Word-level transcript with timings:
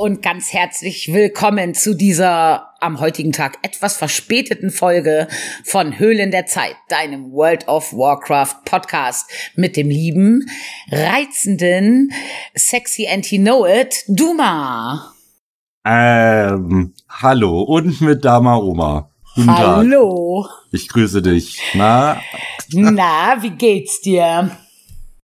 Und 0.00 0.22
ganz 0.22 0.54
herzlich 0.54 1.12
willkommen 1.12 1.74
zu 1.74 1.94
dieser 1.94 2.72
am 2.80 3.00
heutigen 3.00 3.32
Tag 3.32 3.58
etwas 3.60 3.98
verspäteten 3.98 4.70
Folge 4.70 5.28
von 5.62 5.98
Höhlen 5.98 6.30
der 6.30 6.46
Zeit, 6.46 6.74
deinem 6.88 7.30
World 7.32 7.68
of 7.68 7.92
Warcraft 7.92 8.64
Podcast 8.64 9.30
mit 9.56 9.76
dem 9.76 9.90
lieben, 9.90 10.46
reizenden, 10.90 12.12
sexy 12.54 13.08
Anti-Know-It, 13.12 14.04
Duma. 14.08 15.12
Ähm, 15.84 16.94
hallo 17.06 17.60
und 17.60 18.00
mit 18.00 18.24
Dama 18.24 18.56
Oma. 18.56 19.10
Guten 19.34 19.54
hallo. 19.54 20.46
Tag. 20.48 20.72
Ich 20.72 20.88
grüße 20.88 21.20
dich. 21.20 21.60
Na? 21.74 22.18
Na, 22.72 23.36
wie 23.42 23.50
geht's 23.50 24.00
dir? 24.00 24.50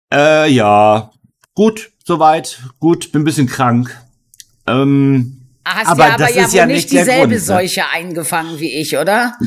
Äh, 0.09 0.49
ja. 0.53 1.11
Gut, 1.53 1.91
soweit. 2.05 2.63
Gut, 2.79 3.11
bin 3.11 3.23
ein 3.23 3.25
bisschen 3.25 3.47
krank. 3.47 4.02
Ähm, 4.67 5.39
Hast 5.65 5.87
aber 5.87 6.05
aber 6.05 6.17
das 6.17 6.35
ja 6.35 6.45
ist 6.45 6.53
ja 6.53 6.65
nicht 6.65 6.91
dieselbe 6.91 7.33
ne? 7.35 7.39
Seuche 7.39 7.83
eingefangen 7.93 8.59
wie 8.59 8.73
ich, 8.81 8.97
oder? 8.97 9.37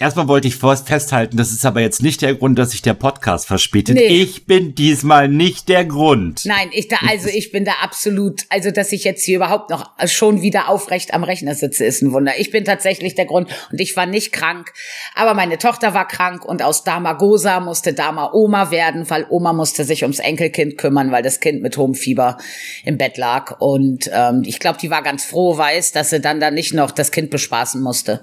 Erstmal 0.00 0.28
wollte 0.28 0.46
ich 0.46 0.54
festhalten, 0.54 1.36
das 1.36 1.50
ist 1.50 1.66
aber 1.66 1.80
jetzt 1.80 2.02
nicht 2.02 2.22
der 2.22 2.36
Grund, 2.36 2.56
dass 2.56 2.70
sich 2.70 2.82
der 2.82 2.94
Podcast 2.94 3.46
verspätet. 3.46 3.96
Nee. 3.96 4.06
Ich 4.06 4.46
bin 4.46 4.76
diesmal 4.76 5.26
nicht 5.26 5.68
der 5.68 5.84
Grund. 5.84 6.44
Nein, 6.44 6.68
ich 6.70 6.86
da, 6.86 6.98
also 7.08 7.28
ich 7.28 7.50
bin 7.50 7.64
da 7.64 7.72
absolut, 7.82 8.42
also 8.48 8.70
dass 8.70 8.92
ich 8.92 9.02
jetzt 9.02 9.24
hier 9.24 9.36
überhaupt 9.36 9.70
noch 9.70 9.90
schon 10.06 10.40
wieder 10.40 10.68
aufrecht 10.68 11.14
am 11.14 11.24
Rechner 11.24 11.56
sitze, 11.56 11.84
ist 11.84 12.00
ein 12.02 12.12
Wunder. 12.12 12.38
Ich 12.38 12.52
bin 12.52 12.64
tatsächlich 12.64 13.16
der 13.16 13.24
Grund 13.24 13.50
und 13.72 13.80
ich 13.80 13.96
war 13.96 14.06
nicht 14.06 14.32
krank, 14.32 14.72
aber 15.16 15.34
meine 15.34 15.58
Tochter 15.58 15.94
war 15.94 16.06
krank 16.06 16.44
und 16.44 16.62
aus 16.62 16.84
Dama 16.84 17.14
Gosa 17.14 17.58
musste 17.58 17.92
Dama 17.92 18.30
Oma 18.32 18.70
werden, 18.70 19.10
weil 19.10 19.26
Oma 19.28 19.52
musste 19.52 19.82
sich 19.82 20.02
ums 20.02 20.20
Enkelkind 20.20 20.78
kümmern, 20.78 21.10
weil 21.10 21.24
das 21.24 21.40
Kind 21.40 21.60
mit 21.60 21.76
hohem 21.76 21.96
Fieber 21.96 22.38
im 22.84 22.98
Bett 22.98 23.16
lag 23.16 23.60
und 23.60 24.08
ähm, 24.14 24.42
ich 24.46 24.60
glaube, 24.60 24.78
die 24.80 24.90
war 24.90 25.02
ganz 25.02 25.24
froh, 25.24 25.58
weiß, 25.58 25.90
dass 25.90 26.10
sie 26.10 26.20
dann 26.20 26.38
da 26.38 26.52
nicht 26.52 26.72
noch 26.72 26.92
das 26.92 27.10
Kind 27.10 27.30
bespaßen 27.30 27.82
musste. 27.82 28.20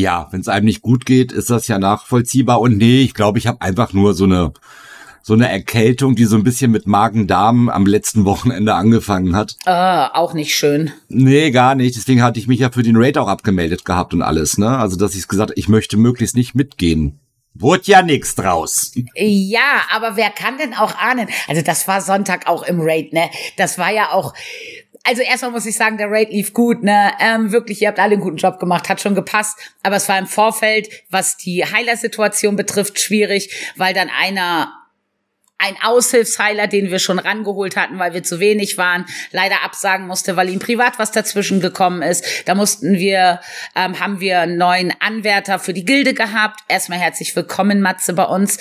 Ja, 0.00 0.26
wenn 0.32 0.40
es 0.40 0.48
einem 0.48 0.66
nicht 0.66 0.82
gut 0.82 1.06
geht, 1.06 1.30
ist 1.30 1.50
das 1.50 1.68
ja 1.68 1.78
nachvollziehbar. 1.78 2.60
Und 2.60 2.78
nee, 2.78 3.02
ich 3.02 3.14
glaube, 3.14 3.38
ich 3.38 3.46
habe 3.46 3.60
einfach 3.60 3.92
nur 3.92 4.14
so 4.14 4.24
eine 4.24 4.52
so 5.22 5.32
eine 5.32 5.48
Erkältung, 5.48 6.16
die 6.16 6.26
so 6.26 6.36
ein 6.36 6.44
bisschen 6.44 6.70
mit 6.70 6.86
Magen-Darm 6.86 7.70
am 7.70 7.86
letzten 7.86 8.26
Wochenende 8.26 8.74
angefangen 8.74 9.34
hat. 9.34 9.56
Ah, 9.64 10.10
auch 10.12 10.34
nicht 10.34 10.54
schön. 10.54 10.92
Nee, 11.08 11.50
gar 11.50 11.74
nicht. 11.74 11.96
Deswegen 11.96 12.22
hatte 12.22 12.38
ich 12.38 12.46
mich 12.46 12.60
ja 12.60 12.70
für 12.70 12.82
den 12.82 12.96
Raid 12.96 13.16
auch 13.16 13.28
abgemeldet 13.28 13.86
gehabt 13.86 14.12
und 14.12 14.20
alles, 14.20 14.58
ne? 14.58 14.76
Also, 14.76 14.96
dass 14.96 15.14
ich 15.14 15.26
gesagt 15.26 15.52
ich 15.54 15.68
möchte 15.68 15.96
möglichst 15.96 16.36
nicht 16.36 16.54
mitgehen. 16.54 17.20
Wurde 17.54 17.84
ja 17.86 18.02
nix 18.02 18.34
draus. 18.34 18.92
Ja, 19.14 19.82
aber 19.94 20.16
wer 20.16 20.30
kann 20.30 20.58
denn 20.58 20.74
auch 20.74 20.96
ahnen? 20.96 21.28
Also 21.46 21.62
das 21.62 21.86
war 21.86 22.00
Sonntag 22.00 22.48
auch 22.48 22.64
im 22.64 22.80
Raid, 22.80 23.12
ne? 23.12 23.30
Das 23.56 23.78
war 23.78 23.92
ja 23.92 24.10
auch 24.10 24.34
also 25.04 25.22
erstmal 25.22 25.50
muss 25.50 25.66
ich 25.66 25.76
sagen, 25.76 25.98
der 25.98 26.10
Raid 26.10 26.30
lief 26.30 26.52
gut, 26.52 26.82
ne? 26.82 27.12
Ähm, 27.20 27.52
wirklich, 27.52 27.80
ihr 27.82 27.88
habt 27.88 27.98
alle 27.98 28.14
einen 28.14 28.22
guten 28.22 28.38
Job 28.38 28.58
gemacht, 28.58 28.88
hat 28.88 29.00
schon 29.00 29.14
gepasst. 29.14 29.58
Aber 29.82 29.96
es 29.96 30.08
war 30.08 30.18
im 30.18 30.26
Vorfeld, 30.26 30.88
was 31.10 31.36
die 31.36 31.64
Heiler-Situation 31.64 32.56
betrifft, 32.56 32.98
schwierig, 32.98 33.72
weil 33.76 33.92
dann 33.92 34.08
einer 34.08 34.72
ein 35.58 35.76
Aushilfsheiler, 35.82 36.66
den 36.66 36.90
wir 36.90 36.98
schon 36.98 37.18
rangeholt 37.18 37.76
hatten, 37.76 37.98
weil 37.98 38.12
wir 38.12 38.22
zu 38.22 38.40
wenig 38.40 38.76
waren, 38.76 39.06
leider 39.30 39.62
absagen 39.62 40.06
musste, 40.06 40.36
weil 40.36 40.50
ihm 40.50 40.58
privat 40.58 40.98
was 40.98 41.12
dazwischen 41.12 41.60
gekommen 41.60 42.02
ist. 42.02 42.24
Da 42.44 42.54
mussten 42.54 42.98
wir, 42.98 43.40
ähm, 43.74 43.98
haben 44.00 44.20
wir 44.20 44.40
einen 44.40 44.58
neuen 44.58 44.92
Anwärter 45.00 45.58
für 45.58 45.72
die 45.72 45.84
Gilde 45.84 46.12
gehabt. 46.12 46.60
Erstmal 46.68 46.98
herzlich 46.98 47.34
willkommen, 47.34 47.80
Matze, 47.80 48.12
bei 48.12 48.24
uns. 48.24 48.58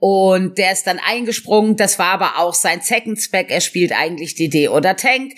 Und 0.00 0.58
der 0.58 0.72
ist 0.72 0.86
dann 0.86 0.98
eingesprungen. 0.98 1.76
Das 1.76 1.98
war 1.98 2.08
aber 2.08 2.38
auch 2.38 2.54
sein 2.54 2.80
Second 2.82 3.20
Spec. 3.20 3.50
Er 3.50 3.60
spielt 3.60 3.92
eigentlich 3.92 4.34
DD 4.34 4.68
oder 4.68 4.96
Tank. 4.96 5.32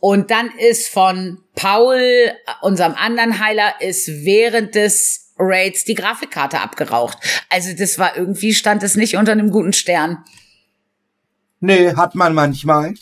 Und 0.00 0.30
dann 0.30 0.50
ist 0.58 0.88
von 0.88 1.38
Paul, 1.54 2.32
unserem 2.62 2.94
anderen 2.94 3.38
Heiler, 3.38 3.74
ist 3.80 4.24
während 4.24 4.74
des 4.74 5.27
Raids 5.38 5.84
die 5.84 5.94
Grafikkarte 5.94 6.60
abgeraucht. 6.60 7.18
Also 7.48 7.74
das 7.76 7.98
war 7.98 8.16
irgendwie, 8.16 8.54
stand 8.54 8.82
es 8.82 8.96
nicht 8.96 9.16
unter 9.16 9.32
einem 9.32 9.50
guten 9.50 9.72
Stern. 9.72 10.24
Nee, 11.60 11.94
hat 11.94 12.14
man 12.14 12.34
manchmal. 12.34 12.94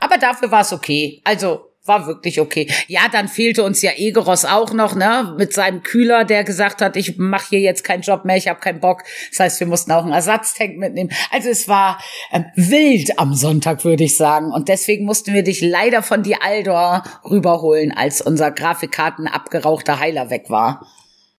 Aber 0.00 0.18
dafür 0.18 0.50
war 0.50 0.62
es 0.62 0.72
okay. 0.72 1.20
Also 1.24 1.66
war 1.86 2.06
wirklich 2.06 2.40
okay. 2.40 2.68
Ja, 2.88 3.02
dann 3.10 3.28
fehlte 3.28 3.62
uns 3.62 3.82
ja 3.82 3.92
Egeros 3.96 4.44
auch 4.44 4.72
noch, 4.72 4.94
ne, 4.94 5.34
mit 5.38 5.52
seinem 5.52 5.82
Kühler, 5.82 6.24
der 6.24 6.44
gesagt 6.44 6.82
hat, 6.82 6.96
ich 6.96 7.16
mache 7.18 7.50
hier 7.50 7.60
jetzt 7.60 7.84
keinen 7.84 8.02
Job 8.02 8.24
mehr, 8.24 8.36
ich 8.36 8.48
habe 8.48 8.60
keinen 8.60 8.80
Bock. 8.80 9.04
Das 9.30 9.40
heißt, 9.40 9.60
wir 9.60 9.66
mussten 9.66 9.92
auch 9.92 10.02
einen 10.02 10.12
Ersatztank 10.12 10.76
mitnehmen. 10.76 11.10
Also 11.30 11.48
es 11.48 11.68
war 11.68 12.00
ähm, 12.32 12.46
wild 12.54 13.18
am 13.18 13.34
Sonntag, 13.34 13.84
würde 13.84 14.04
ich 14.04 14.16
sagen. 14.16 14.52
Und 14.52 14.68
deswegen 14.68 15.04
mussten 15.04 15.32
wir 15.34 15.42
dich 15.42 15.60
leider 15.60 16.02
von 16.02 16.22
die 16.22 16.40
Aldor 16.40 17.04
rüberholen, 17.24 17.92
als 17.92 18.20
unser 18.20 18.50
Grafikkarten 18.50 19.26
abgerauchter 19.26 19.98
Heiler 19.98 20.30
weg 20.30 20.46
war. 20.48 20.86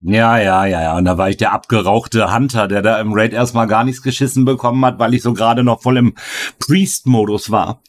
Ja, 0.00 0.38
ja, 0.38 0.64
ja, 0.64 0.82
ja. 0.82 0.96
Und 0.96 1.06
da 1.06 1.18
war 1.18 1.28
ich 1.28 1.36
der 1.36 1.52
abgerauchte 1.52 2.32
Hunter, 2.32 2.68
der 2.68 2.82
da 2.82 3.00
im 3.00 3.12
Raid 3.12 3.32
erstmal 3.32 3.66
gar 3.66 3.84
nichts 3.84 4.02
geschissen 4.02 4.44
bekommen 4.44 4.84
hat, 4.84 4.98
weil 4.98 5.14
ich 5.14 5.22
so 5.22 5.32
gerade 5.32 5.64
noch 5.64 5.82
voll 5.82 5.96
im 5.96 6.14
Priest-Modus 6.60 7.50
war. 7.50 7.82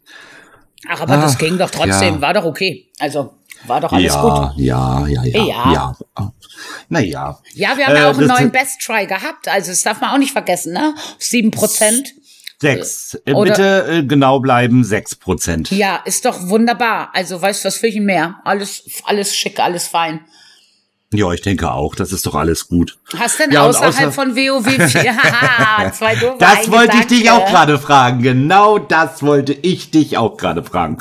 Ach, 0.87 1.01
aber 1.01 1.15
Ach, 1.15 1.21
das 1.21 1.37
ging 1.37 1.57
doch 1.57 1.69
trotzdem, 1.69 2.15
ja. 2.15 2.21
war 2.21 2.33
doch 2.33 2.45
okay. 2.45 2.89
Also, 2.99 3.33
war 3.67 3.81
doch 3.81 3.91
alles 3.91 4.13
ja, 4.13 4.21
gut. 4.21 4.57
Ja, 4.57 5.07
ja, 5.07 5.23
ja, 5.23 5.43
ja. 5.43 5.73
ja. 6.17 6.33
Naja. 6.87 7.39
Ja, 7.53 7.77
wir 7.77 7.85
haben 7.85 7.95
äh, 7.95 7.99
ja 7.99 8.09
auch 8.09 8.17
einen 8.17 8.27
neuen 8.27 8.51
Best 8.51 8.81
Try 8.81 9.05
gehabt. 9.05 9.47
Also, 9.47 9.71
das 9.71 9.83
darf 9.83 10.01
man 10.01 10.11
auch 10.11 10.17
nicht 10.17 10.31
vergessen, 10.31 10.73
ne? 10.73 10.95
Sieben 11.19 11.51
Prozent. 11.51 12.13
Sechs. 12.61 13.15
Äh, 13.25 13.33
Bitte 13.33 13.85
äh, 13.87 14.03
genau 14.03 14.39
bleiben, 14.39 14.83
sechs 14.83 15.15
Prozent. 15.15 15.69
Ja, 15.71 15.97
ist 16.05 16.25
doch 16.25 16.49
wunderbar. 16.49 17.09
Also, 17.13 17.39
weißt 17.41 17.63
du, 17.63 17.67
was 17.67 17.81
will 17.83 17.89
ich 17.91 17.99
mehr? 17.99 18.39
Alles, 18.43 18.83
alles 19.05 19.35
schick, 19.35 19.59
alles 19.59 19.87
fein. 19.87 20.21
Ja, 21.11 21.33
ich 21.33 21.41
denke 21.41 21.71
auch. 21.71 21.95
Das 21.95 22.11
ist 22.11 22.27
doch 22.27 22.35
alles 22.35 22.67
gut. 22.67 22.99
Hast 23.17 23.39
denn 23.39 23.51
ja, 23.51 23.65
außerhalb 23.65 23.89
außer 23.89 24.11
von 24.11 24.35
WoW 24.35 24.91
4? 24.91 25.17
Haha, 25.17 25.91
zwei 25.91 26.15
doofe 26.15 26.35
Das 26.37 26.69
wollte 26.69 26.97
ich 26.97 27.07
dich 27.07 27.31
auch 27.31 27.47
gerade 27.47 27.79
fragen. 27.79 28.21
Genau 28.21 28.77
das 28.77 29.23
wollte 29.23 29.53
ich 29.53 29.89
dich 29.89 30.17
auch 30.17 30.37
gerade 30.37 30.63
fragen. 30.63 30.99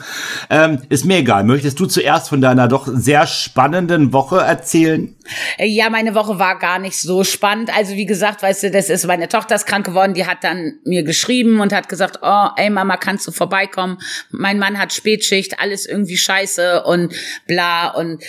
Ähm, 0.48 0.80
ist 0.88 1.04
mir 1.04 1.18
egal. 1.18 1.44
Möchtest 1.44 1.78
du 1.78 1.84
zuerst 1.84 2.30
von 2.30 2.40
deiner 2.40 2.68
doch 2.68 2.88
sehr 2.90 3.26
spannenden 3.26 4.14
Woche 4.14 4.38
erzählen? 4.38 5.14
Äh, 5.58 5.66
ja, 5.66 5.90
meine 5.90 6.14
Woche 6.14 6.38
war 6.38 6.58
gar 6.58 6.78
nicht 6.78 6.98
so 6.98 7.22
spannend. 7.22 7.70
Also 7.76 7.94
wie 7.94 8.06
gesagt, 8.06 8.42
weißt 8.42 8.62
du, 8.62 8.70
das 8.70 8.88
ist 8.88 9.06
meine 9.06 9.28
Tochter 9.28 9.56
ist 9.56 9.66
krank 9.66 9.84
geworden. 9.84 10.14
Die 10.14 10.24
hat 10.24 10.42
dann 10.42 10.78
mir 10.84 11.02
geschrieben 11.02 11.60
und 11.60 11.74
hat 11.74 11.90
gesagt, 11.90 12.20
oh, 12.22 12.46
ey 12.56 12.70
Mama, 12.70 12.96
kannst 12.96 13.26
du 13.26 13.30
vorbeikommen? 13.30 13.98
Mein 14.30 14.58
Mann 14.58 14.78
hat 14.78 14.94
Spätschicht, 14.94 15.60
alles 15.60 15.84
irgendwie 15.84 16.16
scheiße 16.16 16.84
und 16.84 17.14
bla 17.46 17.88
und 17.90 18.22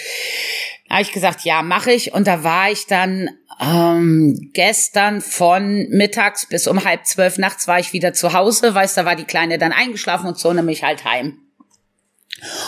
habe 0.89 1.01
ich 1.01 1.11
gesagt, 1.11 1.41
ja, 1.45 1.61
mache 1.61 1.91
ich. 1.91 2.13
Und 2.13 2.27
da 2.27 2.43
war 2.43 2.71
ich 2.71 2.87
dann 2.87 3.29
ähm, 3.61 4.51
gestern 4.53 5.21
von 5.21 5.87
mittags 5.89 6.47
bis 6.47 6.67
um 6.67 6.83
halb 6.83 7.05
zwölf 7.05 7.37
nachts 7.37 7.67
war 7.67 7.79
ich 7.79 7.93
wieder 7.93 8.13
zu 8.13 8.33
Hause. 8.33 8.73
Weißt, 8.73 8.97
da 8.97 9.05
war 9.05 9.15
die 9.15 9.25
Kleine 9.25 9.57
dann 9.57 9.71
eingeschlafen 9.71 10.27
und 10.27 10.39
so 10.39 10.51
nämlich 10.51 10.83
halt 10.83 11.05
heim. 11.05 11.37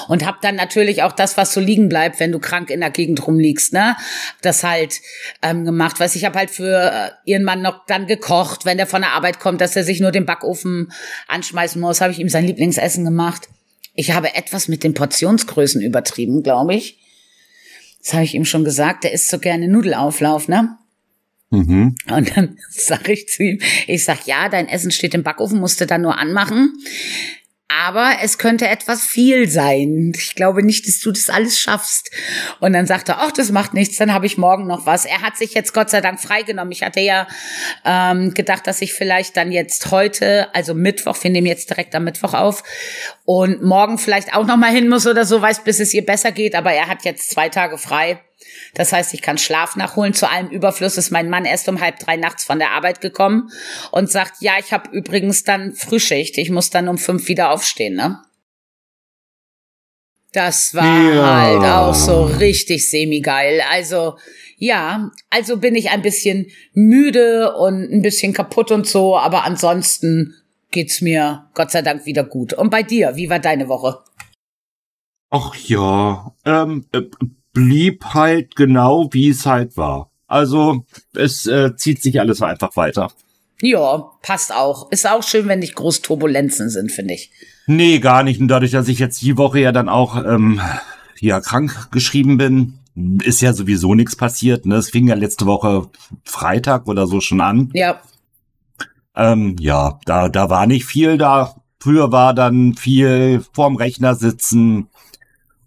Und 0.07 0.25
hab 0.25 0.41
dann 0.41 0.55
natürlich 0.55 1.01
auch 1.03 1.13
das, 1.13 1.37
was 1.37 1.53
so 1.53 1.61
liegen 1.61 1.87
bleibt, 1.87 2.19
wenn 2.19 2.31
du 2.31 2.39
krank 2.39 2.69
in 2.69 2.81
der 2.81 2.89
Gegend 2.89 3.25
rumliegst, 3.25 3.71
ne? 3.71 3.95
Das 4.41 4.63
halt 4.63 4.99
ähm, 5.41 5.63
gemacht. 5.63 5.99
Weiß 5.99 6.15
ich 6.15 6.25
habe 6.25 6.37
halt 6.37 6.51
für 6.51 6.91
äh, 6.91 7.09
ihren 7.23 7.43
Mann 7.43 7.61
noch 7.61 7.85
dann 7.85 8.05
gekocht, 8.05 8.65
wenn 8.65 8.77
der 8.77 8.87
von 8.87 9.01
der 9.01 9.11
Arbeit 9.11 9.39
kommt, 9.39 9.61
dass 9.61 9.75
er 9.75 9.83
sich 9.83 10.01
nur 10.01 10.11
den 10.11 10.25
Backofen 10.25 10.91
anschmeißen 11.27 11.79
muss, 11.79 12.01
habe 12.01 12.11
ich 12.11 12.19
ihm 12.19 12.29
sein 12.29 12.45
Lieblingsessen 12.45 13.05
gemacht. 13.05 13.47
Ich 13.93 14.11
habe 14.11 14.35
etwas 14.35 14.67
mit 14.67 14.83
den 14.83 14.93
Portionsgrößen 14.93 15.81
übertrieben, 15.81 16.43
glaube 16.43 16.75
ich. 16.75 17.00
Das 18.03 18.13
habe 18.13 18.23
ich 18.23 18.33
ihm 18.33 18.45
schon 18.45 18.63
gesagt, 18.63 19.03
der 19.03 19.11
isst 19.11 19.29
so 19.29 19.39
gerne 19.39 19.67
Nudelauflauf, 19.67 20.47
ne? 20.47 20.77
Mhm. 21.51 21.95
Und 22.09 22.35
dann 22.35 22.57
sage 22.69 23.11
ich 23.11 23.27
zu 23.27 23.43
ihm, 23.43 23.59
ich 23.87 24.03
sag, 24.03 24.25
ja, 24.25 24.49
dein 24.49 24.67
Essen 24.67 24.91
steht 24.91 25.13
im 25.13 25.23
Backofen, 25.23 25.59
musst 25.59 25.81
du 25.81 25.85
dann 25.85 26.01
nur 26.01 26.17
anmachen 26.17 26.73
aber 27.79 28.17
es 28.21 28.37
könnte 28.37 28.67
etwas 28.67 29.05
viel 29.05 29.49
sein. 29.49 30.13
Ich 30.15 30.35
glaube 30.35 30.63
nicht, 30.63 30.87
dass 30.87 30.99
du 30.99 31.11
das 31.11 31.29
alles 31.29 31.59
schaffst. 31.59 32.11
Und 32.59 32.73
dann 32.73 32.85
sagt 32.85 33.09
er, 33.09 33.19
ach, 33.19 33.31
das 33.31 33.51
macht 33.51 33.73
nichts, 33.73 33.97
dann 33.97 34.13
habe 34.13 34.25
ich 34.25 34.37
morgen 34.37 34.67
noch 34.67 34.85
was. 34.85 35.05
Er 35.05 35.21
hat 35.21 35.37
sich 35.37 35.53
jetzt 35.53 35.73
Gott 35.73 35.89
sei 35.89 36.01
Dank 36.01 36.19
freigenommen. 36.19 36.71
Ich 36.71 36.83
hatte 36.83 36.99
ja 36.99 37.27
ähm, 37.85 38.33
gedacht, 38.33 38.67
dass 38.67 38.81
ich 38.81 38.93
vielleicht 38.93 39.37
dann 39.37 39.51
jetzt 39.51 39.91
heute, 39.91 40.53
also 40.53 40.73
Mittwoch, 40.73 41.17
wir 41.21 41.31
nehmen 41.31 41.47
jetzt 41.47 41.69
direkt 41.69 41.95
am 41.95 42.03
Mittwoch 42.03 42.33
auf, 42.33 42.63
und 43.25 43.61
morgen 43.61 43.97
vielleicht 43.97 44.33
auch 44.35 44.45
noch 44.45 44.57
mal 44.57 44.71
hin 44.71 44.89
muss 44.89 45.07
oder 45.07 45.25
so, 45.25 45.41
weiß, 45.41 45.63
bis 45.63 45.79
es 45.79 45.93
ihr 45.93 46.05
besser 46.05 46.31
geht. 46.31 46.55
Aber 46.55 46.73
er 46.73 46.87
hat 46.87 47.05
jetzt 47.05 47.31
zwei 47.31 47.49
Tage 47.49 47.77
frei. 47.77 48.19
Das 48.73 48.93
heißt, 48.93 49.13
ich 49.13 49.21
kann 49.21 49.37
Schlaf 49.37 49.75
nachholen. 49.75 50.13
Zu 50.13 50.29
allem 50.29 50.49
Überfluss 50.49 50.97
ist 50.97 51.11
mein 51.11 51.29
Mann 51.29 51.45
erst 51.45 51.67
um 51.69 51.81
halb 51.81 51.99
drei 51.99 52.15
nachts 52.17 52.43
von 52.43 52.59
der 52.59 52.71
Arbeit 52.71 53.01
gekommen 53.01 53.49
und 53.91 54.09
sagt, 54.09 54.41
ja, 54.41 54.53
ich 54.59 54.73
habe 54.73 54.89
übrigens 54.91 55.43
dann 55.43 55.73
Frühschicht. 55.73 56.37
Ich 56.37 56.49
muss 56.49 56.69
dann 56.69 56.87
um 56.87 56.97
fünf 56.97 57.27
wieder 57.27 57.51
aufstehen, 57.51 57.95
ne? 57.95 58.21
Das 60.33 60.73
war 60.73 61.13
ja. 61.13 61.41
halt 61.41 61.63
auch 61.63 61.93
so 61.93 62.23
richtig 62.23 62.89
semi-geil. 62.89 63.61
Also, 63.69 64.17
ja, 64.57 65.11
also 65.29 65.57
bin 65.57 65.75
ich 65.75 65.89
ein 65.89 66.01
bisschen 66.01 66.47
müde 66.73 67.53
und 67.55 67.91
ein 67.91 68.01
bisschen 68.01 68.31
kaputt 68.31 68.71
und 68.71 68.87
so, 68.87 69.17
aber 69.17 69.43
ansonsten 69.43 70.35
geht's 70.71 71.01
mir 71.01 71.49
Gott 71.53 71.71
sei 71.71 71.81
Dank 71.81 72.05
wieder 72.05 72.23
gut. 72.23 72.53
Und 72.53 72.69
bei 72.69 72.81
dir, 72.81 73.15
wie 73.15 73.29
war 73.29 73.39
deine 73.39 73.67
Woche? 73.67 73.99
Ach 75.29 75.55
ja, 75.55 76.33
ähm, 76.45 76.85
äh, 76.93 77.01
blieb 77.53 78.05
halt 78.13 78.55
genau, 78.55 79.09
wie 79.11 79.29
es 79.29 79.45
halt 79.45 79.77
war. 79.77 80.11
Also 80.27 80.85
es 81.13 81.45
äh, 81.45 81.75
zieht 81.75 82.01
sich 82.01 82.19
alles 82.19 82.41
einfach 82.41 82.75
weiter. 82.77 83.11
Ja, 83.61 84.11
passt 84.23 84.53
auch. 84.53 84.91
Ist 84.91 85.07
auch 85.07 85.23
schön, 85.23 85.47
wenn 85.47 85.59
nicht 85.59 85.75
groß 85.75 86.01
Turbulenzen 86.01 86.69
sind, 86.69 86.91
finde 86.91 87.13
ich. 87.13 87.31
Nee, 87.67 87.99
gar 87.99 88.23
nicht. 88.23 88.39
Und 88.41 88.47
dadurch, 88.47 88.71
dass 88.71 88.87
ich 88.87 88.99
jetzt 88.99 89.21
die 89.21 89.37
Woche 89.37 89.59
ja 89.59 89.71
dann 89.71 89.89
auch 89.89 90.23
ähm, 90.25 90.59
ja 91.19 91.39
krank 91.41 91.89
geschrieben 91.91 92.37
bin, 92.37 92.79
ist 93.23 93.41
ja 93.41 93.53
sowieso 93.53 93.93
nichts 93.93 94.15
passiert. 94.15 94.65
Ne? 94.65 94.75
Es 94.75 94.89
fing 94.89 95.07
ja 95.07 95.15
letzte 95.15 95.45
Woche 95.45 95.89
Freitag 96.25 96.87
oder 96.87 97.07
so 97.07 97.21
schon 97.21 97.41
an. 97.41 97.69
Ja. 97.73 98.01
Ähm, 99.15 99.55
ja, 99.59 99.99
da, 100.05 100.29
da 100.29 100.49
war 100.49 100.65
nicht 100.65 100.85
viel 100.85 101.17
da. 101.17 101.55
Früher 101.79 102.11
war 102.11 102.33
dann 102.33 102.75
viel 102.75 103.43
vorm 103.53 103.75
Rechner 103.75 104.15
sitzen 104.15 104.87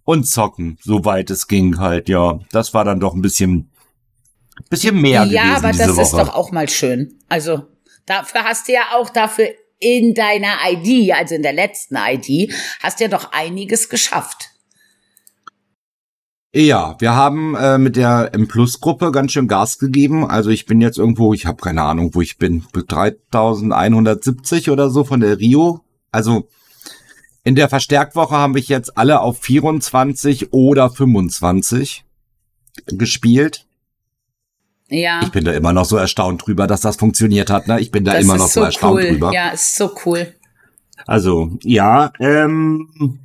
und 0.05 0.25
zocken, 0.25 0.79
soweit 0.83 1.31
es 1.31 1.49
ging 1.49 1.79
halt, 1.79 2.09
ja. 2.09 2.39
Das 2.53 2.75
war 2.75 2.85
dann 2.85 3.01
doch 3.01 3.15
ein 3.15 3.23
bisschen, 3.23 3.71
bisschen 4.71 5.01
mehr 5.01 5.25
ja, 5.25 5.57
aber 5.57 5.73
das 5.73 5.97
Woche. 5.97 6.03
ist 6.03 6.13
doch 6.13 6.35
auch 6.35 6.53
mal 6.53 6.69
schön. 6.69 7.19
Also 7.29 7.65
dafür 8.07 8.45
hast 8.45 8.69
du 8.69 8.73
ja 8.73 8.83
auch 8.95 9.11
dafür 9.11 9.49
in 9.79 10.15
deiner 10.15 10.57
ID, 10.71 11.13
also 11.13 11.35
in 11.35 11.43
der 11.43 11.53
letzten 11.53 11.97
ID, 11.97 12.53
hast 12.81 13.01
du 13.01 13.05
ja 13.05 13.11
doch 13.11 13.33
einiges 13.33 13.89
geschafft. 13.89 14.51
Ja, 16.57 16.95
wir 17.01 17.17
haben 17.17 17.57
äh, 17.57 17.79
mit 17.79 17.97
der 17.97 18.31
M-Plus-Gruppe 18.33 19.11
ganz 19.11 19.33
schön 19.33 19.49
Gas 19.49 19.79
gegeben. 19.79 20.25
Also 20.25 20.51
ich 20.51 20.67
bin 20.67 20.81
jetzt 20.81 20.99
irgendwo, 20.99 21.35
ich 21.35 21.47
habe 21.47 21.61
keine 21.61 21.83
Ahnung, 21.83 22.15
wo 22.15 22.21
ich 22.21 22.39
bin, 22.39 22.65
3170 22.73 24.71
oder 24.71 24.89
so 24.89 25.03
von 25.03 25.19
der 25.19 25.41
Rio. 25.41 25.81
Also 26.13 26.47
in 27.45 27.55
der 27.55 27.69
Verstärktwoche 27.69 28.35
haben 28.35 28.55
wir 28.55 28.63
jetzt 28.63 28.97
alle 28.97 29.21
auf 29.21 29.39
24 29.39 30.53
oder 30.53 30.91
25 30.91 32.05
gespielt. 32.87 33.67
Ja. 34.89 35.21
Ich 35.23 35.31
bin 35.31 35.45
da 35.45 35.53
immer 35.53 35.73
noch 35.73 35.85
so 35.85 35.97
erstaunt 35.97 36.47
drüber, 36.47 36.67
dass 36.67 36.81
das 36.81 36.97
funktioniert 36.97 37.51
hat. 37.51 37.69
Ne? 37.69 37.81
Ich 37.81 37.91
bin 37.91 38.05
da 38.05 38.15
das 38.15 38.25
immer 38.25 38.37
noch 38.37 38.49
so, 38.49 38.61
so 38.61 38.65
erstaunt 38.65 39.03
cool. 39.03 39.11
drüber. 39.11 39.33
Ja, 39.33 39.51
ist 39.51 39.77
so 39.77 39.91
cool. 40.05 40.35
Also, 41.07 41.59
ja, 41.63 42.13
ähm, 42.19 43.21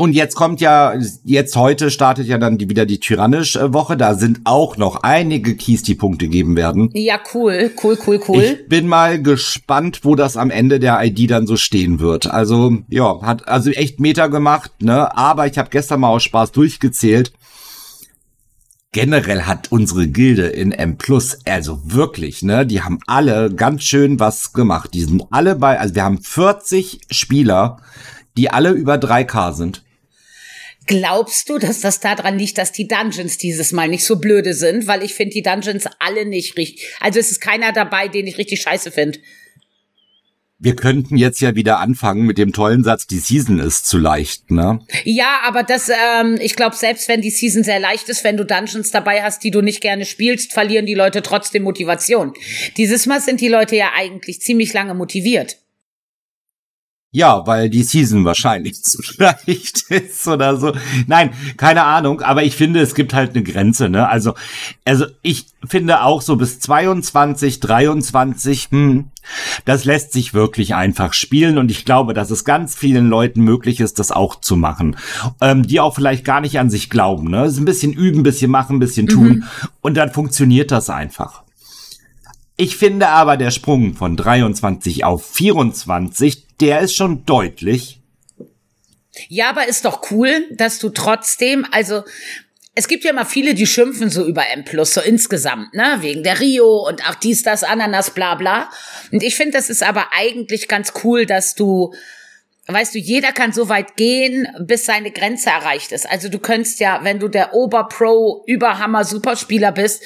und 0.00 0.12
jetzt 0.12 0.36
kommt 0.36 0.60
ja, 0.60 0.94
jetzt 1.24 1.56
heute 1.56 1.90
startet 1.90 2.28
ja 2.28 2.38
dann 2.38 2.56
die, 2.56 2.70
wieder 2.70 2.86
die 2.86 3.00
Tyrannisch-Woche. 3.00 3.96
Da 3.96 4.14
sind 4.14 4.42
auch 4.44 4.76
noch 4.76 5.02
einige 5.02 5.56
Keys, 5.56 5.82
die 5.82 5.96
Punkte 5.96 6.28
geben 6.28 6.54
werden. 6.54 6.88
Ja, 6.94 7.18
cool, 7.34 7.72
cool, 7.82 7.98
cool, 8.06 8.20
cool. 8.28 8.40
Ich 8.40 8.68
bin 8.68 8.86
mal 8.86 9.20
gespannt, 9.20 10.04
wo 10.04 10.14
das 10.14 10.36
am 10.36 10.52
Ende 10.52 10.78
der 10.78 11.04
ID 11.04 11.32
dann 11.32 11.48
so 11.48 11.56
stehen 11.56 11.98
wird. 11.98 12.28
Also, 12.28 12.78
ja, 12.88 13.20
hat 13.22 13.48
also 13.48 13.70
echt 13.70 13.98
Meter 13.98 14.28
gemacht, 14.28 14.70
ne? 14.82 15.16
Aber 15.16 15.48
ich 15.48 15.58
habe 15.58 15.68
gestern 15.68 15.98
mal 15.98 16.10
aus 16.10 16.22
Spaß 16.22 16.52
durchgezählt. 16.52 17.32
Generell 18.92 19.42
hat 19.42 19.72
unsere 19.72 20.06
Gilde 20.06 20.46
in 20.46 20.70
M 20.70 20.96
Plus, 20.96 21.38
also 21.44 21.80
wirklich, 21.84 22.42
ne, 22.44 22.64
die 22.64 22.82
haben 22.82 23.00
alle 23.08 23.52
ganz 23.52 23.82
schön 23.82 24.20
was 24.20 24.52
gemacht. 24.52 24.94
Die 24.94 25.02
sind 25.02 25.24
alle 25.30 25.56
bei, 25.56 25.80
also 25.80 25.96
wir 25.96 26.04
haben 26.04 26.22
40 26.22 27.00
Spieler, 27.10 27.78
die 28.36 28.50
alle 28.50 28.70
über 28.70 28.94
3K 28.94 29.52
sind. 29.52 29.82
Glaubst 30.88 31.50
du, 31.50 31.58
dass 31.58 31.80
das 31.80 32.00
daran 32.00 32.38
liegt, 32.38 32.56
dass 32.56 32.72
die 32.72 32.88
Dungeons 32.88 33.36
dieses 33.36 33.72
Mal 33.72 33.88
nicht 33.88 34.04
so 34.04 34.16
blöde 34.16 34.54
sind? 34.54 34.86
Weil 34.86 35.02
ich 35.02 35.12
finde 35.14 35.34
die 35.34 35.42
Dungeons 35.42 35.84
alle 35.98 36.24
nicht 36.24 36.56
richtig. 36.56 36.88
Also 36.98 37.20
es 37.20 37.30
ist 37.30 37.40
keiner 37.40 37.72
dabei, 37.72 38.08
den 38.08 38.26
ich 38.26 38.38
richtig 38.38 38.62
scheiße 38.62 38.90
finde. 38.90 39.18
Wir 40.58 40.74
könnten 40.74 41.18
jetzt 41.18 41.40
ja 41.40 41.54
wieder 41.54 41.78
anfangen 41.78 42.22
mit 42.22 42.38
dem 42.38 42.54
tollen 42.54 42.82
Satz, 42.82 43.06
die 43.06 43.18
Season 43.18 43.60
ist 43.60 43.86
zu 43.86 43.98
leicht, 43.98 44.50
ne? 44.50 44.80
Ja, 45.04 45.40
aber 45.44 45.62
das, 45.62 45.88
ähm, 45.88 46.38
ich 46.40 46.56
glaube, 46.56 46.74
selbst 46.74 47.06
wenn 47.06 47.20
die 47.20 47.30
Season 47.30 47.62
sehr 47.62 47.78
leicht 47.78 48.08
ist, 48.08 48.24
wenn 48.24 48.38
du 48.38 48.44
Dungeons 48.44 48.90
dabei 48.90 49.22
hast, 49.22 49.44
die 49.44 49.52
du 49.52 49.60
nicht 49.60 49.82
gerne 49.82 50.06
spielst, 50.06 50.54
verlieren 50.54 50.86
die 50.86 50.94
Leute 50.94 51.22
trotzdem 51.22 51.62
Motivation. 51.62 52.32
Dieses 52.78 53.06
Mal 53.06 53.20
sind 53.20 53.40
die 53.42 53.48
Leute 53.48 53.76
ja 53.76 53.90
eigentlich 53.94 54.40
ziemlich 54.40 54.72
lange 54.72 54.94
motiviert. 54.94 55.58
Ja, 57.10 57.46
weil 57.46 57.70
die 57.70 57.84
Season 57.84 58.26
wahrscheinlich 58.26 58.82
zu 58.84 59.00
leicht 59.16 59.90
ist 59.90 60.28
oder 60.28 60.58
so. 60.58 60.72
Nein, 61.06 61.30
keine 61.56 61.84
Ahnung, 61.84 62.20
aber 62.20 62.42
ich 62.42 62.54
finde, 62.54 62.80
es 62.80 62.94
gibt 62.94 63.14
halt 63.14 63.30
eine 63.34 63.42
Grenze, 63.42 63.88
ne? 63.88 64.06
Also, 64.08 64.34
also 64.84 65.06
ich 65.22 65.46
finde 65.66 66.02
auch 66.02 66.20
so 66.20 66.36
bis 66.36 66.60
22, 66.60 67.60
23, 67.60 68.68
hm, 68.70 69.06
das 69.64 69.86
lässt 69.86 70.12
sich 70.12 70.34
wirklich 70.34 70.74
einfach 70.74 71.14
spielen 71.14 71.56
und 71.56 71.70
ich 71.70 71.86
glaube, 71.86 72.12
dass 72.12 72.30
es 72.30 72.44
ganz 72.44 72.74
vielen 72.74 73.08
Leuten 73.08 73.40
möglich 73.40 73.80
ist, 73.80 73.98
das 73.98 74.10
auch 74.12 74.38
zu 74.40 74.56
machen. 74.56 74.96
Ähm, 75.40 75.66
die 75.66 75.80
auch 75.80 75.94
vielleicht 75.94 76.26
gar 76.26 76.42
nicht 76.42 76.58
an 76.58 76.68
sich 76.68 76.90
glauben, 76.90 77.30
ne? 77.30 77.46
Ist 77.46 77.56
ein 77.58 77.64
bisschen 77.64 77.94
üben, 77.94 78.20
ein 78.20 78.22
bisschen 78.24 78.50
machen, 78.50 78.76
ein 78.76 78.80
bisschen 78.80 79.06
tun 79.06 79.28
Mhm. 79.28 79.44
und 79.80 79.94
dann 79.96 80.12
funktioniert 80.12 80.70
das 80.70 80.90
einfach. 80.90 81.42
Ich 82.58 82.76
finde 82.76 83.08
aber 83.08 83.38
der 83.38 83.50
Sprung 83.50 83.94
von 83.94 84.14
23 84.16 85.04
auf 85.04 85.24
24, 85.24 86.44
der 86.60 86.80
ist 86.80 86.94
schon 86.94 87.24
deutlich. 87.24 88.00
Ja, 89.28 89.50
aber 89.50 89.66
ist 89.66 89.84
doch 89.84 90.10
cool, 90.10 90.46
dass 90.52 90.78
du 90.78 90.90
trotzdem, 90.90 91.66
also 91.70 92.04
es 92.74 92.86
gibt 92.86 93.02
ja 93.02 93.10
immer 93.10 93.26
viele, 93.26 93.54
die 93.54 93.66
schimpfen 93.66 94.08
so 94.08 94.24
über 94.24 94.48
M 94.50 94.64
Plus, 94.64 94.94
so 94.94 95.00
insgesamt, 95.00 95.74
ne? 95.74 95.98
Wegen 96.00 96.22
der 96.22 96.38
Rio 96.38 96.86
und 96.86 97.08
auch 97.08 97.16
dies, 97.16 97.42
das, 97.42 97.64
Ananas, 97.64 98.10
bla 98.10 98.36
bla. 98.36 98.70
Und 99.10 99.24
ich 99.24 99.34
finde, 99.34 99.58
das 99.58 99.68
ist 99.68 99.82
aber 99.82 100.12
eigentlich 100.12 100.68
ganz 100.68 100.92
cool, 101.02 101.26
dass 101.26 101.56
du, 101.56 101.92
weißt 102.68 102.94
du, 102.94 103.00
jeder 103.00 103.32
kann 103.32 103.52
so 103.52 103.68
weit 103.68 103.96
gehen, 103.96 104.46
bis 104.60 104.86
seine 104.86 105.10
Grenze 105.10 105.50
erreicht 105.50 105.90
ist. 105.90 106.08
Also 106.08 106.28
du 106.28 106.38
könntest 106.38 106.78
ja, 106.78 107.00
wenn 107.02 107.18
du 107.18 107.26
der 107.26 107.52
Oberpro, 107.52 108.44
Überhammer, 108.46 109.04
Superspieler 109.04 109.72
bist, 109.72 110.04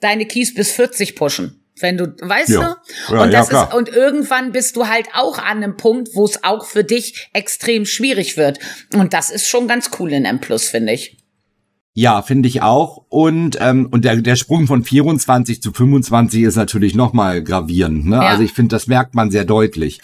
deine 0.00 0.24
Keys 0.24 0.54
bis 0.54 0.72
40 0.72 1.16
pushen. 1.16 1.63
Wenn 1.80 1.96
du, 1.96 2.14
weißt 2.20 2.50
Ja. 2.50 2.76
du? 3.08 3.14
Ja, 3.14 3.22
und 3.22 3.32
ja, 3.32 3.38
das 3.40 3.48
klar. 3.48 3.68
ist, 3.68 3.74
und 3.74 3.88
irgendwann 3.88 4.52
bist 4.52 4.76
du 4.76 4.86
halt 4.86 5.08
auch 5.14 5.38
an 5.38 5.56
einem 5.62 5.76
Punkt, 5.76 6.10
wo 6.14 6.24
es 6.24 6.44
auch 6.44 6.66
für 6.66 6.84
dich 6.84 7.28
extrem 7.32 7.84
schwierig 7.84 8.36
wird. 8.36 8.58
Und 8.94 9.12
das 9.12 9.30
ist 9.30 9.48
schon 9.48 9.66
ganz 9.66 9.90
cool 9.98 10.12
in 10.12 10.24
M 10.24 10.40
Plus, 10.40 10.68
finde 10.68 10.92
ich. 10.92 11.18
Ja, 11.96 12.22
finde 12.22 12.48
ich 12.48 12.60
auch. 12.62 13.06
Und, 13.08 13.56
ähm, 13.60 13.88
und 13.90 14.04
der, 14.04 14.16
der 14.16 14.36
Sprung 14.36 14.66
von 14.66 14.82
24 14.84 15.62
zu 15.62 15.72
25 15.72 16.42
ist 16.42 16.56
natürlich 16.56 16.94
nochmal 16.94 17.42
gravierend. 17.42 18.06
Ne? 18.06 18.16
Ja. 18.16 18.22
Also 18.22 18.42
ich 18.42 18.52
finde, 18.52 18.74
das 18.74 18.86
merkt 18.88 19.14
man 19.14 19.30
sehr 19.30 19.44
deutlich. 19.44 20.00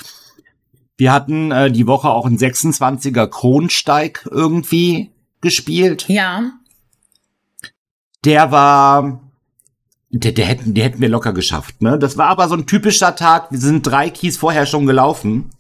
Wir 0.97 1.13
hatten 1.13 1.51
äh, 1.51 1.71
die 1.71 1.87
Woche 1.87 2.09
auch 2.11 2.27
einen 2.27 2.37
26er 2.39 3.27
Kronsteig 3.27 4.29
irgendwie 4.31 5.11
gespielt. 5.41 6.05
Ja. 6.09 6.53
Der 8.25 8.51
war, 8.53 9.30
der, 10.11 10.33
der, 10.33 10.47
hätten, 10.47 10.75
der 10.75 10.85
hätten 10.85 11.01
wir 11.01 11.09
locker 11.09 11.33
geschafft. 11.33 11.83
Ne? 11.83 11.99
Das 11.99 12.19
war 12.19 12.29
aber 12.29 12.49
so 12.49 12.55
ein 12.55 12.67
typischer 12.67 13.15
Tag. 13.15 13.51
Wir 13.51 13.59
sind 13.61 13.87
drei 13.87 14.11
Keys 14.11 14.37
vorher 14.37 14.67
schon 14.67 14.87
gelaufen. 14.87 15.51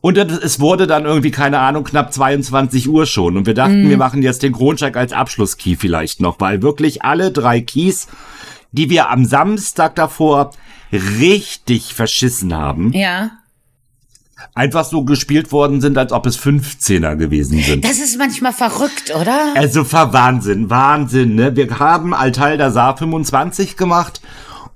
Und 0.00 0.16
es 0.16 0.60
wurde 0.60 0.86
dann 0.86 1.06
irgendwie, 1.06 1.32
keine 1.32 1.58
Ahnung, 1.58 1.82
knapp 1.82 2.12
22 2.12 2.88
Uhr 2.88 3.04
schon. 3.04 3.36
Und 3.36 3.46
wir 3.46 3.54
dachten, 3.54 3.88
wir 3.90 3.96
machen 3.96 4.22
jetzt 4.22 4.44
den 4.44 4.52
Kronsteig 4.52 4.96
als 4.96 5.12
Abschlusskey 5.12 5.74
vielleicht 5.74 6.20
noch, 6.20 6.38
weil 6.38 6.62
wirklich 6.62 7.02
alle 7.02 7.32
drei 7.32 7.60
Keys, 7.60 8.06
die 8.70 8.90
wir 8.90 9.10
am 9.10 9.24
Samstag 9.24 9.96
davor 9.96 10.52
richtig 10.92 11.94
verschissen 11.94 12.54
haben, 12.54 12.92
Ja. 12.92 13.30
Einfach 14.54 14.84
so 14.84 15.04
gespielt 15.04 15.52
worden 15.52 15.80
sind, 15.80 15.98
als 15.98 16.12
ob 16.12 16.26
es 16.26 16.38
15er 16.38 17.16
gewesen 17.16 17.60
sind. 17.60 17.84
Das 17.84 17.98
ist 17.98 18.18
manchmal 18.18 18.52
verrückt, 18.52 19.12
oder? 19.14 19.54
Also 19.54 19.84
ver 19.84 20.12
Wahnsinn, 20.12 20.70
Wahnsinn, 20.70 21.34
ne? 21.34 21.56
Wir 21.56 21.78
haben 21.78 22.14
Altalda 22.14 22.70
Saar 22.70 22.96
25 22.96 23.76
gemacht 23.76 24.20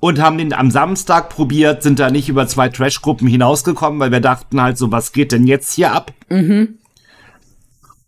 und 0.00 0.20
haben 0.20 0.38
den 0.38 0.52
am 0.52 0.70
Samstag 0.70 1.28
probiert, 1.28 1.82
sind 1.82 1.98
da 2.00 2.10
nicht 2.10 2.28
über 2.28 2.46
zwei 2.48 2.68
Trash-Gruppen 2.68 3.28
hinausgekommen, 3.28 4.00
weil 4.00 4.10
wir 4.10 4.20
dachten 4.20 4.60
halt 4.60 4.76
so, 4.76 4.90
was 4.90 5.12
geht 5.12 5.30
denn 5.32 5.46
jetzt 5.46 5.72
hier 5.74 5.92
ab? 5.92 6.12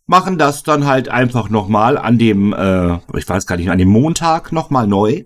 Machen 0.07 0.37
das 0.37 0.65
dann 0.65 0.87
halt 0.87 1.09
einfach 1.09 1.49
nochmal 1.51 1.97
an 1.97 2.19
dem, 2.19 2.53
äh, 2.53 2.99
ich 3.17 3.29
weiß 3.29 3.47
gar 3.47 3.57
nicht, 3.57 3.71
an 3.71 3.79
dem 3.79 3.89
Montag 3.89 4.53
nochmal 4.53 4.87
neu. 4.87 5.25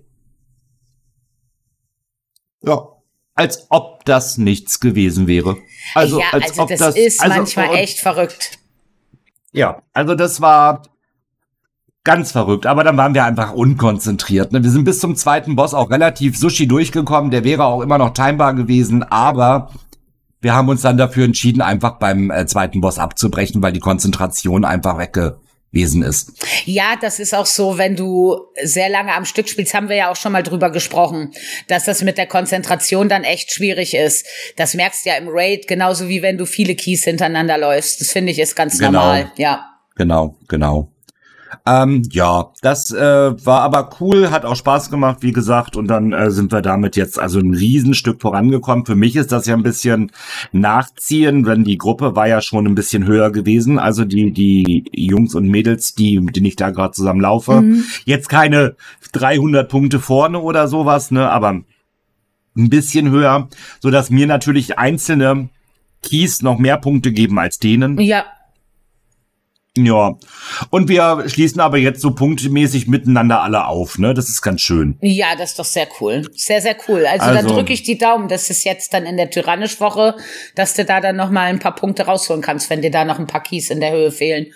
Ja. 2.63 2.98
Als 3.39 3.67
ob 3.71 4.05
das 4.05 4.37
nichts 4.37 4.81
gewesen 4.81 5.29
wäre. 5.29 5.57
Also, 5.95 6.19
ja, 6.19 6.27
als 6.33 6.51
also 6.51 6.63
ob 6.63 6.69
das, 6.71 6.79
das 6.81 6.97
ist 6.97 7.21
also, 7.21 7.37
manchmal 7.37 7.71
und- 7.71 7.77
echt 7.77 8.01
verrückt. 8.01 8.59
ja, 9.53 9.81
also 9.93 10.15
das 10.15 10.41
war 10.41 10.83
ganz 12.03 12.33
verrückt, 12.33 12.67
aber 12.67 12.85
dann 12.85 12.97
waren 12.97 13.15
wir 13.15 13.25
einfach 13.25 13.53
unkonzentriert. 13.53 14.51
Ne? 14.53 14.65
Wir 14.65 14.71
sind 14.71 14.85
bis 14.85 14.99
zum 14.99 15.15
zweiten 15.15 15.57
Boss 15.57 15.73
auch 15.75 15.91
relativ 15.91 16.37
sushi 16.39 16.67
durchgekommen, 16.67 17.31
der 17.31 17.45
wäre 17.45 17.65
auch 17.65 17.81
immer 17.83 17.99
noch 17.99 18.13
timebar 18.13 18.55
gewesen, 18.55 19.03
aber 19.05 19.71
wir 20.41 20.55
haben 20.55 20.69
uns 20.69 20.83
dann 20.83 20.97
dafür 20.97 21.25
entschieden, 21.25 21.61
einfach 21.61 21.99
beim 21.99 22.31
äh, 22.31 22.47
zweiten 22.47 22.81
Boss 22.81 22.99
abzubrechen, 22.99 23.63
weil 23.63 23.73
die 23.73 23.81
Konzentration 23.81 24.65
einfach 24.65 24.99
wegge 24.99 25.39
Wesen 25.71 26.03
ist. 26.03 26.33
Ja, 26.65 26.97
das 27.01 27.19
ist 27.21 27.35
auch 27.35 27.45
so, 27.47 27.77
wenn 27.77 27.95
du 27.95 28.39
sehr 28.63 28.89
lange 28.89 29.13
am 29.13 29.27
Stück 29.27 29.49
spielst, 29.49 29.75
haben 29.75 29.89
wir 29.91 29.97
ja 29.97 30.11
auch 30.11 30.17
schon 30.17 30.33
mal 30.33 30.43
drüber 30.43 30.71
gesprochen, 30.71 31.33
dass 31.67 31.85
das 31.85 32.03
mit 32.03 32.17
der 32.17 32.27
Konzentration 32.27 33.09
dann 33.09 33.23
echt 33.25 33.53
schwierig 33.53 33.95
ist. 33.95 34.27
Das 34.57 34.73
merkst 34.75 35.05
du 35.05 35.11
ja 35.11 35.17
im 35.17 35.29
Raid, 35.29 35.69
genauso 35.69 36.09
wie 36.09 36.23
wenn 36.23 36.39
du 36.39 36.47
viele 36.47 36.75
Keys 36.75 37.05
hintereinander 37.05 37.59
läufst. 37.59 38.01
Das 38.01 38.13
finde 38.13 38.33
ich 38.33 38.39
ist 38.39 38.57
ganz 38.57 38.79
Genau. 38.79 38.93
normal, 38.93 39.31
ja. 39.37 39.67
Genau, 39.97 40.37
genau. 40.49 40.91
Ähm, 41.67 42.03
ja, 42.11 42.51
das 42.63 42.93
äh, 42.93 43.47
war 43.47 43.63
aber 43.63 43.91
cool, 44.01 44.31
hat 44.31 44.45
auch 44.45 44.57
Spaß 44.57 44.91
gemacht, 44.91 45.19
wie 45.21 45.33
gesagt, 45.33 45.77
und 45.77 45.89
dann 45.89 46.13
äh, 46.13 46.31
sind 46.31 46.53
wir 46.53 46.63
damit 46.63 46.97
jetzt 46.97 47.19
also 47.19 47.39
ein 47.41 47.55
Riesenstück 47.55 48.21
vorangekommen. 48.21 48.87
Für 48.87 48.95
mich 48.95 49.17
ist 49.17 49.33
das 49.33 49.47
ja 49.47 49.55
ein 49.55 49.63
bisschen 49.63 50.11
nachziehen, 50.53 51.47
wenn 51.47 51.65
die 51.65 51.79
Gruppe 51.79 52.17
war 52.17 52.29
ja 52.29 52.41
schon 52.41 52.67
ein 52.67 52.75
bisschen 52.75 53.07
höher 53.07 53.31
gewesen, 53.31 53.79
also 53.79 54.05
die 54.05 54.33
die 54.33 54.85
Jungs 54.93 55.35
und 55.35 55.49
Mädels, 55.49 55.95
die 55.95 56.21
mit 56.21 56.37
denen 56.37 56.47
ich 56.47 56.57
da 56.57 56.71
gerade 56.71 56.93
zusammen 56.93 57.21
laufe, 57.21 57.65
jetzt 58.05 58.29
keine 58.29 58.77
300 59.13 59.69
Punkte 59.69 60.01
vorne 60.01 60.41
oder 60.41 60.69
sowas, 60.69 61.11
ne, 61.11 61.31
aber 61.31 61.51
ein 61.51 62.71
bisschen 62.71 63.11
höher, 63.11 63.49
so 63.81 63.91
dass 63.91 64.11
mir 64.11 64.27
natürlich 64.27 64.79
einzelne 64.79 65.49
Keys 66.03 66.43
noch 66.43 66.59
mehr 66.59 66.77
Punkte 66.77 67.13
geben 67.13 67.39
als 67.39 67.59
denen. 67.59 67.99
Ja, 68.01 68.25
Ja. 69.87 70.17
Und 70.71 70.89
wir 70.89 71.25
schließen 71.29 71.61
aber 71.61 71.79
jetzt 71.79 72.01
so 72.01 72.13
punktmäßig 72.13 72.89
miteinander 72.89 73.43
alle 73.43 73.67
auf, 73.67 73.99
ne? 73.99 74.15
Das 74.15 74.29
ist 74.29 74.43
ganz 74.43 74.61
schön. 74.61 74.97
Ja, 75.01 75.35
das 75.37 75.51
ist 75.51 75.59
doch 75.59 75.65
sehr 75.65 75.87
cool. 76.01 76.29
Sehr, 76.35 76.61
sehr 76.61 76.77
cool. 76.89 77.07
Also, 77.07 77.27
Also- 77.27 77.49
drücke 77.55 77.73
ich 77.73 77.83
die 77.83 77.99
Daumen, 77.99 78.29
dass 78.29 78.51
es 78.51 78.65
jetzt 78.65 78.95
dann 78.95 79.05
in 79.07 79.17
der 79.17 79.31
Tyrannisch-Woche, 79.31 80.17
dass 80.55 80.75
du 80.75 80.85
da 80.85 81.01
dann 81.01 81.17
noch 81.17 81.31
mal 81.31 81.43
ein 81.47 81.59
paar 81.59 81.75
Punkte 81.75 82.05
rausholen 82.07 82.43
kannst, 82.43 82.71
wenn 82.71 82.83
dir 82.83 82.91
da 82.91 83.05
noch 83.05 83.19
ein 83.19 83.27
paar 83.27 83.43
Keys 83.43 83.71
in 83.71 83.81
der 83.81 83.93
Höhe 83.93 84.11
fehlen. 84.11 84.47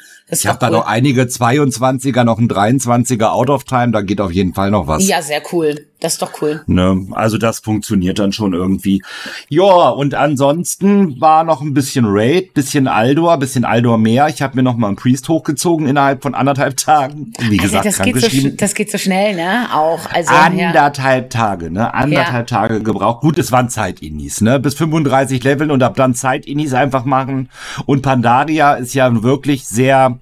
Ich 0.40 0.46
habe 0.46 0.58
da 0.58 0.68
cool. 0.68 0.72
noch 0.72 0.86
einige 0.86 1.22
22er, 1.22 2.24
noch 2.24 2.38
ein 2.38 2.48
23er 2.48 3.26
Out 3.26 3.50
of 3.50 3.64
Time, 3.64 3.92
da 3.92 4.00
geht 4.00 4.20
auf 4.20 4.32
jeden 4.32 4.54
Fall 4.54 4.70
noch 4.70 4.86
was. 4.86 5.06
Ja, 5.06 5.20
sehr 5.20 5.42
cool. 5.52 5.86
Das 6.02 6.14
ist 6.14 6.22
doch 6.22 6.32
cool. 6.42 6.62
Ne? 6.66 7.06
Also 7.12 7.38
das 7.38 7.60
funktioniert 7.60 8.18
dann 8.18 8.32
schon 8.32 8.54
irgendwie. 8.54 9.02
Ja, 9.48 9.90
und 9.90 10.14
ansonsten 10.14 11.20
war 11.20 11.44
noch 11.44 11.60
ein 11.60 11.74
bisschen 11.74 12.06
Raid, 12.08 12.54
bisschen 12.54 12.88
Aldor, 12.88 13.38
bisschen 13.38 13.64
Aldor 13.64 13.98
mehr. 13.98 14.26
Ich 14.26 14.42
habe 14.42 14.56
mir 14.56 14.64
noch 14.64 14.76
mal 14.76 14.88
einen 14.88 14.96
Priest 14.96 15.28
hochgezogen 15.28 15.86
innerhalb 15.86 16.22
von 16.22 16.34
anderthalb 16.34 16.76
Tagen. 16.76 17.32
Wie 17.38 17.60
Also, 17.60 17.78
gesagt, 17.78 17.86
das, 17.86 18.02
geht 18.02 18.20
so, 18.20 18.48
das 18.48 18.74
geht 18.74 18.90
so 18.90 18.98
schnell, 18.98 19.36
ne? 19.36 19.68
Auch. 19.72 20.00
Also, 20.12 20.32
ja. 20.32 20.40
Anderthalb 20.40 21.30
Tage, 21.30 21.70
ne? 21.70 21.94
Anderthalb 21.94 22.48
Tage 22.48 22.82
gebraucht. 22.82 23.20
Gut, 23.20 23.38
es 23.38 23.52
waren 23.52 23.68
Zeit-Inis, 23.68 24.40
ne? 24.40 24.58
Bis 24.58 24.74
35 24.74 25.44
Leveln 25.44 25.70
und 25.70 25.84
ab 25.84 25.94
dann 25.94 26.16
Zeit-Inis 26.16 26.74
einfach 26.74 27.04
machen. 27.04 27.48
Und 27.86 28.02
Pandaria 28.02 28.74
ist 28.74 28.94
ja 28.94 29.22
wirklich 29.22 29.66
sehr 29.68 30.18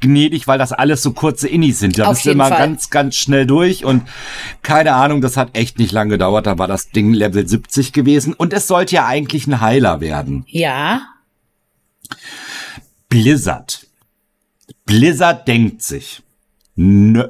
gnädig, 0.00 0.46
weil 0.46 0.58
das 0.58 0.72
alles 0.72 1.02
so 1.02 1.12
kurze 1.12 1.48
Inis 1.48 1.78
sind. 1.78 1.98
Da 1.98 2.04
Auf 2.06 2.14
bist 2.14 2.26
du 2.26 2.30
immer 2.30 2.48
Fall. 2.48 2.58
ganz, 2.58 2.90
ganz 2.90 3.16
schnell 3.16 3.46
durch 3.46 3.84
und 3.84 4.02
keine 4.62 4.94
Ahnung, 4.94 5.20
das 5.20 5.36
hat 5.36 5.56
echt 5.56 5.78
nicht 5.78 5.92
lange 5.92 6.10
gedauert. 6.10 6.46
Da 6.46 6.58
war 6.58 6.66
das 6.68 6.90
Ding 6.90 7.12
Level 7.12 7.46
70 7.46 7.92
gewesen 7.92 8.32
und 8.34 8.52
es 8.52 8.66
sollte 8.66 8.96
ja 8.96 9.06
eigentlich 9.06 9.46
ein 9.46 9.60
Heiler 9.60 10.00
werden. 10.00 10.44
Ja. 10.48 11.02
Blizzard. 13.08 13.86
Blizzard 14.86 15.46
denkt 15.48 15.82
sich, 15.82 16.22
nö, 16.74 17.28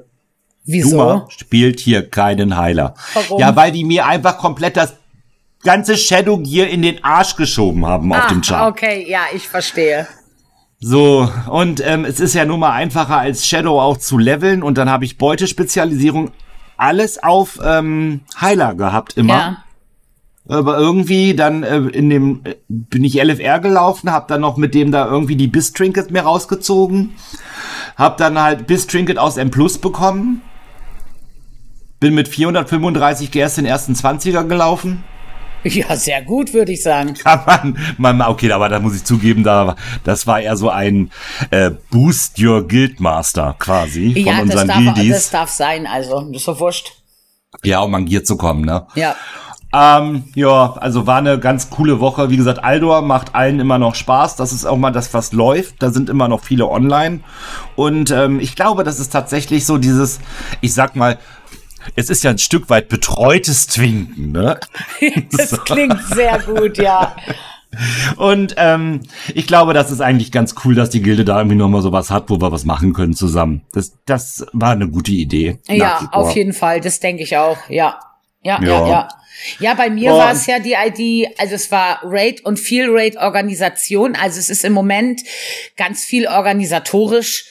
Wieso? 0.64 0.90
Duma 0.96 1.26
spielt 1.28 1.78
hier 1.80 2.08
keinen 2.08 2.56
Heiler. 2.56 2.94
Warum? 3.12 3.38
Ja, 3.38 3.54
weil 3.54 3.70
die 3.70 3.84
mir 3.84 4.06
einfach 4.06 4.38
komplett 4.38 4.76
das 4.78 4.94
ganze 5.62 5.96
Shadow 5.96 6.38
Gear 6.38 6.68
in 6.68 6.80
den 6.82 7.04
Arsch 7.04 7.36
geschoben 7.36 7.84
haben 7.86 8.12
auf 8.14 8.26
dem 8.28 8.38
Ah, 8.38 8.42
Chart. 8.46 8.72
okay, 8.72 9.06
ja, 9.08 9.24
ich 9.34 9.46
verstehe. 9.48 10.06
So, 10.86 11.30
und 11.48 11.82
ähm, 11.82 12.04
es 12.04 12.20
ist 12.20 12.34
ja 12.34 12.44
nun 12.44 12.60
mal 12.60 12.72
einfacher 12.72 13.16
als 13.16 13.46
Shadow 13.46 13.80
auch 13.80 13.96
zu 13.96 14.18
leveln 14.18 14.62
und 14.62 14.76
dann 14.76 14.90
habe 14.90 15.06
ich 15.06 15.16
Beutespezialisierung 15.16 16.30
alles 16.76 17.22
auf 17.22 17.58
ähm, 17.64 18.20
Heiler 18.38 18.74
gehabt 18.74 19.16
immer. 19.16 19.34
Ja. 19.34 19.64
Aber 20.46 20.76
irgendwie 20.76 21.34
dann 21.34 21.62
äh, 21.62 21.78
in 21.78 22.10
dem 22.10 22.42
äh, 22.44 22.56
bin 22.68 23.02
ich 23.02 23.14
LFR 23.14 23.60
gelaufen, 23.60 24.12
hab 24.12 24.28
dann 24.28 24.42
noch 24.42 24.58
mit 24.58 24.74
dem 24.74 24.92
da 24.92 25.06
irgendwie 25.06 25.36
die 25.36 25.46
Biss 25.46 25.72
Trinket 25.72 26.10
mir 26.10 26.20
rausgezogen, 26.20 27.14
hab 27.96 28.18
dann 28.18 28.38
halt 28.38 28.66
Biss 28.66 28.86
Trinket 28.86 29.16
aus 29.16 29.38
M 29.38 29.50
Plus 29.50 29.78
bekommen, 29.78 30.42
bin 31.98 32.14
mit 32.14 32.28
435 32.28 33.30
GS 33.30 33.54
den 33.54 33.64
ersten 33.64 33.94
20er 33.94 34.44
gelaufen. 34.44 35.02
Ja, 35.74 35.96
sehr 35.96 36.22
gut, 36.22 36.52
würde 36.52 36.72
ich 36.72 36.82
sagen. 36.82 37.14
Kann 37.24 37.40
man, 37.96 38.18
man, 38.18 38.28
okay, 38.28 38.52
aber 38.52 38.68
da 38.68 38.80
muss 38.80 38.94
ich 38.94 39.04
zugeben, 39.04 39.42
da, 39.42 39.76
das 40.04 40.26
war 40.26 40.40
eher 40.40 40.56
so 40.56 40.68
ein 40.68 41.10
äh, 41.50 41.70
Boost 41.90 42.38
Your 42.38 42.68
Guildmaster 42.68 43.56
quasi 43.58 44.12
von 44.12 44.22
Ja, 44.24 44.32
das 44.32 44.42
unseren 44.42 44.68
darf, 44.68 44.84
das 44.84 44.94
Guildies. 44.94 45.30
darf 45.30 45.50
sein, 45.50 45.86
also. 45.86 46.20
Das 46.20 46.42
ist 46.42 46.48
doch 46.48 46.60
wurscht. 46.60 46.92
Ja, 47.62 47.80
um 47.80 47.94
an 47.94 48.04
Gear 48.04 48.24
zu 48.24 48.36
kommen, 48.36 48.64
ne? 48.64 48.86
Ja. 48.94 49.14
Ähm, 49.72 50.24
ja, 50.36 50.74
also 50.74 51.06
war 51.08 51.18
eine 51.18 51.38
ganz 51.40 51.68
coole 51.70 51.98
Woche. 51.98 52.30
Wie 52.30 52.36
gesagt, 52.36 52.62
Aldor 52.62 53.02
macht 53.02 53.34
allen 53.34 53.58
immer 53.58 53.78
noch 53.78 53.96
Spaß. 53.96 54.36
Das 54.36 54.52
ist 54.52 54.64
auch 54.64 54.76
mal 54.76 54.92
das, 54.92 55.12
was 55.14 55.32
läuft. 55.32 55.82
Da 55.82 55.90
sind 55.90 56.08
immer 56.08 56.28
noch 56.28 56.44
viele 56.44 56.68
online. 56.68 57.20
Und 57.74 58.12
ähm, 58.12 58.38
ich 58.38 58.54
glaube, 58.54 58.84
das 58.84 59.00
ist 59.00 59.10
tatsächlich 59.10 59.66
so 59.66 59.78
dieses, 59.78 60.20
ich 60.60 60.74
sag 60.74 60.94
mal, 60.94 61.18
es 61.96 62.10
ist 62.10 62.24
ja 62.24 62.30
ein 62.30 62.38
Stück 62.38 62.70
weit 62.70 62.88
betreutes 62.88 63.66
Twinken, 63.66 64.32
ne? 64.32 64.58
Das 65.32 65.64
klingt 65.64 66.00
sehr 66.14 66.38
gut, 66.40 66.78
ja. 66.78 67.16
Und 68.16 68.54
ähm, 68.56 69.00
ich 69.34 69.46
glaube, 69.48 69.74
das 69.74 69.90
ist 69.90 70.00
eigentlich 70.00 70.30
ganz 70.30 70.54
cool, 70.64 70.74
dass 70.76 70.90
die 70.90 71.02
Gilde 71.02 71.24
da 71.24 71.38
irgendwie 71.38 71.56
nochmal 71.56 71.82
sowas 71.82 72.10
hat, 72.10 72.30
wo 72.30 72.40
wir 72.40 72.52
was 72.52 72.64
machen 72.64 72.92
können 72.92 73.14
zusammen. 73.14 73.62
Das, 73.72 73.94
das 74.06 74.46
war 74.52 74.70
eine 74.70 74.88
gute 74.88 75.10
Idee. 75.12 75.58
Ja, 75.68 76.08
auf 76.12 76.34
jeden 76.36 76.52
Fall, 76.52 76.80
das 76.80 77.00
denke 77.00 77.22
ich 77.24 77.36
auch. 77.36 77.58
Ja. 77.68 77.98
Ja, 78.42 78.60
ja, 78.62 78.68
Ja. 78.68 78.88
ja. 78.88 79.08
Ja, 79.58 79.74
bei 79.74 79.90
mir 79.90 80.12
Oh. 80.12 80.18
war 80.18 80.30
es 80.32 80.46
ja 80.46 80.60
die 80.60 80.74
ID, 80.74 81.28
also 81.38 81.56
es 81.56 81.72
war 81.72 81.98
Raid 82.04 82.44
und 82.44 82.56
viel 82.60 82.86
Raid-Organisation. 82.88 84.14
Also 84.14 84.38
es 84.38 84.48
ist 84.48 84.64
im 84.64 84.72
Moment 84.72 85.22
ganz 85.76 86.04
viel 86.04 86.28
organisatorisch 86.28 87.44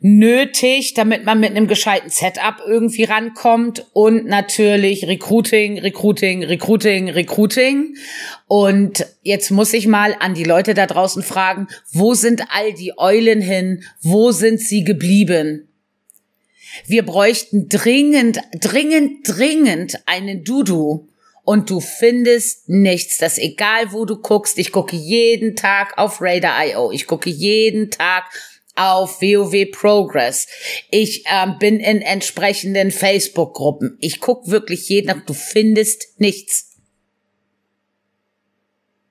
nötig, 0.00 0.94
damit 0.94 1.24
man 1.24 1.40
mit 1.40 1.50
einem 1.50 1.66
gescheiten 1.66 2.10
Setup 2.10 2.56
irgendwie 2.66 3.04
rankommt 3.04 3.86
und 3.92 4.26
natürlich 4.26 5.06
Recruiting, 5.06 5.78
Recruiting, 5.78 6.44
Recruiting, 6.44 7.10
Recruiting. 7.10 7.96
Und 8.46 9.06
jetzt 9.22 9.50
muss 9.50 9.72
ich 9.72 9.86
mal 9.86 10.16
an 10.18 10.34
die 10.34 10.44
Leute 10.44 10.74
da 10.74 10.86
draußen 10.86 11.22
fragen, 11.22 11.68
wo 11.92 12.14
sind 12.14 12.44
all 12.50 12.72
die 12.72 12.92
Eulen 12.98 13.40
hin? 13.40 13.84
Wo 14.02 14.32
sind 14.32 14.60
sie 14.60 14.84
geblieben? 14.84 15.68
Wir 16.86 17.04
bräuchten 17.04 17.68
dringend, 17.68 18.40
dringend, 18.60 19.26
dringend 19.26 19.98
einen 20.06 20.44
Dudu. 20.44 21.06
Und 21.42 21.70
du 21.70 21.80
findest 21.80 22.68
nichts. 22.68 23.18
Das 23.18 23.38
egal, 23.38 23.92
wo 23.92 24.04
du 24.04 24.18
guckst. 24.18 24.58
Ich 24.58 24.70
gucke 24.70 24.94
jeden 24.94 25.56
Tag 25.56 25.98
auf 25.98 26.20
Radar.io. 26.20 26.92
Ich 26.92 27.06
gucke 27.06 27.28
jeden 27.28 27.90
Tag 27.90 28.24
auf 28.80 29.20
WoW 29.20 29.70
Progress. 29.70 30.46
Ich 30.90 31.24
ähm, 31.30 31.56
bin 31.58 31.80
in 31.80 32.00
entsprechenden 32.00 32.90
Facebook-Gruppen. 32.90 33.96
Ich 34.00 34.20
gucke 34.20 34.50
wirklich 34.50 34.88
jeden 34.88 35.08
Tag. 35.08 35.26
Du 35.26 35.34
findest 35.34 36.18
nichts. 36.18 36.66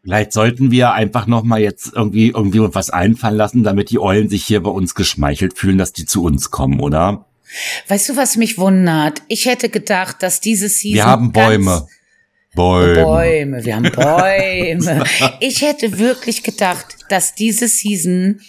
Vielleicht 0.02 0.34
sollten 0.34 0.72
wir 0.72 0.94
einfach 0.94 1.28
noch 1.28 1.44
mal 1.44 1.60
jetzt 1.60 1.92
irgendwie 1.94 2.30
irgendwie 2.30 2.62
was 2.74 2.90
einfallen 2.90 3.36
lassen, 3.36 3.64
damit 3.64 3.92
die 3.92 4.00
Eulen 4.00 4.30
sich 4.30 4.44
hier 4.46 4.64
bei 4.64 4.72
uns 4.72 4.96
geschmeichelt 4.96 5.58
fühlen, 5.58 5.78
dass 5.78 5.94
die 5.94 6.06
zu 6.06 6.24
uns 6.24 6.50
kommen, 6.52 6.80
oder? 6.80 7.26
Weißt 7.88 8.10
du, 8.10 8.16
was 8.16 8.38
mich 8.38 8.58
wundert? 8.58 9.22
Ich 9.28 9.46
hätte 9.46 9.70
gedacht, 9.70 10.18
dass 10.22 10.40
diese 10.40 10.70
Season 10.70 10.96
Wir 10.96 11.06
haben 11.06 11.32
Bäume. 11.32 11.88
Bäume. 12.56 13.04
Bäume, 13.04 13.66
wir 13.66 13.76
haben 13.76 13.92
Bäume. 13.96 15.04
Ich 15.40 15.62
hätte 15.62 16.00
wirklich 16.00 16.44
gedacht, 16.44 16.96
dass 17.10 17.36
diese 17.36 17.68
Season 17.68 18.42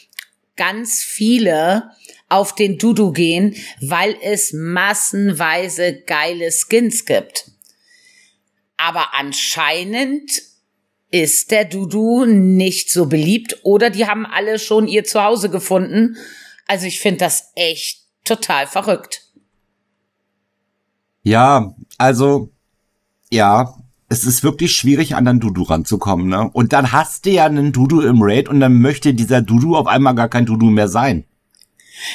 ganz 0.61 1.03
viele 1.03 1.91
auf 2.29 2.55
den 2.55 2.77
Dudu 2.77 3.13
gehen, 3.13 3.57
weil 3.81 4.15
es 4.23 4.53
massenweise 4.53 6.03
geile 6.03 6.51
Skins 6.53 7.07
gibt. 7.07 7.51
Aber 8.77 9.15
anscheinend 9.15 10.31
ist 11.11 11.51
der 11.51 11.65
Dudu 11.65 12.27
nicht 12.27 12.91
so 12.91 13.07
beliebt 13.07 13.57
oder 13.63 13.89
die 13.89 14.07
haben 14.07 14.27
alle 14.27 14.59
schon 14.59 14.87
ihr 14.87 15.05
Zuhause 15.05 15.49
gefunden. 15.49 16.19
Also 16.67 16.85
ich 16.85 17.01
finde 17.01 17.21
das 17.21 17.53
echt 17.55 18.03
total 18.25 18.67
verrückt. 18.67 19.23
Ja, 21.23 21.75
also 21.97 22.51
ja, 23.31 23.80
es 24.11 24.25
ist 24.25 24.43
wirklich 24.43 24.73
schwierig, 24.73 25.15
an 25.15 25.27
einen 25.29 25.39
Dudu 25.41 25.63
ranzukommen, 25.63 26.29
ne? 26.29 26.51
Und 26.53 26.73
dann 26.73 26.91
hast 26.91 27.25
du 27.25 27.31
ja 27.31 27.47
einen 27.47 27.73
Dudu 27.73 28.01
im 28.01 28.21
Raid 28.21 28.49
und 28.49 28.59
dann 28.59 28.75
möchte 28.81 29.15
dieser 29.15 29.41
Dudu 29.41 29.77
auf 29.77 29.87
einmal 29.87 30.17
gar 30.17 30.29
kein 30.29 30.47
Dudu 30.47 30.67
mehr 30.67 30.89
sein. 30.89 31.25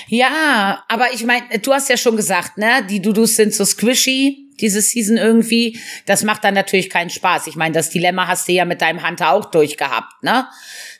Ja, 0.08 0.84
aber 0.90 1.14
ich 1.14 1.26
meine, 1.26 1.60
du 1.60 1.72
hast 1.72 1.90
ja 1.90 1.96
schon 1.96 2.18
gesagt, 2.18 2.58
ne, 2.58 2.86
die 2.90 3.02
Dudus 3.02 3.36
sind 3.36 3.54
so 3.54 3.64
squishy, 3.64 4.50
diese 4.60 4.82
Season 4.82 5.16
irgendwie. 5.16 5.80
Das 6.06 6.24
macht 6.24 6.44
dann 6.44 6.54
natürlich 6.54 6.90
keinen 6.90 7.10
Spaß. 7.10 7.48
Ich 7.48 7.56
meine, 7.56 7.74
das 7.74 7.92
Dilemma 7.92 8.28
hast 8.28 8.48
du 8.50 8.52
ja 8.52 8.66
mit 8.66 8.82
deinem 8.82 9.08
Hunter 9.08 9.32
auch 9.32 9.46
durchgehabt, 9.46 10.22
ne? 10.22 10.48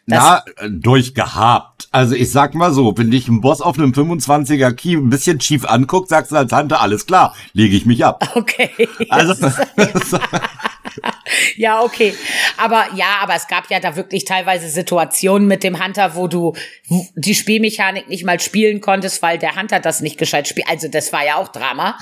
Na, 0.08 0.44
durchgehabt. 0.70 1.90
Also 1.92 2.14
ich 2.16 2.32
sag 2.32 2.54
mal 2.54 2.72
so, 2.72 2.96
wenn 2.96 3.10
dich 3.10 3.28
ein 3.28 3.42
Boss 3.42 3.60
auf 3.60 3.78
einem 3.78 3.92
25er 3.92 4.72
Key 4.74 4.94
ein 4.94 5.10
bisschen 5.10 5.42
schief 5.42 5.66
anguckt, 5.66 6.10
sagst 6.10 6.32
du 6.32 6.36
als 6.36 6.52
Tante, 6.52 6.80
alles 6.80 7.08
klar, 7.08 7.36
lege 7.54 7.76
ich 7.76 7.86
mich 7.86 8.06
ab. 8.06 8.32
Okay. 8.36 8.88
Also, 9.10 9.34
ja, 11.58 11.82
okay. 11.82 12.14
Aber 12.58 12.88
ja, 12.96 13.18
aber 13.22 13.36
es 13.36 13.48
gab 13.48 13.70
ja 13.70 13.80
da 13.80 13.96
wirklich 13.96 14.26
teilweise 14.26 14.70
Situationen 14.70 15.48
mit 15.48 15.64
dem 15.64 15.84
Hunter, 15.84 16.16
wo 16.16 16.28
du 16.28 16.54
die 17.16 17.36
Spielmechanik 17.36 18.08
nicht 18.08 18.24
mal 18.24 18.40
spielen 18.40 18.82
konntest, 18.82 19.22
weil 19.22 19.38
der 19.38 19.56
Hunter 19.56 19.80
das 19.80 20.02
nicht 20.02 20.18
gescheit 20.18 20.48
spielt. 20.48 20.68
Also 20.68 20.88
das 20.88 21.12
war 21.14 21.26
ja 21.26 21.36
auch 21.36 21.50
Drama. 21.50 21.98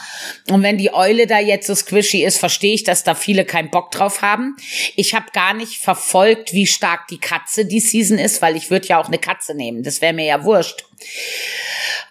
Und 0.50 0.64
wenn 0.64 0.78
die 0.78 0.94
Eule 0.94 1.28
da 1.28 1.40
jetzt 1.40 1.68
so 1.68 1.76
squishy 1.76 2.24
ist, 2.24 2.38
verstehe 2.38 2.74
ich, 2.74 2.84
dass 2.84 3.04
da 3.04 3.16
viele 3.16 3.46
keinen 3.46 3.70
Bock 3.70 3.92
drauf 3.92 4.22
haben. 4.22 4.56
Ich 4.96 5.16
habe 5.16 5.26
gar 5.34 5.54
nicht 5.54 5.78
verfolgt, 5.78 6.54
wie 6.54 6.68
stark 6.68 7.08
die 7.08 7.20
Katze 7.20 7.66
die 7.66 7.80
Season 7.80 8.18
ist, 8.18 8.42
weil 8.42 8.56
ich 8.56 8.70
würde 8.70 8.88
ja 8.88 9.02
auch 9.02 9.08
eine 9.08 9.20
Katze 9.20 9.56
nehmen. 9.56 9.84
Das 9.84 10.02
wäre 10.02 10.14
mir 10.14 10.26
ja 10.26 10.44
wurscht. 10.44 10.86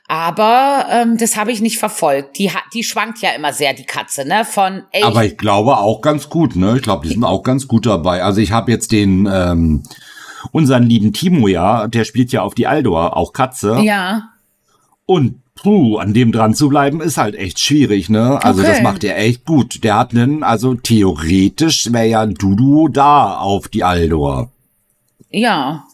Aber 0.08 0.86
ähm, 0.90 1.16
das 1.16 1.36
habe 1.36 1.52
ich 1.52 1.60
nicht 1.60 1.78
verfolgt. 1.78 2.38
Die, 2.38 2.50
die 2.74 2.84
schwankt 2.84 3.20
ja 3.20 3.30
immer 3.30 3.52
sehr, 3.52 3.72
die 3.72 3.84
Katze, 3.84 4.26
ne? 4.26 4.44
Von 4.44 4.82
ey, 4.92 5.02
Aber 5.02 5.24
ich 5.24 5.38
glaube 5.38 5.78
auch 5.78 6.02
ganz 6.02 6.28
gut, 6.28 6.56
ne? 6.56 6.76
Ich 6.76 6.82
glaube, 6.82 7.06
die 7.06 7.14
sind 7.14 7.24
auch 7.24 7.42
ganz 7.42 7.66
gut 7.66 7.86
dabei. 7.86 8.22
Also 8.22 8.40
ich 8.40 8.52
habe 8.52 8.70
jetzt 8.70 8.92
den 8.92 9.28
ähm, 9.32 9.84
unseren 10.50 10.82
lieben 10.82 11.12
Timo 11.12 11.48
ja, 11.48 11.86
der 11.86 12.04
spielt 12.04 12.32
ja 12.32 12.42
auf 12.42 12.54
die 12.54 12.66
Aldor, 12.66 13.16
auch 13.16 13.32
Katze. 13.32 13.80
Ja. 13.80 14.30
Und 15.06 15.40
puh, 15.54 15.98
an 15.98 16.12
dem 16.12 16.32
dran 16.32 16.54
zu 16.54 16.68
bleiben, 16.68 17.00
ist 17.00 17.16
halt 17.16 17.34
echt 17.34 17.60
schwierig, 17.60 18.08
ne? 18.08 18.42
Also 18.42 18.60
okay. 18.60 18.70
das 18.70 18.82
macht 18.82 19.04
er 19.04 19.18
echt 19.18 19.44
gut. 19.44 19.84
Der 19.84 19.98
hat 19.98 20.12
einen, 20.12 20.42
also 20.42 20.74
theoretisch 20.74 21.92
wäre 21.92 22.06
ja 22.06 22.26
Dudu 22.26 22.88
da 22.88 23.38
auf 23.38 23.68
die 23.68 23.84
Aldor. 23.84 24.50
Ja. 25.30 25.84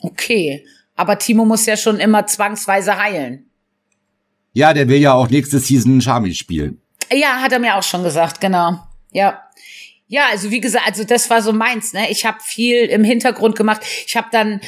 Okay. 0.00 0.64
Aber 0.96 1.18
Timo 1.18 1.44
muss 1.44 1.66
ja 1.66 1.76
schon 1.76 2.00
immer 2.00 2.26
zwangsweise 2.26 2.98
heilen. 2.98 3.50
Ja, 4.52 4.72
der 4.72 4.88
will 4.88 5.00
ja 5.00 5.12
auch 5.12 5.28
nächste 5.28 5.58
Season 5.58 6.00
Charmy 6.00 6.34
spielen. 6.34 6.80
Ja, 7.12 7.42
hat 7.42 7.52
er 7.52 7.58
mir 7.58 7.76
auch 7.76 7.82
schon 7.82 8.02
gesagt, 8.02 8.40
genau. 8.40 8.80
Ja. 9.12 9.42
Ja, 10.08 10.28
also 10.30 10.52
wie 10.52 10.60
gesagt, 10.60 10.86
also 10.86 11.02
das 11.02 11.28
war 11.30 11.42
so 11.42 11.52
meins, 11.52 11.92
ne? 11.92 12.08
Ich 12.10 12.24
habe 12.24 12.38
viel 12.40 12.84
im 12.84 13.02
Hintergrund 13.02 13.56
gemacht. 13.56 13.82
Ich 14.06 14.16
habe 14.16 14.28
dann, 14.30 14.60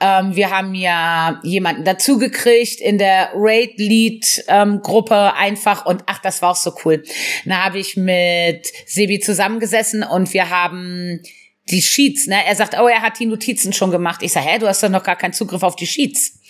ähm, 0.00 0.36
wir 0.36 0.50
haben 0.50 0.74
ja 0.74 1.40
jemanden 1.42 1.84
dazugekriegt 1.84 2.78
in 2.80 2.98
der 2.98 3.30
Raid 3.34 3.78
Lead 3.78 4.44
ähm, 4.48 4.82
Gruppe 4.82 5.34
einfach 5.34 5.86
und 5.86 6.04
ach, 6.06 6.18
das 6.18 6.42
war 6.42 6.50
auch 6.50 6.56
so 6.56 6.74
cool. 6.84 7.02
Da 7.46 7.64
habe 7.64 7.78
ich 7.78 7.96
mit 7.96 8.70
Sebi 8.86 9.18
zusammengesessen 9.18 10.02
und 10.02 10.34
wir 10.34 10.50
haben 10.50 11.22
die 11.70 11.80
Sheets, 11.80 12.26
ne? 12.26 12.44
Er 12.44 12.56
sagt, 12.56 12.78
oh, 12.78 12.88
er 12.88 13.02
hat 13.02 13.18
die 13.18 13.26
Notizen 13.26 13.72
schon 13.72 13.90
gemacht. 13.90 14.22
Ich 14.22 14.32
sage, 14.32 14.46
hä, 14.46 14.58
du 14.58 14.66
hast 14.66 14.82
doch 14.82 14.88
noch 14.88 15.04
gar 15.04 15.16
keinen 15.16 15.32
Zugriff 15.32 15.62
auf 15.62 15.76
die 15.76 15.86
Sheets. 15.86 16.40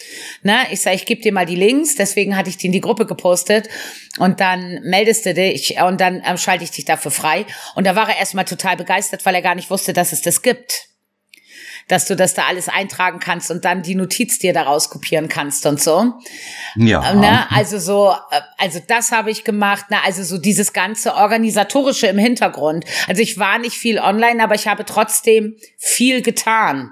Ne? 0.42 0.56
Ich 0.70 0.80
sage, 0.80 0.96
ich 0.96 1.06
gebe 1.06 1.20
dir 1.20 1.32
mal 1.32 1.46
die 1.46 1.54
Links, 1.54 1.94
deswegen 1.94 2.36
hatte 2.36 2.48
ich 2.50 2.56
die 2.56 2.66
in 2.66 2.72
die 2.72 2.80
Gruppe 2.80 3.06
gepostet 3.06 3.68
und 4.18 4.40
dann 4.40 4.80
meldest 4.82 5.26
du 5.26 5.34
dich 5.34 5.76
und 5.80 6.00
dann 6.00 6.22
ähm, 6.26 6.38
schalte 6.38 6.64
ich 6.64 6.70
dich 6.70 6.86
dafür 6.86 7.10
frei. 7.10 7.44
Und 7.74 7.86
da 7.86 7.94
war 7.94 8.08
er 8.08 8.18
erstmal 8.18 8.46
total 8.46 8.76
begeistert, 8.76 9.24
weil 9.26 9.34
er 9.34 9.42
gar 9.42 9.54
nicht 9.54 9.70
wusste, 9.70 9.92
dass 9.92 10.12
es 10.12 10.22
das 10.22 10.42
gibt 10.42 10.91
dass 11.88 12.06
du 12.06 12.16
das 12.16 12.34
da 12.34 12.44
alles 12.48 12.68
eintragen 12.68 13.18
kannst 13.18 13.50
und 13.50 13.64
dann 13.64 13.82
die 13.82 13.94
Notiz 13.94 14.38
dir 14.38 14.52
daraus 14.52 14.90
kopieren 14.90 15.28
kannst 15.28 15.66
und 15.66 15.80
so. 15.80 16.14
Ja. 16.76 17.12
Ähm, 17.12 17.20
ne? 17.20 17.50
Also 17.50 17.78
so, 17.78 18.14
äh, 18.30 18.40
also 18.58 18.80
das 18.86 19.12
habe 19.12 19.30
ich 19.30 19.44
gemacht. 19.44 19.90
Ne? 19.90 19.98
Also 20.04 20.22
so 20.22 20.38
dieses 20.38 20.72
ganze 20.72 21.14
organisatorische 21.14 22.06
im 22.06 22.18
Hintergrund. 22.18 22.84
Also 23.08 23.22
ich 23.22 23.38
war 23.38 23.58
nicht 23.58 23.76
viel 23.76 23.98
online, 23.98 24.42
aber 24.42 24.54
ich 24.54 24.68
habe 24.68 24.84
trotzdem 24.84 25.56
viel 25.76 26.22
getan 26.22 26.90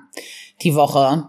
die 0.63 0.75
Woche. 0.75 1.29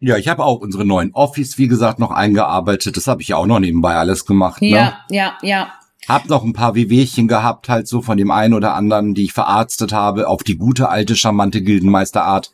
Ja, 0.00 0.18
ich 0.18 0.28
habe 0.28 0.44
auch 0.44 0.60
unsere 0.60 0.84
neuen 0.84 1.12
Office, 1.14 1.56
wie 1.56 1.68
gesagt, 1.68 1.98
noch 1.98 2.10
eingearbeitet. 2.10 2.96
Das 2.96 3.06
habe 3.06 3.22
ich 3.22 3.32
auch 3.32 3.46
noch 3.46 3.58
nebenbei 3.58 3.94
alles 3.94 4.26
gemacht. 4.26 4.60
Ne? 4.60 4.68
Ja, 4.68 4.98
ja, 5.08 5.38
ja. 5.42 5.72
Hab 6.06 6.28
noch 6.28 6.44
ein 6.44 6.52
paar 6.52 6.74
Wehwehchen 6.74 7.28
gehabt, 7.28 7.70
halt 7.70 7.88
so 7.88 8.02
von 8.02 8.18
dem 8.18 8.30
einen 8.30 8.52
oder 8.52 8.74
anderen, 8.74 9.14
die 9.14 9.24
ich 9.24 9.32
verarztet 9.32 9.92
habe, 9.92 10.28
auf 10.28 10.42
die 10.42 10.58
gute 10.58 10.90
alte 10.90 11.16
charmante 11.16 11.62
Gildenmeisterart. 11.62 12.52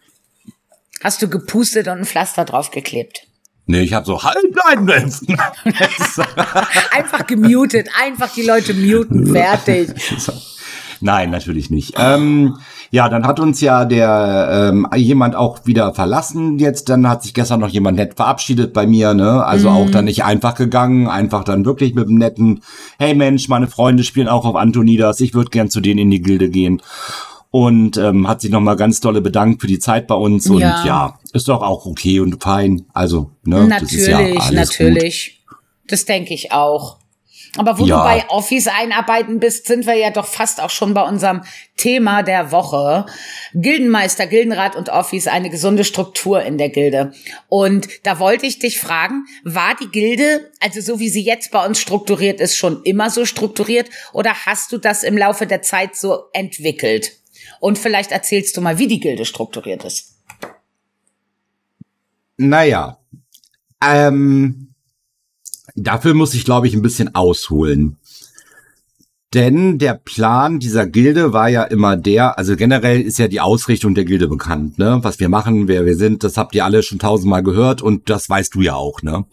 Hast 1.03 1.23
du 1.23 1.29
gepustet 1.29 1.89
und 1.89 1.99
ein 1.99 2.05
Pflaster 2.05 2.45
draufgeklebt? 2.45 3.27
Nee, 3.67 3.83
ich 3.83 3.95
habe 3.95 4.05
so 4.05 4.23
halt 4.23 4.53
bleiben 4.53 4.87
Einfach 6.91 7.27
gemutet, 7.27 7.89
einfach 8.03 8.33
die 8.35 8.43
Leute 8.43 8.75
muten, 8.75 9.33
fertig. 9.33 9.91
Nein, 11.01 11.31
natürlich 11.31 11.71
nicht. 11.71 11.95
Ähm, 11.97 12.59
ja, 12.91 13.09
dann 13.09 13.27
hat 13.27 13.41
uns 13.41 13.61
ja 13.63 13.87
der 13.87 14.71
ähm, 14.71 14.87
jemand 14.95 15.35
auch 15.37 15.61
wieder 15.65 15.95
verlassen 15.95 16.59
jetzt. 16.59 16.91
Dann 16.91 17.09
hat 17.09 17.23
sich 17.23 17.33
gestern 17.33 17.61
noch 17.61 17.71
jemand 17.71 17.97
nett 17.97 18.15
verabschiedet 18.17 18.75
bei 18.75 18.87
mir, 18.87 19.15
ne? 19.15 19.43
Also 19.45 19.71
mm. 19.71 19.73
auch 19.73 19.91
dann 19.91 20.05
nicht 20.05 20.25
einfach 20.25 20.57
gegangen, 20.57 21.09
einfach 21.09 21.45
dann 21.45 21.65
wirklich 21.65 21.95
mit 21.95 22.09
dem 22.09 22.17
netten, 22.17 22.63
hey 22.99 23.15
Mensch, 23.15 23.49
meine 23.49 23.69
Freunde 23.69 24.05
spielen 24.05 24.29
auch 24.29 24.45
auf 24.45 24.57
Antonidas, 24.57 25.21
ich 25.21 25.33
würde 25.33 25.51
gern 25.51 25.71
zu 25.71 25.81
denen 25.81 26.01
in 26.01 26.11
die 26.11 26.21
Gilde 26.21 26.51
gehen 26.51 26.83
und 27.51 27.97
ähm, 27.97 28.29
hat 28.29 28.41
sich 28.41 28.51
nochmal 28.51 28.77
ganz 28.77 29.01
dolle 29.01 29.21
bedankt 29.21 29.61
für 29.61 29.67
die 29.67 29.79
Zeit 29.79 30.07
bei 30.07 30.15
uns 30.15 30.49
und 30.49 30.61
ja, 30.61 30.85
ja 30.85 31.19
ist 31.33 31.49
doch 31.49 31.63
auch 31.63 31.87
okay 31.87 32.21
und 32.21 32.43
fein. 32.43 32.87
Also, 32.93 33.33
ne, 33.45 33.67
natürlich, 33.67 33.81
das 33.81 33.93
ist 33.93 34.09
ja 34.09 34.19
alles 34.19 34.51
natürlich. 34.51 35.43
Gut. 35.49 35.59
Das 35.89 36.05
denke 36.05 36.35
ich 36.35 36.53
auch. 36.53 37.01
Aber 37.57 37.79
wo 37.79 37.85
ja. 37.85 37.97
du 37.97 38.05
bei 38.05 38.29
Office 38.29 38.69
einarbeiten 38.69 39.41
bist, 39.41 39.67
sind 39.67 39.85
wir 39.85 39.97
ja 39.97 40.11
doch 40.11 40.27
fast 40.27 40.63
auch 40.63 40.71
schon 40.71 40.95
bei 40.95 41.03
unserem 41.03 41.43
Thema 41.77 42.23
der 42.23 42.53
Woche. 42.53 43.07
Gildenmeister, 43.55 44.29
Gildenrat 44.29 44.77
und 44.77 44.89
Office, 44.89 45.27
eine 45.27 45.51
gesunde 45.51 45.83
Struktur 45.83 46.43
in 46.43 46.59
der 46.59 46.69
Gilde. 46.69 47.13
Und 47.49 47.89
da 48.05 48.21
wollte 48.21 48.47
ich 48.47 48.61
dich 48.61 48.79
fragen, 48.79 49.25
war 49.43 49.75
die 49.81 49.89
Gilde, 49.89 50.49
also 50.61 50.81
so 50.81 51.01
wie 51.01 51.09
sie 51.09 51.25
jetzt 51.25 51.51
bei 51.51 51.67
uns 51.67 51.81
strukturiert 51.81 52.41
ist, 52.41 52.57
schon 52.57 52.85
immer 52.85 53.11
so 53.11 53.25
strukturiert 53.25 53.91
oder 54.13 54.33
hast 54.47 54.71
du 54.71 54.79
das 54.79 55.03
im 55.03 55.19
Laufe 55.19 55.49
der 55.49 55.63
Zeit 55.63 55.97
so 55.97 56.27
entwickelt? 56.33 57.20
Und 57.61 57.79
vielleicht 57.79 58.13
erzählst 58.13 58.57
du 58.57 58.61
mal, 58.61 58.79
wie 58.79 58.89
die 58.89 59.01
Gilde 59.01 59.25
strukturiert 59.25 59.85
ist. 59.85 60.17
Naja, 62.37 62.99
ähm, 63.83 64.75
dafür 65.75 66.15
muss 66.15 66.35
ich, 66.35 66.45
glaube 66.45 66.67
ich, 66.67 66.75
ein 66.75 66.83
bisschen 66.83 67.15
ausholen. 67.15 67.99
Denn 69.35 69.79
der 69.79 69.95
Plan 69.95 70.59
dieser 70.59 70.87
Gilde 70.87 71.33
war 71.33 71.49
ja 71.49 71.63
immer 71.63 71.97
der, 71.97 72.37
also 72.37 72.57
generell 72.57 73.01
ist 73.01 73.19
ja 73.19 73.29
die 73.29 73.41
Ausrichtung 73.41 73.95
der 73.95 74.05
Gilde 74.05 74.27
bekannt, 74.27 74.79
ne? 74.79 74.99
Was 75.03 75.21
wir 75.21 75.29
machen, 75.29 75.69
wer 75.69 75.87
wir 75.87 75.97
sind, 75.97 76.25
das 76.25 76.37
habt 76.37 76.55
ihr 76.55 76.65
alle 76.65 76.83
schon 76.83 76.99
tausendmal 76.99 77.45
gehört 77.45 77.81
und 77.81 78.11
das 78.11 78.29
weißt 78.29 78.55
du 78.55 78.63
ja 78.63 78.75
auch, 78.75 79.03
ne? 79.03 79.25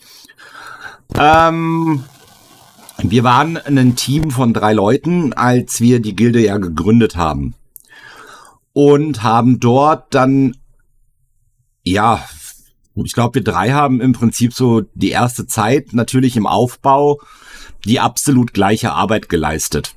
Ähm, 1.17 2.03
wir 2.99 3.23
waren 3.23 3.57
ein 3.57 3.95
Team 3.95 4.29
von 4.29 4.53
drei 4.53 4.73
Leuten, 4.73 5.33
als 5.33 5.81
wir 5.81 5.99
die 5.99 6.15
Gilde 6.15 6.41
ja 6.41 6.57
gegründet 6.57 7.15
haben 7.15 7.55
und 8.77 9.23
haben 9.23 9.59
dort 9.59 10.13
dann, 10.13 10.55
ja, 11.81 12.23
ich 12.93 13.13
glaube, 13.13 13.33
wir 13.33 13.43
drei 13.43 13.71
haben 13.71 14.01
im 14.01 14.13
Prinzip 14.13 14.53
so 14.53 14.81
die 14.93 15.09
erste 15.09 15.47
Zeit 15.47 15.93
natürlich 15.93 16.37
im 16.37 16.45
Aufbau 16.45 17.19
die 17.85 17.99
absolut 17.99 18.53
gleiche 18.53 18.91
Arbeit 18.91 19.29
geleistet. 19.29 19.95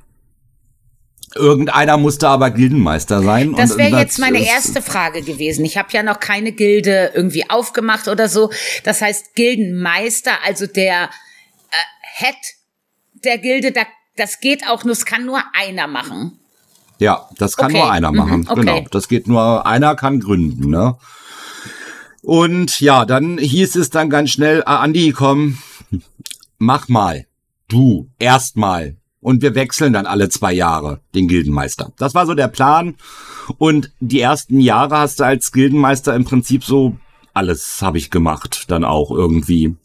Irgendeiner 1.35 1.97
musste 1.97 2.27
aber 2.27 2.49
Gildenmeister 2.49 3.21
sein. 3.21 3.53
Das 3.55 3.77
wäre 3.77 3.99
jetzt 3.99 4.17
meine 4.17 4.43
erste 4.43 4.81
Frage 4.81 5.21
gewesen. 5.21 5.63
Ich 5.63 5.77
habe 5.77 5.89
ja 5.91 6.01
noch 6.01 6.19
keine 6.19 6.51
Gilde 6.51 7.11
irgendwie 7.13 7.47
aufgemacht 7.51 8.07
oder 8.07 8.29
so. 8.29 8.49
Das 8.83 8.99
heißt, 8.99 9.35
Gildenmeister, 9.35 10.31
also 10.43 10.65
der 10.65 11.03
äh, 11.03 12.23
Head 12.23 12.35
der 13.23 13.37
Gilde, 13.37 13.73
da, 13.73 13.83
das 14.15 14.39
geht 14.39 14.67
auch 14.67 14.83
nur, 14.85 14.93
es 14.93 15.05
kann 15.05 15.23
nur 15.23 15.43
einer 15.53 15.85
machen. 15.85 16.40
Ja, 17.01 17.27
das 17.39 17.57
kann 17.57 17.71
okay. 17.71 17.79
nur 17.79 17.91
einer 17.91 18.11
machen. 18.11 18.41
Mhm, 18.41 18.47
okay. 18.47 18.59
Genau. 18.59 18.85
Das 18.91 19.07
geht 19.07 19.27
nur, 19.27 19.65
einer 19.65 19.95
kann 19.95 20.19
gründen, 20.19 20.69
ne? 20.69 20.97
Und 22.21 22.79
ja, 22.79 23.05
dann 23.05 23.39
hieß 23.39 23.75
es 23.75 23.89
dann 23.89 24.11
ganz 24.11 24.29
schnell, 24.29 24.61
ah, 24.67 24.81
Andi, 24.81 25.11
komm, 25.11 25.57
mach 26.59 26.89
mal. 26.89 27.25
Du, 27.67 28.11
erstmal. 28.19 28.97
Und 29.19 29.41
wir 29.41 29.55
wechseln 29.55 29.93
dann 29.93 30.05
alle 30.05 30.29
zwei 30.29 30.53
Jahre 30.53 31.01
den 31.15 31.27
Gildenmeister. 31.27 31.91
Das 31.97 32.13
war 32.13 32.27
so 32.27 32.35
der 32.35 32.49
Plan. 32.49 32.93
Und 33.57 33.91
die 33.99 34.21
ersten 34.21 34.59
Jahre 34.59 34.99
hast 34.99 35.21
du 35.21 35.23
als 35.23 35.51
Gildenmeister 35.51 36.15
im 36.15 36.25
Prinzip 36.25 36.63
so 36.63 36.97
alles 37.33 37.81
habe 37.81 37.97
ich 37.97 38.11
gemacht, 38.11 38.65
dann 38.67 38.83
auch 38.83 39.09
irgendwie. 39.11 39.75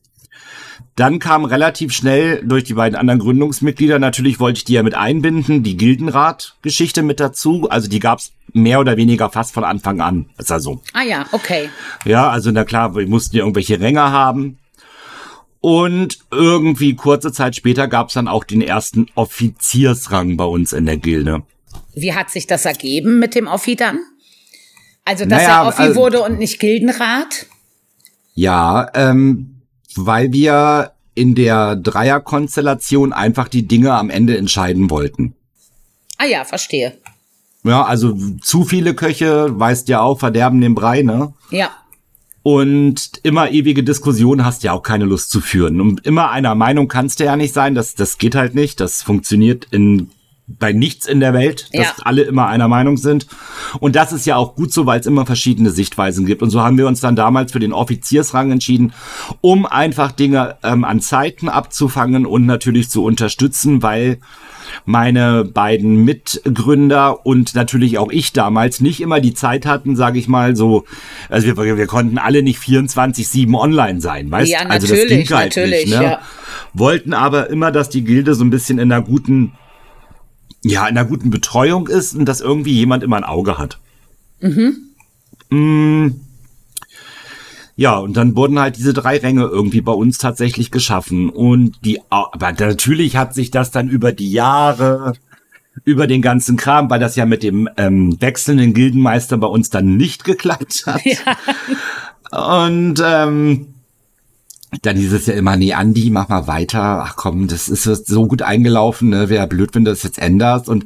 Dann 0.96 1.18
kam 1.18 1.44
relativ 1.44 1.92
schnell 1.92 2.42
durch 2.42 2.64
die 2.64 2.72
beiden 2.72 2.96
anderen 2.96 3.20
Gründungsmitglieder, 3.20 3.98
natürlich 3.98 4.40
wollte 4.40 4.56
ich 4.58 4.64
die 4.64 4.72
ja 4.72 4.82
mit 4.82 4.94
einbinden, 4.94 5.62
die 5.62 5.76
Gildenrat-Geschichte 5.76 7.02
mit 7.02 7.20
dazu. 7.20 7.68
Also 7.68 7.88
die 7.88 8.00
gab's 8.00 8.32
mehr 8.54 8.80
oder 8.80 8.96
weniger 8.96 9.28
fast 9.28 9.52
von 9.52 9.62
Anfang 9.62 10.00
an. 10.00 10.30
Ist 10.38 10.50
also. 10.50 10.80
Ah 10.94 11.02
ja, 11.02 11.26
okay. 11.32 11.68
Ja, 12.06 12.30
also 12.30 12.50
na 12.50 12.64
klar, 12.64 12.96
wir 12.96 13.06
mussten 13.06 13.36
ja 13.36 13.42
irgendwelche 13.42 13.78
Ränge 13.78 14.00
haben. 14.10 14.58
Und 15.60 16.18
irgendwie 16.30 16.94
kurze 16.94 17.30
Zeit 17.30 17.56
später 17.56 17.88
gab's 17.88 18.14
dann 18.14 18.28
auch 18.28 18.44
den 18.44 18.62
ersten 18.62 19.08
Offiziersrang 19.16 20.38
bei 20.38 20.44
uns 20.44 20.72
in 20.72 20.86
der 20.86 20.96
Gilde. 20.96 21.42
Wie 21.94 22.14
hat 22.14 22.30
sich 22.30 22.46
das 22.46 22.64
ergeben 22.64 23.18
mit 23.18 23.34
dem 23.34 23.48
Offi 23.48 23.76
dann? 23.76 23.98
Also, 25.04 25.24
dass 25.26 25.42
Naja, 25.42 25.62
er 25.62 25.68
Offi 25.68 25.82
also- 25.82 25.96
wurde 26.00 26.22
und 26.22 26.38
nicht 26.38 26.58
Gildenrat? 26.58 27.46
Ja, 28.34 28.90
ähm, 28.94 29.55
weil 29.96 30.32
wir 30.32 30.92
in 31.14 31.34
der 31.34 31.76
Dreierkonstellation 31.76 33.12
einfach 33.12 33.48
die 33.48 33.66
Dinge 33.66 33.94
am 33.94 34.10
Ende 34.10 34.36
entscheiden 34.36 34.90
wollten. 34.90 35.34
Ah 36.18 36.26
ja, 36.26 36.44
verstehe. 36.44 36.92
Ja, 37.64 37.84
also 37.84 38.16
zu 38.42 38.64
viele 38.64 38.94
Köche, 38.94 39.58
weißt 39.58 39.88
ja 39.88 40.00
auch, 40.00 40.20
verderben 40.20 40.60
den 40.60 40.74
Brei, 40.74 41.02
ne? 41.02 41.34
Ja. 41.50 41.70
Und 42.42 43.10
immer 43.24 43.50
ewige 43.50 43.82
Diskussionen 43.82 44.44
hast 44.44 44.62
ja 44.62 44.72
auch 44.72 44.82
keine 44.82 45.04
Lust 45.04 45.30
zu 45.30 45.40
führen. 45.40 45.80
Und 45.80 46.06
immer 46.06 46.30
einer 46.30 46.54
Meinung 46.54 46.86
kannst 46.86 47.18
du 47.18 47.24
ja 47.24 47.36
nicht 47.36 47.52
sein. 47.52 47.74
Das, 47.74 47.96
das 47.96 48.18
geht 48.18 48.36
halt 48.36 48.54
nicht. 48.54 48.78
Das 48.78 49.02
funktioniert 49.02 49.66
in, 49.72 50.10
bei 50.48 50.72
nichts 50.72 51.06
in 51.06 51.18
der 51.20 51.32
Welt, 51.34 51.68
dass 51.72 51.86
Ja. 51.86 51.94
alle 52.04 52.22
immer 52.22 52.46
einer 52.46 52.68
Meinung 52.68 52.96
sind. 52.96 53.26
Und 53.80 53.96
das 53.96 54.12
ist 54.12 54.26
ja 54.26 54.36
auch 54.36 54.54
gut 54.54 54.72
so, 54.72 54.86
weil 54.86 55.00
es 55.00 55.06
immer 55.06 55.26
verschiedene 55.26 55.70
Sichtweisen 55.70 56.24
gibt. 56.24 56.40
Und 56.42 56.50
so 56.50 56.62
haben 56.62 56.78
wir 56.78 56.86
uns 56.86 57.00
dann 57.00 57.16
damals 57.16 57.50
für 57.52 57.58
den 57.58 57.72
Offiziersrang 57.72 58.52
entschieden, 58.52 58.92
um 59.40 59.66
einfach 59.66 60.12
Dinge 60.12 60.56
ähm, 60.62 60.84
an 60.84 61.00
Zeiten 61.00 61.48
abzufangen 61.48 62.26
und 62.26 62.46
natürlich 62.46 62.88
zu 62.90 63.02
unterstützen, 63.04 63.82
weil 63.82 64.18
meine 64.84 65.44
beiden 65.44 66.04
Mitgründer 66.04 67.24
und 67.26 67.54
natürlich 67.54 67.98
auch 67.98 68.10
ich 68.10 68.32
damals 68.32 68.80
nicht 68.80 69.00
immer 69.00 69.20
die 69.20 69.34
Zeit 69.34 69.64
hatten, 69.66 69.96
sage 69.96 70.18
ich 70.18 70.28
mal, 70.28 70.56
so, 70.56 70.84
also 71.28 71.46
wir, 71.46 71.76
wir 71.76 71.86
konnten 71.86 72.18
alle 72.18 72.42
nicht 72.42 72.60
24-7 72.60 73.54
online 73.58 74.00
sein, 74.00 74.30
weißt 74.30 74.50
Ja, 74.50 74.60
Also 74.68 74.86
das 74.86 74.98
natürlich, 74.98 75.28
ging 75.28 75.36
halt 75.36 75.56
natürlich, 75.56 75.86
nicht, 75.86 75.98
ne? 75.98 76.02
ja. 76.04 76.20
Wollten 76.72 77.14
aber 77.14 77.48
immer, 77.50 77.72
dass 77.72 77.88
die 77.90 78.04
Gilde 78.04 78.34
so 78.34 78.44
ein 78.44 78.50
bisschen 78.50 78.78
in 78.78 78.92
einer 78.92 79.02
guten, 79.02 79.52
ja, 80.68 80.86
in 80.86 80.96
einer 80.96 81.08
guten 81.08 81.30
Betreuung 81.30 81.88
ist 81.88 82.14
und 82.14 82.26
dass 82.26 82.40
irgendwie 82.40 82.72
jemand 82.72 83.02
immer 83.02 83.16
ein 83.16 83.24
Auge 83.24 83.58
hat. 83.58 83.78
Mhm. 85.50 86.20
Ja, 87.76 87.98
und 87.98 88.16
dann 88.16 88.34
wurden 88.36 88.58
halt 88.58 88.78
diese 88.78 88.94
drei 88.94 89.18
Ränge 89.18 89.44
irgendwie 89.44 89.82
bei 89.82 89.92
uns 89.92 90.16
tatsächlich 90.16 90.70
geschaffen. 90.70 91.28
Und 91.28 91.84
die, 91.84 92.00
aber 92.08 92.52
natürlich 92.52 93.16
hat 93.16 93.34
sich 93.34 93.50
das 93.50 93.70
dann 93.70 93.88
über 93.88 94.12
die 94.12 94.32
Jahre, 94.32 95.12
über 95.84 96.06
den 96.06 96.22
ganzen 96.22 96.56
Kram, 96.56 96.88
weil 96.88 97.00
das 97.00 97.16
ja 97.16 97.26
mit 97.26 97.42
dem 97.42 97.68
ähm, 97.76 98.20
wechselnden 98.20 98.72
Gildenmeister 98.72 99.36
bei 99.36 99.46
uns 99.46 99.68
dann 99.68 99.96
nicht 99.96 100.24
geklappt 100.24 100.84
hat. 100.86 101.02
Und 102.66 103.02
ähm, 103.04 103.74
dann 104.82 104.96
hieß 104.96 105.12
es 105.12 105.26
ja 105.26 105.34
immer, 105.34 105.56
nee, 105.56 105.72
Andi, 105.72 106.10
mach 106.10 106.28
mal 106.28 106.46
weiter. 106.46 107.02
Ach 107.04 107.16
komm, 107.16 107.48
das 107.48 107.68
ist 107.68 107.84
so 108.06 108.26
gut 108.26 108.42
eingelaufen, 108.42 109.08
ne? 109.10 109.28
Wäre 109.28 109.46
blöd, 109.46 109.74
wenn 109.74 109.84
du 109.84 109.90
das 109.90 110.02
jetzt 110.02 110.18
änderst. 110.18 110.68
Und 110.68 110.84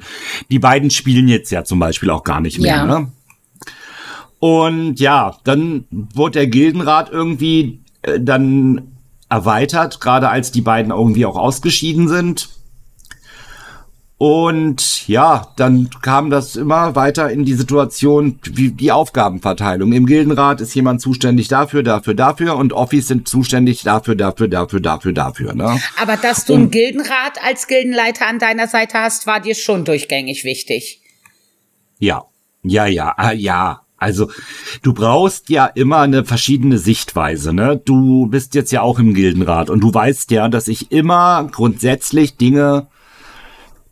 die 0.51 0.59
beiden 0.59 0.91
spielen 0.91 1.29
jetzt 1.29 1.51
ja 1.51 1.65
zum 1.65 1.79
Beispiel 1.79 2.11
auch 2.11 2.25
gar 2.25 2.41
nicht 2.41 2.61
mehr, 2.61 2.77
Ja. 2.77 2.87
ne? 2.87 3.09
Und 4.39 5.01
ja, 5.01 5.37
dann 5.45 5.85
wurde 5.91 6.39
der 6.41 6.47
Gildenrat 6.47 7.11
irgendwie 7.11 7.81
äh, 8.03 8.19
dann 8.19 8.83
erweitert, 9.29 10.01
gerade 10.01 10.29
als 10.31 10.51
die 10.51 10.63
beiden 10.63 10.93
irgendwie 10.93 11.27
auch 11.27 11.37
ausgeschieden 11.37 12.09
sind. 12.09 12.49
Und 14.23 15.09
ja, 15.09 15.47
dann 15.57 15.89
kam 16.03 16.29
das 16.29 16.55
immer 16.55 16.95
weiter 16.95 17.31
in 17.31 17.47
die 17.47 17.55
Situation, 17.55 18.39
wie 18.45 18.71
die 18.71 18.93
Aufgabenverteilung. 18.93 19.95
Im 19.95 20.05
Gildenrat 20.05 20.61
ist 20.61 20.75
jemand 20.75 21.01
zuständig 21.01 21.49
dafür, 21.49 21.83
dafür, 21.83 22.13
dafür 22.13 22.57
und 22.57 22.75
Office 22.75 23.09
sind 23.09 23.29
zuständig 23.29 23.83
dafür, 23.83 24.17
dafür, 24.17 24.47
dafür, 24.47 24.81
dafür, 24.81 25.15
dafür. 25.15 25.55
Ne? 25.55 25.81
Aber 25.99 26.19
dass 26.19 26.45
du 26.45 26.53
einen 26.53 26.71
Gildenrat 26.71 27.43
als 27.43 27.67
Gildenleiter 27.67 28.27
an 28.27 28.39
deiner 28.39 28.69
Seite 28.69 28.99
hast, 28.99 29.27
war 29.27 29.41
dir 29.41 29.55
schon 29.55 29.87
durchgängig 29.87 30.45
wichtig. 30.45 31.01
Ja, 31.99 32.25
ja, 32.63 32.85
ja, 32.85 33.15
ah, 33.17 33.33
ja. 33.33 33.87
Also 33.97 34.31
du 34.83 34.93
brauchst 34.93 35.49
ja 35.49 35.65
immer 35.65 36.01
eine 36.01 36.27
verschiedene 36.27 36.77
Sichtweise. 36.77 37.55
Ne? 37.55 37.81
Du 37.83 38.27
bist 38.27 38.55
jetzt 38.55 38.71
ja 38.71 38.83
auch 38.83 38.99
im 38.99 39.15
Gildenrat 39.15 39.71
und 39.71 39.81
du 39.81 39.95
weißt 39.95 40.31
ja, 40.31 40.49
dass 40.49 40.69
ich 40.69 40.93
immer 40.93 41.49
grundsätzlich 41.51 42.37
Dinge 42.37 42.89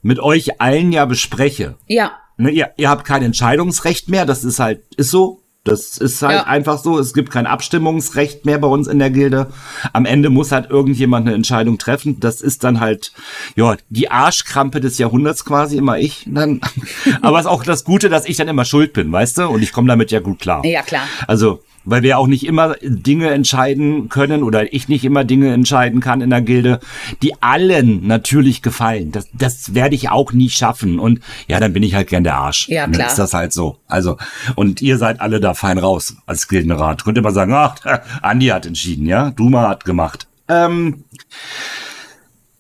mit 0.03 0.21
euch 0.21 0.61
allen 0.61 0.93
ja 0.93 1.05
bespreche. 1.05 1.77
Ja. 1.87 2.13
Ne, 2.37 2.51
ihr, 2.51 2.71
ihr 2.77 2.89
habt 2.89 3.05
kein 3.05 3.23
Entscheidungsrecht 3.23 4.09
mehr, 4.09 4.25
das 4.27 4.45
ist 4.45 4.61
halt, 4.61 4.83
ist 4.97 5.11
so. 5.11 5.43
Das 5.65 5.99
ist 5.99 6.23
halt 6.23 6.35
Ja. 6.35 6.43
einfach 6.45 6.79
so. 6.79 6.99
Es 6.99 7.13
gibt 7.13 7.31
kein 7.31 7.47
Abstimmungsrecht 7.47 8.47
mehr 8.47 8.59
bei 8.59 8.69
uns 8.69 8.87
in 8.87 8.99
der 8.99 9.11
Gilde. 9.11 9.49
Am 9.93 10.07
Ende 10.07 10.31
muss 10.31 10.51
halt 10.51 10.71
irgendjemand 10.71 11.27
eine 11.27 11.35
Entscheidung 11.35 11.77
treffen. 11.77 12.21
Das 12.21 12.41
ist 12.41 12.65
dann 12.65 12.81
halt, 12.81 13.13
ja, 13.55 13.77
die 13.91 14.11
Arschkrampe 14.11 14.81
des 14.81 14.97
Jahrhunderts 14.97 15.45
quasi, 15.45 15.77
immer 15.77 15.99
ich. 15.99 16.25
Dann. 16.27 16.61
Aber 17.23 17.39
es 17.39 17.45
ist 17.45 17.51
auch 17.51 17.65
das 17.65 17.85
Gute, 17.85 18.09
dass 18.09 18.25
ich 18.27 18.37
dann 18.39 18.49
immer 18.49 18.65
schuld 18.65 18.95
bin, 18.95 19.13
weißt 19.13 19.39
du? 19.39 19.49
Und 19.49 19.63
ich 19.63 19.73
komme 19.73 19.89
damit 19.89 20.11
ja 20.11 20.21
gut 20.21 20.39
klar. 20.39 20.65
Ja, 20.65 20.81
klar. 20.81 21.03
Also, 21.27 21.63
weil 21.89 22.03
wir 22.03 22.19
auch 22.19 22.27
nicht 22.27 22.47
immer 22.47 22.77
Dinge 22.83 23.31
entscheiden 23.31 24.09
können 24.09 24.43
oder 24.43 24.73
ich 24.73 24.89
nicht 24.89 25.05
immer 25.05 25.25
Dinge 25.25 25.53
entscheiden 25.53 26.01
kann 26.01 26.21
in 26.21 26.31
der 26.31 26.43
Gilde, 26.43 26.81
die 27.23 27.43
allen 27.43 28.07
natürlich 28.07 28.63
gefallen. 28.63 29.11
Das, 29.11 29.29
das 29.33 29.75
werde 29.75 29.95
ich 29.95 30.11
auch 30.11 30.33
nie 30.33 30.51
schaffen. 30.51 30.99
Und 30.99 31.21
ja, 31.47 31.61
dann 31.61 31.73
bin 31.73 31.83
ich 31.83 31.95
halt 31.95 32.09
gern 32.09 32.25
der 32.25 32.37
Arsch. 32.37 32.69
Ja, 32.69 32.83
Dann 32.83 32.93
klar. 32.93 33.09
Ist 33.09 33.19
das 33.19 33.33
halt 33.33 33.53
so. 33.53 33.79
Also, 33.87 34.19
und 34.55 34.83
ihr 34.83 34.99
seid 34.99 35.21
alle 35.21 35.41
da 35.41 35.55
fein 35.55 35.79
raus 35.79 36.17
als 36.27 36.49
Gildenrat. 36.49 37.05
Könnt 37.05 37.17
ihr 37.17 37.23
mal 37.23 37.33
sagen, 37.33 37.53
ach, 37.55 37.77
Andi 38.23 38.47
hat 38.47 38.67
entschieden, 38.67 39.07
ja? 39.07 39.31
Duma 39.31 39.69
hat 39.69 39.85
gemacht. 39.85 40.29
Ähm, 40.49 41.05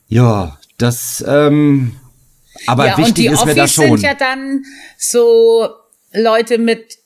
ja, 0.08 0.58
das, 0.78 1.22
ähm, 1.26 1.92
aber 2.66 2.86
ja, 2.86 2.94
und 2.94 2.98
wichtig 2.98 3.14
die 3.14 3.26
ist 3.26 3.44
mir 3.44 3.54
das 3.54 3.78
Office 3.78 3.88
schon. 3.88 3.98
sind 3.98 4.02
ja 4.02 4.14
dann 4.14 4.62
so 4.96 5.68
Leute 6.12 6.58
mit 6.58 6.98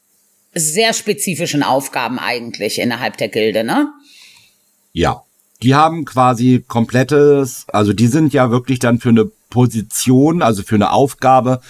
sehr 0.55 0.93
spezifischen 0.93 1.63
Aufgaben 1.63 2.19
eigentlich 2.19 2.79
innerhalb 2.79 3.17
der 3.17 3.29
Gilde, 3.29 3.65
ne? 3.65 3.89
Ja. 4.93 5.23
Die 5.63 5.77
haben 5.77 6.05
quasi 6.05 6.65
komplettes, 6.67 7.67
also 7.69 7.93
die 7.93 8.09
sind 8.09 8.33
ja 8.33 8.51
wirklich 8.51 8.81
dann 8.81 8.99
für 8.99 9.11
eine 9.11 9.31
Position, 9.49 10.43
also 10.43 10.65
für 10.65 10.75
eine 10.75 10.91
Aufgabe 10.91 11.61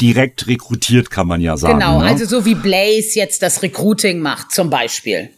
direkt 0.00 0.46
rekrutiert, 0.46 1.10
kann 1.10 1.26
man 1.26 1.40
ja 1.40 1.56
sagen. 1.56 1.80
Genau, 1.80 2.00
ne? 2.00 2.06
also 2.06 2.24
so 2.24 2.44
wie 2.44 2.54
Blaze 2.54 3.18
jetzt 3.18 3.42
das 3.42 3.62
Recruiting 3.62 4.20
macht, 4.20 4.52
zum 4.52 4.70
Beispiel. 4.70 5.30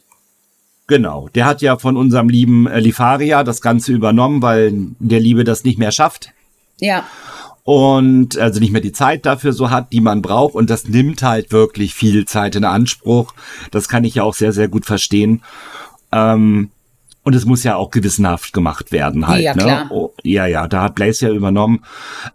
Genau, 0.87 1.29
der 1.35 1.47
hat 1.47 1.63
ja 1.63 1.79
von 1.79 1.97
unserem 1.97 2.29
lieben 2.29 2.69
Lifaria 2.69 3.43
das 3.43 3.63
Ganze 3.63 3.93
übernommen, 3.93 4.43
weil 4.43 4.73
der 4.99 5.21
Liebe 5.21 5.45
das 5.45 5.65
nicht 5.65 5.79
mehr 5.79 5.93
schafft 5.93 6.31
Ja, 6.79 7.07
und 7.65 8.39
also 8.39 8.61
nicht 8.61 8.73
mehr 8.73 8.83
die 8.83 8.93
Zeit 8.93 9.27
dafür 9.27 9.53
so 9.53 9.71
hat, 9.71 9.93
die 9.93 10.03
man 10.03 10.23
braucht 10.23 10.55
und 10.55 10.71
das 10.71 10.87
nimmt 10.87 11.23
halt 11.23 11.51
wirklich 11.51 11.95
viel 11.95 12.27
Zeit 12.27 12.55
in 12.57 12.65
Anspruch. 12.65 13.35
Das 13.71 13.89
kann 13.89 14.05
ich 14.05 14.17
ja 14.17 14.23
auch 14.23 14.35
sehr, 14.35 14.53
sehr 14.53 14.69
gut 14.69 14.85
verstehen. 14.87 15.43
Ähm, 16.13 16.71
und 17.25 17.35
es 17.35 17.47
muss 17.47 17.65
ja 17.65 17.77
auch 17.77 17.91
gewissenhaft 17.91 18.53
gemacht 18.53 18.93
werden 18.93 19.27
halt. 19.27 19.43
Ja, 19.43 19.55
ne? 19.55 19.63
klar. 19.63 19.87
Oh, 19.91 20.13
ja, 20.23 20.47
ja, 20.47 20.69
da 20.69 20.83
hat 20.83 20.95
Blaze 20.95 21.27
ja 21.27 21.33
übernommen. 21.33 21.83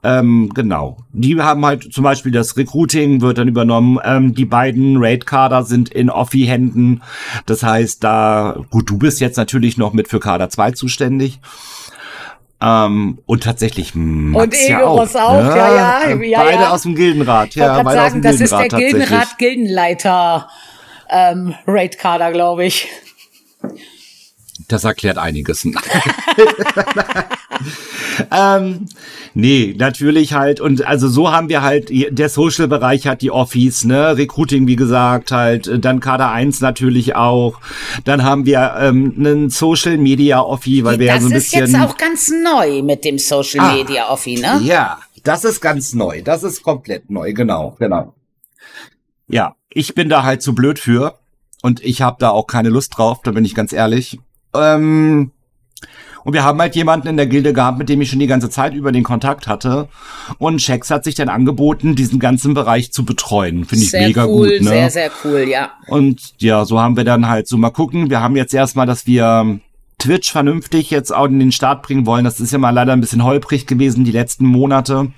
Ähm, 0.01 0.49
genau. 0.55 0.97
Die 1.13 1.39
haben 1.39 1.63
halt 1.63 1.93
zum 1.93 2.03
Beispiel 2.03 2.31
das 2.31 2.57
Recruiting 2.57 3.21
wird 3.21 3.37
dann 3.37 3.47
übernommen. 3.47 3.99
Ähm, 4.03 4.33
die 4.33 4.45
beiden 4.45 4.97
Raid-Kader 4.97 5.63
sind 5.63 5.89
in 5.89 6.09
Offi-Händen. 6.09 7.03
Das 7.45 7.61
heißt, 7.61 8.03
da, 8.03 8.65
gut, 8.71 8.89
du 8.89 8.97
bist 8.97 9.21
jetzt 9.21 9.37
natürlich 9.37 9.77
noch 9.77 9.93
mit 9.93 10.07
für 10.07 10.19
Kader 10.19 10.49
2 10.49 10.71
zuständig. 10.71 11.39
Ähm, 12.61 13.19
und 13.25 13.43
tatsächlich 13.43 13.93
Max 13.95 14.43
Und 14.43 14.67
ja 14.67 14.79
Egeros 14.79 15.15
auch, 15.15 15.29
auch, 15.29 15.43
ne? 15.43 15.49
ja, 15.55 15.75
ja, 15.75 16.01
Äh, 16.09 16.29
ja, 16.29 16.43
Beide 16.43 16.63
ja. 16.63 16.69
aus 16.71 16.81
dem 16.81 16.93
Gildenrat, 16.95 17.49
ich 17.49 17.55
ja, 17.55 17.75
wollte 17.75 17.83
beide 17.85 17.95
gerade 17.95 18.07
aus 18.07 18.13
dem 18.13 18.23
sagen, 18.23 18.39
das 18.39 18.41
ist 18.41 18.51
der. 18.51 18.79
Gildenrat-Gildenleiter 18.79 20.49
ähm, 21.09 21.55
Raid-Kader, 21.65 22.31
glaube 22.31 22.65
ich. 22.65 22.89
Das 24.69 24.83
erklärt 24.83 25.17
einiges. 25.17 25.65
ähm, 28.31 28.85
nee, 29.33 29.75
natürlich 29.77 30.33
halt. 30.33 30.61
Und 30.61 30.85
also 30.85 31.09
so 31.09 31.31
haben 31.31 31.49
wir 31.49 31.63
halt, 31.63 31.89
der 31.89 32.29
Social-Bereich 32.29 33.07
hat 33.07 33.23
die 33.23 33.31
Office, 33.31 33.83
ne? 33.83 34.15
Recruiting, 34.15 34.67
wie 34.67 34.75
gesagt, 34.75 35.31
halt. 35.31 35.83
Dann 35.83 35.99
Kader 35.99 36.31
1 36.31 36.61
natürlich 36.61 37.15
auch. 37.15 37.59
Dann 38.03 38.23
haben 38.23 38.45
wir 38.45 38.75
ähm, 38.79 39.15
einen 39.17 39.49
Social-Media-Offi, 39.49 40.83
weil 40.83 40.99
wir 40.99 41.07
ja 41.07 41.15
das 41.15 41.23
so 41.23 41.29
ein 41.29 41.35
ist 41.35 41.51
bisschen... 41.51 41.71
jetzt 41.71 41.81
auch 41.81 41.97
ganz 41.97 42.29
neu 42.29 42.83
mit 42.83 43.03
dem 43.03 43.17
Social 43.17 43.59
Ah. 43.59 43.73
Media 43.73 44.09
Offi, 44.09 44.35
ne? 44.35 44.59
Ja, 44.63 44.99
das 45.23 45.43
ist 45.43 45.61
ganz 45.61 45.93
neu. 45.93 46.21
Das 46.21 46.43
ist 46.43 46.61
komplett 46.61 47.09
neu, 47.09 47.33
genau, 47.33 47.75
genau. 47.79 48.13
Ja, 49.27 49.55
ich 49.71 49.95
bin 49.95 50.09
da 50.09 50.23
halt 50.23 50.43
zu 50.43 50.53
blöd 50.53 50.77
für 50.77 51.17
und 51.63 51.83
ich 51.83 52.03
habe 52.03 52.17
da 52.19 52.29
auch 52.29 52.45
keine 52.45 52.69
Lust 52.69 52.95
drauf, 52.97 53.21
da 53.23 53.31
bin 53.31 53.45
ich 53.45 53.55
ganz 53.55 53.73
ehrlich. 53.73 54.19
Ähm, 54.53 55.31
und 56.23 56.33
wir 56.33 56.43
haben 56.43 56.59
halt 56.59 56.75
jemanden 56.75 57.07
in 57.07 57.17
der 57.17 57.27
Gilde 57.27 57.53
gehabt, 57.53 57.77
mit 57.77 57.89
dem 57.89 58.01
ich 58.01 58.09
schon 58.09 58.19
die 58.19 58.27
ganze 58.27 58.49
Zeit 58.49 58.73
über 58.73 58.91
den 58.91 59.03
Kontakt 59.03 59.47
hatte. 59.47 59.87
Und 60.37 60.61
Shex 60.61 60.91
hat 60.91 61.03
sich 61.03 61.15
dann 61.15 61.29
angeboten, 61.29 61.95
diesen 61.95 62.19
ganzen 62.19 62.53
Bereich 62.53 62.91
zu 62.91 63.05
betreuen. 63.05 63.65
Finde 63.65 63.83
ich 63.83 63.91
sehr 63.91 64.07
mega 64.07 64.25
cool, 64.25 64.49
gut. 64.49 64.61
Ne? 64.61 64.69
sehr, 64.69 64.89
sehr 64.89 65.11
cool, 65.23 65.45
ja. 65.49 65.71
Und 65.87 66.33
ja, 66.39 66.65
so 66.65 66.79
haben 66.79 66.97
wir 66.97 67.03
dann 67.03 67.27
halt 67.27 67.47
so 67.47 67.57
mal 67.57 67.69
gucken. 67.69 68.09
Wir 68.09 68.21
haben 68.21 68.35
jetzt 68.35 68.53
erstmal, 68.53 68.85
dass 68.85 69.07
wir 69.07 69.59
Twitch 69.97 70.31
vernünftig 70.31 70.89
jetzt 70.91 71.13
auch 71.13 71.25
in 71.25 71.39
den 71.39 71.51
Start 71.51 71.83
bringen 71.83 72.05
wollen. 72.05 72.25
Das 72.25 72.39
ist 72.39 72.51
ja 72.51 72.57
mal 72.57 72.69
leider 72.71 72.93
ein 72.93 73.01
bisschen 73.01 73.23
holprig 73.23 73.67
gewesen 73.67 74.05
die 74.05 74.11
letzten 74.11 74.45
Monate. 74.45 75.11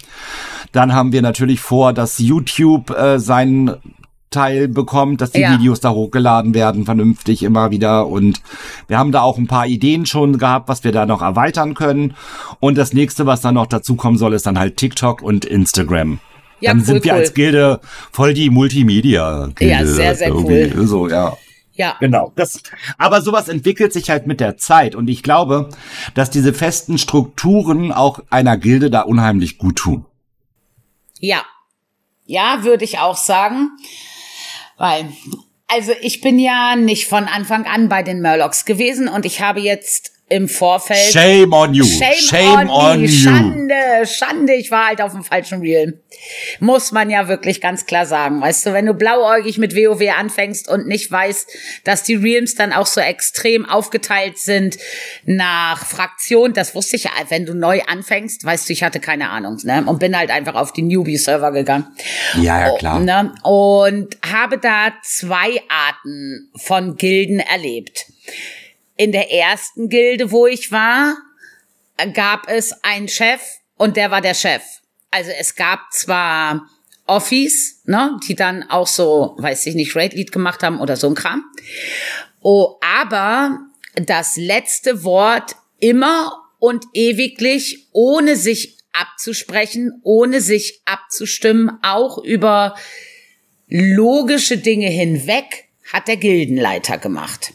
Dann 0.72 0.94
haben 0.94 1.12
wir 1.12 1.22
natürlich 1.22 1.60
vor, 1.60 1.94
dass 1.94 2.20
YouTube 2.20 2.90
äh, 2.92 3.20
seinen 3.20 3.76
Teil 4.32 4.68
bekommt, 4.68 5.22
dass 5.22 5.32
die 5.32 5.42
Ja. 5.42 5.54
Videos 5.54 5.80
da 5.82 5.92
hochgeladen 5.92 6.54
werden, 6.56 6.86
vernünftig 6.86 7.44
immer 7.44 7.70
wieder. 7.70 8.08
Und 8.08 8.42
wir 8.88 8.98
haben 8.98 9.12
da 9.12 9.22
auch 9.22 9.38
ein 9.38 9.48
paar 9.48 9.68
Ideen 9.68 10.06
schon 10.06 10.38
gehabt, 10.38 10.68
was 10.70 10.84
wir 10.84 10.92
da 10.92 11.06
noch 11.06 11.22
erweitern 11.22 11.74
können. 11.76 12.16
Und 12.60 12.78
das 12.78 12.94
nächste, 12.94 13.26
was 13.26 13.42
dann 13.42 13.56
noch 13.56 13.68
dazu 13.68 13.96
kommen 13.96 14.18
soll, 14.18 14.34
ist 14.34 14.46
dann 14.48 14.58
halt 14.58 14.78
TikTok 14.78 15.22
und 15.22 15.46
Instagram. 15.46 16.20
Ja, 16.62 16.72
dann 16.72 16.80
cool, 16.80 16.86
sind 16.86 17.04
wir 17.06 17.14
cool. 17.14 17.20
als 17.20 17.34
Gilde 17.34 17.80
voll 18.12 18.34
die 18.34 18.50
Multimedia-Gilde. 18.50 19.74
Ja, 19.74 19.86
sehr, 19.86 20.16
sehr 20.16 20.28
irgendwie. 20.30 20.72
cool. 20.76 20.88
So, 20.88 21.08
ja. 21.10 21.36
Ja. 21.74 21.96
Genau. 22.00 22.32
Das, 22.36 22.62
aber 22.98 23.22
sowas 23.22 23.48
entwickelt 23.50 23.94
sich 23.94 24.10
halt 24.10 24.28
mit 24.28 24.40
der 24.40 24.58
Zeit. 24.58 24.94
Und 24.94 25.10
ich 25.10 25.24
glaube, 25.24 25.70
dass 26.14 26.30
diese 26.30 26.54
festen 26.54 26.98
Strukturen 26.98 27.92
auch 27.92 28.20
einer 28.30 28.58
Gilde 28.58 28.90
da 28.90 29.02
unheimlich 29.02 29.58
gut 29.58 29.78
tun. 29.78 30.06
Ja. 31.20 31.42
Ja, 32.26 32.64
würde 32.64 32.84
ich 32.84 33.00
auch 33.00 33.18
sagen. 33.18 33.72
Weil, 34.78 35.08
also 35.68 35.94
ich 36.02 36.22
bin 36.22 36.40
ja 36.40 36.76
nicht 36.76 37.08
von 37.08 37.26
Anfang 37.26 37.66
an 37.66 37.90
bei 37.90 38.04
den 38.04 38.22
Murlocs 38.22 38.66
gewesen 38.66 39.08
und 39.08 39.26
ich 39.26 39.42
habe 39.42 39.60
jetzt 39.60 40.12
im 40.32 40.48
Vorfeld. 40.48 41.12
Shame 41.12 41.52
on 41.52 41.74
you. 41.74 41.84
Shame, 41.84 42.70
on, 42.70 43.02
me. 43.02 43.08
you. 43.08 43.12
Schande, 43.12 44.06
Schande, 44.06 44.54
ich 44.54 44.72
war 44.72 44.88
halt 44.88 45.02
auf 45.02 45.12
dem 45.12 45.26
falschen 45.26 45.60
Reel. 45.60 46.02
Muss 46.62 46.94
man 46.94 47.10
ja 47.10 47.28
wirklich 47.28 47.60
ganz 47.60 47.86
klar 47.86 48.06
sagen. 48.06 48.42
Weißt 48.42 48.66
du, 48.66 48.74
wenn 48.74 48.86
du 48.86 48.94
blauäugig 48.94 49.58
mit 49.58 49.76
WoW 49.76 50.02
anfängst 50.18 50.70
und 50.70 50.88
nicht 50.88 51.12
weißt, 51.12 51.50
dass 51.84 52.04
die 52.04 52.16
Realms 52.16 52.56
dann 52.56 52.72
auch 52.72 52.86
so 52.86 53.02
extrem 53.02 53.66
aufgeteilt 53.66 54.38
sind 54.38 54.78
nach 55.26 55.86
Fraktion, 55.86 56.54
das 56.54 56.76
wusste 56.76 56.96
ich 56.96 57.04
ja, 57.06 57.12
wenn 57.28 57.46
du 57.46 57.54
neu 57.54 57.82
anfängst, 57.82 58.46
weißt 58.46 58.70
du, 58.70 58.74
ich 58.74 58.84
hatte 58.84 59.02
keine 59.02 59.30
Ahnung, 59.32 59.58
ne? 59.64 59.84
Und 59.86 60.00
bin 60.00 60.18
halt 60.18 60.32
einfach 60.32 60.56
auf 60.56 60.72
die 60.72 60.84
Newbie-Server 60.84 61.52
gegangen. 61.52 61.88
Ja, 62.42 62.68
ja, 62.68 62.78
klar. 62.78 63.00
Ne? 63.00 63.34
Und 63.44 64.18
habe 64.26 64.58
da 64.58 64.94
zwei 65.04 65.62
Arten 65.68 66.50
von 66.56 66.96
Gilden 66.96 67.40
erlebt. 67.40 68.06
In 69.02 69.12
der 69.12 69.32
ersten 69.32 69.90
Gilde, 69.90 70.30
wo 70.30 70.46
ich 70.46 70.72
war, 70.72 71.18
gab 72.14 72.48
es 72.48 72.72
einen 72.84 73.08
Chef 73.08 73.42
und 73.76 73.98
der 73.98 74.12
war 74.12 74.22
der 74.22 74.36
Chef. 74.36 74.62
Also 75.10 75.32
es 75.32 75.56
gab 75.56 75.92
zwar 75.92 76.70
Office, 77.08 77.82
ne, 77.86 78.20
die 78.28 78.36
dann 78.36 78.62
auch 78.70 78.86
so, 78.86 79.36
weiß 79.40 79.66
ich 79.66 79.74
nicht, 79.74 79.96
Raid 79.96 80.14
Lead 80.14 80.32
gemacht 80.32 80.62
haben 80.62 80.80
oder 80.80 80.98
so 80.98 81.08
ein 81.08 81.16
Kram. 81.16 81.44
Oh, 82.42 82.76
aber 82.80 83.58
das 83.96 84.38
letzte 84.38 85.04
Wort 85.04 85.56
immer 85.80 86.40
und 86.60 86.86
ewiglich, 86.94 87.88
ohne 87.94 88.36
sich 88.36 88.78
abzusprechen, 88.94 90.00
ohne 90.04 90.42
sich 90.42 90.84
abzustimmen, 90.86 91.72
auch 91.82 92.20
über 92.20 92.76
logische 93.68 94.60
Dinge 94.60 94.90
hinweg, 94.90 95.70
hat 95.92 96.08
der 96.08 96.18
Gildenleiter 96.18 97.00
gemacht. 97.00 97.54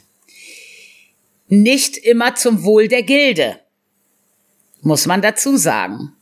Nicht 1.49 1.97
immer 1.97 2.35
zum 2.35 2.65
Wohl 2.65 2.89
der 2.89 3.03
Gilde, 3.03 3.61
muss 4.81 5.07
man 5.07 5.23
dazu 5.23 5.57
sagen. 5.57 6.13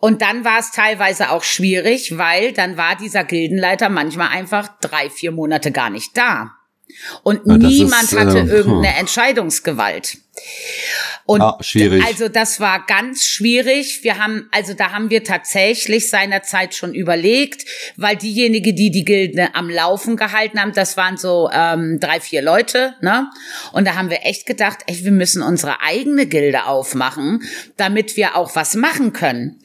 Und 0.00 0.22
dann 0.22 0.44
war 0.44 0.58
es 0.58 0.70
teilweise 0.70 1.30
auch 1.30 1.44
schwierig, 1.44 2.16
weil 2.16 2.52
dann 2.52 2.76
war 2.76 2.96
dieser 2.96 3.22
Gildenleiter 3.24 3.88
manchmal 3.90 4.28
einfach 4.28 4.68
drei, 4.80 5.10
vier 5.10 5.30
Monate 5.30 5.72
gar 5.72 5.90
nicht 5.90 6.16
da. 6.16 6.56
Und 7.22 7.40
Ja, 7.46 7.58
das 7.58 7.70
niemand 7.70 8.02
ist, 8.04 8.18
hatte 8.18 8.38
äh, 8.38 8.46
irgendeine 8.46 8.94
hm. 8.94 9.00
Entscheidungsgewalt. 9.00 10.18
Und 11.26 11.40
Ja, 11.40 11.58
schwierig. 11.60 12.04
also 12.04 12.28
das 12.28 12.60
war 12.60 12.84
ganz 12.86 13.24
schwierig. 13.24 14.02
Wir 14.02 14.18
haben, 14.18 14.48
also 14.52 14.74
da 14.74 14.90
haben 14.90 15.10
wir 15.10 15.22
tatsächlich 15.22 16.08
seinerzeit 16.10 16.74
schon 16.74 16.94
überlegt, 16.94 17.66
weil 17.96 18.16
diejenige, 18.16 18.74
die 18.74 18.90
die 18.90 19.04
Gilde 19.04 19.54
am 19.54 19.70
Laufen 19.70 20.16
gehalten 20.16 20.60
haben, 20.60 20.72
das 20.72 20.96
waren 20.96 21.16
so 21.16 21.48
ähm, 21.52 22.00
drei, 22.00 22.20
vier 22.20 22.42
Leute, 22.42 22.94
ne? 23.00 23.30
Und 23.72 23.86
da 23.86 23.94
haben 23.94 24.10
wir 24.10 24.20
echt 24.24 24.46
gedacht, 24.46 24.78
ey, 24.86 25.04
wir 25.04 25.12
müssen 25.12 25.42
unsere 25.42 25.80
eigene 25.82 26.26
Gilde 26.26 26.64
aufmachen, 26.64 27.42
damit 27.76 28.16
wir 28.16 28.36
auch 28.36 28.56
was 28.56 28.74
machen 28.74 29.12
können. 29.12 29.60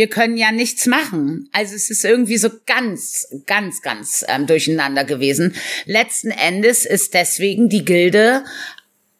Wir 0.00 0.08
können 0.08 0.38
ja 0.38 0.50
nichts 0.50 0.86
machen. 0.86 1.50
Also 1.52 1.74
es 1.74 1.90
ist 1.90 2.06
irgendwie 2.06 2.38
so 2.38 2.48
ganz, 2.64 3.28
ganz, 3.44 3.82
ganz 3.82 4.24
ähm, 4.28 4.46
durcheinander 4.46 5.04
gewesen. 5.04 5.54
Letzten 5.84 6.30
Endes 6.30 6.86
ist 6.86 7.12
deswegen 7.12 7.68
die 7.68 7.84
Gilde 7.84 8.42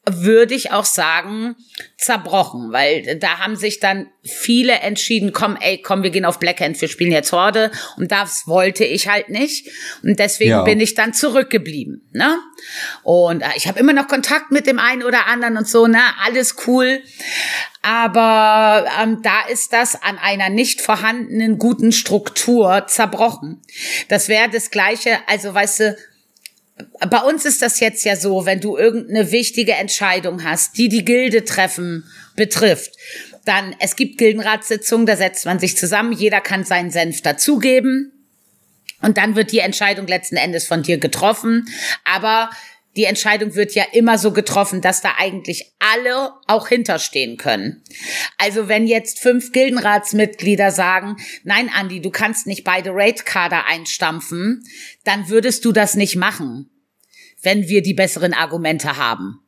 würde 0.07 0.55
ich 0.55 0.73
auch 0.73 0.87
sagen, 0.87 1.57
zerbrochen, 1.99 2.73
weil 2.73 3.19
da 3.19 3.39
haben 3.39 3.55
sich 3.55 3.81
dann 3.81 4.09
viele 4.25 4.73
entschieden, 4.73 5.33
komm, 5.33 5.57
ey, 5.61 5.83
komm, 5.83 6.03
wir 6.03 6.11
gehen 6.11 6.25
auf 6.25 6.39
Blackhand, 6.39 6.81
wir 6.81 6.89
spielen 6.89 7.13
jetzt 7.13 7.33
Horde 7.33 7.71
und 7.99 8.11
das 8.11 8.47
wollte 8.47 8.85
ich 8.85 9.09
halt 9.09 9.29
nicht 9.29 9.69
und 10.03 10.19
deswegen 10.19 10.51
Ja. 10.51 10.63
bin 10.63 10.81
ich 10.81 10.95
dann 10.95 11.13
zurückgeblieben, 11.13 12.09
ne? 12.13 12.39
Und 13.03 13.43
äh, 13.43 13.51
ich 13.57 13.69
habe 13.69 13.79
immer 13.79 13.93
noch 13.93 14.09
Kontakt 14.09 14.51
mit 14.51 14.67
dem 14.67 14.79
einen 14.79 15.03
oder 15.03 15.27
anderen 15.27 15.59
und 15.59 15.69
so, 15.69 15.87
ne, 15.87 16.01
alles 16.25 16.57
cool, 16.67 17.03
aber 17.83 18.87
ähm, 19.03 19.21
da 19.23 19.43
ist 19.51 19.73
das 19.73 20.01
an 20.03 20.19
einer 20.19 20.49
nicht 20.49 20.81
vorhandenen 20.81 21.59
guten 21.59 21.93
Struktur 21.93 22.87
zerbrochen. 22.87 23.61
Das 24.09 24.29
wäre 24.29 24.49
das 24.51 24.71
gleiche, 24.71 25.19
also 25.27 25.53
weißt 25.55 25.81
du, 25.81 25.97
bei 27.09 27.21
uns 27.21 27.45
ist 27.45 27.63
das 27.63 27.81
jetzt 27.81 28.05
ja 28.05 28.17
so, 28.17 28.47
wenn 28.47 28.61
du 28.61 28.77
irgendeine 28.77 29.33
wichtige 29.33 29.73
Entscheidung 29.73 30.45
hast, 30.45 30.79
die 30.79 30.89
die 30.89 31.05
Gilde 31.05 31.45
treffen 31.45 32.05
betrifft, 32.37 32.93
dann 33.45 33.75
es 33.79 33.97
gibt 33.97 34.19
Gildenratssitzungen, 34.19 35.07
da 35.07 35.17
setzt 35.17 35.47
man 35.47 35.59
sich 35.59 35.77
zusammen, 35.77 36.13
jeder 36.13 36.41
kann 36.41 36.65
seinen 36.65 36.91
Senf 36.91 37.23
dazugeben 37.23 38.13
und 39.03 39.17
dann 39.17 39.37
wird 39.37 39.53
die 39.53 39.61
Entscheidung 39.61 40.07
letzten 40.07 40.37
Endes 40.37 40.67
von 40.67 40.83
dir 40.83 40.99
getroffen, 40.99 41.69
aber 42.05 42.51
die 42.97 43.05
Entscheidung 43.05 43.55
wird 43.55 43.75
ja 43.75 43.85
immer 43.93 44.19
so 44.19 44.33
getroffen, 44.33 44.81
dass 44.81 45.01
da 45.01 45.13
eigentlich 45.19 45.73
alle 45.79 46.33
auch 46.47 46.69
hinterstehen 46.69 47.37
können. 47.37 47.83
Also 48.37 48.69
wenn 48.69 48.87
jetzt 48.87 49.21
fünf 49.21 49.53
Gildenratsmitglieder 49.53 50.73
sagen, 50.73 51.17
nein, 51.45 51.71
Andi, 51.73 52.01
du 52.01 52.11
kannst 52.11 52.47
nicht 52.47 52.65
beide 52.65 52.91
Raid-Kader 52.93 53.67
einstampfen, 53.67 54.65
dann 55.05 55.29
würdest 55.29 55.65
du 55.65 55.73
das 55.73 55.95
nicht 55.95 56.17
machen, 56.17 56.71
wenn 57.43 57.69
wir 57.69 57.83
die 57.83 57.95
besseren 57.95 58.35
Argumente 58.35 58.97
haben. 58.97 59.41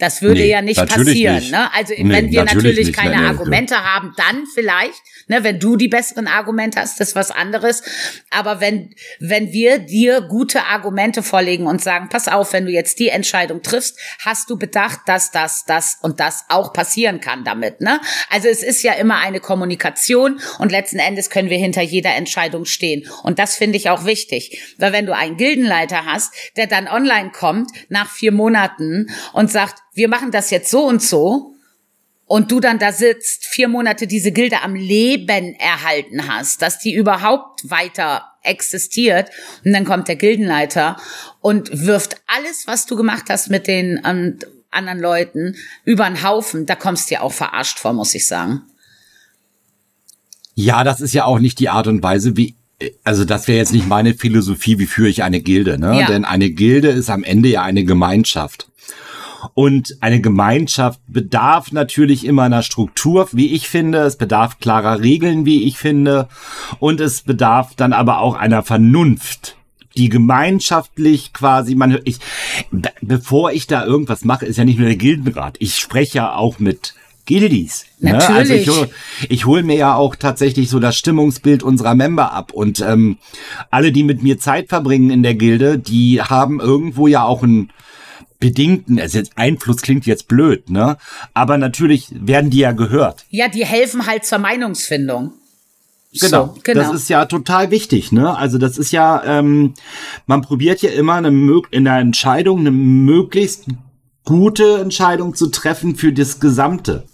Das 0.00 0.22
würde 0.22 0.40
Nee, 0.40 0.50
ja 0.50 0.62
nicht 0.62 0.84
passieren. 0.84 1.36
nicht. 1.36 1.52
Ne? 1.52 1.72
Also 1.72 1.94
Nee, 1.96 2.12
wenn 2.12 2.30
wir 2.30 2.44
natürlich 2.44 2.70
natürlich 2.80 2.92
keine 2.96 3.28
Argumente 3.28 3.76
haben, 3.76 4.12
dann 4.16 4.46
vielleicht, 4.52 5.02
ne, 5.28 5.44
wenn 5.44 5.58
du 5.58 5.76
die 5.76 5.88
besseren 5.88 6.26
Argumente 6.26 6.80
hast, 6.80 7.00
das 7.00 7.10
ist 7.10 7.14
was 7.14 7.30
anderes. 7.30 7.82
Aber 8.30 8.60
wenn, 8.60 8.94
wenn 9.18 9.52
wir 9.52 9.78
dir 9.78 10.20
gute 10.22 10.64
Argumente 10.64 11.22
vorlegen 11.22 11.66
und 11.66 11.82
sagen, 11.82 12.08
pass 12.08 12.28
auf, 12.28 12.52
wenn 12.52 12.66
du 12.66 12.72
jetzt 12.72 12.98
die 12.98 13.08
Entscheidung 13.08 13.62
triffst, 13.62 13.98
hast 14.20 14.50
du 14.50 14.56
bedacht, 14.58 15.00
dass 15.06 15.30
das, 15.30 15.64
das 15.64 15.98
und 16.02 16.20
das 16.20 16.44
auch 16.48 16.72
passieren 16.72 17.20
kann 17.20 17.44
damit. 17.44 17.80
Ne? 17.80 18.00
Also 18.30 18.48
es 18.48 18.62
ist 18.62 18.82
ja 18.82 18.94
immer 18.94 19.18
eine 19.18 19.40
Kommunikation 19.40 20.40
und 20.58 20.72
letzten 20.72 20.98
Endes 20.98 21.30
können 21.30 21.50
wir 21.50 21.58
hinter 21.58 21.82
jeder 21.82 22.14
Entscheidung 22.14 22.64
stehen. 22.64 23.06
Und 23.22 23.38
das 23.38 23.56
finde 23.56 23.76
ich 23.76 23.90
auch 23.90 24.04
wichtig. 24.04 24.74
Weil 24.78 24.92
wenn 24.92 25.06
du 25.06 25.14
einen 25.14 25.36
Gildenleiter 25.36 26.06
hast, 26.06 26.32
der 26.56 26.66
dann 26.66 26.88
online 26.88 27.30
kommt 27.30 27.70
nach 27.88 28.10
vier 28.10 28.32
Monaten 28.32 29.08
und 29.32 29.50
sagt, 29.50 29.82
wir 30.00 30.08
machen 30.08 30.30
das 30.30 30.48
jetzt 30.48 30.70
so 30.70 30.86
und 30.86 31.02
so, 31.02 31.54
und 32.24 32.50
du 32.50 32.60
dann 32.60 32.78
da 32.78 32.90
sitzt, 32.90 33.44
vier 33.44 33.68
Monate 33.68 34.06
diese 34.06 34.32
Gilde 34.32 34.62
am 34.62 34.74
Leben 34.74 35.54
erhalten 35.56 36.26
hast, 36.26 36.62
dass 36.62 36.78
die 36.78 36.94
überhaupt 36.94 37.68
weiter 37.68 38.24
existiert, 38.42 39.28
und 39.62 39.74
dann 39.74 39.84
kommt 39.84 40.08
der 40.08 40.16
Gildenleiter 40.16 40.96
und 41.40 41.86
wirft 41.86 42.16
alles, 42.26 42.66
was 42.66 42.86
du 42.86 42.96
gemacht 42.96 43.24
hast 43.28 43.50
mit 43.50 43.66
den 43.66 44.00
ähm, 44.06 44.38
anderen 44.70 45.00
Leuten, 45.00 45.56
über 45.84 46.06
den 46.06 46.22
Haufen, 46.22 46.64
da 46.64 46.76
kommst 46.76 47.10
du 47.10 47.16
dir 47.16 47.22
auch 47.22 47.32
verarscht 47.32 47.78
vor, 47.78 47.92
muss 47.92 48.14
ich 48.14 48.26
sagen. 48.26 48.62
Ja, 50.54 50.82
das 50.82 51.02
ist 51.02 51.12
ja 51.12 51.26
auch 51.26 51.40
nicht 51.40 51.58
die 51.58 51.68
Art 51.68 51.88
und 51.88 52.02
Weise, 52.02 52.38
wie 52.38 52.54
also 53.04 53.26
das 53.26 53.46
wäre 53.46 53.58
jetzt 53.58 53.74
nicht 53.74 53.86
meine 53.86 54.14
Philosophie, 54.14 54.78
wie 54.78 54.86
führe 54.86 55.10
ich 55.10 55.22
eine 55.22 55.40
Gilde, 55.40 55.78
ne? 55.78 56.00
Ja. 56.00 56.06
Denn 56.06 56.24
eine 56.24 56.48
Gilde 56.48 56.88
ist 56.88 57.10
am 57.10 57.24
Ende 57.24 57.50
ja 57.50 57.62
eine 57.62 57.84
Gemeinschaft. 57.84 58.68
Und 59.54 59.96
eine 60.00 60.20
Gemeinschaft 60.20 61.00
bedarf 61.06 61.72
natürlich 61.72 62.26
immer 62.26 62.42
einer 62.42 62.62
Struktur, 62.62 63.28
wie 63.32 63.48
ich 63.54 63.68
finde. 63.68 63.98
Es 64.00 64.16
bedarf 64.16 64.58
klarer 64.58 65.00
Regeln, 65.00 65.44
wie 65.46 65.64
ich 65.64 65.78
finde. 65.78 66.28
Und 66.78 67.00
es 67.00 67.22
bedarf 67.22 67.74
dann 67.74 67.92
aber 67.92 68.18
auch 68.20 68.34
einer 68.36 68.62
Vernunft, 68.62 69.56
die 69.96 70.08
gemeinschaftlich 70.08 71.32
quasi 71.32 71.74
man 71.74 71.98
ich 72.04 72.18
be- 72.70 72.90
bevor 73.00 73.52
ich 73.52 73.66
da 73.66 73.84
irgendwas 73.84 74.24
mache, 74.24 74.46
ist 74.46 74.56
ja 74.56 74.64
nicht 74.64 74.78
nur 74.78 74.88
der 74.88 74.96
Gildenrat. 74.96 75.56
Ich 75.58 75.76
spreche 75.78 76.18
ja 76.18 76.34
auch 76.34 76.58
mit 76.58 76.94
Gildis. 77.26 77.86
Ne? 77.98 78.14
Also 78.14 78.32
Natürlich. 78.32 78.66
ich, 78.66 78.68
hol- 78.68 78.88
ich 79.28 79.46
hole 79.46 79.62
mir 79.62 79.76
ja 79.76 79.94
auch 79.94 80.16
tatsächlich 80.16 80.68
so 80.68 80.80
das 80.80 80.96
Stimmungsbild 80.96 81.62
unserer 81.62 81.94
Member 81.94 82.32
ab 82.32 82.52
und 82.52 82.80
ähm, 82.80 83.18
alle, 83.70 83.92
die 83.92 84.02
mit 84.04 84.22
mir 84.22 84.38
Zeit 84.38 84.68
verbringen 84.68 85.10
in 85.10 85.22
der 85.22 85.34
Gilde, 85.34 85.78
die 85.78 86.20
haben 86.22 86.60
irgendwo 86.60 87.06
ja 87.06 87.24
auch 87.24 87.42
einen 87.42 87.70
bedingten, 88.40 88.98
also 88.98 89.18
jetzt 89.18 89.32
Einfluss 89.36 89.82
klingt 89.82 90.06
jetzt 90.06 90.26
blöd, 90.26 90.70
ne? 90.70 90.96
Aber 91.34 91.58
natürlich 91.58 92.08
werden 92.12 92.50
die 92.50 92.58
ja 92.58 92.72
gehört. 92.72 93.26
Ja, 93.28 93.48
die 93.48 93.64
helfen 93.64 94.06
halt 94.06 94.24
zur 94.24 94.38
Meinungsfindung. 94.38 95.34
Genau, 96.12 96.46
so, 96.46 96.60
genau. 96.64 96.80
Das 96.80 96.92
ist 96.92 97.08
ja 97.08 97.26
total 97.26 97.70
wichtig, 97.70 98.10
ne? 98.10 98.36
Also 98.36 98.58
das 98.58 98.78
ist 98.78 98.90
ja, 98.90 99.22
ähm, 99.24 99.74
man 100.26 100.42
probiert 100.42 100.82
ja 100.82 100.90
immer 100.90 101.14
eine 101.14 101.30
in 101.70 101.84
der 101.84 101.98
Entscheidung 101.98 102.60
eine 102.60 102.72
möglichst 102.72 103.66
gute 104.24 104.78
Entscheidung 104.78 105.34
zu 105.34 105.48
treffen 105.48 105.94
für 105.94 106.12
das 106.12 106.40
Gesamte. 106.40 107.04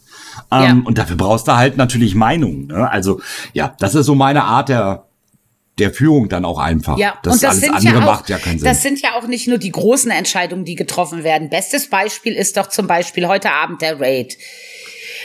Ähm, 0.51 0.63
ja. 0.63 0.83
Und 0.85 0.99
dafür 0.99 1.17
brauchst 1.17 1.49
du 1.49 1.57
halt 1.57 1.77
natürlich 1.77 2.15
Meinung. 2.15 2.69
Ne? 2.69 2.91
Also 2.91 3.21
ja, 3.53 3.75
das 3.79 3.95
ist 3.95 4.07
so 4.07 4.15
meine 4.15 4.45
Art 4.45 4.69
der 4.69 5.07
der 5.79 5.93
Führung 5.93 6.29
dann 6.29 6.45
auch 6.45 6.59
einfach. 6.59 6.97
Ja, 6.99 7.19
das, 7.23 7.35
und 7.35 7.43
das 7.43 7.63
alles 7.63 7.71
andere 7.71 7.95
ja 7.95 8.01
auch, 8.01 8.07
macht 8.07 8.29
ja 8.29 8.39
keinen 8.39 8.59
Sinn. 8.59 8.69
Das 8.69 8.83
sind 8.83 9.01
ja 9.03 9.15
auch 9.15 9.27
nicht 9.27 9.47
nur 9.47 9.59
die 9.59 9.71
großen 9.71 10.11
Entscheidungen, 10.11 10.65
die 10.65 10.75
getroffen 10.75 11.23
werden. 11.23 11.51
Bestes 11.51 11.89
Beispiel 11.89 12.33
ist 12.35 12.57
doch 12.57 12.69
zum 12.69 12.87
Beispiel 12.87 13.29
heute 13.29 13.51
Abend 13.51 13.83
der 13.83 14.01
Raid. 14.01 14.39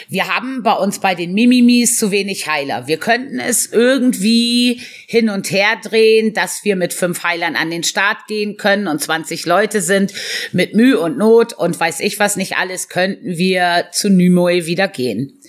Wir 0.09 0.27
haben 0.27 0.61
bei 0.61 0.73
uns 0.73 0.99
bei 0.99 1.15
den 1.15 1.33
Mimimis 1.33 1.95
zu 1.95 2.11
wenig 2.11 2.47
Heiler. 2.47 2.87
Wir 2.87 2.97
könnten 2.97 3.39
es 3.39 3.71
irgendwie 3.71 4.81
hin 5.07 5.29
und 5.29 5.51
her 5.51 5.77
drehen, 5.81 6.33
dass 6.33 6.65
wir 6.65 6.75
mit 6.75 6.93
fünf 6.93 7.23
Heilern 7.23 7.55
an 7.55 7.69
den 7.69 7.83
Start 7.83 8.27
gehen 8.27 8.57
können 8.57 8.87
und 8.87 8.99
20 8.99 9.45
Leute 9.45 9.79
sind. 9.79 10.13
Mit 10.51 10.75
Mühe 10.75 10.99
und 10.99 11.17
Not 11.17 11.53
und 11.53 11.79
weiß 11.79 12.01
ich 12.01 12.19
was 12.19 12.35
nicht 12.35 12.57
alles 12.57 12.89
könnten 12.89 13.37
wir 13.37 13.87
zu 13.93 14.09
Nimoe 14.09 14.65
wieder 14.65 14.89
gehen. 14.89 15.39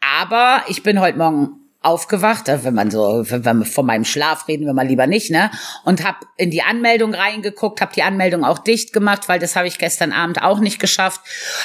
Aber 0.00 0.64
ich 0.68 0.84
bin 0.84 1.00
heute 1.00 1.18
Morgen 1.18 1.61
aufgewacht, 1.82 2.48
äh, 2.48 2.64
wenn 2.64 2.74
man 2.74 2.90
so, 2.90 3.24
wenn 3.28 3.58
wir 3.58 3.64
von 3.64 3.86
meinem 3.86 4.04
Schlaf 4.04 4.48
reden 4.48 4.66
wir 4.66 4.72
mal 4.72 4.86
lieber 4.86 5.06
nicht, 5.06 5.30
ne? 5.30 5.50
Und 5.84 6.04
habe 6.04 6.18
in 6.36 6.50
die 6.50 6.62
Anmeldung 6.62 7.14
reingeguckt, 7.14 7.80
habe 7.80 7.92
die 7.94 8.02
Anmeldung 8.02 8.44
auch 8.44 8.58
dicht 8.58 8.92
gemacht, 8.92 9.28
weil 9.28 9.38
das 9.38 9.56
habe 9.56 9.68
ich 9.68 9.78
gestern 9.78 10.12
Abend 10.12 10.42
auch 10.42 10.60
nicht 10.60 10.78
geschafft. 10.78 11.20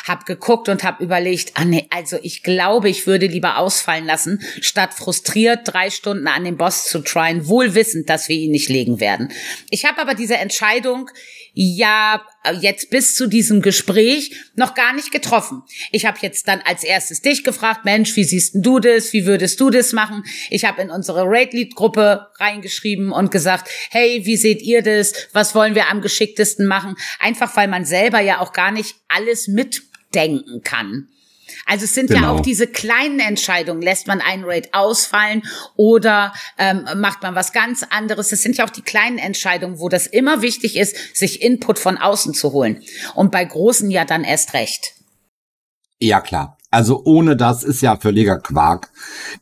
Hab 0.08 0.26
geguckt 0.26 0.70
und 0.70 0.84
habe 0.84 1.04
überlegt, 1.04 1.52
ah 1.56 1.66
nee, 1.66 1.88
also 1.92 2.18
ich 2.22 2.44
glaube, 2.44 2.90
ich 2.90 3.08
würde 3.08 3.28
lieber 3.28 3.58
ausfallen 3.58 4.06
lassen, 4.06 4.42
statt 4.62 4.94
frustriert 4.94 5.62
drei 5.66 5.90
Stunden 5.90 6.28
an 6.28 6.44
den 6.44 6.58
Boss 6.58 6.86
zu 6.88 7.00
tryen, 7.00 7.48
wohl 7.48 7.76
wissend, 7.76 8.10
dass 8.10 8.30
wir 8.30 8.36
ihn 8.36 8.52
nicht 8.52 8.70
legen 8.70 9.00
werden. 9.00 9.30
Ich 9.70 9.86
habe 9.86 10.02
aber 10.02 10.16
diese 10.16 10.38
Entscheidung 10.38 11.10
ja 11.54 12.22
äh, 12.44 12.54
jetzt 12.54 12.90
bis 12.90 13.16
zu 13.16 13.28
diesem 13.28 13.62
Gespräch 13.62 14.32
noch 14.56 14.76
gar 14.76 14.94
nicht 14.94 15.12
getroffen. 15.12 15.64
Ich 15.92 16.06
habe 16.06 16.20
jetzt 16.22 16.48
dann 16.48 16.62
als 16.66 16.84
erstes 16.84 17.22
dich 17.22 17.44
gefragt, 17.44 17.84
Mensch, 17.84 18.16
wie 18.16 18.24
siehst 18.24 18.54
du 18.56 18.80
das? 18.80 19.12
Wie 19.14 19.26
würdest 19.26 19.60
du 19.60 19.70
das 19.70 19.94
machen? 19.94 20.07
Ich 20.50 20.66
habe 20.66 20.82
in 20.82 20.90
unsere 20.90 21.24
Raid-Lead-Gruppe 21.26 22.28
reingeschrieben 22.40 23.12
und 23.12 23.32
gesagt, 23.32 23.70
hey, 23.92 24.26
wie 24.26 24.38
seht 24.38 24.62
ihr 24.62 24.82
das? 24.82 25.14
Was 25.34 25.56
wollen 25.56 25.76
wir 25.76 25.90
am 25.90 26.02
geschicktesten 26.02 26.66
machen? 26.66 26.96
Einfach 27.20 27.56
weil 27.56 27.68
man 27.68 27.86
selber 27.86 28.20
ja 28.20 28.40
auch 28.40 28.54
gar 28.54 28.72
nicht 28.72 28.96
alles 29.08 29.48
mitdenken 29.48 30.62
kann. 30.64 31.08
Also 31.66 31.86
es 31.86 31.94
sind 31.94 32.10
genau. 32.10 32.22
ja 32.22 32.32
auch 32.32 32.40
diese 32.42 32.68
kleinen 32.68 33.20
Entscheidungen. 33.20 33.82
Lässt 33.82 34.08
man 34.08 34.22
einen 34.22 34.44
Raid 34.44 34.74
ausfallen 34.74 35.44
oder 35.76 36.34
ähm, 36.58 36.86
macht 36.98 37.24
man 37.24 37.36
was 37.36 37.54
ganz 37.54 37.84
anderes? 37.90 38.30
Das 38.30 38.42
sind 38.42 38.58
ja 38.58 38.66
auch 38.66 38.70
die 38.70 38.82
kleinen 38.82 39.18
Entscheidungen, 39.18 39.80
wo 39.80 39.90
das 39.90 40.08
immer 40.08 40.42
wichtig 40.42 40.78
ist, 40.78 41.16
sich 41.16 41.42
Input 41.42 41.80
von 41.80 41.98
außen 41.98 42.34
zu 42.34 42.52
holen. 42.52 42.84
Und 43.16 43.32
bei 43.32 43.44
großen 43.44 43.90
ja 43.92 44.06
dann 44.06 44.24
erst 44.24 44.54
recht. 44.54 44.94
Ja, 46.00 46.22
klar. 46.22 46.57
Also 46.78 47.02
ohne 47.06 47.36
das 47.36 47.64
ist 47.64 47.82
ja 47.82 47.96
völliger 47.96 48.38
Quark. 48.38 48.92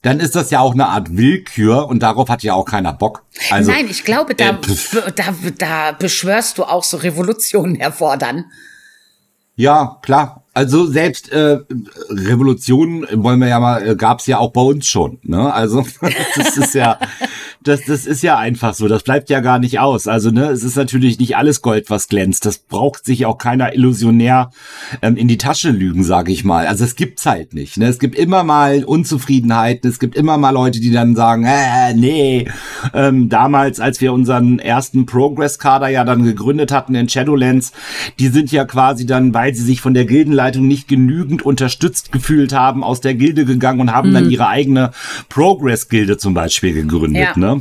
Dann 0.02 0.22
ist 0.22 0.38
das 0.38 0.52
ja 0.52 0.62
auch 0.62 0.72
eine 0.72 0.88
Art 0.88 1.18
Willkür 1.18 1.86
und 1.90 2.02
darauf 2.02 2.30
hat 2.30 2.44
ja 2.44 2.54
auch 2.54 2.64
keiner 2.64 2.94
Bock. 2.94 3.24
Also, 3.52 3.74
Nein, 3.74 3.88
ich 3.90 4.06
glaube, 4.06 4.36
da, 4.36 4.52
äh, 4.52 5.12
da, 5.14 5.36
da 5.58 5.92
beschwörst 5.92 6.58
du 6.58 6.64
auch 6.64 6.86
so 6.86 6.96
Revolutionen 6.96 7.76
hervor 7.76 8.16
Ja, 9.58 9.98
klar. 10.02 10.46
Also 10.54 10.86
selbst 10.86 11.30
äh, 11.34 11.60
Revolutionen 12.10 13.06
wollen 13.22 13.42
wir 13.42 13.50
ja 13.50 13.60
mal, 13.60 13.86
äh, 13.86 13.96
gab's 13.98 14.28
ja 14.28 14.38
auch 14.38 14.54
bei 14.54 14.62
uns 14.62 14.88
schon. 14.88 15.20
Ne? 15.24 15.54
Also 15.54 15.86
das 16.38 16.56
ist 16.56 16.74
ja, 16.74 16.98
das, 17.66 17.84
das 17.86 18.06
ist 18.06 18.22
ja 18.22 18.38
einfach 18.38 18.76
so. 18.76 18.88
Das 18.88 19.04
bleibt 19.04 19.30
ja 19.30 19.40
gar 19.40 19.58
nicht 19.58 19.80
aus. 19.80 20.08
Also 20.08 20.30
ne, 20.30 20.50
es 20.50 20.64
ist 20.64 20.78
natürlich 20.78 21.20
nicht 21.20 21.36
alles 21.36 21.64
Gold, 21.64 21.90
was 21.90 22.08
glänzt. 22.08 22.46
Das 22.46 22.60
braucht 22.60 23.06
sich 23.06 23.26
auch 23.26 23.40
keiner 23.40 23.74
illusionär 23.74 24.52
ähm, 25.02 25.18
in 25.18 25.28
die 25.28 25.40
Tasche 25.40 25.72
lügen, 25.72 26.04
sage 26.04 26.32
ich 26.32 26.44
mal. 26.44 26.68
Also 26.68 26.84
es 26.84 26.96
gibt's 26.96 27.26
halt 27.26 27.56
nicht. 27.56 27.78
Ne? 27.78 27.88
Es 27.88 27.98
gibt 27.98 28.16
immer 28.16 28.44
mal 28.44 28.84
Unzufriedenheiten. 28.84 29.90
Es 29.90 30.00
gibt 30.00 30.16
immer 30.16 30.38
mal 30.38 30.52
Leute, 30.52 30.80
die 30.80 30.92
dann 30.92 31.16
sagen, 31.16 31.44
äh, 31.46 31.94
nee. 31.96 32.48
Ähm, 32.94 33.30
damals, 33.30 33.80
als 33.80 34.00
wir 34.00 34.14
unseren 34.14 34.60
ersten 34.60 35.08
Progress-Kader 35.08 35.88
ja 35.88 36.04
dann 36.04 36.24
gegründet 36.24 36.72
hatten 36.72 36.94
in 36.94 37.10
Shadowlands, 37.10 37.72
die 38.20 38.28
sind 38.28 38.52
ja 38.52 38.66
quasi 38.66 39.08
dann, 39.08 39.34
weil 39.34 39.56
sie 39.56 39.64
sich 39.64 39.82
von 39.82 39.96
der 39.96 40.06
Gildenleitung 40.06 40.68
nicht 40.68 40.88
genügend 40.88 41.42
unterstützt 41.42 42.12
gefühlt 42.12 42.54
haben, 42.54 42.84
aus 42.84 43.02
der 43.02 43.16
Gilde 43.16 43.46
gegangen 43.46 43.82
und 43.82 43.92
haben 43.92 44.10
mhm. 44.10 44.14
dann 44.14 44.30
ihre 44.30 44.48
eigene 44.50 44.92
Progress-Gilde 45.30 46.18
zum 46.18 46.36
Beispiel 46.36 46.74
gegründet. 46.74 47.30
Ja. 47.36 47.40
Ne? 47.40 47.55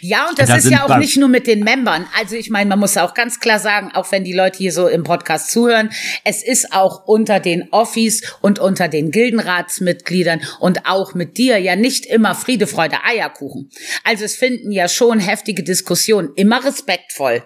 Ja, 0.00 0.28
und 0.28 0.38
das 0.38 0.48
da 0.48 0.56
ist 0.56 0.70
ja 0.70 0.84
auch 0.84 0.98
nicht 0.98 1.16
nur 1.16 1.28
mit 1.28 1.46
den 1.46 1.64
Membern. 1.64 2.06
Also 2.18 2.36
ich 2.36 2.50
meine, 2.50 2.68
man 2.68 2.78
muss 2.78 2.96
auch 2.96 3.14
ganz 3.14 3.40
klar 3.40 3.58
sagen, 3.58 3.90
auch 3.94 4.12
wenn 4.12 4.24
die 4.24 4.32
Leute 4.32 4.58
hier 4.58 4.72
so 4.72 4.86
im 4.86 5.02
Podcast 5.02 5.50
zuhören, 5.50 5.90
es 6.24 6.42
ist 6.42 6.72
auch 6.72 7.06
unter 7.06 7.40
den 7.40 7.68
Offis 7.72 8.22
und 8.40 8.58
unter 8.58 8.88
den 8.88 9.10
Gildenratsmitgliedern 9.10 10.42
und 10.60 10.86
auch 10.86 11.14
mit 11.14 11.38
dir 11.38 11.58
ja 11.58 11.76
nicht 11.76 12.04
immer 12.06 12.34
Friede, 12.34 12.66
Freude, 12.66 12.96
Eierkuchen. 13.04 13.70
Also 14.04 14.24
es 14.24 14.36
finden 14.36 14.70
ja 14.72 14.88
schon 14.88 15.20
heftige 15.20 15.62
Diskussionen, 15.62 16.30
immer 16.36 16.64
respektvoll, 16.64 17.42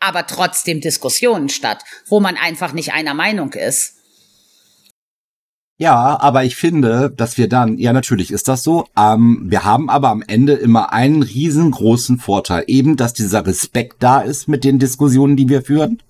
aber 0.00 0.26
trotzdem 0.26 0.80
Diskussionen 0.80 1.48
statt, 1.48 1.84
wo 2.06 2.20
man 2.20 2.36
einfach 2.36 2.72
nicht 2.72 2.92
einer 2.92 3.14
Meinung 3.14 3.52
ist. 3.52 3.95
Ja, 5.78 6.18
aber 6.20 6.44
ich 6.44 6.56
finde, 6.56 7.12
dass 7.14 7.36
wir 7.36 7.48
dann, 7.48 7.76
ja 7.76 7.92
natürlich 7.92 8.30
ist 8.30 8.48
das 8.48 8.62
so, 8.62 8.86
ähm, 8.96 9.42
wir 9.44 9.64
haben 9.64 9.90
aber 9.90 10.08
am 10.08 10.22
Ende 10.26 10.54
immer 10.54 10.92
einen 10.92 11.22
riesengroßen 11.22 12.18
Vorteil, 12.18 12.64
eben, 12.66 12.96
dass 12.96 13.12
dieser 13.12 13.46
Respekt 13.46 13.96
da 14.02 14.20
ist 14.20 14.48
mit 14.48 14.64
den 14.64 14.78
Diskussionen, 14.78 15.36
die 15.36 15.50
wir 15.50 15.60
führen. 15.60 16.02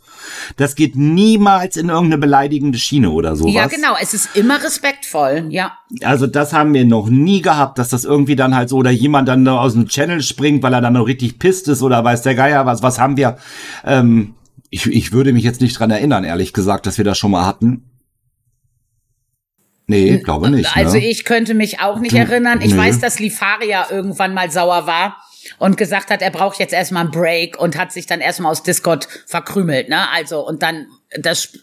Das 0.56 0.76
geht 0.76 0.96
niemals 0.96 1.76
in 1.76 1.88
irgendeine 1.88 2.18
beleidigende 2.18 2.78
Schiene 2.78 3.10
oder 3.10 3.36
sowas. 3.36 3.54
Ja, 3.54 3.66
genau, 3.66 3.94
es 4.00 4.14
ist 4.14 4.34
immer 4.34 4.62
respektvoll, 4.62 5.46
ja. 5.50 5.72
Also 6.02 6.26
das 6.26 6.52
haben 6.52 6.72
wir 6.72 6.84
noch 6.84 7.08
nie 7.08 7.42
gehabt, 7.42 7.78
dass 7.78 7.88
das 7.88 8.04
irgendwie 8.04 8.36
dann 8.36 8.54
halt 8.54 8.68
so 8.68 8.76
oder 8.76 8.90
jemand 8.90 9.28
dann 9.28 9.46
aus 9.48 9.74
dem 9.74 9.88
Channel 9.88 10.22
springt, 10.22 10.62
weil 10.62 10.74
er 10.74 10.80
dann 10.80 10.94
noch 10.94 11.06
richtig 11.06 11.38
pisst 11.38 11.68
ist 11.68 11.82
oder 11.82 12.02
weiß 12.04 12.22
der 12.22 12.34
Geier 12.34 12.66
was. 12.66 12.82
Was 12.82 12.98
haben 12.98 13.16
wir? 13.16 13.36
Ähm, 13.84 14.34
ich, 14.70 14.86
ich 14.86 15.12
würde 15.12 15.32
mich 15.32 15.44
jetzt 15.44 15.60
nicht 15.60 15.78
dran 15.78 15.90
erinnern, 15.90 16.24
ehrlich 16.24 16.52
gesagt, 16.52 16.86
dass 16.86 16.98
wir 16.98 17.04
das 17.04 17.18
schon 17.18 17.30
mal 17.30 17.46
hatten. 17.46 17.84
Nee, 19.88 20.18
glaube 20.18 20.50
nicht. 20.50 20.76
Also 20.76 20.96
ne? 20.96 21.06
ich 21.06 21.24
könnte 21.24 21.54
mich 21.54 21.80
auch 21.80 22.00
nicht 22.00 22.14
erinnern. 22.14 22.60
Ich 22.60 22.72
nee. 22.72 22.78
weiß, 22.78 22.98
dass 22.98 23.20
Lifaria 23.20 23.86
irgendwann 23.90 24.34
mal 24.34 24.50
sauer 24.50 24.86
war 24.86 25.16
und 25.58 25.76
gesagt 25.76 26.10
hat, 26.10 26.22
er 26.22 26.30
braucht 26.30 26.58
jetzt 26.58 26.72
erstmal 26.72 27.04
einen 27.04 27.12
Break 27.12 27.58
und 27.58 27.76
hat 27.76 27.92
sich 27.92 28.06
dann 28.06 28.20
erstmal 28.20 28.52
aus 28.52 28.62
Discord 28.62 29.08
verkrümelt, 29.26 29.88
ne? 29.88 30.10
Also 30.12 30.46
und 30.46 30.62
dann 30.62 30.86
das 31.18 31.58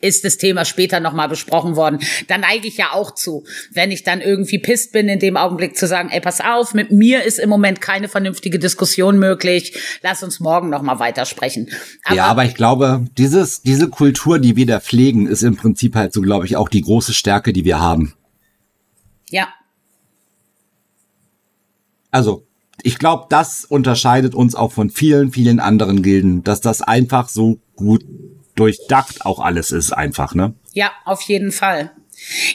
ist 0.00 0.24
das 0.24 0.38
Thema 0.38 0.64
später 0.64 1.00
nochmal 1.00 1.28
besprochen 1.28 1.76
worden. 1.76 2.00
Dann 2.28 2.40
neige 2.40 2.66
ich 2.66 2.76
ja 2.76 2.92
auch 2.92 3.14
zu, 3.14 3.44
wenn 3.72 3.90
ich 3.90 4.02
dann 4.02 4.20
irgendwie 4.20 4.58
pisst 4.58 4.92
bin, 4.92 5.08
in 5.08 5.18
dem 5.18 5.36
Augenblick 5.36 5.76
zu 5.76 5.86
sagen, 5.86 6.08
ey, 6.10 6.20
pass 6.20 6.40
auf, 6.40 6.74
mit 6.74 6.90
mir 6.90 7.22
ist 7.24 7.38
im 7.38 7.50
Moment 7.50 7.80
keine 7.80 8.08
vernünftige 8.08 8.58
Diskussion 8.58 9.18
möglich. 9.18 9.76
Lass 10.02 10.22
uns 10.22 10.40
morgen 10.40 10.70
nochmal 10.70 10.98
weitersprechen. 10.98 11.70
Aber 12.04 12.16
ja, 12.16 12.26
aber 12.26 12.44
ich 12.44 12.54
glaube, 12.54 13.04
dieses, 13.16 13.62
diese 13.62 13.88
Kultur, 13.88 14.38
die 14.38 14.56
wir 14.56 14.66
da 14.66 14.80
pflegen, 14.80 15.26
ist 15.26 15.42
im 15.42 15.56
Prinzip 15.56 15.94
halt 15.94 16.12
so, 16.12 16.20
glaube 16.20 16.46
ich, 16.46 16.56
auch 16.56 16.68
die 16.68 16.82
große 16.82 17.14
Stärke, 17.14 17.52
die 17.52 17.64
wir 17.64 17.80
haben. 17.80 18.14
Ja. 19.30 19.48
Also, 22.10 22.46
ich 22.82 22.98
glaube, 22.98 23.26
das 23.30 23.64
unterscheidet 23.64 24.34
uns 24.34 24.54
auch 24.54 24.72
von 24.72 24.90
vielen, 24.90 25.32
vielen 25.32 25.60
anderen 25.60 26.02
Gilden, 26.02 26.42
dass 26.42 26.60
das 26.60 26.82
einfach 26.82 27.28
so 27.28 27.58
gut 27.76 28.04
durchdacht 28.54 29.24
auch 29.26 29.40
alles 29.40 29.72
ist 29.72 29.92
einfach, 29.92 30.34
ne? 30.34 30.54
Ja, 30.72 30.92
auf 31.04 31.22
jeden 31.22 31.52
Fall. 31.52 31.90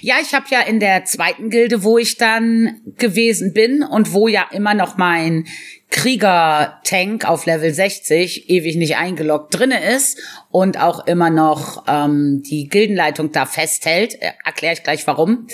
Ja, 0.01 0.15
ich 0.21 0.33
habe 0.33 0.45
ja 0.49 0.61
in 0.61 0.79
der 0.79 1.05
zweiten 1.05 1.49
Gilde, 1.49 1.83
wo 1.83 1.97
ich 1.97 2.17
dann 2.17 2.81
gewesen 2.97 3.53
bin 3.53 3.83
und 3.83 4.13
wo 4.13 4.27
ja 4.27 4.45
immer 4.51 4.73
noch 4.73 4.97
mein 4.97 5.45
Krieger-Tank 5.91 7.25
auf 7.25 7.45
Level 7.45 7.73
60 7.73 8.49
ewig 8.49 8.75
nicht 8.77 8.97
eingeloggt 8.97 9.57
drinne 9.57 9.83
ist 9.95 10.19
und 10.49 10.79
auch 10.79 11.05
immer 11.07 11.29
noch 11.29 11.83
ähm, 11.87 12.43
die 12.43 12.69
Gildenleitung 12.69 13.31
da 13.31 13.45
festhält. 13.45 14.15
Äh, 14.21 14.31
Erkläre 14.45 14.73
ich 14.73 14.83
gleich 14.83 15.05
warum. 15.07 15.47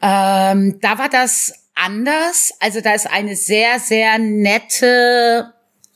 Ähm, 0.00 0.78
da 0.80 0.98
war 0.98 1.08
das 1.08 1.61
anders. 1.82 2.52
Also 2.60 2.80
da 2.80 2.94
ist 2.94 3.10
eine 3.10 3.36
sehr, 3.36 3.78
sehr 3.78 4.18
nette 4.18 5.52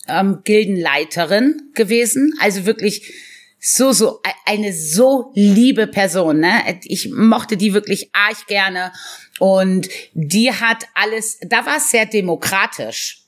ähm, 0.09 0.41
Gildenleiterin 0.45 1.71
gewesen. 1.75 2.35
Also 2.41 2.67
wirklich 2.67 3.13
so, 3.59 3.93
so, 3.93 4.21
e, 4.25 4.31
eine 4.45 4.73
so 4.73 5.33
liebe 5.35 5.87
Person, 5.87 6.41
ne? 6.41 6.79
Ich 6.85 7.11
mochte 7.11 7.57
die 7.57 7.75
wirklich 7.75 8.11
arg 8.13 8.47
gerne. 8.47 8.93
Und 9.39 9.89
die 10.13 10.53
hat 10.53 10.85
alles, 10.95 11.39
da 11.41 11.67
war 11.67 11.79
es 11.79 11.91
sehr 11.91 12.07
demokratisch. 12.07 13.23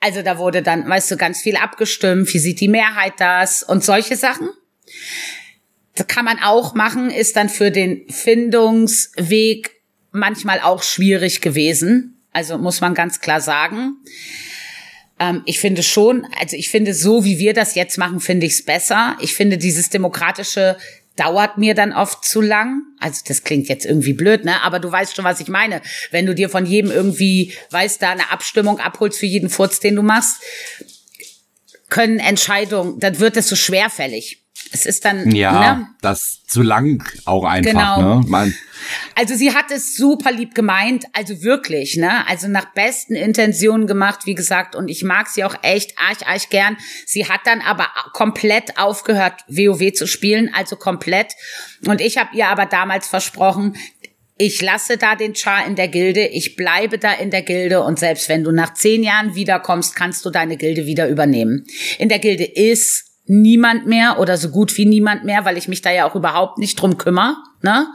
Also 0.00 0.22
da 0.22 0.38
wurde 0.38 0.62
dann, 0.62 0.88
weißt 0.88 1.10
du, 1.10 1.16
ganz 1.16 1.42
viel 1.42 1.56
abgestimmt. 1.56 2.32
Wie 2.32 2.38
sieht 2.38 2.60
die 2.60 2.68
Mehrheit 2.68 3.14
das? 3.18 3.62
Und 3.62 3.84
solche 3.84 4.16
Sachen. 4.16 4.48
Das 5.94 6.06
kann 6.06 6.24
man 6.24 6.38
auch 6.38 6.74
machen, 6.74 7.10
ist 7.10 7.34
dann 7.34 7.48
für 7.48 7.72
den 7.72 8.08
Findungsweg 8.08 9.77
manchmal 10.18 10.60
auch 10.60 10.82
schwierig 10.82 11.40
gewesen. 11.40 12.20
Also 12.32 12.58
muss 12.58 12.80
man 12.80 12.94
ganz 12.94 13.20
klar 13.20 13.40
sagen. 13.40 13.96
Ähm, 15.18 15.42
ich 15.46 15.58
finde 15.58 15.82
schon, 15.82 16.26
also 16.40 16.56
ich 16.56 16.68
finde 16.68 16.94
so, 16.94 17.24
wie 17.24 17.38
wir 17.38 17.54
das 17.54 17.74
jetzt 17.74 17.98
machen, 17.98 18.20
finde 18.20 18.46
ich 18.46 18.52
es 18.52 18.64
besser. 18.64 19.16
Ich 19.20 19.34
finde 19.34 19.58
dieses 19.58 19.90
demokratische 19.90 20.76
dauert 21.18 21.58
mir 21.58 21.74
dann 21.74 21.92
oft 21.92 22.24
zu 22.24 22.40
lang. 22.40 22.82
Also 23.00 23.22
das 23.26 23.42
klingt 23.42 23.68
jetzt 23.68 23.84
irgendwie 23.84 24.12
blöd, 24.12 24.44
ne? 24.44 24.62
Aber 24.62 24.78
du 24.78 24.90
weißt 24.90 25.16
schon, 25.16 25.24
was 25.24 25.40
ich 25.40 25.48
meine. 25.48 25.82
Wenn 26.10 26.26
du 26.26 26.34
dir 26.34 26.48
von 26.48 26.64
jedem 26.64 26.90
irgendwie, 26.90 27.52
weißt, 27.70 28.00
da 28.00 28.12
eine 28.12 28.30
Abstimmung 28.30 28.78
abholst 28.78 29.18
für 29.18 29.26
jeden 29.26 29.50
Furz, 29.50 29.80
den 29.80 29.96
du 29.96 30.02
machst, 30.02 30.40
können 31.88 32.20
Entscheidungen, 32.20 33.00
dann 33.00 33.18
wird 33.18 33.36
es 33.36 33.48
so 33.48 33.56
schwerfällig. 33.56 34.44
Es 34.72 34.86
ist 34.86 35.04
dann 35.04 35.30
ja, 35.30 35.76
ne? 35.76 35.86
das 36.00 36.44
zu 36.46 36.62
lang 36.62 37.04
auch 37.24 37.44
einfach. 37.44 37.70
Genau. 37.70 38.20
Ne? 38.20 38.24
Man 38.28 38.54
also 39.14 39.34
sie 39.34 39.54
hat 39.54 39.70
es 39.70 39.96
super 39.96 40.32
lieb 40.32 40.54
gemeint, 40.54 41.06
also 41.12 41.42
wirklich, 41.42 41.96
ne? 41.96 42.26
Also 42.26 42.48
nach 42.48 42.72
besten 42.74 43.14
Intentionen 43.14 43.86
gemacht, 43.86 44.20
wie 44.24 44.34
gesagt, 44.34 44.74
und 44.76 44.88
ich 44.88 45.02
mag 45.02 45.28
sie 45.28 45.44
auch 45.44 45.56
echt 45.62 45.98
arg, 45.98 46.26
arg 46.26 46.50
gern. 46.50 46.76
Sie 47.06 47.28
hat 47.28 47.40
dann 47.44 47.60
aber 47.60 47.88
komplett 48.12 48.78
aufgehört, 48.78 49.44
WoW 49.48 49.92
zu 49.92 50.06
spielen, 50.06 50.50
also 50.54 50.76
komplett. 50.76 51.32
Und 51.86 52.00
ich 52.00 52.18
habe 52.18 52.36
ihr 52.36 52.48
aber 52.48 52.66
damals 52.66 53.08
versprochen, 53.08 53.76
ich 54.40 54.62
lasse 54.62 54.96
da 54.96 55.16
den 55.16 55.34
Char 55.34 55.66
in 55.66 55.74
der 55.74 55.88
Gilde, 55.88 56.24
ich 56.26 56.54
bleibe 56.54 56.98
da 56.98 57.12
in 57.12 57.30
der 57.30 57.42
Gilde 57.42 57.82
und 57.82 57.98
selbst 57.98 58.28
wenn 58.28 58.44
du 58.44 58.52
nach 58.52 58.72
zehn 58.74 59.02
Jahren 59.02 59.34
wiederkommst, 59.34 59.96
kannst 59.96 60.24
du 60.24 60.30
deine 60.30 60.56
Gilde 60.56 60.86
wieder 60.86 61.08
übernehmen. 61.08 61.66
In 61.98 62.08
der 62.08 62.20
Gilde 62.20 62.44
ist 62.44 63.07
niemand 63.28 63.86
mehr 63.86 64.18
oder 64.18 64.36
so 64.36 64.48
gut 64.48 64.76
wie 64.76 64.86
niemand 64.86 65.24
mehr, 65.24 65.44
weil 65.44 65.56
ich 65.56 65.68
mich 65.68 65.82
da 65.82 65.92
ja 65.92 66.08
auch 66.08 66.14
überhaupt 66.14 66.58
nicht 66.58 66.80
drum 66.80 66.96
kümmere. 66.98 67.36
Ne? 67.62 67.86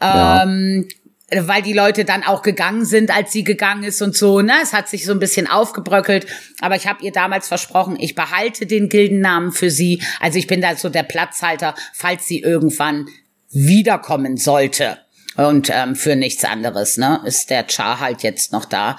Ja. 0.00 0.42
Ähm, 0.42 0.88
weil 1.30 1.60
die 1.60 1.74
Leute 1.74 2.04
dann 2.04 2.24
auch 2.24 2.42
gegangen 2.42 2.86
sind, 2.86 3.14
als 3.14 3.32
sie 3.32 3.44
gegangen 3.44 3.84
ist 3.84 4.00
und 4.00 4.16
so. 4.16 4.40
Ne? 4.40 4.54
Es 4.62 4.72
hat 4.72 4.88
sich 4.88 5.04
so 5.04 5.12
ein 5.12 5.18
bisschen 5.18 5.46
aufgebröckelt. 5.46 6.26
Aber 6.60 6.74
ich 6.74 6.86
habe 6.86 7.04
ihr 7.04 7.12
damals 7.12 7.48
versprochen, 7.48 7.96
ich 8.00 8.14
behalte 8.14 8.66
den 8.66 8.88
Gildennamen 8.88 9.52
für 9.52 9.70
sie. 9.70 10.02
Also 10.20 10.38
ich 10.38 10.46
bin 10.46 10.62
da 10.62 10.74
so 10.74 10.88
der 10.88 11.02
Platzhalter, 11.02 11.74
falls 11.92 12.26
sie 12.26 12.40
irgendwann 12.40 13.08
wiederkommen 13.50 14.38
sollte. 14.38 14.98
Und 15.36 15.70
ähm, 15.72 15.94
für 15.94 16.16
nichts 16.16 16.44
anderes 16.44 16.96
ne, 16.96 17.20
ist 17.24 17.50
der 17.50 17.66
Char 17.68 18.00
halt 18.00 18.22
jetzt 18.22 18.52
noch 18.52 18.64
da, 18.64 18.96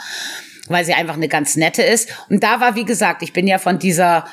weil 0.68 0.86
sie 0.86 0.94
einfach 0.94 1.16
eine 1.16 1.28
ganz 1.28 1.58
nette 1.58 1.82
ist. 1.82 2.10
Und 2.30 2.44
da 2.44 2.62
war, 2.62 2.76
wie 2.76 2.86
gesagt, 2.86 3.24
ich 3.24 3.34
bin 3.34 3.48
ja 3.48 3.58
von 3.58 3.80
dieser 3.80 4.26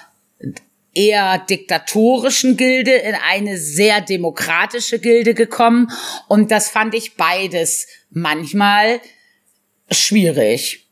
eher 0.96 1.38
diktatorischen 1.38 2.56
Gilde 2.56 2.92
in 2.92 3.14
eine 3.14 3.58
sehr 3.58 4.00
demokratische 4.00 4.98
Gilde 4.98 5.34
gekommen. 5.34 5.90
Und 6.26 6.50
das 6.50 6.70
fand 6.70 6.94
ich 6.94 7.16
beides 7.16 7.86
manchmal 8.10 9.00
schwierig. 9.90 10.88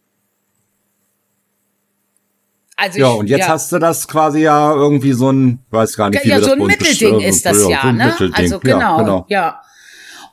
Also 2.76 2.98
ja, 2.98 3.12
ich, 3.12 3.18
und 3.18 3.26
jetzt 3.28 3.40
ja. 3.40 3.48
hast 3.48 3.72
du 3.72 3.78
das 3.78 4.06
quasi 4.06 4.40
ja 4.40 4.72
irgendwie 4.74 5.12
so 5.12 5.30
ein, 5.30 5.60
weiß 5.70 5.96
gar 5.96 6.10
nicht, 6.10 6.24
wie 6.24 6.28
ja, 6.28 6.40
so 6.40 6.52
ein 6.52 6.58
Mittelding 6.58 7.20
ist 7.20 7.46
das 7.46 7.66
ja, 7.68 7.82
so 7.82 7.92
ne? 7.92 8.06
Mittelding. 8.06 8.34
Also 8.34 8.58
genau, 8.58 8.78
ja, 8.78 8.96
genau. 8.98 9.26
ja. 9.28 9.60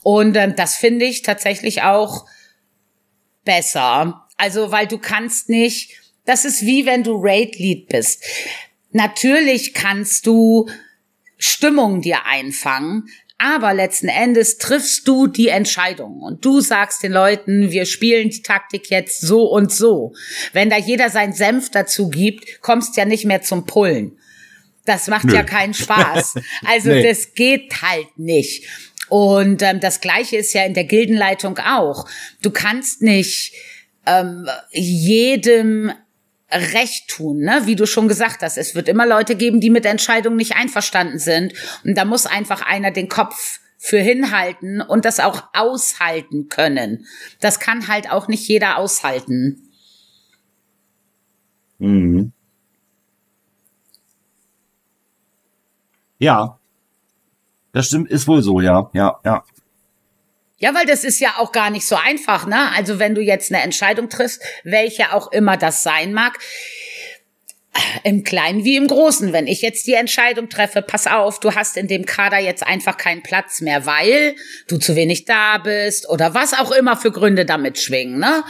Und 0.03 0.35
ähm, 0.35 0.55
das 0.55 0.75
finde 0.75 1.05
ich 1.05 1.21
tatsächlich 1.21 1.83
auch 1.83 2.25
besser. 3.45 4.25
Also, 4.37 4.71
weil 4.71 4.87
du 4.87 4.97
kannst 4.97 5.49
nicht, 5.49 5.91
das 6.25 6.43
ist 6.43 6.65
wie 6.65 6.85
wenn 6.85 7.03
du 7.03 7.15
Raid-Lead 7.15 7.87
bist. 7.87 8.23
Natürlich 8.91 9.73
kannst 9.73 10.27
du 10.27 10.69
Stimmung 11.37 12.01
dir 12.01 12.25
einfangen, 12.25 13.09
aber 13.37 13.73
letzten 13.73 14.07
Endes 14.07 14.59
triffst 14.59 15.07
du 15.07 15.25
die 15.25 15.47
Entscheidung 15.47 16.21
und 16.21 16.45
du 16.45 16.61
sagst 16.61 17.01
den 17.01 17.11
Leuten, 17.11 17.71
wir 17.71 17.85
spielen 17.85 18.29
die 18.29 18.43
Taktik 18.43 18.91
jetzt 18.91 19.21
so 19.21 19.45
und 19.45 19.71
so. 19.71 20.13
Wenn 20.53 20.69
da 20.69 20.77
jeder 20.77 21.09
sein 21.09 21.33
Senf 21.33 21.71
dazu 21.71 22.09
gibt, 22.09 22.61
kommst 22.61 22.97
ja 22.97 23.05
nicht 23.05 23.25
mehr 23.25 23.41
zum 23.41 23.65
Pullen. 23.65 24.19
Das 24.85 25.07
macht 25.07 25.25
Nö. 25.25 25.33
ja 25.33 25.43
keinen 25.43 25.73
Spaß. 25.73 26.35
Also 26.65 26.89
nee. 26.89 27.03
das 27.03 27.33
geht 27.33 27.81
halt 27.81 28.17
nicht. 28.17 28.67
Und 29.09 29.61
ähm, 29.63 29.79
das 29.79 30.01
Gleiche 30.01 30.37
ist 30.37 30.53
ja 30.53 30.63
in 30.63 30.75
der 30.75 30.83
Gildenleitung 30.83 31.57
auch. 31.57 32.07
Du 32.41 32.51
kannst 32.51 33.01
nicht 33.01 33.53
ähm, 34.05 34.47
jedem 34.71 35.91
Recht 36.51 37.09
tun, 37.09 37.39
ne? 37.39 37.61
Wie 37.65 37.75
du 37.75 37.85
schon 37.85 38.07
gesagt 38.07 38.41
hast, 38.41 38.57
es 38.57 38.75
wird 38.75 38.87
immer 38.87 39.05
Leute 39.05 39.35
geben, 39.35 39.61
die 39.61 39.69
mit 39.69 39.85
Entscheidungen 39.85 40.37
nicht 40.37 40.55
einverstanden 40.55 41.19
sind. 41.19 41.53
Und 41.83 41.97
da 41.97 42.05
muss 42.05 42.25
einfach 42.25 42.61
einer 42.61 42.91
den 42.91 43.09
Kopf 43.09 43.59
für 43.77 43.99
hinhalten 43.99 44.81
und 44.81 45.05
das 45.05 45.19
auch 45.19 45.43
aushalten 45.53 46.49
können. 46.49 47.07
Das 47.39 47.59
kann 47.59 47.87
halt 47.87 48.11
auch 48.11 48.27
nicht 48.27 48.47
jeder 48.47 48.77
aushalten. 48.77 49.69
Mhm. 51.79 52.31
Ja. 56.19 56.59
Das 57.71 57.87
stimmt, 57.87 58.11
ist 58.11 58.27
wohl 58.27 58.43
so, 58.43 58.61
ja, 58.61 58.91
ja, 58.93 59.19
ja. 59.25 59.43
Ja, 60.61 60.75
weil 60.75 60.85
das 60.85 61.03
ist 61.03 61.19
ja 61.19 61.37
auch 61.39 61.51
gar 61.51 61.71
nicht 61.71 61.87
so 61.87 61.95
einfach, 61.95 62.45
ne? 62.45 62.71
Also 62.75 62.99
wenn 62.99 63.15
du 63.15 63.21
jetzt 63.21 63.51
eine 63.51 63.63
Entscheidung 63.63 64.09
triffst, 64.09 64.43
welche 64.63 65.11
auch 65.11 65.31
immer 65.31 65.57
das 65.57 65.81
sein 65.81 66.13
mag, 66.13 66.37
im 68.03 68.23
Kleinen 68.23 68.65
wie 68.65 68.75
im 68.75 68.87
Großen. 68.87 69.31
Wenn 69.31 69.47
ich 69.47 69.61
jetzt 69.61 69.87
die 69.87 69.93
Entscheidung 69.93 70.49
treffe, 70.49 70.81
pass 70.81 71.07
auf, 71.07 71.39
du 71.39 71.55
hast 71.55 71.77
in 71.77 71.87
dem 71.87 72.05
Kader 72.05 72.37
jetzt 72.37 72.65
einfach 72.65 72.97
keinen 72.97 73.23
Platz 73.23 73.61
mehr, 73.61 73.85
weil 73.85 74.35
du 74.67 74.77
zu 74.77 74.95
wenig 74.95 75.25
da 75.25 75.57
bist 75.57 76.09
oder 76.09 76.33
was 76.33 76.53
auch 76.53 76.71
immer 76.71 76.97
für 76.97 77.11
Gründe 77.11 77.45
damit 77.45 77.79
schwingen, 77.79 78.19
ne? 78.19 78.43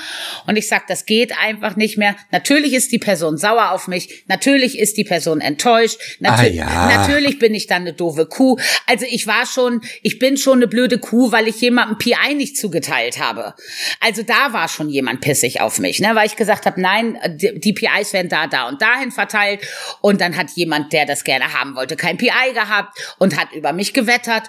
Und 0.48 0.56
ich 0.56 0.68
sag, 0.68 0.88
das 0.88 1.06
geht 1.06 1.38
einfach 1.38 1.76
nicht 1.76 1.98
mehr. 1.98 2.16
Natürlich 2.32 2.74
ist 2.74 2.92
die 2.92 2.98
Person 2.98 3.38
sauer 3.38 3.72
auf 3.72 3.88
mich, 3.88 4.24
natürlich 4.28 4.80
ist 4.80 4.98
die 4.98 5.04
Person 5.04 5.40
enttäuscht, 5.40 6.00
Natu 6.20 6.44
ah, 6.44 6.48
ja. 6.48 6.88
natürlich 6.88 7.38
bin 7.38 7.54
ich 7.54 7.68
dann 7.68 7.84
eine 7.84 7.94
doofe 7.94 8.26
Kuh. 8.26 8.58
Also 8.88 9.06
ich 9.10 9.28
war 9.28 9.46
schon, 9.46 9.82
ich 10.02 10.18
bin 10.18 10.38
schon 10.38 10.60
eine 10.60 10.68
blöde 10.68 10.98
Kuh, 10.98 11.32
weil 11.32 11.48
ich 11.48 11.62
jemandem 11.62 11.98
PI 11.98 12.34
nicht 12.36 12.58
zugeteilt 12.58 13.20
habe. 13.20 13.54
Also 14.00 14.24
da 14.24 14.54
war 14.54 14.68
schon 14.68 14.90
jemand 14.90 15.22
pissig 15.22 15.62
auf 15.62 15.80
mich, 15.80 16.00
ne? 16.00 16.16
Weil 16.16 16.26
ich 16.26 16.36
gesagt 16.36 16.66
habe, 16.66 16.82
nein, 16.82 17.18
die, 17.36 17.60
die 17.60 17.74
PIs 17.74 18.14
werden 18.14 18.30
da, 18.30 18.48
da 18.48 18.68
und 18.68 18.82
dahin 18.82 19.11
verteilt 19.12 19.66
und 20.02 20.22
dann 20.22 20.38
hat 20.38 20.50
jemand, 20.52 20.94
der 20.94 21.06
das 21.06 21.24
gerne 21.24 21.54
haben 21.54 21.76
wollte, 21.76 21.96
kein 21.96 22.18
PI 22.18 22.54
gehabt 22.54 23.16
und 23.20 23.40
hat 23.40 23.52
über 23.54 23.74
mich 23.74 23.94
gewettert 23.94 24.44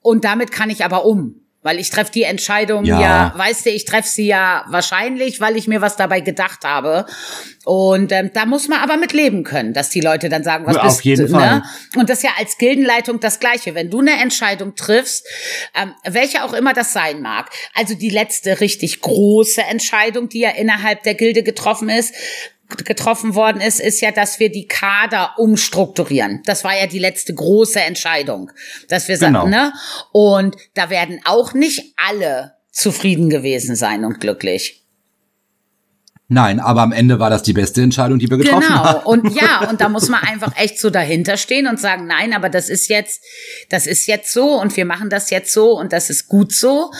und 0.00 0.24
damit 0.24 0.52
kann 0.52 0.70
ich 0.70 0.84
aber 0.84 1.04
um. 1.04 1.46
Weil 1.66 1.80
ich 1.80 1.90
treffe 1.90 2.12
die 2.12 2.22
Entscheidung 2.22 2.84
ja. 2.84 3.00
ja, 3.00 3.32
weißt 3.34 3.66
du, 3.66 3.70
ich 3.70 3.86
treffe 3.86 4.08
sie 4.08 4.28
ja 4.28 4.64
wahrscheinlich, 4.68 5.40
weil 5.40 5.56
ich 5.56 5.66
mir 5.66 5.80
was 5.80 5.96
dabei 5.96 6.20
gedacht 6.20 6.60
habe. 6.64 7.06
Und 7.64 8.12
ähm, 8.12 8.30
da 8.32 8.46
muss 8.46 8.68
man 8.68 8.78
aber 8.78 8.96
mit 8.96 9.12
leben 9.12 9.42
können, 9.42 9.72
dass 9.72 9.90
die 9.90 10.00
Leute 10.00 10.28
dann 10.28 10.44
sagen, 10.44 10.64
was 10.64 10.76
ja, 10.76 10.84
bist 10.84 11.04
du. 11.04 11.36
Ne? 11.36 11.64
Und 11.96 12.08
das 12.08 12.18
ist 12.18 12.22
ja 12.22 12.30
als 12.38 12.56
Gildenleitung 12.58 13.18
das 13.18 13.40
Gleiche. 13.40 13.74
Wenn 13.74 13.90
du 13.90 13.98
eine 13.98 14.12
Entscheidung 14.22 14.76
triffst, 14.76 15.26
ähm, 15.74 15.92
welche 16.04 16.44
auch 16.44 16.52
immer 16.52 16.72
das 16.72 16.92
sein 16.92 17.20
mag, 17.20 17.50
also 17.74 17.94
die 17.94 18.10
letzte 18.10 18.60
richtig 18.60 19.00
große 19.00 19.62
Entscheidung, 19.62 20.28
die 20.28 20.42
ja 20.42 20.50
innerhalb 20.50 21.02
der 21.02 21.14
Gilde 21.14 21.42
getroffen 21.42 21.88
ist, 21.88 22.14
getroffen 22.84 23.34
worden 23.34 23.60
ist, 23.60 23.80
ist 23.80 24.00
ja, 24.00 24.10
dass 24.10 24.40
wir 24.40 24.50
die 24.50 24.66
Kader 24.66 25.34
umstrukturieren. 25.38 26.42
Das 26.46 26.64
war 26.64 26.78
ja 26.78 26.86
die 26.86 26.98
letzte 26.98 27.34
große 27.34 27.80
Entscheidung, 27.80 28.50
dass 28.88 29.08
wir 29.08 29.18
genau. 29.18 29.40
sagen, 29.40 29.50
ne? 29.50 29.72
Und 30.12 30.56
da 30.74 30.90
werden 30.90 31.20
auch 31.24 31.54
nicht 31.54 31.94
alle 31.96 32.54
zufrieden 32.70 33.30
gewesen 33.30 33.76
sein 33.76 34.04
und 34.04 34.20
glücklich. 34.20 34.85
Nein, 36.28 36.58
aber 36.58 36.82
am 36.82 36.90
Ende 36.90 37.20
war 37.20 37.30
das 37.30 37.44
die 37.44 37.52
beste 37.52 37.82
Entscheidung, 37.82 38.18
die 38.18 38.28
wir 38.28 38.36
getroffen 38.36 38.66
genau. 38.66 38.84
haben. 38.84 38.98
Genau. 38.98 39.10
Und 39.10 39.40
ja, 39.40 39.60
und 39.70 39.80
da 39.80 39.88
muss 39.88 40.08
man 40.08 40.22
einfach 40.22 40.56
echt 40.56 40.80
so 40.80 40.90
dahinter 40.90 41.36
stehen 41.36 41.68
und 41.68 41.78
sagen, 41.78 42.06
nein, 42.08 42.32
aber 42.32 42.48
das 42.48 42.68
ist 42.68 42.88
jetzt, 42.88 43.22
das 43.70 43.86
ist 43.86 44.06
jetzt 44.06 44.32
so 44.32 44.60
und 44.60 44.76
wir 44.76 44.86
machen 44.86 45.08
das 45.08 45.30
jetzt 45.30 45.52
so 45.52 45.78
und 45.78 45.92
das 45.92 46.10
ist 46.10 46.26
gut 46.26 46.52
so. 46.52 46.90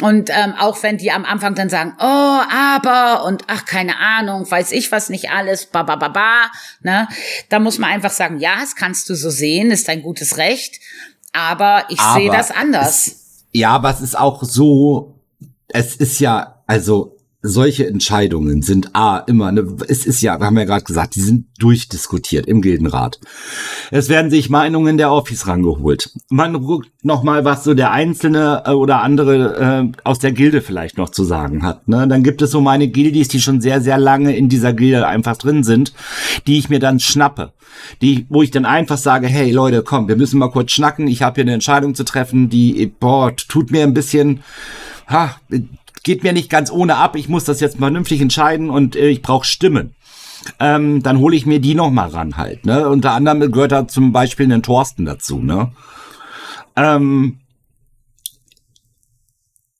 Und 0.00 0.30
ähm, 0.30 0.54
auch 0.58 0.82
wenn 0.82 0.96
die 0.96 1.10
am 1.10 1.26
Anfang 1.26 1.54
dann 1.54 1.68
sagen, 1.68 1.94
oh, 2.00 2.04
aber 2.50 3.24
und 3.26 3.42
ach, 3.48 3.66
keine 3.66 3.98
Ahnung, 3.98 4.50
weiß 4.50 4.72
ich 4.72 4.90
was 4.90 5.10
nicht 5.10 5.30
alles, 5.30 5.66
ba 5.66 5.82
ba 5.82 5.96
ba 5.96 6.08
ba, 6.08 6.50
ne, 6.80 7.06
da 7.50 7.58
muss 7.58 7.76
man 7.76 7.90
einfach 7.90 8.10
sagen, 8.10 8.38
ja, 8.38 8.60
das 8.60 8.76
kannst 8.76 9.10
du 9.10 9.14
so 9.14 9.28
sehen, 9.28 9.70
ist 9.70 9.90
ein 9.90 10.02
gutes 10.02 10.38
Recht, 10.38 10.80
aber 11.34 11.84
ich 11.90 12.00
sehe 12.14 12.30
das 12.30 12.50
anders. 12.50 13.08
Es, 13.08 13.16
ja, 13.52 13.72
aber 13.72 13.90
es 13.90 14.00
ist 14.00 14.18
auch 14.18 14.42
so, 14.42 15.20
es 15.68 15.96
ist 15.96 16.18
ja, 16.18 16.62
also 16.66 17.19
solche 17.42 17.86
Entscheidungen 17.86 18.60
sind 18.60 18.94
A, 18.94 19.18
immer 19.18 19.46
eine, 19.46 19.66
es 19.88 20.04
ist 20.04 20.20
ja, 20.20 20.38
wir 20.38 20.46
haben 20.46 20.58
ja 20.58 20.64
gerade 20.64 20.84
gesagt, 20.84 21.14
die 21.14 21.22
sind 21.22 21.46
durchdiskutiert 21.58 22.46
im 22.46 22.60
Gildenrat. 22.60 23.18
Es 23.90 24.10
werden 24.10 24.30
sich 24.30 24.50
Meinungen 24.50 24.98
der 24.98 25.10
Office 25.10 25.46
rangeholt. 25.46 26.10
Man 26.28 26.52
guckt 26.62 26.90
nochmal, 27.02 27.44
was 27.46 27.64
so 27.64 27.72
der 27.72 27.92
Einzelne 27.92 28.64
äh, 28.66 28.72
oder 28.72 29.02
andere 29.02 29.56
äh, 29.56 29.98
aus 30.04 30.18
der 30.18 30.32
Gilde 30.32 30.60
vielleicht 30.60 30.98
noch 30.98 31.08
zu 31.08 31.24
sagen 31.24 31.62
hat. 31.62 31.88
Ne? 31.88 32.06
Dann 32.06 32.22
gibt 32.22 32.42
es 32.42 32.50
so 32.50 32.60
meine 32.60 32.88
Gildis, 32.88 33.28
die 33.28 33.40
schon 33.40 33.62
sehr, 33.62 33.80
sehr 33.80 33.96
lange 33.96 34.36
in 34.36 34.50
dieser 34.50 34.74
Gilde 34.74 35.06
einfach 35.06 35.38
drin 35.38 35.64
sind, 35.64 35.94
die 36.46 36.58
ich 36.58 36.68
mir 36.68 36.78
dann 36.78 37.00
schnappe. 37.00 37.52
Die, 38.02 38.26
wo 38.28 38.42
ich 38.42 38.50
dann 38.50 38.66
einfach 38.66 38.98
sage, 38.98 39.28
hey 39.28 39.50
Leute, 39.50 39.82
komm, 39.82 40.08
wir 40.08 40.16
müssen 40.16 40.38
mal 40.38 40.50
kurz 40.50 40.72
schnacken, 40.72 41.06
ich 41.06 41.22
habe 41.22 41.36
hier 41.36 41.44
eine 41.44 41.54
Entscheidung 41.54 41.94
zu 41.94 42.04
treffen, 42.04 42.50
die, 42.50 42.92
boah, 42.98 43.34
tut 43.34 43.70
mir 43.70 43.84
ein 43.84 43.94
bisschen 43.94 44.40
ha, 45.10 45.36
geht 46.02 46.22
mir 46.22 46.32
nicht 46.32 46.50
ganz 46.50 46.70
ohne 46.70 46.96
ab, 46.96 47.16
ich 47.16 47.28
muss 47.28 47.44
das 47.44 47.60
jetzt 47.60 47.78
vernünftig 47.78 48.20
entscheiden 48.20 48.70
und 48.70 48.96
äh, 48.96 49.08
ich 49.08 49.22
brauche 49.22 49.44
Stimmen. 49.46 49.94
Ähm, 50.58 51.02
dann 51.02 51.18
hole 51.18 51.36
ich 51.36 51.44
mir 51.44 51.60
die 51.60 51.74
noch 51.74 51.90
mal 51.90 52.08
ran 52.08 52.36
halt. 52.36 52.64
Ne? 52.64 52.88
Unter 52.88 53.12
anderem 53.12 53.52
gehört 53.52 53.72
da 53.72 53.86
zum 53.86 54.12
Beispiel 54.12 54.50
ein 54.50 54.62
Thorsten 54.62 55.04
dazu. 55.04 55.38
Ne? 55.38 55.72
Ähm, 56.76 57.40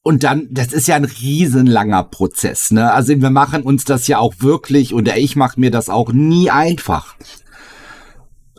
und 0.03 0.25
dann, 0.25 0.49
das 0.51 0.73
ist 0.73 0.89
ja 0.89 0.97
ein 0.97 1.05
riesenlanger 1.05 2.05
Prozess. 2.05 2.71
Ne? 2.71 2.93
Also 2.93 3.21
wir 3.21 3.31
machen 3.31 3.63
uns 3.63 3.85
das 3.85 4.07
ja 4.07 4.19
auch 4.19 4.35
wirklich, 4.39 4.95
oder 4.95 5.17
ich 5.17 5.37
mache 5.37 5.61
mir 5.61 5.71
das 5.71 5.89
auch 5.89 6.13
nie 6.13 6.51
einfach. 6.51 7.17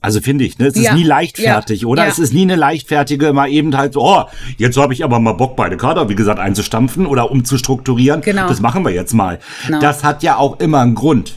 Also 0.04 0.20
finde 0.20 0.44
ich, 0.46 0.58
ne? 0.58 0.66
Es 0.66 0.76
ist 0.76 0.84
Ja, 0.84 0.96
nie 0.96 1.04
leichtfertig, 1.04 1.82
ja, 1.82 1.88
oder? 1.88 2.04
ja. 2.04 2.10
Es 2.10 2.18
ist 2.18 2.34
nie 2.34 2.42
eine 2.42 2.56
leichtfertige, 2.56 3.34
mal 3.34 3.48
eben 3.50 3.78
halt 3.78 3.94
so, 3.94 4.02
oh, 4.02 4.24
jetzt 4.58 4.76
habe 4.76 4.94
ich 4.94 5.04
aber 5.04 5.20
mal 5.20 5.34
Bock, 5.34 5.56
beide 5.56 5.78
Kader, 5.78 6.10
wie 6.10 6.16
gesagt, 6.16 6.40
einzustampfen 6.40 7.06
oder 7.06 7.30
umzustrukturieren. 7.30 8.22
Genau. 8.22 8.48
Das 8.48 8.62
machen 8.62 8.84
wir 8.84 8.92
jetzt 8.92 9.14
mal. 9.14 9.40
Genau. 9.68 9.80
Das 9.80 10.04
hat 10.04 10.24
ja 10.24 10.38
auch 10.38 10.60
immer 10.60 10.80
einen 10.82 10.96
Grund. 10.96 11.36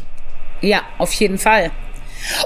Ja, 0.62 0.80
auf 0.96 1.12
jeden 1.12 1.36
Fall. 1.36 1.70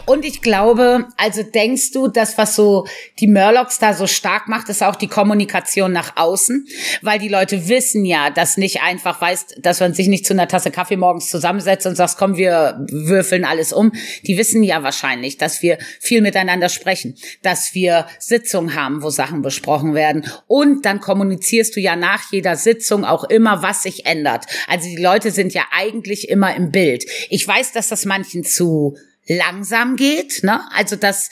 Und 0.06 0.24
ich 0.24 0.42
glaube, 0.42 1.06
also 1.16 1.42
denkst 1.42 1.92
du, 1.92 2.08
das, 2.08 2.38
was 2.38 2.56
so 2.56 2.86
die 3.18 3.26
Murlocs 3.26 3.78
da 3.78 3.94
so 3.94 4.06
stark 4.06 4.48
macht, 4.48 4.68
ist 4.68 4.82
auch 4.82 4.96
die 4.96 5.08
Kommunikation 5.08 5.92
nach 5.92 6.16
außen, 6.16 6.66
weil 7.02 7.18
die 7.18 7.28
Leute 7.28 7.68
wissen 7.68 8.04
ja, 8.04 8.30
dass 8.30 8.56
nicht 8.56 8.82
einfach 8.82 9.20
weißt, 9.20 9.58
dass 9.60 9.80
man 9.80 9.94
sich 9.94 10.08
nicht 10.08 10.26
zu 10.26 10.32
einer 10.32 10.48
Tasse 10.48 10.70
Kaffee 10.70 10.96
morgens 10.96 11.28
zusammensetzt 11.28 11.86
und 11.86 11.96
sagt, 11.96 12.16
komm, 12.18 12.36
wir 12.36 12.86
würfeln 12.90 13.44
alles 13.44 13.72
um. 13.72 13.92
Die 14.26 14.36
wissen 14.36 14.62
ja 14.62 14.82
wahrscheinlich, 14.82 15.36
dass 15.36 15.62
wir 15.62 15.78
viel 16.00 16.22
miteinander 16.22 16.68
sprechen, 16.68 17.16
dass 17.42 17.74
wir 17.74 18.06
Sitzungen 18.18 18.74
haben, 18.74 19.02
wo 19.02 19.10
Sachen 19.10 19.42
besprochen 19.42 19.94
werden 19.94 20.26
und 20.46 20.84
dann 20.84 21.00
kommunizierst 21.00 21.76
du 21.76 21.80
ja 21.80 21.96
nach 21.96 22.32
jeder 22.32 22.56
Sitzung 22.56 23.04
auch 23.04 23.24
immer, 23.24 23.62
was 23.62 23.82
sich 23.82 24.06
ändert. 24.06 24.46
Also 24.66 24.88
die 24.88 25.02
Leute 25.02 25.30
sind 25.30 25.54
ja 25.54 25.62
eigentlich 25.72 26.28
immer 26.28 26.54
im 26.54 26.70
Bild. 26.70 27.04
Ich 27.30 27.46
weiß, 27.46 27.72
dass 27.72 27.88
das 27.88 28.04
manchen 28.04 28.44
zu 28.44 28.96
langsam 29.28 29.96
geht, 29.96 30.42
ne? 30.42 30.60
Also 30.74 30.96
dass, 30.96 31.30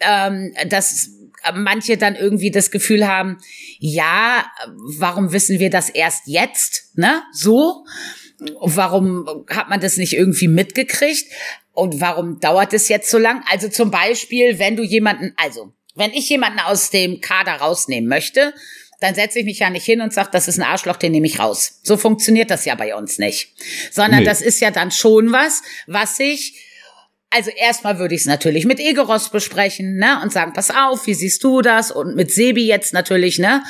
ähm, 0.00 0.54
dass 0.68 1.10
manche 1.54 1.98
dann 1.98 2.16
irgendwie 2.16 2.50
das 2.50 2.70
Gefühl 2.70 3.06
haben, 3.06 3.38
ja, 3.78 4.46
warum 4.98 5.32
wissen 5.32 5.58
wir 5.58 5.70
das 5.70 5.90
erst 5.90 6.22
jetzt, 6.26 6.96
ne? 6.96 7.22
So, 7.32 7.84
warum 8.60 9.44
hat 9.50 9.68
man 9.68 9.80
das 9.80 9.96
nicht 9.96 10.14
irgendwie 10.14 10.48
mitgekriegt 10.48 11.30
und 11.72 12.00
warum 12.00 12.40
dauert 12.40 12.72
es 12.72 12.88
jetzt 12.88 13.10
so 13.10 13.18
lang? 13.18 13.42
Also 13.50 13.68
zum 13.68 13.90
Beispiel, 13.90 14.58
wenn 14.58 14.76
du 14.76 14.82
jemanden, 14.82 15.34
also 15.36 15.72
wenn 15.94 16.12
ich 16.12 16.28
jemanden 16.28 16.60
aus 16.60 16.90
dem 16.90 17.20
Kader 17.20 17.52
rausnehmen 17.52 18.08
möchte, 18.08 18.54
dann 19.00 19.14
setze 19.14 19.40
ich 19.40 19.44
mich 19.44 19.58
ja 19.58 19.70
nicht 19.70 19.84
hin 19.84 20.00
und 20.00 20.12
sage, 20.12 20.30
das 20.32 20.48
ist 20.48 20.58
ein 20.58 20.62
Arschloch, 20.62 20.96
den 20.96 21.12
nehme 21.12 21.26
ich 21.26 21.38
raus. 21.38 21.80
So 21.82 21.96
funktioniert 21.96 22.50
das 22.50 22.64
ja 22.64 22.74
bei 22.74 22.94
uns 22.94 23.18
nicht. 23.18 23.52
Sondern 23.92 24.20
Nee. 24.20 24.24
das 24.24 24.40
ist 24.40 24.60
ja 24.60 24.70
dann 24.70 24.90
schon 24.90 25.30
was, 25.30 25.62
was 25.86 26.18
ich 26.20 26.58
also 27.34 27.50
erstmal 27.50 27.98
würde 27.98 28.14
ich 28.14 28.20
es 28.20 28.26
natürlich 28.26 28.64
mit 28.64 28.78
Egeros 28.78 29.28
besprechen, 29.30 29.96
ne, 29.96 30.20
und 30.22 30.32
sagen, 30.32 30.52
pass 30.52 30.70
auf, 30.70 31.06
wie 31.06 31.14
siehst 31.14 31.42
du 31.42 31.62
das? 31.62 31.90
Und 31.90 32.14
mit 32.14 32.30
Sebi 32.30 32.64
jetzt 32.66 32.92
natürlich, 32.92 33.38
ne, 33.40 33.62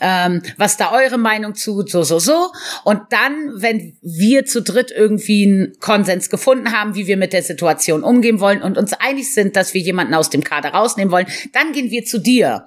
ähm, 0.00 0.42
was 0.56 0.78
da 0.78 0.92
eure 0.92 1.18
Meinung 1.18 1.54
zu, 1.54 1.84
so, 1.86 2.02
so, 2.02 2.18
so. 2.18 2.50
Und 2.84 3.00
dann, 3.10 3.52
wenn 3.56 3.98
wir 4.00 4.46
zu 4.46 4.62
dritt 4.62 4.90
irgendwie 4.90 5.44
einen 5.44 5.78
Konsens 5.80 6.30
gefunden 6.30 6.72
haben, 6.72 6.94
wie 6.94 7.06
wir 7.06 7.18
mit 7.18 7.34
der 7.34 7.42
Situation 7.42 8.02
umgehen 8.02 8.40
wollen 8.40 8.62
und 8.62 8.78
uns 8.78 8.94
einig 8.94 9.34
sind, 9.34 9.56
dass 9.56 9.74
wir 9.74 9.82
jemanden 9.82 10.14
aus 10.14 10.30
dem 10.30 10.42
Kader 10.42 10.70
rausnehmen 10.70 11.12
wollen, 11.12 11.26
dann 11.52 11.72
gehen 11.72 11.90
wir 11.90 12.04
zu 12.06 12.18
dir 12.18 12.66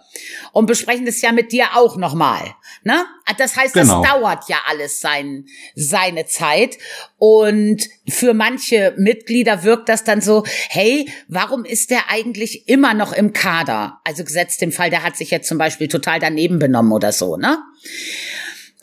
und 0.51 0.67
besprechen 0.67 1.07
das 1.07 1.21
ja 1.21 1.31
mit 1.31 1.51
dir 1.51 1.65
auch 1.75 1.97
nochmal, 1.97 2.53
ne? 2.83 3.03
Das 3.37 3.55
heißt, 3.55 3.73
Genau. 3.73 4.01
das 4.01 4.11
dauert 4.11 4.49
ja 4.49 4.57
alles 4.69 4.99
sein, 4.99 5.45
seine 5.75 6.25
Zeit. 6.25 6.77
Und 7.17 7.87
für 8.07 8.33
manche 8.33 8.93
Mitglieder 8.97 9.63
wirkt 9.63 9.87
das 9.89 10.03
dann 10.03 10.19
so, 10.21 10.42
hey, 10.69 11.09
warum 11.27 11.65
ist 11.65 11.89
der 11.89 12.09
eigentlich 12.09 12.67
immer 12.67 12.93
noch 12.93 13.13
im 13.13 13.33
Kader? 13.33 13.99
Also 14.03 14.23
gesetzt 14.23 14.61
dem 14.61 14.71
Fall, 14.71 14.89
der 14.89 15.03
hat 15.03 15.17
sich 15.17 15.31
jetzt 15.31 15.47
zum 15.47 15.57
Beispiel 15.57 15.87
total 15.87 16.19
daneben 16.19 16.59
benommen 16.59 16.91
oder 16.91 17.11
so, 17.11 17.37
ne? 17.37 17.57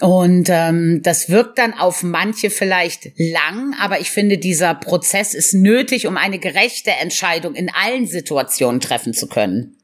Und 0.00 0.48
ähm, 0.48 1.00
das 1.02 1.28
wirkt 1.28 1.58
dann 1.58 1.74
auf 1.74 2.02
manche 2.02 2.48
vielleicht 2.48 3.10
lang, 3.18 3.74
aber 3.78 4.00
ich 4.00 4.10
finde, 4.10 4.38
dieser 4.38 4.74
Prozess 4.74 5.34
ist 5.34 5.52
nötig, 5.52 6.06
um 6.06 6.16
eine 6.16 6.38
gerechte 6.38 6.90
Entscheidung 6.90 7.54
in 7.54 7.70
allen 7.70 8.06
Situationen 8.06 8.80
treffen 8.80 9.12
zu 9.12 9.26
können. 9.26 9.76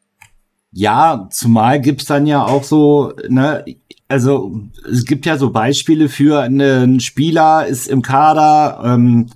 Ja, 0.72 1.28
zumal 1.30 1.80
gibt's 1.80 2.06
dann 2.06 2.26
ja 2.26 2.44
auch 2.44 2.64
so, 2.64 3.12
ne, 3.28 3.64
also 4.08 4.60
es 4.90 5.04
gibt 5.04 5.26
ja 5.26 5.36
so 5.36 5.50
Beispiele 5.50 6.08
für 6.08 6.40
einen 6.40 7.00
Spieler 7.00 7.66
ist 7.66 7.86
im 7.86 8.02
Kader, 8.02 8.82
ähm, 8.84 9.30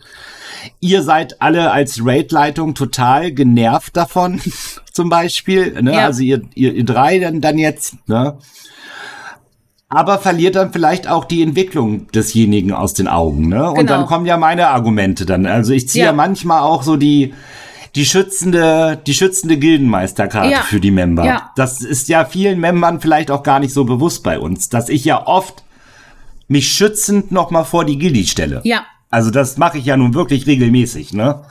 ihr 0.80 1.02
seid 1.02 1.40
alle 1.42 1.70
als 1.72 2.00
Raid-Leitung 2.04 2.74
total 2.74 3.32
genervt 3.32 3.96
davon, 3.96 4.40
zum 4.92 5.08
Beispiel, 5.08 5.80
ne, 5.82 5.92
Ja. 5.94 6.06
also 6.06 6.22
ihr, 6.22 6.42
ihr, 6.54 6.74
ihr 6.74 6.84
drei 6.84 7.18
dann, 7.18 7.40
dann 7.40 7.58
jetzt, 7.58 7.94
ne, 8.08 8.38
aber 9.88 10.18
verliert 10.18 10.54
dann 10.54 10.72
vielleicht 10.72 11.08
auch 11.08 11.24
die 11.24 11.42
Entwicklung 11.42 12.06
desjenigen 12.12 12.72
aus 12.72 12.94
den 12.94 13.08
Augen, 13.08 13.48
ne? 13.48 13.68
Und 13.70 13.76
Genau. 13.76 13.92
dann 13.92 14.06
kommen 14.06 14.24
ja 14.24 14.36
meine 14.36 14.68
Argumente 14.68 15.26
dann. 15.26 15.46
Also 15.46 15.72
ich 15.72 15.88
ziehe 15.88 16.04
ja. 16.04 16.10
Ja. 16.10 16.16
manchmal 16.16 16.60
auch 16.60 16.82
so 16.84 16.96
die 16.96 17.34
die 17.96 18.04
schützende 18.06 19.00
die 19.04 19.14
schützende 19.14 19.56
Gildenmeisterkarte 19.58 20.48
Ja. 20.52 20.60
für 20.62 20.78
die 20.78 20.92
Member. 20.92 21.24
Ja. 21.24 21.50
Das 21.56 21.80
ist 21.80 22.08
ja 22.08 22.24
vielen 22.24 22.60
Membern 22.60 23.00
vielleicht 23.00 23.32
auch 23.32 23.42
gar 23.42 23.58
nicht 23.58 23.74
so 23.74 23.84
bewusst 23.84 24.22
bei 24.22 24.38
uns, 24.38 24.68
dass 24.68 24.88
ich 24.88 25.04
ja 25.04 25.26
oft 25.26 25.64
mich 26.46 26.70
schützend 26.70 27.32
noch 27.32 27.50
mal 27.50 27.64
vor 27.64 27.84
die 27.84 27.98
Gildi 27.98 28.26
stelle. 28.28 28.60
Ja. 28.62 28.84
Also 29.10 29.30
das 29.30 29.56
mache 29.58 29.78
ich 29.78 29.84
ja 29.84 29.96
nun 29.96 30.14
wirklich 30.14 30.46
regelmäßig, 30.46 31.12
ne? 31.12 31.42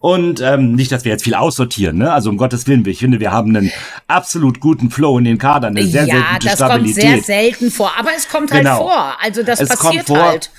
Und 0.00 0.40
ähm, 0.40 0.72
nicht, 0.74 0.90
dass 0.92 1.04
wir 1.04 1.12
jetzt 1.12 1.24
viel 1.24 1.34
aussortieren, 1.34 1.98
ne? 1.98 2.10
Also 2.12 2.30
um 2.30 2.38
Gottes 2.38 2.66
Willen, 2.66 2.86
ich 2.86 3.00
finde, 3.00 3.20
wir 3.20 3.30
haben 3.32 3.54
einen 3.54 3.70
absolut 4.06 4.60
guten 4.60 4.90
Flow 4.90 5.18
in 5.18 5.24
den 5.24 5.38
Kadern, 5.38 5.76
eine 5.76 5.86
sehr, 5.86 6.06
sehr 6.06 6.14
ja, 6.14 6.32
gute 6.32 6.46
das 6.46 6.54
Stabilität. 6.56 7.04
kommt 7.04 7.24
sehr 7.26 7.42
selten 7.42 7.70
vor, 7.70 7.92
aber 7.98 8.10
es 8.16 8.28
kommt 8.28 8.50
halt 8.50 8.62
Genau. 8.64 8.78
vor. 8.78 9.16
Also 9.22 9.42
das 9.42 9.60
Es 9.60 9.68
passiert 9.68 10.06
kommt 10.06 10.18
vor. 10.18 10.26
halt. 10.26 10.50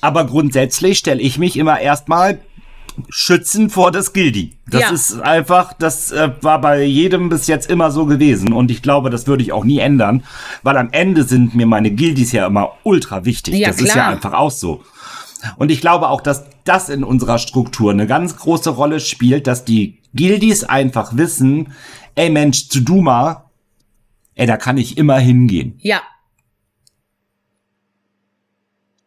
Aber 0.00 0.26
grundsätzlich 0.26 0.98
stelle 0.98 1.20
ich 1.20 1.38
mich 1.38 1.56
immer 1.56 1.78
erstmal 1.80 2.40
schützen 3.08 3.70
vor 3.70 3.92
das 3.92 4.12
Gildi. 4.12 4.56
Das 4.68 4.80
Ja. 4.82 4.90
ist 4.90 5.20
einfach, 5.20 5.72
das 5.72 6.10
äh, 6.12 6.30
war 6.42 6.60
bei 6.60 6.82
jedem 6.82 7.28
bis 7.28 7.46
jetzt 7.46 7.70
immer 7.70 7.90
so 7.90 8.04
gewesen 8.06 8.52
und 8.52 8.70
ich 8.70 8.82
glaube, 8.82 9.10
das 9.10 9.26
würde 9.26 9.42
ich 9.42 9.52
auch 9.52 9.64
nie 9.64 9.78
ändern, 9.78 10.24
weil 10.62 10.76
am 10.76 10.88
Ende 10.92 11.22
sind 11.24 11.54
mir 11.54 11.66
meine 11.66 11.90
Gildis 11.92 12.32
ja 12.32 12.46
immer 12.46 12.72
ultra 12.82 13.24
wichtig. 13.24 13.54
Ja, 13.54 13.68
das 13.68 13.78
ist 13.78 13.88
ja 13.88 13.92
klar. 13.94 14.08
einfach 14.08 14.32
auch 14.34 14.50
so. 14.50 14.82
Und 15.56 15.70
ich 15.70 15.80
glaube 15.80 16.08
auch, 16.08 16.20
dass 16.20 16.44
das 16.64 16.88
in 16.88 17.04
unserer 17.04 17.38
Struktur 17.38 17.90
eine 17.90 18.06
ganz 18.06 18.36
große 18.36 18.70
Rolle 18.70 19.00
spielt, 19.00 19.46
dass 19.46 19.64
die 19.64 19.98
Gildis 20.14 20.64
einfach 20.64 21.16
wissen, 21.16 21.72
ey 22.14 22.30
Mensch, 22.30 22.68
zu 22.68 22.80
Duma, 22.80 23.50
ey, 24.34 24.46
da 24.46 24.56
kann 24.56 24.76
ich 24.78 24.98
immer 24.98 25.18
hingehen. 25.18 25.78
Ja, 25.78 26.02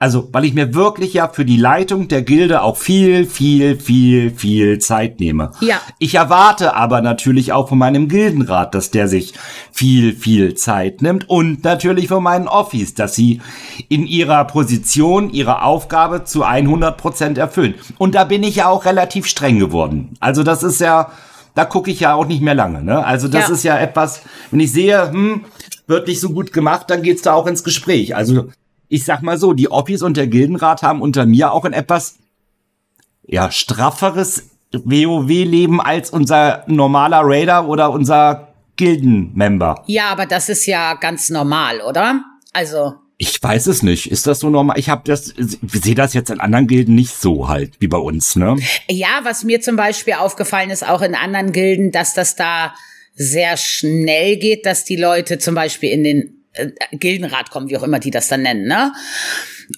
Also, 0.04 0.28
weil 0.34 0.44
ich 0.44 0.54
mir 0.54 0.74
wirklich 0.74 1.14
ja 1.14 1.30
für 1.30 1.46
die 1.46 1.56
Leitung 1.56 2.10
der 2.10 2.24
Gilde 2.24 2.62
auch 2.62 2.76
viel, 2.76 3.26
viel, 3.26 3.80
viel, 3.80 4.32
viel 4.32 4.80
Zeit 4.80 5.22
nehme. 5.22 5.54
Ja. 5.62 5.80
Ich 5.98 6.16
erwarte 6.16 6.76
aber 6.76 7.00
natürlich 7.00 7.54
auch 7.54 7.70
von 7.70 7.78
meinem 7.78 8.10
Gildenrat, 8.10 8.76
dass 8.76 8.92
der 8.92 9.08
sich 9.08 9.34
viel, 9.72 10.14
viel 10.14 10.56
Zeit 10.56 11.02
nimmt 11.02 11.30
und 11.30 11.64
natürlich 11.64 12.10
von 12.10 12.22
meinen 12.22 12.50
Offis, 12.50 12.96
dass 12.96 13.16
sie 13.16 13.40
in 13.88 14.06
ihrer 14.06 14.44
Position 14.44 15.30
ihre 15.30 15.62
Aufgabe 15.62 16.26
zu 16.26 16.44
100 16.44 16.98
Prozent 16.98 17.38
erfüllen. 17.38 17.76
Und 17.98 18.14
da 18.14 18.26
bin 18.26 18.44
ich 18.44 18.58
ja 18.58 18.68
auch 18.68 18.84
relativ 18.84 19.26
streng 19.26 19.58
geworden. 19.58 20.16
Also, 20.20 20.44
das 20.44 20.64
ist 20.64 20.82
ja, 20.82 21.12
da 21.56 21.64
gucke 21.64 21.90
ich 21.90 22.02
ja 22.02 22.14
auch 22.14 22.26
nicht 22.28 22.42
mehr 22.42 22.56
lange, 22.56 22.84
ne? 22.84 23.06
Also, 23.06 23.30
das 23.30 23.48
Ja. 23.48 23.54
ist 23.54 23.64
ja 23.64 23.78
etwas, 23.80 24.24
wenn 24.52 24.60
ich 24.60 24.74
sehe, 24.74 25.10
hm, 25.12 25.46
wird 25.88 26.10
nicht 26.10 26.20
so 26.20 26.32
gut 26.32 26.52
gemacht, 26.52 26.88
dann 26.90 27.04
geht's 27.04 27.22
da 27.22 27.32
auch 27.36 27.48
ins 27.48 27.64
Gespräch. 27.64 28.18
Also, 28.18 28.50
ich 28.90 29.06
sag 29.06 29.22
mal 29.22 29.38
so, 29.38 29.54
die 29.54 29.72
Offis 29.72 30.02
und 30.02 30.18
der 30.18 30.28
Gildenrat 30.28 30.84
haben 30.84 31.02
unter 31.02 31.26
mir 31.26 31.52
auch 31.52 31.66
ein 31.66 31.74
etwas 31.74 32.18
ja, 33.26 33.52
strafferes 33.52 34.50
WoW-Leben 34.74 35.80
als 35.82 36.10
unser 36.10 36.64
normaler 36.68 37.22
Raider 37.24 37.68
oder 37.68 37.92
unser 37.92 38.54
Gildenmember. 38.76 39.84
ja, 39.88 40.10
aber 40.10 40.26
das 40.26 40.50
ist 40.50 40.66
ja 40.66 40.96
ganz 40.96 41.30
normal, 41.30 41.82
oder? 41.82 42.24
Also, 42.54 42.96
Ich 43.18 43.42
weiß 43.42 43.68
es 43.68 43.84
nicht. 43.84 44.12
Ist 44.12 44.26
das 44.26 44.40
so 44.40 44.50
normal? 44.50 44.80
Ich 44.80 44.90
habe 44.90 45.04
das, 45.06 45.34
sehe 45.38 45.96
das 45.96 46.14
jetzt 46.14 46.32
in 46.32 46.40
anderen 46.40 46.68
Gilden 46.68 46.96
nicht 46.96 47.14
so 47.14 47.48
halt 47.48 47.74
wie 47.80 47.88
bei 47.88 47.98
uns, 47.98 48.36
ne? 48.36 48.58
ja, 48.90 49.20
was 49.24 49.44
mir 49.44 49.62
zum 49.62 49.76
Beispiel 49.76 50.14
aufgefallen 50.14 50.72
ist, 50.72 50.88
auch 50.88 51.02
in 51.02 51.16
anderen 51.16 51.52
Gilden, 51.52 51.92
dass 51.92 52.14
das 52.14 52.36
da 52.36 52.74
sehr 53.16 53.58
schnell 53.58 54.38
geht, 54.38 54.66
dass 54.66 54.86
die 54.86 54.96
Leute 54.96 55.38
zum 55.38 55.54
Beispiel 55.54 55.92
in 55.92 56.04
den 56.04 56.43
äh, 56.54 56.70
Gildenrat 56.92 57.50
kommen, 57.50 57.70
wie 57.70 57.78
auch 57.78 57.84
immer 57.84 58.00
die 58.00 58.12
das 58.12 58.28
dann 58.28 58.44
nennen, 58.44 58.68
ne? 58.68 58.94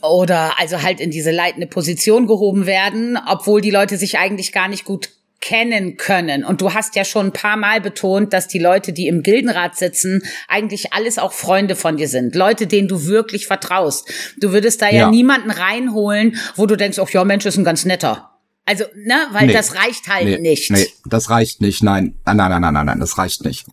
Oder 0.02 0.60
also 0.60 0.82
halt 0.82 1.00
in 1.00 1.12
diese 1.12 1.32
leitende 1.32 1.68
Position 1.68 2.28
gehoben 2.28 2.66
werden, 2.66 3.18
obwohl 3.28 3.62
die 3.62 3.72
Leute 3.72 3.98
sich 3.98 4.18
eigentlich 4.18 4.52
gar 4.52 4.68
nicht 4.68 4.84
gut 4.86 5.10
kennen 5.46 5.96
können. 5.96 6.44
Und 6.44 6.62
du 6.62 6.74
hast 6.74 6.96
ja 6.96 7.06
schon 7.06 7.28
ein 7.28 7.32
paar 7.32 7.56
Mal 7.56 7.80
betont, 7.80 8.34
dass 8.34 8.48
die 8.48 8.58
Leute, 8.58 8.94
die 8.94 9.08
im 9.08 9.22
Gildenrat 9.22 9.78
sitzen, 9.78 10.24
eigentlich 10.48 10.92
alles 10.92 11.20
auch 11.20 11.34
Freunde 11.34 11.76
von 11.76 11.98
dir 11.98 12.08
sind. 12.08 12.34
Leute, 12.34 12.66
denen 12.66 12.88
du 12.88 13.06
wirklich 13.06 13.46
vertraust. 13.46 14.12
Du 14.40 14.52
würdest 14.54 14.82
da 14.82 14.88
ja, 14.88 15.02
ja 15.02 15.12
niemanden 15.12 15.52
reinholen, 15.52 16.38
wo 16.56 16.66
du 16.66 16.76
denkst, 16.76 16.98
ach 16.98 17.10
ja, 17.12 17.24
Mensch, 17.24 17.46
ist 17.46 17.58
ein 17.58 17.64
ganz 17.64 17.86
netter. 17.86 18.32
Also, 18.66 18.86
ne, 18.96 19.28
weil 19.32 19.46
nee, 19.46 19.54
das 19.54 19.76
reicht 19.76 20.08
halt 20.08 20.26
nee, 20.26 20.40
nicht. 20.40 20.72
Nee, 20.72 20.88
das 21.06 21.30
reicht 21.30 21.62
nicht. 21.62 21.84
Nein, 21.84 22.16
nein, 22.26 22.38
nein, 22.38 22.62
nein, 22.62 22.74
nein, 22.74 22.86
nein, 22.88 23.00
das 23.00 23.20
reicht 23.20 23.46
nicht. 23.46 23.68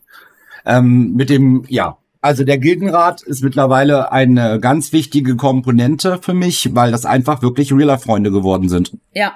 Ähm, 0.67 1.13
mit 1.15 1.31
dem, 1.31 1.65
ja, 1.67 1.97
also 2.23 2.45
der 2.45 2.57
Gildenrat 2.57 3.21
ist 3.21 3.43
mittlerweile 3.43 4.13
eine 4.13 4.57
ganz 4.61 4.93
wichtige 4.93 5.35
Komponente 5.35 6.19
für 6.21 6.33
mich, 6.33 6.73
weil 6.73 6.89
das 6.89 7.05
einfach 7.05 7.41
wirklich 7.41 7.73
realer 7.73 7.97
Freunde 7.97 8.31
geworden 8.31 8.69
sind. 8.69 8.97
Ja. 9.13 9.33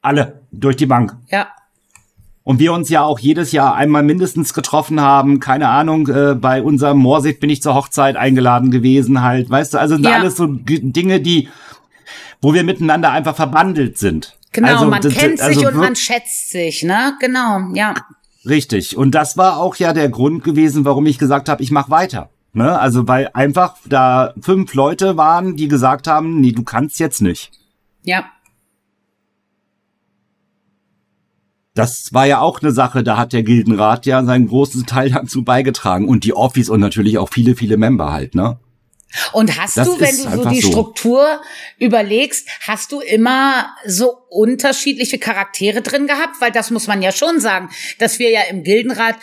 Alle 0.00 0.40
durch 0.50 0.76
die 0.76 0.86
Bank. 0.86 1.14
Ja. 1.28 1.48
Und 2.42 2.58
wir 2.58 2.72
uns 2.72 2.88
ja 2.88 3.02
auch 3.02 3.18
jedes 3.18 3.52
Jahr 3.52 3.74
einmal 3.74 4.02
mindestens 4.02 4.54
getroffen 4.54 5.02
haben. 5.02 5.38
Keine 5.38 5.68
Ahnung, 5.68 6.08
äh, 6.08 6.34
bei 6.34 6.62
unserem 6.62 6.96
Morsig 6.96 7.40
bin 7.40 7.50
ich 7.50 7.60
zur 7.60 7.74
Hochzeit 7.74 8.16
eingeladen 8.16 8.70
gewesen 8.70 9.20
halt. 9.20 9.50
Weißt 9.50 9.74
du, 9.74 9.78
also 9.78 9.96
sind 9.96 10.06
ja. 10.06 10.12
alles 10.12 10.36
so 10.36 10.46
Dinge, 10.46 11.20
die, 11.20 11.50
wo 12.40 12.54
wir 12.54 12.64
miteinander 12.64 13.12
einfach 13.12 13.36
verbandelt 13.36 13.98
sind. 13.98 14.38
Genau, 14.52 14.68
also, 14.68 14.86
man 14.86 15.02
das, 15.02 15.12
kennt 15.12 15.42
also 15.42 15.60
sich 15.60 15.68
und 15.68 15.76
man 15.76 15.94
schätzt 15.94 16.50
sich, 16.50 16.82
ne? 16.84 17.12
Genau, 17.20 17.68
ja. 17.74 17.94
Richtig. 18.46 18.96
Und 18.96 19.14
das 19.14 19.36
war 19.36 19.58
auch 19.58 19.76
ja 19.76 19.92
der 19.92 20.08
Grund 20.08 20.44
gewesen, 20.44 20.84
warum 20.84 21.06
ich 21.06 21.18
gesagt 21.18 21.48
habe, 21.48 21.62
ich 21.62 21.70
mache 21.70 21.90
weiter. 21.90 22.30
Ne? 22.52 22.78
Also 22.78 23.06
weil 23.06 23.30
einfach 23.32 23.76
da 23.86 24.34
fünf 24.40 24.74
Leute 24.74 25.16
waren, 25.16 25.56
die 25.56 25.68
gesagt 25.68 26.06
haben, 26.06 26.40
nee, 26.40 26.52
du 26.52 26.64
kannst 26.64 26.98
jetzt 26.98 27.22
nicht. 27.22 27.52
Ja. 28.02 28.24
Das 31.74 32.12
war 32.12 32.26
ja 32.26 32.40
auch 32.40 32.60
eine 32.60 32.72
Sache, 32.72 33.04
da 33.04 33.16
hat 33.16 33.32
der 33.32 33.44
Gildenrat 33.44 34.04
ja 34.04 34.24
seinen 34.24 34.48
großen 34.48 34.86
Teil 34.86 35.10
dazu 35.10 35.44
beigetragen 35.44 36.08
und 36.08 36.24
die 36.24 36.34
Office 36.34 36.68
und 36.68 36.80
natürlich 36.80 37.18
auch 37.18 37.28
viele, 37.28 37.54
viele 37.54 37.76
Member 37.76 38.12
halt, 38.12 38.34
ne? 38.34 38.58
Und 39.32 39.56
hast 39.58 39.76
das 39.76 39.88
du, 39.88 40.00
wenn 40.00 40.16
du 40.16 40.42
so 40.42 40.48
die 40.48 40.60
so. 40.60 40.68
Struktur 40.68 41.42
überlegst, 41.78 42.48
hast 42.60 42.92
du 42.92 43.00
immer 43.00 43.74
so 43.84 44.16
unterschiedliche 44.28 45.18
Charaktere 45.18 45.82
drin 45.82 46.06
gehabt? 46.06 46.40
Weil 46.40 46.52
das 46.52 46.70
muss 46.70 46.86
man 46.86 47.02
ja 47.02 47.12
schon 47.12 47.40
sagen, 47.40 47.70
dass 47.98 48.18
wir 48.18 48.30
ja 48.30 48.42
im 48.42 48.62
Gildenrat 48.62 49.16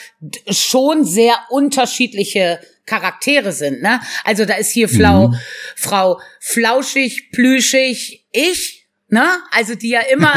schon 0.49 1.05
sehr 1.05 1.35
unterschiedliche 1.49 2.59
Charaktere 2.85 3.51
sind, 3.51 3.81
ne? 3.81 3.99
Also 4.23 4.45
da 4.45 4.55
ist 4.55 4.71
hier 4.71 4.88
Flau, 4.88 5.27
mhm. 5.27 5.35
Frau 5.75 6.21
Flauschig, 6.39 7.31
Plüschig, 7.31 8.25
ich, 8.31 8.76
Ne? 9.10 9.24
Also 9.51 9.76
die 9.76 9.89
ja 9.89 10.01
immer, 10.01 10.34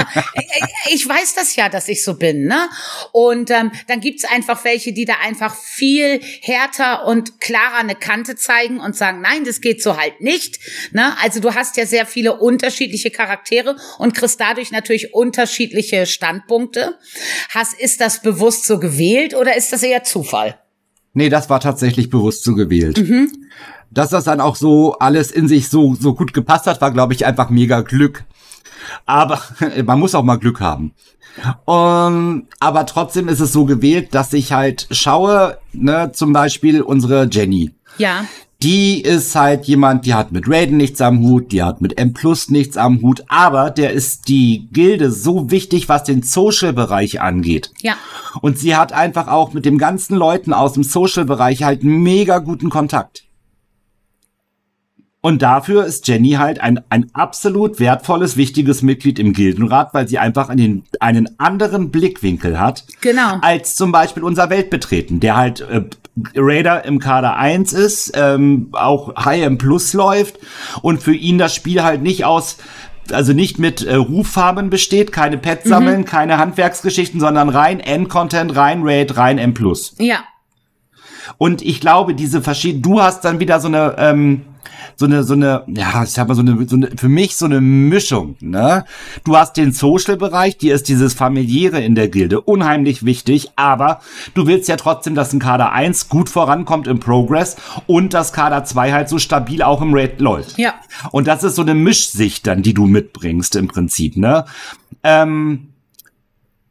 ich 0.91 1.09
weiß 1.09 1.35
das 1.35 1.57
ja, 1.57 1.69
dass 1.69 1.89
ich 1.89 2.05
so 2.05 2.15
bin, 2.15 2.45
ne? 2.45 2.69
Und 3.11 3.51
ähm, 3.51 3.73
dann 3.89 4.01
gibt's 4.01 4.25
einfach 4.25 4.65
welche, 4.65 4.93
die 4.93 5.05
da 5.05 5.15
einfach 5.25 5.57
viel 5.57 6.21
härter 6.43 7.07
und 7.07 7.41
klarer 7.41 7.79
eine 7.79 7.97
Kante 7.97 8.37
zeigen 8.37 8.79
und 8.79 8.95
sagen, 8.95 9.21
nein, 9.23 9.45
das 9.45 9.61
geht 9.61 9.83
so 9.83 9.97
halt 9.97 10.21
nicht. 10.21 10.61
Ne? 10.93 11.17
Also 11.21 11.41
du 11.41 11.55
hast 11.55 11.77
ja 11.77 11.85
sehr 11.85 12.07
viele 12.07 12.37
unterschiedliche 12.37 13.11
Charaktere 13.11 13.77
und 13.99 14.15
kriegst 14.15 14.41
dadurch 14.41 14.71
natürlich 14.71 15.15
unterschiedliche 15.15 16.07
Standpunkte. 16.07 16.97
Hast, 17.49 17.79
ist 17.79 18.01
das 18.01 18.23
bewusst 18.23 18.67
so 18.67 18.79
gewählt 18.79 19.35
oder 19.35 19.57
ist 19.57 19.73
das 19.73 19.83
eher 19.83 20.05
Zufall? 20.05 20.61
Nee, 21.13 21.29
das 21.29 21.51
war 21.51 21.59
tatsächlich 21.59 22.09
bewusst 22.09 22.45
so 22.45 22.55
gewählt. 22.55 22.99
Mhm. 22.99 23.33
Dass 23.91 24.11
das 24.11 24.25
dann 24.25 24.41
auch 24.41 24.55
so 24.55 24.93
alles 24.99 25.33
in 25.33 25.49
sich 25.49 25.69
so, 25.69 25.97
so 25.97 26.15
gut 26.15 26.33
gepasst 26.33 26.67
hat, 26.67 26.81
war, 26.81 26.93
glaube 26.93 27.15
ich, 27.15 27.27
einfach 27.27 27.51
mega 27.51 27.81
Glück. 27.81 28.25
Aber 29.07 29.41
man 29.85 29.99
muss 29.99 30.15
auch 30.15 30.23
mal 30.23 30.37
Glück 30.37 30.61
haben. 30.61 30.93
Um, 31.65 32.47
aber 32.59 32.87
trotzdem 32.87 33.29
ist 33.29 33.41
es 33.41 33.53
so 33.53 33.65
gewählt, 33.65 34.15
dass 34.15 34.33
ich 34.33 34.53
halt 34.53 34.89
schaue, 34.91 35.59
ne, 35.73 36.11
zum 36.13 36.33
Beispiel 36.33 36.83
unsere 36.83 37.29
Jenny. 37.31 37.73
Ja. 37.99 38.25
Die 38.63 39.01
ist 39.01 39.35
halt 39.37 39.65
jemand, 39.65 40.05
die 40.05 40.13
hat 40.13 40.33
mit 40.33 40.45
Raiden 40.47 40.77
nichts 40.77 41.01
am 41.01 41.21
Hut, 41.21 41.51
die 41.51 41.63
hat 41.63 41.81
mit 41.81 41.97
M 41.99 42.13
Plus 42.13 42.51
nichts 42.51 42.77
am 42.77 43.01
Hut, 43.01 43.25
aber 43.29 43.71
der 43.71 43.93
ist 43.93 44.29
die 44.29 44.69
Gilde 44.71 45.11
so 45.11 45.51
wichtig, 45.51 45.89
was 45.89 46.05
den 46.05 46.23
Social-Bereich 46.23 47.23
angeht. 47.23 47.71
Ja. 47.81 47.95
Und 48.43 48.59
sie 48.59 48.77
hat 48.77 48.93
einfach 48.93 49.29
auch 49.29 49.55
mit 49.55 49.65
den 49.65 49.79
ganzen 49.79 50.15
Leuten 50.15 50.53
aus 50.53 50.75
dem 50.75 50.83
Social-Bereich 50.83 51.63
halt 51.63 51.85
mega 51.85 52.39
guten 52.39 52.69
Kontakt. 52.69 53.25
Und 55.23 55.43
dafür 55.43 55.85
ist 55.85 56.09
Jenny 56.09 56.33
halt 56.33 56.61
ein, 56.61 56.81
ein 56.89 57.11
absolut 57.13 57.79
wertvolles, 57.79 58.39
wichtiges 58.39 58.81
Mitglied 58.81 59.19
im 59.19 59.35
Gildenrat, 59.35 59.93
weil 59.93 60.09
sie 60.09 60.19
einfach 60.19 60.49
einen, 60.49 60.85
einen 60.99 61.39
anderen 61.39 61.91
Blickwinkel 61.91 62.59
hat. 62.59 62.85
Genau. 63.03 63.39
Als 63.43 63.75
zum 63.77 63.93
Beispiel 63.93 64.25
unser 64.25 64.49
Weltbetreten, 64.49 65.21
der 65.21 65.37
halt 65.37 65.61
äh, 65.61 65.83
Raider 66.35 66.87
im 66.87 67.01
Kader 67.01 67.37
1 67.37 67.75
ist, 67.75 68.13
ähm, 68.15 68.69
auch 68.73 69.15
High 69.23 69.43
M 69.43 69.59
Plus 69.59 69.93
läuft 69.93 70.39
und 70.81 71.03
für 71.03 71.15
ihn 71.15 71.37
das 71.37 71.55
Spiel 71.55 71.83
halt 71.83 72.03
nicht 72.03 72.25
aus 72.25 72.57
also 73.13 73.33
nicht 73.33 73.59
mit 73.59 73.83
äh, 73.83 73.97
Ruffarben 73.97 74.71
besteht, 74.71 75.11
keine 75.11 75.37
Pets 75.37 75.65
mhm. 75.65 75.69
sammeln, 75.71 76.05
keine 76.05 76.39
Handwerksgeschichten, 76.39 77.19
sondern 77.19 77.49
rein 77.49 77.81
N-Content, 77.81 78.55
rein 78.55 78.83
Raid, 78.85 79.17
rein 79.17 79.39
M+. 79.39 79.53
Ja. 79.99 80.21
Und 81.37 81.63
ich 81.63 81.81
glaube, 81.81 82.15
diese 82.15 82.41
verschiedenen, 82.41 82.83
du 82.83 83.03
hast 83.03 83.25
dann 83.25 83.41
wieder 83.41 83.59
so 83.59 83.67
eine, 83.67 83.97
ähm, 83.99 84.43
so 84.97 85.07
eine, 85.07 85.23
so 85.25 85.35
eine, 85.35 85.65
ja, 85.69 86.03
ich 86.03 86.11
sag 86.11 86.29
mal 86.29 86.35
so 86.35 86.43
eine, 86.43 86.69
so 86.69 86.77
eine, 86.77 86.91
für 86.97 87.09
mich 87.09 87.37
so 87.37 87.47
eine 87.47 87.61
Mischung, 87.61 88.37
ne? 88.41 88.85
Du 89.25 89.37
hast 89.37 89.57
den 89.57 89.73
Social-Bereich, 89.73 90.59
dir 90.59 90.75
ist 90.75 90.89
dieses 90.89 91.15
familiäre 91.15 91.81
in 91.81 91.95
der 91.95 92.09
Gilde 92.09 92.41
unheimlich 92.41 93.05
wichtig, 93.05 93.51
aber 93.57 94.01
du 94.35 94.47
willst 94.47 94.69
ja 94.69 94.77
trotzdem, 94.77 95.15
dass 95.15 95.33
ein 95.33 95.41
Kader 95.41 95.73
1 95.73 96.09
gut 96.09 96.29
vorankommt 96.29 96.87
im 96.87 97.01
Progress 97.01 97.57
und 97.87 98.15
das 98.15 98.33
Kader 98.33 98.65
2 98.65 98.93
halt 98.93 99.09
so 99.09 99.19
stabil 99.19 99.63
auch 99.63 99.83
im 99.83 99.95
Raid 99.95 100.21
läuft. 100.21 100.59
Ja. 100.59 100.75
Und 101.11 101.27
das 101.27 101.45
ist 101.45 101.57
so 101.57 101.63
eine 101.63 101.75
Mischsicht 101.75 102.47
dann, 102.47 102.63
die 102.63 102.75
du 102.75 102.87
mitbringst 102.87 103.57
im 103.57 103.69
Prinzip, 103.69 104.17
ne? 104.17 104.45
Ähm, 105.03 105.70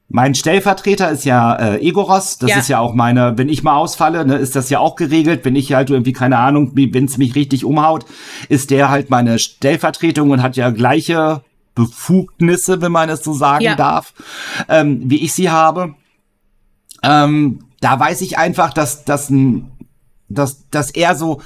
mein 0.09 0.33
Stellvertreter 0.33 1.11
ist 1.11 1.23
ja 1.23 1.55
äh, 1.55 1.87
Egoros. 1.87 2.39
Das 2.39 2.49
ja. 2.49 2.57
ist 2.57 2.67
ja 2.67 2.79
auch 2.79 2.95
meine, 2.95 3.37
wenn 3.37 3.47
ich 3.47 3.61
mal 3.61 3.75
ausfalle, 3.75 4.25
ne, 4.25 4.35
ist 4.35 4.55
das 4.55 4.71
ja 4.71 4.79
auch 4.79 4.95
geregelt. 4.95 5.45
Wenn 5.45 5.55
ich 5.55 5.73
halt 5.73 5.91
irgendwie, 5.91 6.13
keine 6.13 6.39
Ahnung, 6.39 6.71
wenn 6.73 7.05
es 7.05 7.17
mich 7.17 7.35
richtig 7.35 7.63
umhaut, 7.63 8.05
ist 8.49 8.71
der 8.71 8.89
halt 8.89 9.11
meine 9.11 9.37
Stellvertretung 9.37 10.31
und 10.31 10.41
hat 10.41 10.57
ja 10.57 10.71
gleiche 10.71 11.43
Befugnisse, 11.75 12.81
wenn 12.81 12.91
man 12.91 13.09
es 13.09 13.23
so 13.23 13.33
sagen 13.33 13.63
ja. 13.63 13.75
darf, 13.75 14.13
ähm, 14.67 15.03
wie 15.05 15.23
ich 15.23 15.33
sie 15.33 15.51
habe. 15.51 15.93
Ähm, 17.03 17.59
da 17.79 17.99
weiß 17.99 18.21
ich 18.21 18.37
einfach, 18.37 18.73
dass, 18.73 19.05
dass, 19.05 19.31
dass, 20.27 20.67
dass 20.69 20.91
er 20.91 21.15
so 21.15 21.41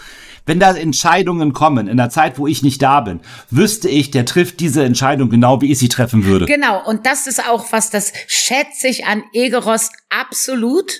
wenn 0.45 0.59
da 0.59 0.75
Entscheidungen 0.75 1.53
kommen 1.53 1.87
in 1.87 1.97
der 1.97 2.09
Zeit, 2.09 2.37
wo 2.37 2.47
ich 2.47 2.63
nicht 2.63 2.81
da 2.81 3.01
bin, 3.01 3.21
wüsste 3.49 3.89
ich, 3.89 4.11
der 4.11 4.25
trifft 4.25 4.59
diese 4.59 4.83
Entscheidung 4.83 5.29
genau, 5.29 5.61
wie 5.61 5.71
ich 5.71 5.79
sie 5.79 5.89
treffen 5.89 6.25
würde. 6.25 6.45
Genau, 6.45 6.85
und 6.85 7.05
das 7.05 7.27
ist 7.27 7.47
auch 7.47 7.71
was, 7.71 7.89
das 7.89 8.11
schätze 8.27 8.87
ich 8.87 9.05
an 9.05 9.23
Egeros 9.33 9.89
absolut, 10.09 10.91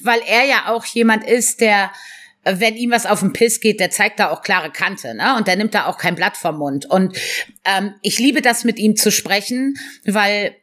weil 0.00 0.20
er 0.26 0.44
ja 0.44 0.68
auch 0.68 0.84
jemand 0.84 1.24
ist, 1.24 1.60
der 1.60 1.90
wenn 2.44 2.74
ihm 2.74 2.90
was 2.90 3.06
auf 3.06 3.20
den 3.20 3.32
Piss 3.32 3.60
geht, 3.60 3.78
der 3.78 3.92
zeigt 3.92 4.18
da 4.18 4.30
auch 4.30 4.42
klare 4.42 4.72
Kante, 4.72 5.14
ne? 5.14 5.36
Und 5.36 5.46
der 5.46 5.54
nimmt 5.54 5.74
da 5.74 5.86
auch 5.86 5.96
kein 5.96 6.16
Blatt 6.16 6.36
vom 6.36 6.58
Mund. 6.58 6.86
Und 6.86 7.16
ähm, 7.64 7.94
ich 8.02 8.18
liebe 8.18 8.42
das, 8.42 8.64
mit 8.64 8.80
ihm 8.80 8.96
zu 8.96 9.12
sprechen, 9.12 9.76
weil 10.04 10.56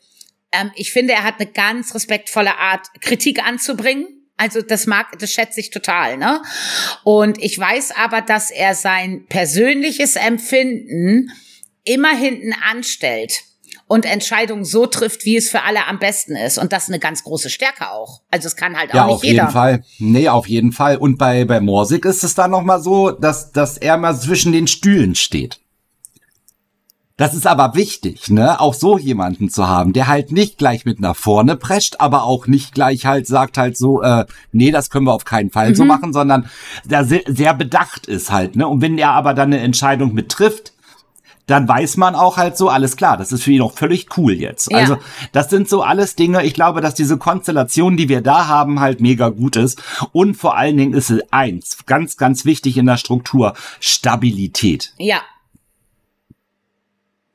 ähm, 0.51 0.71
ich 0.75 0.91
finde, 0.91 1.13
er 1.13 1.23
hat 1.23 1.35
eine 1.39 1.49
ganz 1.49 1.95
respektvolle 1.95 2.57
Art, 2.57 2.87
Kritik 2.99 3.41
anzubringen 3.41 4.18
also 4.39 4.61
das 4.61 4.87
mag, 4.87 5.19
das 5.19 5.31
schätze 5.31 5.59
ich 5.59 5.69
total, 5.69 6.17
ne? 6.17 6.41
Und 7.03 7.37
ich 7.43 7.59
weiß 7.59 7.93
aber, 7.95 8.21
dass 8.21 8.51
er 8.51 8.73
sein 8.73 9.25
persönliches 9.27 10.15
Empfinden 10.15 11.31
immer 11.83 12.15
hinten 12.15 12.53
anstellt 12.53 13.43
und 13.87 14.05
Entscheidungen 14.05 14.63
so 14.63 14.85
trifft, 14.85 15.25
wie 15.25 15.35
es 15.35 15.49
für 15.49 15.63
alle 15.63 15.87
am 15.87 15.99
besten 15.99 16.35
ist. 16.35 16.57
Und 16.57 16.71
das 16.71 16.83
ist 16.83 16.89
eine 16.89 16.99
ganz 16.99 17.23
große 17.23 17.49
Stärke 17.49 17.89
auch. 17.89 18.21
Also 18.29 18.47
es 18.47 18.55
kann 18.55 18.77
halt 18.77 18.91
auch 18.91 18.95
ja, 18.95 19.07
nicht 19.07 19.23
jeder. 19.23 19.35
Ja, 19.35 19.43
auf 19.47 19.49
jeden 19.49 19.53
Fall. 19.53 19.83
Nee, 19.97 20.29
auf 20.29 20.47
jeden 20.47 20.71
Fall. 20.71 20.97
Und 20.97 21.17
bei, 21.17 21.43
bei 21.45 21.59
Morsig 21.59 22.05
ist 22.05 22.23
es 22.23 22.35
dann 22.35 22.51
nochmal 22.51 22.81
so, 22.81 23.11
dass, 23.11 23.51
dass 23.51 23.77
er 23.77 23.97
mal 23.97 24.17
zwischen 24.17 24.51
den 24.51 24.67
Stühlen 24.67 25.15
steht. 25.15 25.59
Das 27.19 27.33
ist 27.33 27.45
aber 27.45 27.75
wichtig, 27.75 28.29
ne? 28.29 28.61
Auch 28.61 28.73
so 28.73 28.97
jemanden 28.97 29.49
zu 29.49 29.67
haben, 29.67 29.91
der 29.91 30.07
halt 30.07 30.31
nicht 30.31 30.57
gleich 30.57 30.85
mit 30.85 31.01
nach 31.01 31.17
vorne 31.17 31.57
prescht, 31.57 31.97
aber 31.99 32.23
auch 32.23 32.47
nicht 32.47 32.73
gleich 32.73 33.05
halt 33.05 33.27
sagt 33.27 33.57
halt 33.57 33.75
so, 33.75 34.01
äh, 34.01 34.25
nee, 34.53 34.71
das 34.71 34.89
können 34.89 35.05
wir 35.05 35.13
auf 35.13 35.25
keinen 35.25 35.51
Fall 35.51 35.71
mhm. 35.71 35.75
so 35.75 35.83
machen, 35.83 36.13
sondern 36.13 36.49
der 36.85 37.03
sehr, 37.03 37.23
sehr 37.27 37.53
bedacht 37.53 38.05
ist 38.05 38.31
halt, 38.31 38.55
ne? 38.55 38.65
Und 38.69 38.81
wenn 38.81 38.97
er 38.97 39.11
aber 39.11 39.33
dann 39.33 39.51
eine 39.51 39.59
Entscheidung 39.59 40.13
mit 40.13 40.29
trifft, 40.29 40.71
dann 41.45 41.67
weiß 41.67 41.97
man 41.97 42.15
auch 42.15 42.37
halt 42.37 42.55
so, 42.55 42.69
alles 42.69 42.95
klar, 42.95 43.17
das 43.17 43.33
ist 43.33 43.43
für 43.43 43.51
ihn 43.51 43.63
auch 43.63 43.73
völlig 43.73 44.17
cool 44.17 44.31
jetzt. 44.35 44.71
Ja. 44.71 44.77
Also 44.77 44.97
das 45.33 45.49
sind 45.49 45.67
so 45.67 45.83
alles 45.83 46.15
Dinge, 46.15 46.45
ich 46.45 46.53
glaube, 46.53 46.79
dass 46.79 46.93
diese 46.93 47.17
Konstellation, 47.17 47.97
die 47.97 48.07
wir 48.07 48.21
da 48.21 48.47
haben, 48.47 48.79
halt 48.79 49.01
mega 49.01 49.27
gut 49.27 49.57
ist. 49.57 49.81
Und 50.13 50.35
vor 50.35 50.55
allen 50.55 50.77
Dingen 50.77 50.93
ist 50.93 51.09
es 51.09 51.21
eins, 51.33 51.79
ganz, 51.85 52.15
ganz 52.15 52.45
wichtig 52.45 52.77
in 52.77 52.85
der 52.85 52.95
Struktur, 52.95 53.55
Stabilität. 53.81 54.93
Ja, 54.97 55.19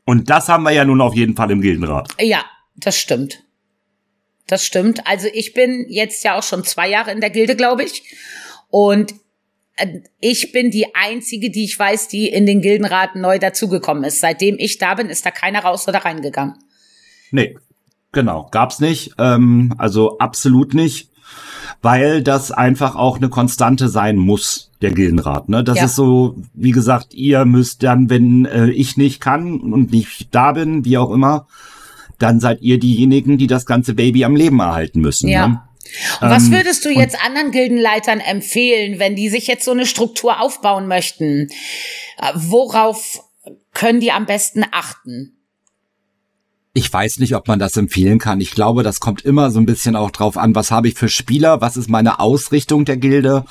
und 0.04 0.30
das 0.30 0.48
haben 0.48 0.64
wir 0.64 0.72
ja 0.72 0.84
nun 0.84 1.00
auf 1.00 1.14
jeden 1.14 1.34
Fall 1.36 1.50
im 1.50 1.60
Gildenrat. 1.60 2.08
Ja, 2.20 2.44
das 2.76 2.98
stimmt. 2.98 3.42
das 4.46 4.64
stimmt. 4.64 5.06
Also 5.06 5.28
ich 5.32 5.54
bin 5.54 5.86
jetzt 5.88 6.22
ja 6.24 6.36
auch 6.38 6.42
schon 6.42 6.64
zwei 6.64 6.88
Jahre 6.88 7.12
in 7.12 7.20
der 7.20 7.30
Gilde, 7.30 7.56
glaube 7.56 7.84
ich. 7.84 8.02
Und 8.68 9.14
äh, 9.76 10.00
ich 10.20 10.52
bin 10.52 10.70
die 10.70 10.94
einzige, 10.94 11.50
die 11.50 11.64
ich 11.64 11.78
weiß, 11.78 12.08
die 12.08 12.28
in 12.28 12.46
den 12.46 12.60
Gildenrat 12.60 13.16
neu 13.16 13.38
dazugekommen 13.38 14.04
ist. 14.04 14.20
Seitdem 14.20 14.56
ich 14.58 14.78
da 14.78 14.94
bin, 14.94 15.08
ist 15.08 15.24
da 15.24 15.30
keiner 15.30 15.60
raus 15.60 15.88
oder 15.88 16.04
reingegangen. 16.04 16.56
Nee, 17.30 17.56
genau, 18.12 18.48
gab's 18.50 18.80
nicht. 18.80 19.12
Ähm, 19.18 19.74
also 19.78 20.18
absolut 20.18 20.74
nicht, 20.74 21.08
weil 21.84 22.22
das 22.22 22.50
einfach 22.50 22.96
auch 22.96 23.18
eine 23.18 23.28
Konstante 23.28 23.90
sein 23.90 24.16
muss, 24.16 24.70
der 24.80 24.92
Gildenrat. 24.92 25.50
Ne? 25.50 25.62
Das 25.62 25.76
ja. 25.76 25.84
ist 25.84 25.96
so, 25.96 26.34
wie 26.54 26.70
gesagt, 26.70 27.12
ihr 27.12 27.44
müsst 27.44 27.82
dann, 27.82 28.08
wenn 28.08 28.46
äh, 28.46 28.70
ich 28.70 28.96
nicht 28.96 29.20
kann 29.20 29.60
und 29.60 29.92
nicht 29.92 30.28
da 30.34 30.52
bin, 30.52 30.86
wie 30.86 30.96
auch 30.96 31.10
immer, 31.10 31.46
dann 32.18 32.40
seid 32.40 32.62
ihr 32.62 32.78
diejenigen, 32.78 33.36
die 33.36 33.46
das 33.46 33.66
ganze 33.66 33.92
Baby 33.92 34.24
am 34.24 34.34
Leben 34.34 34.60
erhalten 34.60 35.02
müssen. 35.02 35.28
Ja. 35.28 35.46
Ne? 35.46 35.62
Und 36.22 36.30
was 36.30 36.46
ähm, 36.46 36.52
würdest 36.52 36.86
du 36.86 36.88
jetzt 36.88 37.22
anderen 37.22 37.50
Gildenleitern 37.50 38.20
empfehlen, 38.20 38.98
wenn 38.98 39.14
die 39.14 39.28
sich 39.28 39.46
jetzt 39.46 39.66
so 39.66 39.72
eine 39.72 39.84
Struktur 39.84 40.40
aufbauen 40.40 40.86
möchten? 40.86 41.48
Äh, 42.16 42.32
worauf 42.34 43.22
können 43.74 44.00
die 44.00 44.10
am 44.10 44.24
besten 44.24 44.64
achten? 44.72 45.36
Ich 46.76 46.92
weiß 46.92 47.18
nicht, 47.20 47.36
ob 47.36 47.46
man 47.46 47.60
das 47.60 47.76
empfehlen 47.76 48.18
kann. 48.18 48.40
Ich 48.40 48.50
glaube, 48.50 48.82
das 48.82 48.98
kommt 48.98 49.24
immer 49.24 49.52
so 49.52 49.60
ein 49.60 49.66
bisschen 49.66 49.94
auch 49.94 50.10
drauf 50.10 50.36
an, 50.36 50.56
was 50.56 50.72
habe 50.72 50.88
ich 50.88 50.94
für 50.94 51.08
Spieler, 51.08 51.60
was 51.60 51.76
ist 51.76 51.88
meine 51.88 52.18
Ausrichtung 52.18 52.84
der 52.84 52.96
Gilde. 52.96 53.44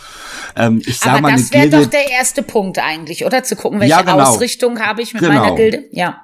Ähm, 0.58 0.82
ich 0.86 1.00
sag 1.00 1.14
Aber 1.14 1.22
mal, 1.22 1.32
das 1.32 1.54
wäre 1.54 1.70
doch 1.70 1.86
der 1.86 2.12
erste 2.12 2.44
Punkt 2.44 2.80
eigentlich, 2.80 3.26
oder? 3.26 3.42
Zu 3.44 3.56
gucken, 3.56 3.80
welche 3.80 3.92
ja, 3.92 4.02
genau. 4.02 4.20
Ausrichtung 4.20 4.82
habe 4.82 5.02
ich 5.02 5.14
mit 5.14 5.24
genau. 5.24 5.40
meiner 5.40 5.56
Gilde. 5.56 5.86
Ja. 5.92 6.22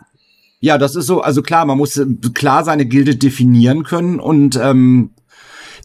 Ja, 0.59 0.77
das 0.77 0.95
ist 0.97 1.05
so, 1.05 1.21
also 1.21 1.41
klar, 1.41 1.65
man 1.65 1.77
muss 1.77 1.95
äh, 1.95 2.05
klar 2.33 2.65
seine 2.65 2.85
Gilde 2.85 3.15
definieren 3.15 3.83
können 3.83 4.19
und 4.19 4.57
ähm, 4.57 5.11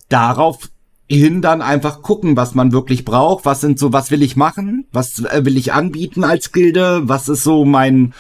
darauf 0.09 0.69
hin 1.07 1.43
dann 1.43 1.61
einfach 1.61 2.01
gucken, 2.01 2.35
was 2.35 2.55
man 2.55 2.73
wirklich 2.73 3.05
braucht, 3.05 3.45
was 3.45 3.61
sind 3.61 3.79
so, 3.79 3.93
was 3.93 4.11
will 4.11 4.23
ich 4.23 4.37
machen, 4.37 4.87
was 4.91 5.23
äh, 5.23 5.45
will 5.45 5.59
ich 5.59 5.75
anbieten 5.75 6.25
als 6.25 6.51
Gilde, 6.51 7.03
was 7.05 7.29
ist 7.29 7.45
so 7.45 7.67
mein 7.67 8.15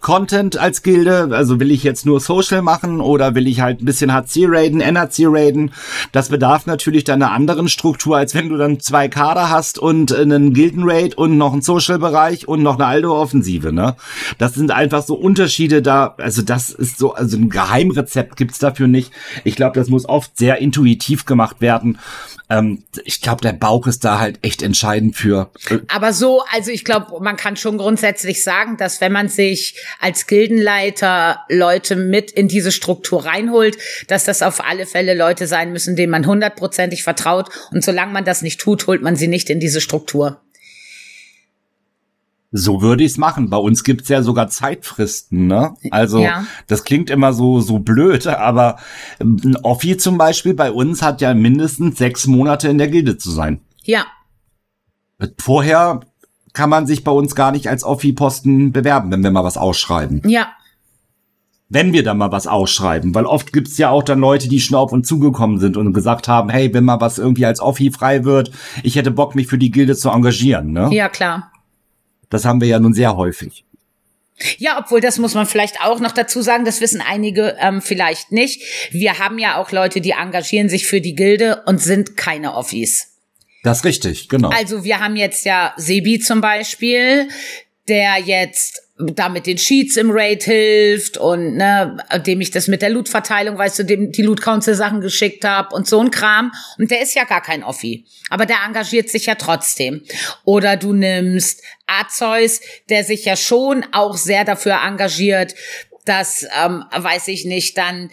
Content 0.00 0.56
als 0.56 0.82
Gilde, 0.82 1.28
also 1.32 1.60
will 1.60 1.70
ich 1.70 1.84
jetzt 1.84 2.06
nur 2.06 2.18
Social 2.18 2.62
machen 2.62 3.02
oder 3.02 3.34
will 3.34 3.46
ich 3.46 3.60
halt 3.60 3.82
ein 3.82 3.84
bisschen 3.84 4.14
HC 4.14 4.46
raiden, 4.48 4.80
NHC 4.80 5.26
raiden, 5.26 5.72
das 6.12 6.30
bedarf 6.30 6.64
natürlich 6.64 7.04
dann 7.04 7.22
einer 7.22 7.32
anderen 7.32 7.68
Struktur, 7.68 8.16
als 8.16 8.34
wenn 8.34 8.48
du 8.48 8.56
dann 8.56 8.80
zwei 8.80 9.08
Kader 9.08 9.50
hast 9.50 9.78
und 9.78 10.14
einen 10.14 10.54
Gilden-Raid 10.54 11.18
und 11.18 11.36
noch 11.36 11.52
einen 11.52 11.60
Social-Bereich 11.60 12.48
und 12.48 12.62
noch 12.62 12.76
eine 12.76 12.86
Aldo-Offensive, 12.86 13.70
ne? 13.70 13.96
Das 14.38 14.54
sind 14.54 14.70
einfach 14.70 15.02
so 15.02 15.14
Unterschiede 15.14 15.82
da, 15.82 16.14
also 16.16 16.40
das 16.40 16.70
ist 16.70 16.98
so, 16.98 17.12
also 17.12 17.36
ein 17.36 17.50
Geheimrezept 17.50 18.36
gibt's 18.36 18.58
dafür 18.58 18.86
nicht. 18.86 19.12
Ich 19.44 19.56
glaube, 19.56 19.78
das 19.78 19.90
muss 19.90 20.08
oft 20.08 20.38
sehr 20.38 20.58
intuitiv 20.58 21.26
gemacht 21.26 21.60
werden 21.60 21.98
ähm, 22.50 22.82
ich 23.04 23.20
glaube, 23.20 23.40
der 23.42 23.52
Bauch 23.52 23.86
ist 23.86 24.04
da 24.04 24.18
halt 24.18 24.38
echt 24.42 24.62
entscheidend 24.62 25.16
für. 25.16 25.50
Äh 25.68 25.78
Aber 25.88 26.12
so, 26.12 26.42
also 26.52 26.70
ich 26.70 26.84
glaube, 26.84 27.20
man 27.20 27.36
kann 27.36 27.56
schon 27.56 27.78
grundsätzlich 27.78 28.42
sagen, 28.42 28.76
dass 28.76 29.00
wenn 29.00 29.12
man 29.12 29.28
sich 29.28 29.76
als 30.00 30.26
Gildenleiter 30.26 31.40
Leute 31.48 31.96
mit 31.96 32.32
in 32.32 32.48
diese 32.48 32.72
Struktur 32.72 33.24
reinholt, 33.24 33.78
dass 34.08 34.24
das 34.24 34.42
auf 34.42 34.64
alle 34.64 34.86
Fälle 34.86 35.14
Leute 35.14 35.46
sein 35.46 35.72
müssen, 35.72 35.94
denen 35.94 36.10
man 36.10 36.26
hundertprozentig 36.26 37.04
vertraut. 37.04 37.48
Und 37.70 37.84
solange 37.84 38.12
man 38.12 38.24
das 38.24 38.42
nicht 38.42 38.60
tut, 38.60 38.86
holt 38.88 39.02
man 39.02 39.14
sie 39.14 39.28
nicht 39.28 39.48
in 39.48 39.60
diese 39.60 39.80
Struktur. 39.80 40.40
So 42.52 42.82
würde 42.82 43.04
ich 43.04 43.12
es 43.12 43.18
machen. 43.18 43.48
Bei 43.48 43.56
uns 43.58 43.84
gibt's 43.84 44.08
ja 44.08 44.22
sogar 44.22 44.48
Zeitfristen, 44.48 45.46
ne? 45.46 45.74
Also 45.92 46.18
ja. 46.18 46.44
das 46.66 46.82
klingt 46.82 47.08
immer 47.08 47.32
so 47.32 47.60
so 47.60 47.78
blöd, 47.78 48.26
aber 48.26 48.78
ein 49.20 49.56
Offi 49.62 49.96
zum 49.96 50.18
Beispiel 50.18 50.54
bei 50.54 50.72
uns 50.72 51.00
hat 51.00 51.20
ja 51.20 51.32
mindestens 51.32 51.98
sechs 51.98 52.26
Monate 52.26 52.68
in 52.68 52.78
der 52.78 52.88
Gilde 52.88 53.18
zu 53.18 53.30
sein. 53.30 53.60
Ja. 53.84 54.04
Vorher 55.38 56.00
kann 56.52 56.70
man 56.70 56.86
sich 56.86 57.04
bei 57.04 57.12
uns 57.12 57.36
gar 57.36 57.52
nicht 57.52 57.68
als 57.68 57.84
Offi-Posten 57.84 58.72
bewerben, 58.72 59.12
wenn 59.12 59.22
wir 59.22 59.30
mal 59.30 59.44
was 59.44 59.56
ausschreiben. 59.56 60.22
Ja. 60.26 60.48
Wenn 61.68 61.92
wir 61.92 62.02
da 62.02 62.14
mal 62.14 62.32
was 62.32 62.48
ausschreiben, 62.48 63.14
weil 63.14 63.26
oft 63.26 63.52
gibt's 63.52 63.78
ja 63.78 63.90
auch 63.90 64.02
dann 64.02 64.18
Leute, 64.18 64.48
die 64.48 64.58
schon 64.58 64.76
auf 64.76 64.90
uns 64.90 65.06
zugekommen 65.06 65.60
sind 65.60 65.76
und 65.76 65.92
gesagt 65.92 66.26
haben, 66.26 66.48
hey, 66.48 66.74
wenn 66.74 66.82
mal 66.82 67.00
was 67.00 67.18
irgendwie 67.18 67.46
als 67.46 67.60
Offi 67.60 67.92
frei 67.92 68.24
wird, 68.24 68.50
ich 68.82 68.96
hätte 68.96 69.12
Bock, 69.12 69.36
mich 69.36 69.46
für 69.46 69.58
die 69.58 69.70
Gilde 69.70 69.94
zu 69.94 70.10
engagieren, 70.10 70.72
ne? 70.72 70.88
Ja, 70.90 71.08
klar. 71.08 71.52
Das 72.30 72.44
haben 72.44 72.60
wir 72.60 72.68
ja 72.68 72.78
nun 72.78 72.94
sehr 72.94 73.16
häufig. 73.16 73.64
Ja, 74.58 74.78
obwohl 74.78 75.00
das 75.00 75.18
muss 75.18 75.34
man 75.34 75.46
vielleicht 75.46 75.82
auch 75.82 76.00
noch 76.00 76.12
dazu 76.12 76.40
sagen, 76.40 76.64
das 76.64 76.80
wissen 76.80 77.02
einige 77.02 77.56
ähm, 77.60 77.82
vielleicht 77.82 78.32
nicht. 78.32 78.62
Wir 78.90 79.18
haben 79.18 79.38
ja 79.38 79.56
auch 79.56 79.70
Leute, 79.70 80.00
die 80.00 80.12
engagieren 80.12 80.68
sich 80.68 80.86
für 80.86 81.00
die 81.00 81.14
Gilde 81.14 81.62
und 81.66 81.78
sind 81.78 82.16
keine 82.16 82.54
Offis. 82.54 83.08
Das 83.62 83.78
ist 83.78 83.84
richtig, 83.84 84.28
genau. 84.30 84.48
Also 84.48 84.84
wir 84.84 85.00
haben 85.00 85.16
jetzt 85.16 85.44
ja 85.44 85.74
Sebi 85.76 86.20
zum 86.20 86.40
Beispiel, 86.40 87.28
der 87.88 88.16
jetzt 88.18 88.82
da 89.14 89.28
mit 89.28 89.46
den 89.46 89.58
Sheets 89.58 89.96
im 89.96 90.10
Raid 90.10 90.44
hilft 90.44 91.16
und 91.16 91.56
ne, 91.56 91.96
dem 92.26 92.40
ich 92.40 92.50
das 92.50 92.68
mit 92.68 92.82
der 92.82 92.90
Loot-Verteilung, 92.90 93.58
weißt 93.58 93.80
du, 93.80 93.84
dem 93.84 94.12
die 94.12 94.22
Loot-Council-Sachen 94.22 95.00
geschickt 95.00 95.44
habe 95.44 95.74
und 95.74 95.86
so 95.86 96.00
ein 96.00 96.10
Kram. 96.10 96.52
Und 96.78 96.90
der 96.90 97.02
ist 97.02 97.14
ja 97.14 97.24
gar 97.24 97.42
kein 97.42 97.62
Offi. 97.62 98.04
Aber 98.28 98.46
der 98.46 98.58
engagiert 98.66 99.08
sich 99.08 99.26
ja 99.26 99.34
trotzdem. 99.34 100.02
Oder 100.44 100.76
du 100.76 100.92
nimmst 100.92 101.62
Azeus, 101.86 102.60
der 102.88 103.04
sich 103.04 103.24
ja 103.24 103.36
schon 103.36 103.84
auch 103.92 104.16
sehr 104.16 104.44
dafür 104.44 104.80
engagiert, 104.84 105.54
dass, 106.04 106.46
ähm, 106.62 106.84
weiß 106.94 107.28
ich 107.28 107.44
nicht, 107.44 107.76
dann 107.76 108.10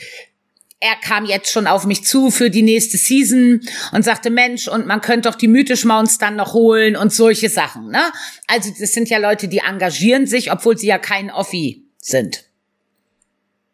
er 0.80 0.96
kam 1.02 1.26
jetzt 1.26 1.52
schon 1.52 1.66
auf 1.66 1.86
mich 1.86 2.06
zu 2.06 2.30
für 2.30 2.50
die 2.50 2.62
nächste 2.62 2.98
Season 2.98 3.62
und 3.92 4.06
sagte, 4.06 4.30
Mensch, 4.30 4.68
und 4.68 4.86
man 4.86 5.02
könnte 5.02 5.30
doch 5.30 5.36
die 5.36 5.48
mythisch 5.48 5.86
Mounts 5.86 6.20
dann 6.20 6.36
noch 6.36 6.54
holen 6.54 6.96
und 6.96 7.12
solche 7.12 7.50
Sachen, 7.50 7.90
ne? 7.90 8.02
Also, 8.48 8.72
das 8.80 8.92
sind 8.92 9.10
ja 9.10 9.18
Leute, 9.18 9.48
die 9.48 9.60
engagieren 9.60 10.28
sich, 10.28 10.52
obwohl 10.52 10.78
sie 10.78 10.88
ja 10.88 11.00
kein 11.00 11.32
Offi 11.32 11.84
sind. 12.00 12.46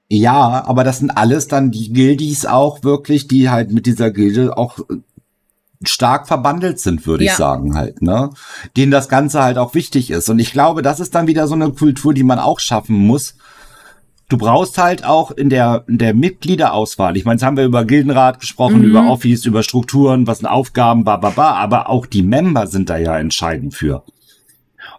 Ja, 0.08 0.64
aber 0.66 0.84
das 0.84 1.00
sind 1.00 1.12
alles 1.12 1.48
dann 1.48 1.72
die 1.72 1.92
Gildis 1.92 2.46
auch 2.46 2.84
wirklich, 2.84 3.28
die 3.28 3.50
halt 3.50 3.72
mit 3.72 3.86
dieser 3.86 4.12
Gilde 4.12 4.56
auch 4.58 4.80
äh, 4.80 4.98
stark 5.84 6.28
verbandelt 6.28 6.80
sind, 6.80 7.06
würde 7.06 7.26
ja. 7.26 7.32
ich 7.32 7.38
sagen 7.38 7.76
halt, 7.76 8.02
ne? 8.02 8.30
Denen 8.78 8.92
das 8.92 9.10
Ganze 9.10 9.44
halt 9.44 9.58
auch 9.58 9.74
wichtig 9.74 10.10
ist. 10.10 10.30
Und 10.30 10.40
ich 10.40 10.52
glaube, 10.52 10.82
das 10.82 11.02
ist 11.02 11.16
dann 11.16 11.28
wieder 11.28 11.48
so 11.48 11.56
eine 11.56 11.72
Kultur, 11.72 12.14
die 12.14 12.24
man 12.24 12.40
auch 12.40 12.60
schaffen 12.62 12.96
muss, 12.96 13.36
du 14.30 14.38
brauchst 14.38 14.78
halt 14.78 15.06
auch 15.06 15.32
in 15.32 15.50
der, 15.50 15.84
in 15.88 15.98
der 15.98 16.14
Mitgliederauswahl, 16.14 17.18
ich 17.18 17.26
meine, 17.26 17.36
jetzt 17.36 17.44
haben 17.44 17.58
wir 17.58 17.66
über 17.66 17.86
Gildenrat 17.86 18.40
gesprochen, 18.40 18.80
mhm. 18.80 18.86
über 18.86 19.08
Office, 19.08 19.46
über 19.46 19.64
Strukturen, 19.64 20.28
was 20.28 20.40
sind 20.40 20.48
Aufgaben, 20.48 21.04
ba, 21.04 21.18
ba, 21.18 21.30
ba, 21.32 21.52
aber 21.54 21.90
auch 21.90 22.06
die 22.06 22.24
Member 22.24 22.68
sind 22.68 22.90
da 22.90 22.98
ja 22.98 23.18
entscheidend 23.18 23.74
für. 23.74 24.04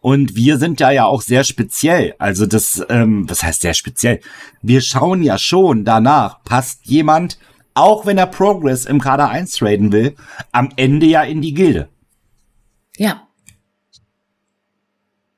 Und 0.00 0.36
wir 0.36 0.58
sind 0.58 0.80
da 0.80 0.90
ja 0.90 1.06
auch 1.06 1.22
sehr 1.22 1.44
speziell. 1.44 2.14
Also 2.18 2.44
das, 2.44 2.84
ähm, 2.90 3.28
was 3.28 3.42
heißt 3.42 3.62
sehr 3.62 3.74
speziell? 3.74 4.20
Wir 4.60 4.82
schauen 4.82 5.22
ja 5.22 5.38
schon 5.38 5.84
danach, 5.84 6.42
passt 6.44 6.84
jemand, 6.84 7.38
auch 7.72 8.06
wenn 8.06 8.18
er 8.18 8.26
Progress 8.26 8.84
im 8.84 9.00
Kader 9.00 9.30
1 9.30 9.56
traden 9.56 9.92
will, 9.92 10.14
am 10.52 10.70
Ende 10.76 11.06
ja 11.06 11.22
in 11.22 11.40
die 11.40 11.54
Gilde. 11.54 11.88
Ja. 12.96 13.23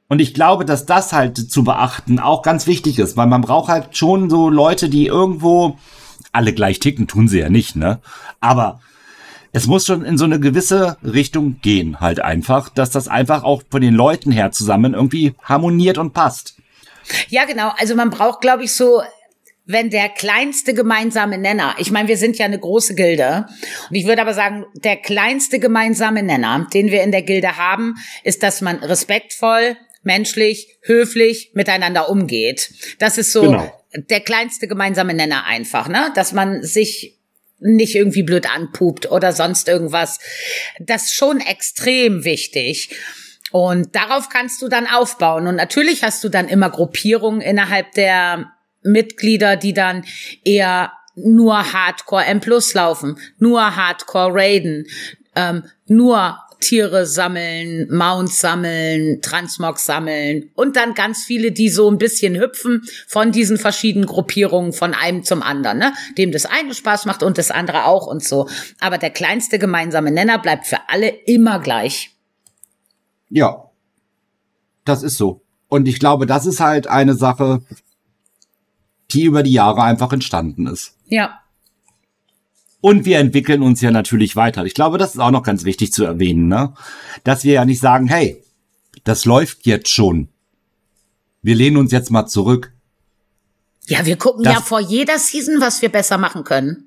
Und 0.08 0.20
ich 0.20 0.34
glaube, 0.34 0.64
dass 0.64 0.86
das 0.86 1.12
halt 1.12 1.36
zu 1.50 1.64
beachten 1.64 2.20
auch 2.20 2.42
ganz 2.42 2.66
wichtig 2.66 2.98
ist, 2.98 3.16
weil 3.16 3.26
man 3.26 3.40
braucht 3.40 3.68
halt 3.68 3.96
schon 3.96 4.30
so 4.30 4.48
Leute, 4.48 4.88
die 4.88 5.06
irgendwo 5.06 5.78
alle 6.32 6.52
gleich 6.52 6.78
ticken, 6.78 7.08
tun 7.08 7.28
sie 7.28 7.40
ja 7.40 7.48
nicht, 7.48 7.76
ne? 7.76 7.98
Aber 8.40 8.80
es 9.52 9.66
muss 9.66 9.86
schon 9.86 10.04
in 10.04 10.18
so 10.18 10.26
eine 10.26 10.38
gewisse 10.38 10.98
Richtung 11.02 11.60
gehen, 11.62 11.98
halt 12.00 12.20
einfach, 12.20 12.68
dass 12.68 12.90
das 12.90 13.08
einfach 13.08 13.42
auch 13.42 13.62
von 13.70 13.80
den 13.80 13.94
Leuten 13.94 14.30
her 14.30 14.52
zusammen 14.52 14.94
irgendwie 14.94 15.34
harmoniert 15.42 15.98
und 15.98 16.12
passt. 16.12 16.56
Ja, 17.28 17.44
genau. 17.44 17.72
Also 17.78 17.94
man 17.94 18.10
braucht, 18.10 18.40
glaube 18.40 18.64
ich, 18.64 18.74
so 18.74 19.02
wenn 19.66 19.90
der 19.90 20.08
kleinste 20.08 20.74
gemeinsame 20.74 21.38
Nenner, 21.38 21.74
ich 21.78 21.90
meine, 21.90 22.06
wir 22.08 22.16
sind 22.16 22.38
ja 22.38 22.46
eine 22.46 22.58
große 22.58 22.94
Gilde, 22.94 23.46
und 23.90 23.96
ich 23.96 24.06
würde 24.06 24.22
aber 24.22 24.32
sagen, 24.32 24.64
der 24.74 24.96
kleinste 24.96 25.58
gemeinsame 25.58 26.22
Nenner, 26.22 26.68
den 26.72 26.90
wir 26.92 27.02
in 27.02 27.10
der 27.10 27.22
Gilde 27.22 27.56
haben, 27.56 27.96
ist, 28.22 28.44
dass 28.44 28.60
man 28.60 28.76
respektvoll, 28.76 29.76
menschlich, 30.06 30.78
höflich 30.82 31.50
miteinander 31.52 32.08
umgeht. 32.08 32.70
Das 32.98 33.18
ist 33.18 33.32
so 33.32 33.42
genau. 33.42 33.84
der 33.94 34.20
kleinste 34.20 34.68
gemeinsame 34.68 35.12
Nenner 35.12 35.44
einfach, 35.44 35.88
ne? 35.88 36.12
Dass 36.14 36.32
man 36.32 36.62
sich 36.62 37.18
nicht 37.58 37.94
irgendwie 37.94 38.22
blöd 38.22 38.48
anpupt 38.54 39.10
oder 39.10 39.32
sonst 39.32 39.68
irgendwas. 39.68 40.18
Das 40.78 41.06
ist 41.06 41.14
schon 41.14 41.40
extrem 41.40 42.24
wichtig. 42.24 42.90
Und 43.50 43.94
darauf 43.94 44.28
kannst 44.28 44.62
du 44.62 44.68
dann 44.68 44.86
aufbauen. 44.86 45.46
Und 45.46 45.56
natürlich 45.56 46.02
hast 46.02 46.22
du 46.22 46.28
dann 46.28 46.48
immer 46.48 46.70
Gruppierungen 46.70 47.40
innerhalb 47.40 47.92
der 47.92 48.52
Mitglieder, 48.82 49.56
die 49.56 49.72
dann 49.72 50.04
eher 50.44 50.92
nur 51.16 51.72
Hardcore 51.72 52.26
M 52.26 52.40
Plus 52.40 52.74
laufen, 52.74 53.18
nur 53.38 53.74
Hardcore 53.74 54.34
raiden, 54.34 54.86
ähm, 55.34 55.64
nur 55.86 56.38
Tiere 56.60 57.06
sammeln, 57.06 57.88
Mounts 57.90 58.40
sammeln, 58.40 59.20
Transmog 59.22 59.78
sammeln 59.78 60.50
und 60.54 60.76
dann 60.76 60.94
ganz 60.94 61.24
viele, 61.24 61.52
die 61.52 61.68
so 61.68 61.90
ein 61.90 61.98
bisschen 61.98 62.38
hüpfen 62.38 62.82
von 63.06 63.32
diesen 63.32 63.58
verschiedenen 63.58 64.06
Gruppierungen 64.06 64.72
von 64.72 64.94
einem 64.94 65.22
zum 65.22 65.42
anderen, 65.42 65.78
ne? 65.78 65.92
Dem 66.18 66.32
das 66.32 66.46
eine 66.46 66.74
Spaß 66.74 67.06
macht 67.06 67.22
und 67.22 67.38
das 67.38 67.50
andere 67.50 67.84
auch 67.84 68.06
und 68.06 68.24
so. 68.24 68.48
Aber 68.80 68.98
der 68.98 69.10
kleinste 69.10 69.58
gemeinsame 69.58 70.10
Nenner 70.10 70.38
bleibt 70.38 70.66
für 70.66 70.88
alle 70.88 71.08
immer 71.08 71.60
gleich. 71.60 72.10
Ja. 73.28 73.70
Das 74.84 75.02
ist 75.02 75.16
so. 75.18 75.42
Und 75.68 75.88
ich 75.88 75.98
glaube, 75.98 76.26
das 76.26 76.46
ist 76.46 76.60
halt 76.60 76.86
eine 76.86 77.14
Sache, 77.14 77.60
die 79.10 79.24
über 79.24 79.42
die 79.42 79.52
Jahre 79.52 79.82
einfach 79.82 80.12
entstanden 80.12 80.66
ist. 80.66 80.94
Ja. 81.06 81.40
Und 82.80 83.04
wir 83.04 83.18
entwickeln 83.18 83.62
uns 83.62 83.80
ja 83.80 83.90
natürlich 83.90 84.36
weiter. 84.36 84.64
Ich 84.64 84.74
glaube, 84.74 84.98
das 84.98 85.14
ist 85.14 85.20
auch 85.20 85.30
noch 85.30 85.42
ganz 85.42 85.64
wichtig 85.64 85.92
zu 85.92 86.04
erwähnen, 86.04 86.48
ne? 86.48 86.74
Dass 87.24 87.44
wir 87.44 87.54
ja 87.54 87.64
nicht 87.64 87.80
sagen, 87.80 88.06
hey, 88.06 88.42
das 89.04 89.24
läuft 89.24 89.66
jetzt 89.66 89.88
schon. 89.88 90.28
Wir 91.42 91.54
lehnen 91.54 91.76
uns 91.76 91.92
jetzt 91.92 92.10
mal 92.10 92.26
zurück. 92.26 92.72
Ja, 93.86 94.04
wir 94.04 94.16
gucken 94.16 94.44
das 94.44 94.54
ja 94.54 94.60
vor 94.60 94.80
jeder 94.80 95.18
Season, 95.18 95.60
was 95.60 95.80
wir 95.80 95.88
besser 95.88 96.18
machen 96.18 96.44
können. 96.44 96.85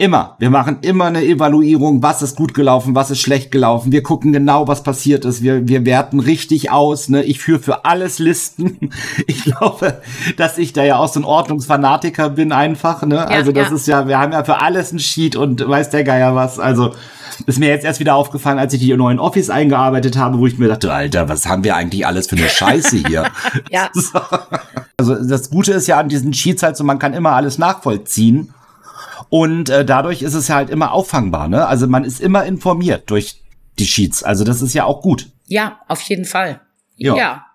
Immer. 0.00 0.34
Wir 0.38 0.48
machen 0.48 0.78
immer 0.80 1.04
eine 1.04 1.22
Evaluierung, 1.22 2.02
was 2.02 2.22
ist 2.22 2.34
gut 2.34 2.54
gelaufen, 2.54 2.94
was 2.94 3.10
ist 3.10 3.20
schlecht 3.20 3.50
gelaufen. 3.50 3.92
Wir 3.92 4.02
gucken 4.02 4.32
genau, 4.32 4.66
was 4.66 4.82
passiert 4.82 5.26
ist. 5.26 5.42
Wir, 5.42 5.68
wir 5.68 5.84
werten 5.84 6.20
richtig 6.20 6.70
aus. 6.70 7.10
Ne? 7.10 7.22
Ich 7.22 7.38
führe 7.38 7.58
für 7.58 7.84
alles 7.84 8.18
Listen. 8.18 8.78
Ich 9.26 9.44
glaube, 9.44 10.00
dass 10.38 10.56
ich 10.56 10.72
da 10.72 10.82
ja 10.82 10.96
auch 10.96 11.08
so 11.08 11.20
ein 11.20 11.24
Ordnungsfanatiker 11.24 12.30
bin 12.30 12.52
einfach. 12.52 13.02
Ne? 13.02 13.16
Ja, 13.16 13.24
also 13.24 13.52
das 13.52 13.68
ja. 13.68 13.74
ist 13.74 13.86
ja, 13.86 14.08
wir 14.08 14.18
haben 14.18 14.32
ja 14.32 14.42
für 14.42 14.60
alles 14.60 14.92
ein 14.92 14.98
Sheet 14.98 15.36
und 15.36 15.66
weiß 15.68 15.90
der 15.90 16.04
Geier 16.04 16.34
was. 16.34 16.58
Also 16.58 16.94
ist 17.46 17.58
mir 17.58 17.68
jetzt 17.68 17.84
erst 17.84 18.00
wieder 18.00 18.14
aufgefallen, 18.14 18.58
als 18.58 18.72
ich 18.72 18.80
die 18.80 18.96
neuen 18.96 19.18
Office 19.18 19.50
eingearbeitet 19.50 20.16
habe, 20.16 20.38
wo 20.38 20.46
ich 20.46 20.58
mir 20.58 20.68
dachte, 20.68 20.92
Alter, 20.92 21.28
was 21.28 21.46
haben 21.46 21.62
wir 21.62 21.76
eigentlich 21.76 22.06
alles 22.06 22.26
für 22.26 22.36
eine 22.36 22.48
Scheiße 22.48 22.96
hier? 23.06 23.26
ja. 23.70 23.90
So. 24.00 24.20
Also 24.96 25.14
das 25.14 25.50
Gute 25.50 25.72
ist 25.72 25.86
ja 25.86 25.98
an 25.98 26.08
diesen 26.08 26.32
Sheets 26.32 26.62
halt 26.62 26.76
so, 26.76 26.84
man 26.84 26.98
kann 26.98 27.12
immer 27.12 27.32
alles 27.32 27.58
nachvollziehen. 27.58 28.54
Und 29.30 29.70
äh, 29.70 29.84
dadurch 29.84 30.22
ist 30.22 30.34
es 30.34 30.50
halt 30.50 30.70
immer 30.70 30.92
auffangbar. 30.92 31.48
Ne? 31.48 31.66
Also 31.66 31.86
man 31.86 32.04
ist 32.04 32.20
immer 32.20 32.44
informiert 32.44 33.08
durch 33.10 33.40
die 33.78 33.86
Sheets. 33.86 34.22
Also 34.24 34.44
das 34.44 34.60
ist 34.60 34.74
ja 34.74 34.84
auch 34.84 35.02
gut. 35.02 35.28
Ja, 35.46 35.80
auf 35.88 36.00
jeden 36.02 36.24
Fall. 36.24 36.60
Ja. 36.96 37.16
Ja. 37.16 37.46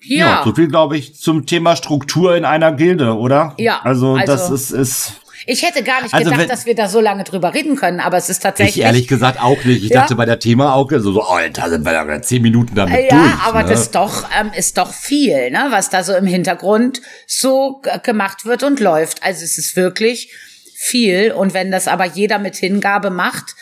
ja. 0.00 0.26
ja 0.26 0.42
so 0.44 0.54
viel, 0.54 0.68
glaube 0.68 0.96
ich, 0.96 1.20
zum 1.20 1.44
Thema 1.44 1.74
Struktur 1.74 2.36
in 2.36 2.44
einer 2.44 2.72
Gilde, 2.72 3.16
oder? 3.16 3.54
Ja. 3.58 3.80
Also, 3.82 4.14
also 4.14 4.26
das 4.26 4.50
ist, 4.50 4.70
ist 4.70 5.20
ich 5.46 5.62
hätte 5.62 5.82
gar 5.82 6.02
nicht 6.02 6.14
also 6.14 6.24
gedacht, 6.24 6.42
wenn, 6.42 6.48
dass 6.48 6.66
wir 6.66 6.74
da 6.74 6.88
so 6.88 7.00
lange 7.00 7.24
drüber 7.24 7.54
reden 7.54 7.76
können, 7.76 8.00
aber 8.00 8.16
es 8.16 8.28
ist 8.28 8.42
tatsächlich. 8.42 8.78
Ich 8.78 8.82
ehrlich 8.82 9.08
gesagt 9.08 9.40
auch 9.40 9.62
nicht. 9.64 9.84
Ich 9.84 9.90
ja. 9.90 10.00
dachte 10.00 10.16
bei 10.16 10.24
der 10.24 10.38
Thema 10.38 10.74
auch 10.74 10.90
so, 10.90 11.12
so, 11.12 11.22
oh, 11.22 11.38
da 11.52 11.68
sind 11.68 11.84
wir 11.84 11.92
ja 11.92 12.22
zehn 12.22 12.42
Minuten 12.42 12.74
damit 12.74 12.94
ja, 12.94 13.16
durch. 13.16 13.30
Ja, 13.30 13.40
aber 13.44 13.62
ne? 13.62 13.68
das 13.68 13.90
doch, 13.90 14.28
ähm, 14.38 14.50
ist 14.56 14.78
doch 14.78 14.92
viel, 14.92 15.50
ne, 15.50 15.66
was 15.70 15.90
da 15.90 16.02
so 16.02 16.14
im 16.14 16.26
Hintergrund 16.26 17.00
so 17.26 17.80
gemacht 18.02 18.44
wird 18.44 18.62
und 18.62 18.80
läuft. 18.80 19.22
Also 19.22 19.44
es 19.44 19.58
ist 19.58 19.76
wirklich 19.76 20.30
viel. 20.74 21.32
Und 21.32 21.54
wenn 21.54 21.70
das 21.70 21.88
aber 21.88 22.04
jeder 22.04 22.38
mit 22.38 22.56
Hingabe 22.56 23.10
macht, 23.10 23.56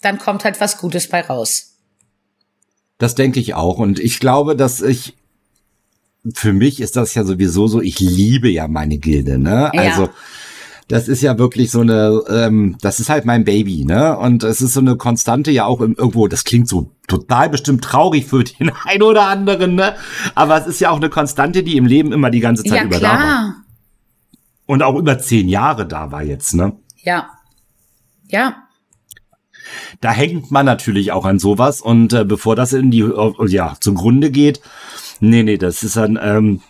dann 0.00 0.18
kommt 0.18 0.44
halt 0.44 0.60
was 0.60 0.78
Gutes 0.78 1.08
bei 1.08 1.20
raus. 1.20 1.74
Das 2.98 3.14
denke 3.14 3.40
ich 3.40 3.54
auch. 3.54 3.78
Und 3.78 3.98
ich 3.98 4.20
glaube, 4.20 4.54
dass 4.56 4.82
ich, 4.82 5.14
für 6.34 6.52
mich 6.52 6.80
ist 6.80 6.96
das 6.96 7.14
ja 7.14 7.24
sowieso 7.24 7.66
so, 7.66 7.80
ich 7.80 7.98
liebe 7.98 8.48
ja 8.48 8.68
meine 8.68 8.98
Gilde, 8.98 9.38
ne? 9.38 9.70
Ja. 9.72 9.82
Also, 9.82 10.10
das 10.90 11.06
ist 11.06 11.22
ja 11.22 11.38
wirklich 11.38 11.70
so 11.70 11.82
eine, 11.82 12.20
ähm, 12.28 12.76
das 12.82 12.98
ist 12.98 13.08
halt 13.08 13.24
mein 13.24 13.44
Baby, 13.44 13.84
ne? 13.84 14.18
Und 14.18 14.42
es 14.42 14.60
ist 14.60 14.74
so 14.74 14.80
eine 14.80 14.96
Konstante 14.96 15.52
ja 15.52 15.64
auch 15.64 15.80
im, 15.80 15.94
irgendwo, 15.94 16.26
das 16.26 16.42
klingt 16.42 16.68
so 16.68 16.90
total 17.06 17.48
bestimmt 17.48 17.84
traurig 17.84 18.26
für 18.26 18.42
den 18.60 18.72
einen 18.84 19.02
oder 19.04 19.28
anderen, 19.28 19.76
ne? 19.76 19.94
Aber 20.34 20.60
es 20.60 20.66
ist 20.66 20.80
ja 20.80 20.90
auch 20.90 20.96
eine 20.96 21.08
Konstante, 21.08 21.62
die 21.62 21.76
im 21.76 21.86
Leben 21.86 22.12
immer 22.12 22.30
die 22.30 22.40
ganze 22.40 22.64
Zeit 22.64 22.78
ja, 22.80 22.84
über 22.84 22.98
klar. 22.98 23.16
da 23.16 23.22
war. 23.22 23.54
Und 24.66 24.82
auch 24.82 24.96
über 24.96 25.18
zehn 25.20 25.48
Jahre 25.48 25.86
da 25.86 26.10
war 26.10 26.24
jetzt, 26.24 26.54
ne? 26.54 26.72
Ja. 27.04 27.30
Ja. 28.28 28.64
Da 30.00 30.10
hängt 30.10 30.50
man 30.50 30.66
natürlich 30.66 31.12
auch 31.12 31.24
an 31.24 31.38
sowas 31.38 31.80
und 31.80 32.12
äh, 32.12 32.24
bevor 32.24 32.56
das 32.56 32.72
in 32.72 32.90
die, 32.90 33.02
äh, 33.02 33.32
ja, 33.46 33.76
zum 33.80 33.94
Grunde 33.94 34.32
geht, 34.32 34.60
nee, 35.20 35.44
nee, 35.44 35.56
das 35.56 35.84
ist 35.84 35.96
dann, 35.96 36.18
ähm, 36.20 36.62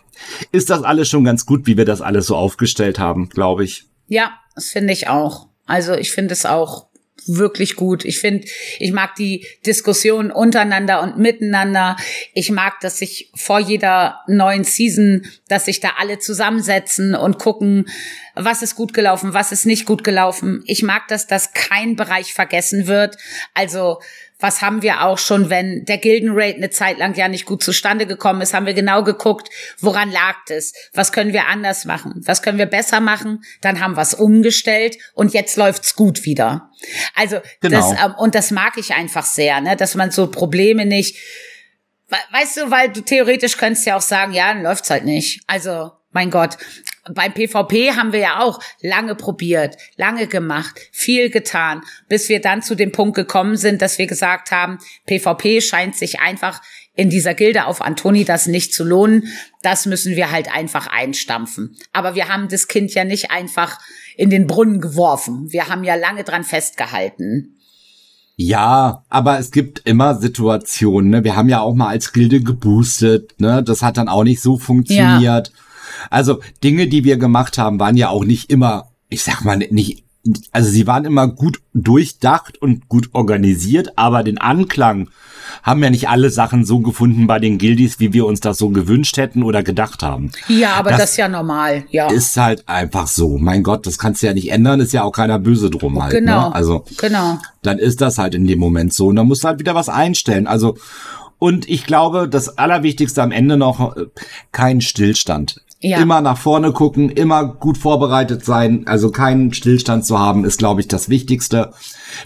ist 0.52 0.68
das 0.68 0.82
alles 0.82 1.08
schon 1.08 1.24
ganz 1.24 1.46
gut, 1.46 1.66
wie 1.66 1.78
wir 1.78 1.86
das 1.86 2.02
alles 2.02 2.26
so 2.26 2.36
aufgestellt 2.36 2.98
haben, 2.98 3.30
glaube 3.30 3.64
ich. 3.64 3.89
Ja, 4.10 4.36
das 4.56 4.70
finde 4.70 4.92
ich 4.92 5.06
auch. 5.06 5.46
Also 5.66 5.94
ich 5.94 6.10
finde 6.10 6.32
es 6.32 6.44
auch 6.44 6.88
wirklich 7.26 7.76
gut. 7.76 8.04
Ich 8.04 8.18
finde, 8.18 8.48
ich 8.80 8.90
mag 8.90 9.14
die 9.14 9.46
Diskussion 9.64 10.32
untereinander 10.32 11.00
und 11.00 11.16
miteinander. 11.16 11.96
Ich 12.34 12.50
mag, 12.50 12.80
dass 12.80 12.98
sich 12.98 13.30
vor 13.36 13.60
jeder 13.60 14.18
neuen 14.26 14.64
Season, 14.64 15.26
dass 15.46 15.66
sich 15.66 15.78
da 15.78 15.90
alle 16.00 16.18
zusammensetzen 16.18 17.14
und 17.14 17.38
gucken, 17.38 17.88
was 18.34 18.62
ist 18.62 18.74
gut 18.74 18.94
gelaufen, 18.94 19.32
was 19.32 19.52
ist 19.52 19.64
nicht 19.64 19.86
gut 19.86 20.02
gelaufen. 20.02 20.64
Ich 20.66 20.82
mag, 20.82 21.06
dass 21.06 21.28
das 21.28 21.52
kein 21.52 21.94
Bereich 21.94 22.34
vergessen 22.34 22.88
wird. 22.88 23.16
Also 23.54 24.00
was 24.40 24.62
haben 24.62 24.82
wir 24.82 25.02
auch 25.04 25.18
schon, 25.18 25.50
wenn 25.50 25.84
der 25.84 25.98
Gildenrate 25.98 26.56
eine 26.56 26.70
Zeit 26.70 26.98
lang 26.98 27.14
ja 27.14 27.28
nicht 27.28 27.46
gut 27.46 27.62
zustande 27.62 28.06
gekommen 28.06 28.40
ist, 28.40 28.54
haben 28.54 28.66
wir 28.66 28.74
genau 28.74 29.02
geguckt, 29.02 29.48
woran 29.78 30.10
lag 30.10 30.36
es? 30.48 30.72
Was 30.92 31.12
können 31.12 31.32
wir 31.32 31.46
anders 31.46 31.84
machen? 31.84 32.22
Was 32.24 32.42
können 32.42 32.58
wir 32.58 32.66
besser 32.66 33.00
machen? 33.00 33.42
Dann 33.60 33.80
haben 33.80 33.96
wir 33.96 34.02
es 34.02 34.14
umgestellt 34.14 34.98
und 35.14 35.34
jetzt 35.34 35.56
läuft's 35.56 35.94
gut 35.94 36.24
wieder. 36.24 36.70
Also 37.14 37.40
genau. 37.60 37.90
das 37.90 38.04
ähm, 38.04 38.14
und 38.18 38.34
das 38.34 38.50
mag 38.50 38.78
ich 38.78 38.94
einfach 38.94 39.24
sehr, 39.24 39.60
ne, 39.60 39.76
dass 39.76 39.94
man 39.94 40.10
so 40.10 40.26
Probleme 40.26 40.86
nicht 40.86 41.16
Weißt 42.32 42.56
du, 42.56 42.70
weil 42.72 42.90
du 42.90 43.02
theoretisch 43.02 43.56
könntest 43.56 43.86
ja 43.86 43.96
auch 43.96 44.00
sagen, 44.00 44.32
ja, 44.32 44.52
dann 44.52 44.64
läuft's 44.64 44.90
halt 44.90 45.04
nicht. 45.04 45.42
Also 45.46 45.92
mein 46.10 46.30
Gott, 46.30 46.56
beim 47.14 47.32
PvP 47.32 47.92
haben 47.92 48.12
wir 48.12 48.20
ja 48.20 48.40
auch 48.40 48.60
lange 48.80 49.14
probiert, 49.14 49.76
lange 49.96 50.26
gemacht, 50.26 50.80
viel 50.92 51.30
getan, 51.30 51.82
bis 52.08 52.28
wir 52.28 52.40
dann 52.40 52.62
zu 52.62 52.74
dem 52.74 52.92
Punkt 52.92 53.16
gekommen 53.16 53.56
sind, 53.56 53.82
dass 53.82 53.98
wir 53.98 54.06
gesagt 54.06 54.50
haben, 54.50 54.78
PvP 55.06 55.60
scheint 55.60 55.96
sich 55.96 56.20
einfach 56.20 56.60
in 56.94 57.08
dieser 57.08 57.34
Gilde 57.34 57.66
auf 57.66 57.80
Antoni 57.80 58.24
das 58.24 58.46
nicht 58.46 58.74
zu 58.74 58.84
lohnen. 58.84 59.28
Das 59.62 59.86
müssen 59.86 60.16
wir 60.16 60.30
halt 60.30 60.52
einfach 60.52 60.86
einstampfen. 60.86 61.76
Aber 61.92 62.14
wir 62.14 62.28
haben 62.28 62.48
das 62.48 62.68
Kind 62.68 62.92
ja 62.92 63.04
nicht 63.04 63.30
einfach 63.30 63.78
in 64.16 64.28
den 64.28 64.46
Brunnen 64.46 64.80
geworfen. 64.80 65.50
Wir 65.50 65.68
haben 65.68 65.84
ja 65.84 65.94
lange 65.94 66.24
dran 66.24 66.44
festgehalten. 66.44 67.56
Ja, 68.36 69.04
aber 69.08 69.38
es 69.38 69.50
gibt 69.50 69.80
immer 69.86 70.14
Situationen. 70.14 71.10
Ne? 71.10 71.24
Wir 71.24 71.36
haben 71.36 71.48
ja 71.48 71.60
auch 71.60 71.74
mal 71.74 71.88
als 71.88 72.12
Gilde 72.12 72.40
geboostet. 72.40 73.38
Ne? 73.38 73.62
Das 73.62 73.82
hat 73.82 73.96
dann 73.96 74.08
auch 74.08 74.24
nicht 74.24 74.40
so 74.40 74.56
funktioniert. 74.56 75.48
Ja. 75.48 75.54
Also 76.08 76.40
Dinge, 76.62 76.86
die 76.86 77.04
wir 77.04 77.16
gemacht 77.16 77.58
haben, 77.58 77.78
waren 77.78 77.96
ja 77.96 78.08
auch 78.08 78.24
nicht 78.24 78.50
immer, 78.50 78.90
ich 79.08 79.22
sag 79.22 79.44
mal, 79.44 79.58
nicht, 79.58 80.04
also 80.52 80.70
sie 80.70 80.86
waren 80.86 81.04
immer 81.04 81.28
gut 81.28 81.60
durchdacht 81.74 82.60
und 82.60 82.88
gut 82.88 83.10
organisiert, 83.12 83.96
aber 83.96 84.22
den 84.22 84.38
Anklang 84.38 85.08
haben 85.62 85.82
ja 85.82 85.90
nicht 85.90 86.08
alle 86.08 86.30
Sachen 86.30 86.64
so 86.64 86.80
gefunden 86.80 87.26
bei 87.26 87.38
den 87.38 87.58
Guildies, 87.58 88.00
wie 88.00 88.12
wir 88.12 88.26
uns 88.26 88.40
das 88.40 88.58
so 88.58 88.70
gewünscht 88.70 89.16
hätten 89.16 89.42
oder 89.42 89.62
gedacht 89.62 90.02
haben. 90.02 90.30
Ja, 90.48 90.74
aber 90.74 90.90
das, 90.90 91.00
das 91.00 91.10
ist 91.12 91.16
ja 91.16 91.28
normal, 91.28 91.84
ja. 91.90 92.10
Ist 92.10 92.36
halt 92.36 92.68
einfach 92.68 93.06
so. 93.06 93.38
Mein 93.38 93.62
Gott, 93.62 93.86
das 93.86 93.98
kannst 93.98 94.22
du 94.22 94.26
ja 94.26 94.34
nicht 94.34 94.50
ändern, 94.50 94.80
ist 94.80 94.92
ja 94.92 95.02
auch 95.02 95.12
keiner 95.12 95.38
böse 95.38 95.70
drum 95.70 96.02
halt. 96.02 96.12
Ne? 96.12 96.20
Genau. 96.20 96.48
Ne? 96.48 96.54
Also, 96.54 96.84
genau. 96.98 97.38
Dann 97.62 97.78
ist 97.78 98.00
das 98.00 98.18
halt 98.18 98.34
in 98.34 98.46
dem 98.46 98.58
Moment 98.58 98.94
so. 98.94 99.08
Und 99.08 99.16
dann 99.16 99.26
musst 99.26 99.44
du 99.44 99.48
halt 99.48 99.58
wieder 99.58 99.74
was 99.74 99.88
einstellen. 99.88 100.46
Also, 100.46 100.76
und 101.38 101.68
ich 101.68 101.86
glaube, 101.86 102.28
das 102.28 102.58
Allerwichtigste 102.58 103.22
am 103.22 103.32
Ende 103.32 103.56
noch, 103.56 103.96
äh, 103.96 104.06
kein 104.52 104.80
Stillstand. 104.80 105.62
Ja. 105.82 105.98
Immer 106.02 106.20
nach 106.20 106.36
vorne 106.36 106.72
gucken, 106.72 107.08
immer 107.08 107.44
gut 107.44 107.78
vorbereitet 107.78 108.44
sein, 108.44 108.86
also 108.86 109.10
keinen 109.10 109.54
Stillstand 109.54 110.04
zu 110.04 110.18
haben, 110.18 110.44
ist, 110.44 110.58
glaube 110.58 110.82
ich, 110.82 110.88
das 110.88 111.08
Wichtigste. 111.08 111.72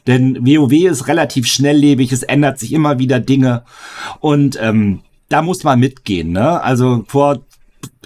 Denn 0.08 0.44
WoW 0.44 0.72
ist 0.72 1.06
relativ 1.06 1.46
schnelllebig, 1.46 2.10
es 2.10 2.24
ändert 2.24 2.58
sich 2.58 2.72
immer 2.72 2.98
wieder 2.98 3.20
Dinge 3.20 3.62
und 4.18 4.58
ähm, 4.60 5.02
da 5.28 5.40
muss 5.40 5.62
man 5.62 5.78
mitgehen. 5.78 6.32
Ne? 6.32 6.60
Also 6.62 7.04
vor 7.06 7.44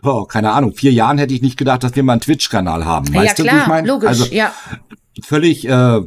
oh, 0.03 0.25
keine 0.25 0.53
Ahnung, 0.53 0.75
vier 0.75 0.93
Jahren 0.93 1.19
hätte 1.19 1.35
ich 1.35 1.43
nicht 1.43 1.57
gedacht, 1.57 1.83
dass 1.83 1.97
wir 1.97 2.03
mal 2.03 2.13
einen 2.13 2.21
Twitch-Kanal 2.21 2.85
haben. 2.85 3.13
Weißt 3.15 3.27
ja, 3.27 3.35
du, 3.35 3.43
klar, 3.45 3.57
wie 3.57 3.61
ich 3.61 3.67
meine? 3.67 3.89
Logisch, 3.89 4.09
also, 4.09 4.27
ja. 4.27 4.53
Völlig 5.23 5.69
äh, 5.69 6.01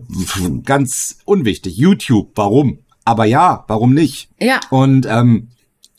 ganz 0.64 1.18
unwichtig. 1.26 1.78
YouTube, 1.78 2.32
warum? 2.36 2.80
Aber 3.04 3.26
ja, 3.26 3.66
warum 3.68 3.94
nicht? 3.94 4.30
Ja. 4.40 4.60
Und 4.70 5.06
ähm, 5.10 5.50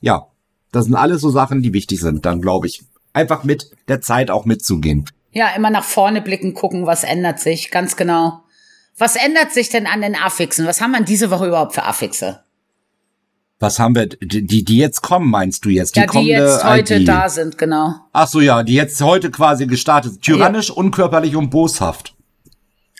ja, 0.00 0.26
das 0.70 0.86
sind 0.86 0.94
alles 0.94 1.20
so 1.20 1.30
Sachen, 1.30 1.62
die 1.62 1.72
wichtig 1.72 2.00
sind, 2.00 2.24
dann 2.24 2.40
glaube 2.40 2.66
ich 2.66 2.84
einfach 3.12 3.44
mit 3.44 3.70
der 3.88 4.00
Zeit 4.00 4.30
auch 4.30 4.44
mitzugehen. 4.44 5.04
Ja, 5.32 5.48
immer 5.56 5.70
nach 5.70 5.84
vorne 5.84 6.20
blicken, 6.20 6.54
gucken, 6.54 6.86
was 6.86 7.04
ändert 7.04 7.40
sich, 7.40 7.70
ganz 7.70 7.96
genau. 7.96 8.42
Was 8.98 9.16
ändert 9.16 9.52
sich 9.52 9.70
denn 9.70 9.86
an 9.86 10.02
den 10.02 10.14
Affixen? 10.14 10.66
Was 10.66 10.80
haben 10.80 10.92
wir 10.92 11.02
diese 11.02 11.30
Woche 11.30 11.46
überhaupt 11.46 11.74
für 11.74 11.84
Affixe? 11.84 12.42
Was 13.58 13.78
haben 13.78 13.94
wir, 13.94 14.06
die, 14.06 14.64
die 14.64 14.76
jetzt 14.76 15.02
kommen, 15.02 15.30
meinst 15.30 15.64
du 15.64 15.68
jetzt? 15.68 15.94
Die, 15.94 16.00
ja, 16.00 16.06
die 16.06 16.26
jetzt 16.26 16.64
heute 16.64 16.96
ID. 16.96 17.08
da 17.08 17.28
sind, 17.28 17.58
genau. 17.58 17.94
Ach 18.12 18.26
so, 18.26 18.40
ja, 18.40 18.64
die 18.64 18.74
jetzt 18.74 19.00
heute 19.00 19.30
quasi 19.30 19.66
gestartet. 19.66 20.20
Tyrannisch, 20.20 20.70
ja. 20.70 20.74
unkörperlich 20.74 21.36
und 21.36 21.50
boshaft. 21.50 22.14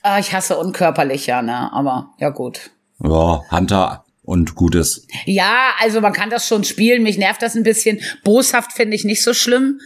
Ah, 0.03 0.19
ich 0.19 0.33
hasse 0.33 0.57
unkörperlich, 0.57 1.27
ja, 1.27 1.43
ne, 1.43 1.73
aber 1.73 2.11
ja 2.19 2.31
gut. 2.31 2.71
Ja, 3.03 3.43
Hunter 3.51 4.05
und 4.23 4.55
Gutes. 4.55 5.07
Ja, 5.27 5.71
also 5.81 6.01
man 6.01 6.13
kann 6.13 6.31
das 6.31 6.47
schon 6.47 6.65
spielen. 6.65 7.03
Mich 7.03 7.19
nervt 7.19 7.43
das 7.43 7.57
ein 7.57 7.65
bisschen. 7.65 8.01
Boshaft 8.23 8.73
finde 8.73 8.95
ich 8.95 9.05
nicht 9.05 9.23
so 9.23 9.35
schlimm, 9.35 9.81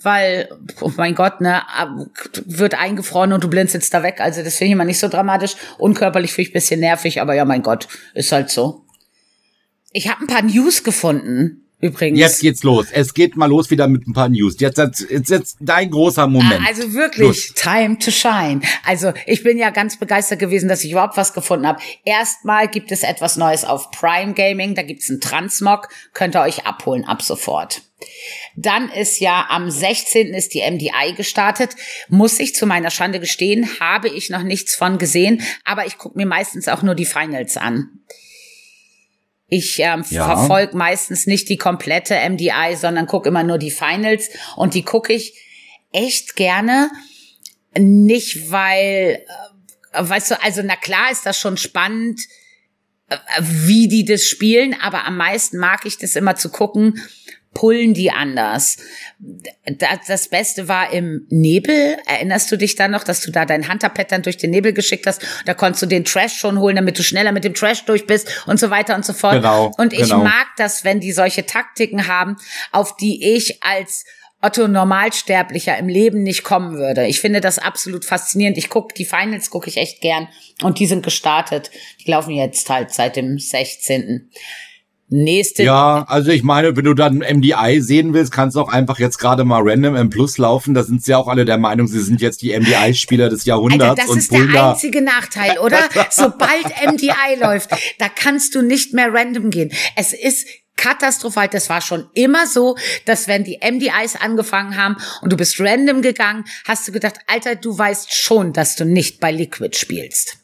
weil, 0.00 0.48
oh 0.80 0.92
mein 0.96 1.14
Gott, 1.14 1.40
ne, 1.40 1.62
wird 2.44 2.74
eingefroren 2.78 3.32
und 3.32 3.42
du 3.42 3.48
blinzelst 3.48 3.92
da 3.92 4.02
weg. 4.02 4.20
Also 4.20 4.42
das 4.42 4.56
finde 4.56 4.66
ich 4.66 4.72
immer 4.72 4.84
nicht 4.84 5.00
so 5.00 5.08
dramatisch. 5.08 5.56
Unkörperlich 5.78 6.32
finde 6.32 6.48
ich 6.48 6.50
ein 6.50 6.58
bisschen 6.58 6.80
nervig, 6.80 7.20
aber 7.20 7.34
ja, 7.34 7.44
mein 7.44 7.62
Gott, 7.62 7.88
ist 8.14 8.32
halt 8.32 8.50
so. 8.50 8.84
Ich 9.92 10.08
habe 10.08 10.22
ein 10.22 10.28
paar 10.28 10.42
News 10.42 10.84
gefunden. 10.84 11.67
Übrigens. 11.80 12.18
Jetzt 12.18 12.40
geht's 12.40 12.62
los. 12.64 12.86
Es 12.90 13.14
geht 13.14 13.36
mal 13.36 13.46
los 13.46 13.70
wieder 13.70 13.86
mit 13.86 14.06
ein 14.08 14.12
paar 14.12 14.28
News. 14.28 14.56
Jetzt, 14.58 14.78
jetzt, 14.78 15.30
jetzt 15.30 15.56
dein 15.60 15.90
großer 15.90 16.26
Moment. 16.26 16.60
Ah, 16.60 16.68
also 16.68 16.92
wirklich, 16.92 17.20
los. 17.20 17.52
time 17.54 17.98
to 17.98 18.10
shine. 18.10 18.62
Also 18.84 19.12
ich 19.26 19.44
bin 19.44 19.58
ja 19.58 19.70
ganz 19.70 19.96
begeistert 19.96 20.40
gewesen, 20.40 20.68
dass 20.68 20.82
ich 20.82 20.90
überhaupt 20.90 21.16
was 21.16 21.34
gefunden 21.34 21.68
habe. 21.68 21.80
Erstmal 22.04 22.66
gibt 22.66 22.90
es 22.90 23.04
etwas 23.04 23.36
Neues 23.36 23.64
auf 23.64 23.92
Prime 23.92 24.34
Gaming. 24.34 24.74
Da 24.74 24.82
gibt's 24.82 25.08
einen 25.08 25.20
Transmog. 25.20 25.88
Könnt 26.14 26.34
ihr 26.34 26.42
euch 26.42 26.66
abholen 26.66 27.04
ab 27.04 27.22
sofort. 27.22 27.82
Dann 28.56 28.88
ist 28.90 29.20
ja 29.20 29.46
am 29.48 29.70
16. 29.70 30.34
ist 30.34 30.54
die 30.54 30.68
MDI 30.68 31.14
gestartet. 31.16 31.76
Muss 32.08 32.40
ich 32.40 32.56
zu 32.56 32.66
meiner 32.66 32.90
Schande 32.90 33.20
gestehen, 33.20 33.68
habe 33.78 34.08
ich 34.08 34.30
noch 34.30 34.42
nichts 34.42 34.74
von 34.74 34.98
gesehen, 34.98 35.42
aber 35.64 35.86
ich 35.86 35.98
gucke 35.98 36.16
mir 36.16 36.26
meistens 36.26 36.68
auch 36.68 36.82
nur 36.82 36.94
die 36.94 37.06
Finals 37.06 37.56
an. 37.56 37.88
Ich 39.48 39.78
ähm, 39.78 40.04
ja. 40.10 40.26
verfolge 40.26 40.76
meistens 40.76 41.26
nicht 41.26 41.48
die 41.48 41.56
komplette 41.56 42.14
MDI, 42.28 42.76
sondern 42.76 43.06
gucke 43.06 43.28
immer 43.28 43.42
nur 43.42 43.56
die 43.56 43.70
Finals 43.70 44.28
und 44.56 44.74
die 44.74 44.82
gucke 44.82 45.14
ich 45.14 45.34
echt 45.90 46.36
gerne. 46.36 46.90
Nicht 47.78 48.50
weil, 48.50 49.24
äh, 49.92 50.02
weißt 50.08 50.32
du, 50.32 50.42
also 50.42 50.60
na 50.62 50.76
klar 50.76 51.10
ist 51.10 51.24
das 51.24 51.38
schon 51.38 51.56
spannend, 51.56 52.20
äh, 53.08 53.16
wie 53.40 53.88
die 53.88 54.04
das 54.04 54.24
spielen, 54.24 54.76
aber 54.82 55.06
am 55.06 55.16
meisten 55.16 55.56
mag 55.56 55.86
ich 55.86 55.96
das 55.96 56.14
immer 56.14 56.36
zu 56.36 56.50
gucken, 56.50 57.00
pullen 57.54 57.94
die 57.94 58.10
anders. 58.10 58.76
Das 59.78 60.28
Beste 60.28 60.68
war 60.68 60.92
im 60.92 61.26
Nebel. 61.28 61.96
Erinnerst 62.06 62.52
du 62.52 62.56
dich 62.56 62.76
da 62.76 62.88
noch, 62.88 63.04
dass 63.04 63.20
du 63.20 63.30
da 63.30 63.44
dein 63.46 63.68
Hunter-Pattern 63.68 64.22
durch 64.22 64.36
den 64.36 64.50
Nebel 64.50 64.72
geschickt 64.72 65.06
hast? 65.06 65.22
Da 65.44 65.54
konntest 65.54 65.82
du 65.82 65.86
den 65.86 66.04
Trash 66.04 66.34
schon 66.34 66.58
holen, 66.58 66.76
damit 66.76 66.98
du 66.98 67.02
schneller 67.02 67.32
mit 67.32 67.44
dem 67.44 67.54
Trash 67.54 67.84
durch 67.84 68.06
bist 68.06 68.44
und 68.46 68.60
so 68.60 68.70
weiter 68.70 68.94
und 68.94 69.04
so 69.04 69.12
fort. 69.12 69.34
Genau, 69.34 69.72
und 69.76 69.92
ich 69.92 70.00
genau. 70.00 70.22
mag 70.22 70.46
das, 70.56 70.84
wenn 70.84 71.00
die 71.00 71.12
solche 71.12 71.46
Taktiken 71.46 72.06
haben, 72.06 72.36
auf 72.72 72.96
die 72.96 73.34
ich 73.34 73.62
als 73.62 74.04
Otto 74.40 74.68
Normalsterblicher 74.68 75.76
im 75.78 75.88
Leben 75.88 76.22
nicht 76.22 76.44
kommen 76.44 76.76
würde. 76.76 77.06
Ich 77.06 77.20
finde 77.20 77.40
das 77.40 77.58
absolut 77.58 78.04
faszinierend. 78.04 78.56
Ich 78.56 78.68
gucke 78.68 78.94
die 78.94 79.04
Finals 79.04 79.50
gucke 79.50 79.68
ich 79.68 79.78
echt 79.78 80.00
gern 80.00 80.28
und 80.62 80.78
die 80.78 80.86
sind 80.86 81.02
gestartet. 81.02 81.72
Die 82.04 82.10
laufen 82.10 82.30
jetzt 82.30 82.70
halt 82.70 82.92
seit 82.94 83.16
dem 83.16 83.38
16. 83.38 84.30
Nächste. 85.10 85.62
Ja, 85.62 86.04
also 86.06 86.30
ich 86.30 86.42
meine, 86.42 86.76
wenn 86.76 86.84
du 86.84 86.92
dann 86.92 87.18
MDI 87.18 87.80
sehen 87.80 88.12
willst, 88.12 88.30
kannst 88.30 88.56
du 88.56 88.60
auch 88.60 88.68
einfach 88.68 88.98
jetzt 88.98 89.16
gerade 89.16 89.44
mal 89.44 89.62
random 89.64 89.96
M 89.96 90.10
Plus 90.10 90.36
laufen. 90.36 90.74
Da 90.74 90.82
sind 90.82 91.02
sie 91.02 91.14
auch 91.14 91.28
alle 91.28 91.46
der 91.46 91.56
Meinung, 91.56 91.86
sie 91.86 92.00
sind 92.00 92.20
jetzt 92.20 92.42
die 92.42 92.58
MDI-Spieler 92.58 93.30
des 93.30 93.46
Jahrhunderts. 93.46 94.00
Alter, 94.00 94.06
das 94.06 94.16
ist 94.16 94.32
der 94.32 94.64
einzige 94.64 95.00
Nachteil, 95.00 95.58
oder? 95.58 95.78
Sobald 96.10 96.66
MDI 96.86 97.40
läuft, 97.40 97.70
da 97.98 98.08
kannst 98.14 98.54
du 98.54 98.60
nicht 98.60 98.92
mehr 98.92 99.12
random 99.12 99.48
gehen. 99.48 99.70
Es 99.96 100.12
ist 100.12 100.46
katastrophal. 100.76 101.48
Das 101.48 101.70
war 101.70 101.80
schon 101.80 102.08
immer 102.14 102.46
so, 102.46 102.76
dass 103.04 103.28
wenn 103.28 103.44
die 103.44 103.60
MDIs 103.62 104.16
angefangen 104.16 104.76
haben 104.76 104.96
und 105.22 105.32
du 105.32 105.36
bist 105.36 105.58
random 105.58 106.02
gegangen, 106.02 106.44
hast 106.66 106.86
du 106.86 106.92
gedacht, 106.92 107.16
Alter, 107.26 107.56
du 107.56 107.76
weißt 107.76 108.14
schon, 108.14 108.52
dass 108.52 108.76
du 108.76 108.84
nicht 108.84 109.20
bei 109.20 109.32
Liquid 109.32 109.76
spielst. 109.76 110.38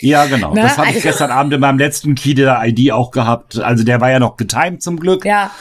Ja, 0.00 0.26
genau. 0.26 0.54
Ne? 0.54 0.62
Das 0.62 0.76
habe 0.76 0.88
ich 0.88 0.96
also, 0.96 1.08
gestern 1.08 1.30
Abend 1.30 1.52
in 1.52 1.60
meinem 1.60 1.78
letzten 1.78 2.14
Key 2.14 2.34
der 2.34 2.60
ID 2.64 2.92
auch 2.92 3.10
gehabt. 3.10 3.58
Also 3.58 3.84
der 3.84 4.00
war 4.00 4.10
ja 4.10 4.18
noch 4.18 4.36
getimed 4.36 4.82
zum 4.82 4.98
Glück. 4.98 5.24
Ja. 5.24 5.52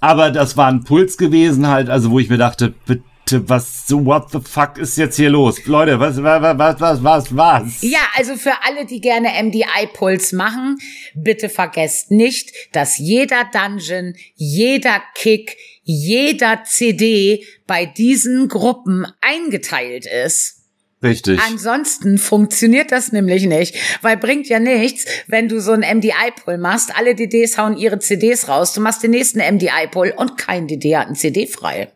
Aber 0.00 0.30
das 0.30 0.56
war 0.56 0.68
ein 0.68 0.84
Puls 0.84 1.18
gewesen 1.18 1.66
halt, 1.68 1.90
also 1.90 2.10
wo 2.10 2.18
ich 2.18 2.30
mir 2.30 2.38
dachte, 2.38 2.72
bitte, 2.86 3.02
was, 3.48 3.86
so 3.86 4.04
what 4.04 4.30
the 4.30 4.40
fuck 4.40 4.78
ist 4.78 4.96
jetzt 4.96 5.16
hier 5.16 5.30
los? 5.30 5.64
Leute, 5.66 6.00
was, 6.00 6.22
was, 6.22 6.58
was, 6.58 6.80
was, 6.80 7.04
was, 7.04 7.36
was? 7.36 7.82
Ja, 7.82 8.00
also 8.16 8.36
für 8.36 8.54
alle, 8.66 8.86
die 8.86 9.00
gerne 9.00 9.28
MDI-Puls 9.42 10.32
machen, 10.32 10.78
bitte 11.14 11.48
vergesst 11.48 12.10
nicht, 12.10 12.50
dass 12.72 12.98
jeder 12.98 13.44
Dungeon, 13.52 14.14
jeder 14.34 15.02
Kick, 15.14 15.56
jeder 15.82 16.64
CD 16.64 17.44
bei 17.66 17.86
diesen 17.86 18.48
Gruppen 18.48 19.06
eingeteilt 19.20 20.06
ist. 20.06 20.61
Richtig. 21.02 21.40
Ansonsten 21.50 22.18
funktioniert 22.18 22.92
das 22.92 23.10
nämlich 23.10 23.46
nicht, 23.46 23.74
weil 24.02 24.16
bringt 24.16 24.48
ja 24.48 24.60
nichts, 24.60 25.04
wenn 25.26 25.48
du 25.48 25.60
so 25.60 25.72
einen 25.72 25.98
MDI-Pull 25.98 26.58
machst, 26.58 26.96
alle 26.96 27.14
DDs 27.14 27.58
hauen 27.58 27.76
ihre 27.76 27.98
CDs 27.98 28.48
raus, 28.48 28.72
du 28.72 28.80
machst 28.80 29.02
den 29.02 29.10
nächsten 29.10 29.40
MDI-Pull 29.40 30.14
und 30.16 30.38
kein 30.38 30.68
DD 30.68 30.96
hat 30.96 31.08
ein 31.08 31.16
CD 31.16 31.46
frei. 31.46 31.90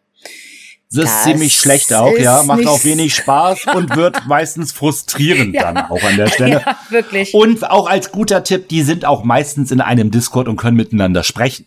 Das, 0.90 1.04
das 1.04 1.14
ist 1.14 1.24
ziemlich 1.24 1.56
schlecht 1.56 1.92
auch, 1.92 2.16
ja. 2.16 2.42
Macht 2.44 2.66
auch 2.66 2.84
wenig 2.84 3.14
Spaß 3.14 3.66
und 3.74 3.96
wird 3.96 4.26
meistens 4.26 4.72
frustrierend 4.72 5.54
ja. 5.54 5.72
dann 5.72 5.90
auch 5.90 6.02
an 6.02 6.16
der 6.16 6.28
Stelle. 6.28 6.46
Ja, 6.66 6.78
wirklich. 6.90 7.34
Und 7.34 7.68
auch 7.68 7.86
als 7.88 8.12
guter 8.12 8.42
Tipp, 8.44 8.68
die 8.68 8.82
sind 8.82 9.04
auch 9.04 9.24
meistens 9.24 9.70
in 9.70 9.80
einem 9.80 10.10
Discord 10.10 10.48
und 10.48 10.56
können 10.56 10.76
miteinander 10.76 11.22
sprechen. 11.22 11.66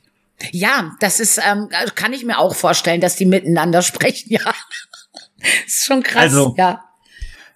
Ja, 0.52 0.96
das 1.00 1.20
ist, 1.20 1.38
ähm, 1.38 1.70
kann 1.96 2.14
ich 2.14 2.24
mir 2.24 2.40
auch 2.40 2.56
vorstellen, 2.56 3.02
dass 3.02 3.18
die 3.18 3.26
miteinander 3.26 3.82
sprechen, 3.84 4.32
ja. 4.32 4.54
ist 5.66 5.86
schon 5.86 6.02
krass, 6.02 6.24
also, 6.24 6.56
ja. 6.58 6.89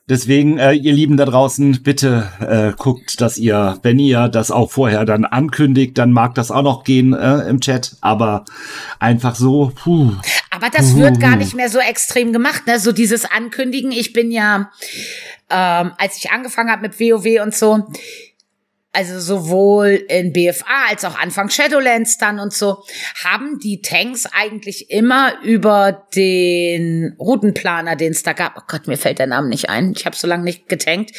Deswegen, 0.09 0.57
äh, 0.57 0.73
ihr 0.73 0.91
Lieben 0.91 1.15
da 1.15 1.23
draußen, 1.23 1.81
bitte 1.81 2.29
äh, 2.41 2.73
guckt, 2.77 3.21
dass 3.21 3.37
ihr, 3.37 3.79
wenn 3.83 3.99
ihr 3.99 4.27
das 4.27 4.51
auch 4.51 4.69
vorher 4.69 5.05
dann 5.05 5.23
ankündigt, 5.23 5.97
dann 5.97 6.11
mag 6.11 6.35
das 6.35 6.51
auch 6.51 6.61
noch 6.61 6.83
gehen 6.83 7.13
äh, 7.13 7.47
im 7.47 7.61
Chat. 7.61 7.95
Aber 8.01 8.43
einfach 8.99 9.35
so, 9.35 9.71
puh. 9.73 10.11
Aber 10.51 10.69
das 10.69 10.91
puh. 10.91 10.99
wird 10.99 11.21
gar 11.21 11.37
nicht 11.37 11.55
mehr 11.55 11.69
so 11.69 11.79
extrem 11.79 12.33
gemacht, 12.33 12.67
ne? 12.67 12.79
So 12.79 12.91
dieses 12.91 13.23
Ankündigen. 13.23 13.93
Ich 13.93 14.11
bin 14.11 14.29
ja, 14.29 14.71
ähm, 15.49 15.93
als 15.97 16.17
ich 16.17 16.31
angefangen 16.31 16.69
habe 16.69 16.81
mit 16.81 16.99
WoW 16.99 17.41
und 17.41 17.55
so, 17.55 17.87
also 18.93 19.19
sowohl 19.19 20.05
in 20.07 20.31
BFA 20.31 20.89
als 20.89 21.03
auch 21.03 21.19
Anfang 21.19 21.49
Shadowlands 21.49 22.19
dann 22.19 22.39
und 22.39 22.53
so, 22.53 22.83
haben 23.23 23.59
die 23.59 23.81
Tanks 23.81 24.27
eigentlich 24.31 24.91
immer 24.91 25.41
über 25.43 26.07
den 26.15 27.15
Routenplaner, 27.19 27.95
den 27.95 28.11
es 28.11 28.21
da 28.21 28.33
gab, 28.33 28.55
oh 28.55 28.63
Gott, 28.67 28.87
mir 28.87 28.97
fällt 28.97 29.17
der 29.17 29.27
Name 29.27 29.49
nicht 29.49 29.67
ein, 29.69 29.93
ich 29.95 30.05
habe 30.05 30.15
so 30.15 30.27
lange 30.27 30.43
nicht 30.43 30.69
getankt, 30.69 31.11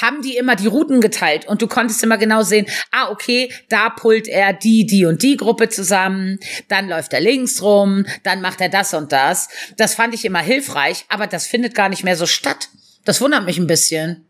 haben 0.00 0.20
die 0.20 0.36
immer 0.36 0.56
die 0.56 0.66
Routen 0.66 1.00
geteilt 1.00 1.48
und 1.48 1.62
du 1.62 1.66
konntest 1.66 2.02
immer 2.04 2.18
genau 2.18 2.42
sehen, 2.42 2.66
ah, 2.90 3.10
okay, 3.10 3.50
da 3.70 3.88
pullt 3.88 4.28
er 4.28 4.52
die, 4.52 4.84
die 4.84 5.06
und 5.06 5.22
die 5.22 5.38
Gruppe 5.38 5.70
zusammen, 5.70 6.38
dann 6.68 6.88
läuft 6.88 7.14
er 7.14 7.20
links 7.20 7.62
rum, 7.62 8.04
dann 8.24 8.42
macht 8.42 8.60
er 8.60 8.68
das 8.68 8.92
und 8.92 9.10
das. 9.10 9.48
Das 9.78 9.94
fand 9.94 10.14
ich 10.14 10.26
immer 10.26 10.40
hilfreich, 10.40 11.06
aber 11.08 11.26
das 11.26 11.46
findet 11.46 11.74
gar 11.74 11.88
nicht 11.88 12.04
mehr 12.04 12.16
so 12.16 12.26
statt. 12.26 12.68
Das 13.06 13.20
wundert 13.22 13.46
mich 13.46 13.58
ein 13.58 13.66
bisschen. 13.66 14.26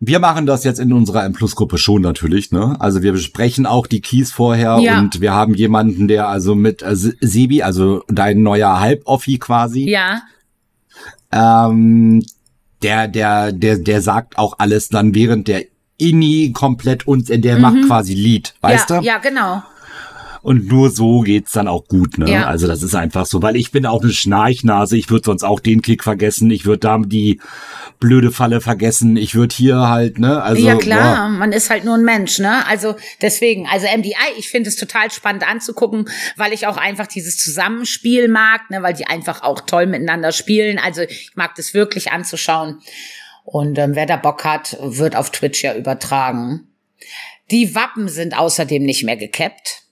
Wir 0.00 0.20
machen 0.20 0.46
das 0.46 0.62
jetzt 0.62 0.78
in 0.78 0.92
unserer 0.92 1.24
M-Plus-Gruppe 1.24 1.76
schon 1.76 2.02
natürlich, 2.02 2.52
ne? 2.52 2.76
Also 2.78 3.02
wir 3.02 3.12
besprechen 3.12 3.66
auch 3.66 3.86
die 3.88 4.00
Keys 4.00 4.30
vorher 4.30 4.78
ja. 4.78 4.98
und 4.98 5.20
wir 5.20 5.32
haben 5.32 5.54
jemanden, 5.54 6.06
der 6.06 6.28
also 6.28 6.54
mit 6.54 6.82
äh, 6.82 6.94
Sebi, 6.94 7.62
also 7.62 8.04
dein 8.08 8.42
neuer 8.42 8.78
Halboffi 8.78 9.38
quasi. 9.38 9.88
Ja. 9.90 10.22
Ähm, 11.32 12.24
der, 12.82 13.08
der, 13.08 13.52
der, 13.52 13.78
der 13.78 14.00
sagt 14.00 14.38
auch 14.38 14.58
alles 14.58 14.88
dann 14.88 15.14
während 15.14 15.48
der 15.48 15.64
Inni 15.96 16.52
komplett 16.52 17.08
und 17.08 17.28
der 17.28 17.56
mhm. 17.56 17.60
macht 17.60 17.86
quasi 17.86 18.14
Lied, 18.14 18.54
weißt 18.60 18.90
ja, 18.90 19.00
du? 19.00 19.04
Ja, 19.04 19.18
genau. 19.18 19.62
Und 20.42 20.68
nur 20.68 20.90
so 20.90 21.20
geht's 21.20 21.52
dann 21.52 21.68
auch 21.68 21.86
gut, 21.86 22.18
ne? 22.18 22.30
Ja. 22.30 22.46
Also 22.46 22.66
das 22.66 22.82
ist 22.82 22.94
einfach 22.94 23.26
so, 23.26 23.42
weil 23.42 23.56
ich 23.56 23.70
bin 23.72 23.86
auch 23.86 24.02
eine 24.02 24.12
Schnarchnase. 24.12 24.96
Ich 24.96 25.10
würde 25.10 25.24
sonst 25.26 25.42
auch 25.42 25.60
den 25.60 25.82
Kick 25.82 26.04
vergessen. 26.04 26.50
Ich 26.50 26.64
würde 26.64 26.80
da 26.80 26.98
die 26.98 27.40
blöde 27.98 28.30
Falle 28.30 28.60
vergessen. 28.60 29.16
Ich 29.16 29.34
würde 29.34 29.54
hier 29.54 29.88
halt, 29.88 30.18
ne? 30.18 30.42
Also 30.42 30.64
ja 30.64 30.76
klar, 30.76 31.28
boah. 31.28 31.38
man 31.38 31.52
ist 31.52 31.70
halt 31.70 31.84
nur 31.84 31.94
ein 31.94 32.04
Mensch, 32.04 32.38
ne? 32.38 32.66
Also 32.66 32.94
deswegen, 33.20 33.66
also 33.66 33.86
MDI, 33.86 34.14
ich 34.38 34.48
finde 34.48 34.68
es 34.68 34.76
total 34.76 35.10
spannend 35.10 35.48
anzugucken, 35.48 36.08
weil 36.36 36.52
ich 36.52 36.66
auch 36.66 36.76
einfach 36.76 37.06
dieses 37.06 37.38
Zusammenspiel 37.38 38.28
mag, 38.28 38.70
ne? 38.70 38.82
Weil 38.82 38.94
die 38.94 39.06
einfach 39.06 39.42
auch 39.42 39.60
toll 39.62 39.86
miteinander 39.86 40.32
spielen. 40.32 40.78
Also 40.78 41.02
ich 41.02 41.32
mag 41.34 41.54
das 41.56 41.74
wirklich 41.74 42.12
anzuschauen. 42.12 42.80
Und 43.44 43.78
ähm, 43.78 43.94
wer 43.94 44.06
da 44.06 44.16
Bock 44.16 44.44
hat, 44.44 44.76
wird 44.80 45.16
auf 45.16 45.30
Twitch 45.30 45.64
ja 45.64 45.74
übertragen. 45.74 46.68
Die 47.50 47.74
Wappen 47.74 48.08
sind 48.08 48.36
außerdem 48.36 48.82
nicht 48.82 49.04
mehr 49.04 49.16
gekappt. 49.16 49.87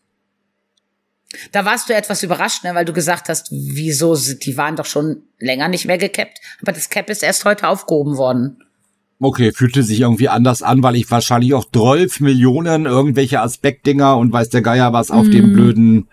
Da 1.52 1.64
warst 1.64 1.88
du 1.88 1.94
etwas 1.94 2.22
überrascht, 2.22 2.64
ne, 2.64 2.74
weil 2.74 2.84
du 2.84 2.92
gesagt 2.92 3.28
hast, 3.28 3.48
wieso, 3.50 4.16
die 4.16 4.56
waren 4.56 4.76
doch 4.76 4.86
schon 4.86 5.22
länger 5.38 5.68
nicht 5.68 5.86
mehr 5.86 5.98
gekappt. 5.98 6.38
Aber 6.62 6.72
das 6.72 6.90
Cap 6.90 7.10
ist 7.10 7.22
erst 7.22 7.44
heute 7.44 7.68
aufgehoben 7.68 8.16
worden. 8.16 8.62
Okay, 9.18 9.52
fühlte 9.52 9.82
sich 9.82 10.00
irgendwie 10.00 10.28
anders 10.28 10.62
an, 10.62 10.82
weil 10.82 10.96
ich 10.96 11.10
wahrscheinlich 11.10 11.54
auch 11.54 11.64
12 11.64 12.20
Millionen 12.20 12.84
irgendwelche 12.84 13.40
Aspektdinger 13.40 14.16
und 14.18 14.32
weiß 14.32 14.50
der 14.50 14.60
Geier 14.60 14.92
was 14.92 15.10
auf 15.10 15.26
mm. 15.26 15.30
dem 15.30 15.48
mhm. 15.48 15.52
blöden 15.54 16.08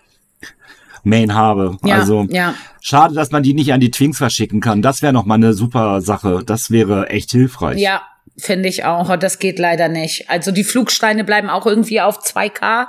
Main 1.02 1.34
habe. 1.34 1.76
Ja, 1.84 1.96
also 1.96 2.26
ja. 2.30 2.54
schade, 2.80 3.14
dass 3.14 3.30
man 3.30 3.42
die 3.42 3.52
nicht 3.52 3.72
an 3.74 3.80
die 3.80 3.90
Twinks 3.90 4.18
verschicken 4.18 4.60
kann. 4.60 4.80
Das 4.80 5.02
wäre 5.02 5.12
noch 5.12 5.26
mal 5.26 5.34
eine 5.34 5.52
super 5.52 6.00
Sache. 6.00 6.42
Das 6.46 6.70
wäre 6.70 7.10
echt 7.10 7.30
hilfreich. 7.30 7.78
Ja, 7.78 8.02
finde 8.38 8.70
ich 8.70 8.84
auch. 8.84 9.14
Das 9.16 9.38
geht 9.38 9.58
leider 9.58 9.88
nicht. 9.88 10.30
Also 10.30 10.50
die 10.50 10.64
Flugsteine 10.64 11.24
bleiben 11.24 11.50
auch 11.50 11.66
irgendwie 11.66 12.00
auf 12.00 12.20
2K 12.24 12.86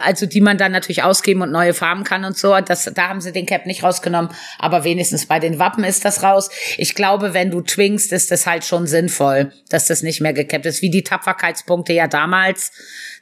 also 0.00 0.26
die 0.26 0.40
man 0.40 0.58
dann 0.58 0.72
natürlich 0.72 1.02
ausgeben 1.02 1.42
und 1.42 1.50
neue 1.50 1.74
farben 1.74 2.04
kann 2.04 2.24
und 2.24 2.36
so. 2.36 2.58
Das, 2.60 2.90
da 2.94 3.08
haben 3.08 3.20
sie 3.20 3.32
den 3.32 3.46
Cap 3.46 3.66
nicht 3.66 3.82
rausgenommen, 3.82 4.30
aber 4.58 4.84
wenigstens 4.84 5.26
bei 5.26 5.38
den 5.38 5.58
Wappen 5.58 5.84
ist 5.84 6.04
das 6.04 6.22
raus. 6.22 6.50
Ich 6.76 6.94
glaube, 6.94 7.34
wenn 7.34 7.50
du 7.50 7.60
twinkst, 7.60 8.12
ist 8.12 8.30
das 8.30 8.46
halt 8.46 8.64
schon 8.64 8.86
sinnvoll, 8.86 9.52
dass 9.68 9.86
das 9.86 10.02
nicht 10.02 10.20
mehr 10.20 10.32
gecapt 10.32 10.66
ist. 10.66 10.82
Wie 10.82 10.90
die 10.90 11.04
Tapferkeitspunkte 11.04 11.92
ja 11.92 12.08
damals. 12.08 12.72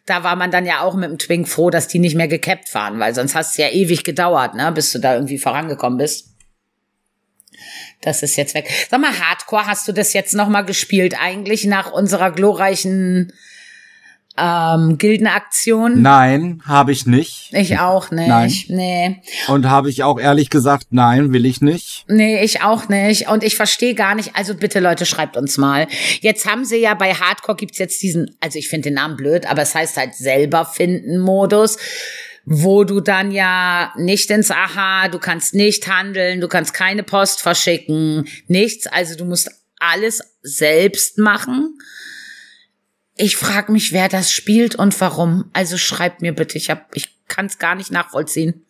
Da 0.05 0.25
war 0.25 0.35
man 0.35 0.51
dann 0.51 0.66
ja 0.66 0.81
auch 0.81 0.95
mit 0.95 1.11
dem 1.11 1.18
Twink 1.18 1.49
froh, 1.49 1.70
dass 1.70 1.87
die 1.87 2.01
nicht 2.01 2.16
mehr 2.16 2.27
gecapt 2.27 2.75
waren, 2.75 2.99
weil 2.99 3.14
sonst 3.14 3.37
hast 3.37 3.53
es 3.53 3.57
ja 3.57 3.68
ewig 3.68 4.03
gedauert, 4.03 4.55
ne, 4.55 4.73
bis 4.73 4.91
du 4.91 4.99
da 4.99 5.14
irgendwie 5.14 5.39
vorangekommen 5.39 5.99
bist. 5.99 6.33
Das 8.01 8.23
ist 8.23 8.37
jetzt 8.37 8.55
weg. 8.55 8.68
Sag 8.91 9.01
mal, 9.01 9.16
Hardcore, 9.16 9.66
hast 9.66 9.87
du 9.87 9.93
das 9.93 10.12
jetzt 10.12 10.35
noch 10.35 10.49
mal 10.49 10.62
gespielt 10.62 11.14
eigentlich 11.20 11.64
nach 11.64 11.93
unserer 11.93 12.33
glorreichen 12.33 13.33
ähm, 14.39 14.99
Gildenaktion? 14.99 16.01
Nein, 16.01 16.62
habe 16.64 16.93
ich 16.93 17.07
nicht. 17.07 17.53
Ich 17.53 17.78
auch 17.78 18.11
nicht. 18.11 18.28
Nein. 18.28 18.53
Nee. 18.68 19.22
Und 19.49 19.68
habe 19.68 19.91
ich 19.91 20.03
auch 20.03 20.18
ehrlich 20.18 20.51
gesagt, 20.51 20.89
nein, 20.91 21.33
will 21.33 21.45
ich 21.45 21.61
nicht. 21.61 22.05
Nee, 22.09 22.43
ich 22.43 22.62
auch 22.62 22.89
nicht. 22.89 23.28
Und 23.28 23.45
ich 23.45 23.57
verstehe 23.57 23.95
gar 23.95 24.14
nicht. 24.14 24.35
Also 24.35 24.55
bitte 24.55 24.80
Leute, 24.80 25.07
schreibt 25.07 25.37
uns 25.37 25.59
mal. 25.59 25.87
Jetzt 26.20 26.47
haben 26.47 26.64
sie 26.64 26.78
ja 26.78 26.95
bei 26.95 27.14
Hardcore 27.14 27.57
gibt's 27.57 27.78
jetzt 27.78 28.03
diesen, 28.03 28.37
also 28.41 28.59
ich 28.59 28.68
finde 28.68 28.89
den 28.89 28.95
Namen 28.95 29.16
blöd, 29.16 29.47
aber 29.47 29.62
es 29.62 29.74
heißt 29.74 29.97
halt 29.97 30.14
selber 30.14 30.64
finden 30.64 31.18
Modus 31.18 31.76
wo 32.45 32.83
du 32.85 33.01
dann 33.01 33.30
ja 33.30 33.93
nicht 33.97 34.28
ins 34.30 34.51
Aha, 34.51 35.09
du 35.09 35.20
kannst 35.20 35.55
nicht 35.55 35.87
handeln, 35.87 36.41
du 36.41 36.49
kannst 36.49 36.74
keine 36.74 37.05
Post 37.05 37.41
verschicken, 37.41 38.26
nichts. 38.49 38.87
Also 38.89 39.16
du 39.16 39.24
musst 39.24 39.49
alles 39.78 40.22
selbst 40.43 41.18
machen. 41.18 41.78
Ich 43.23 43.37
frage 43.37 43.70
mich, 43.70 43.93
wer 43.93 44.09
das 44.09 44.33
spielt 44.33 44.75
und 44.75 45.01
warum. 45.01 45.45
Also 45.53 45.79
schreibt 45.79 46.23
mir 46.23 46.35
bitte. 46.35 46.59
Ich 46.59 46.70
hab, 46.70 46.89
ich 46.93 47.09
kann 47.29 47.47
es 47.47 47.61
gar 47.61 47.77
nicht 47.77 47.93
nachvollziehen. 47.93 48.64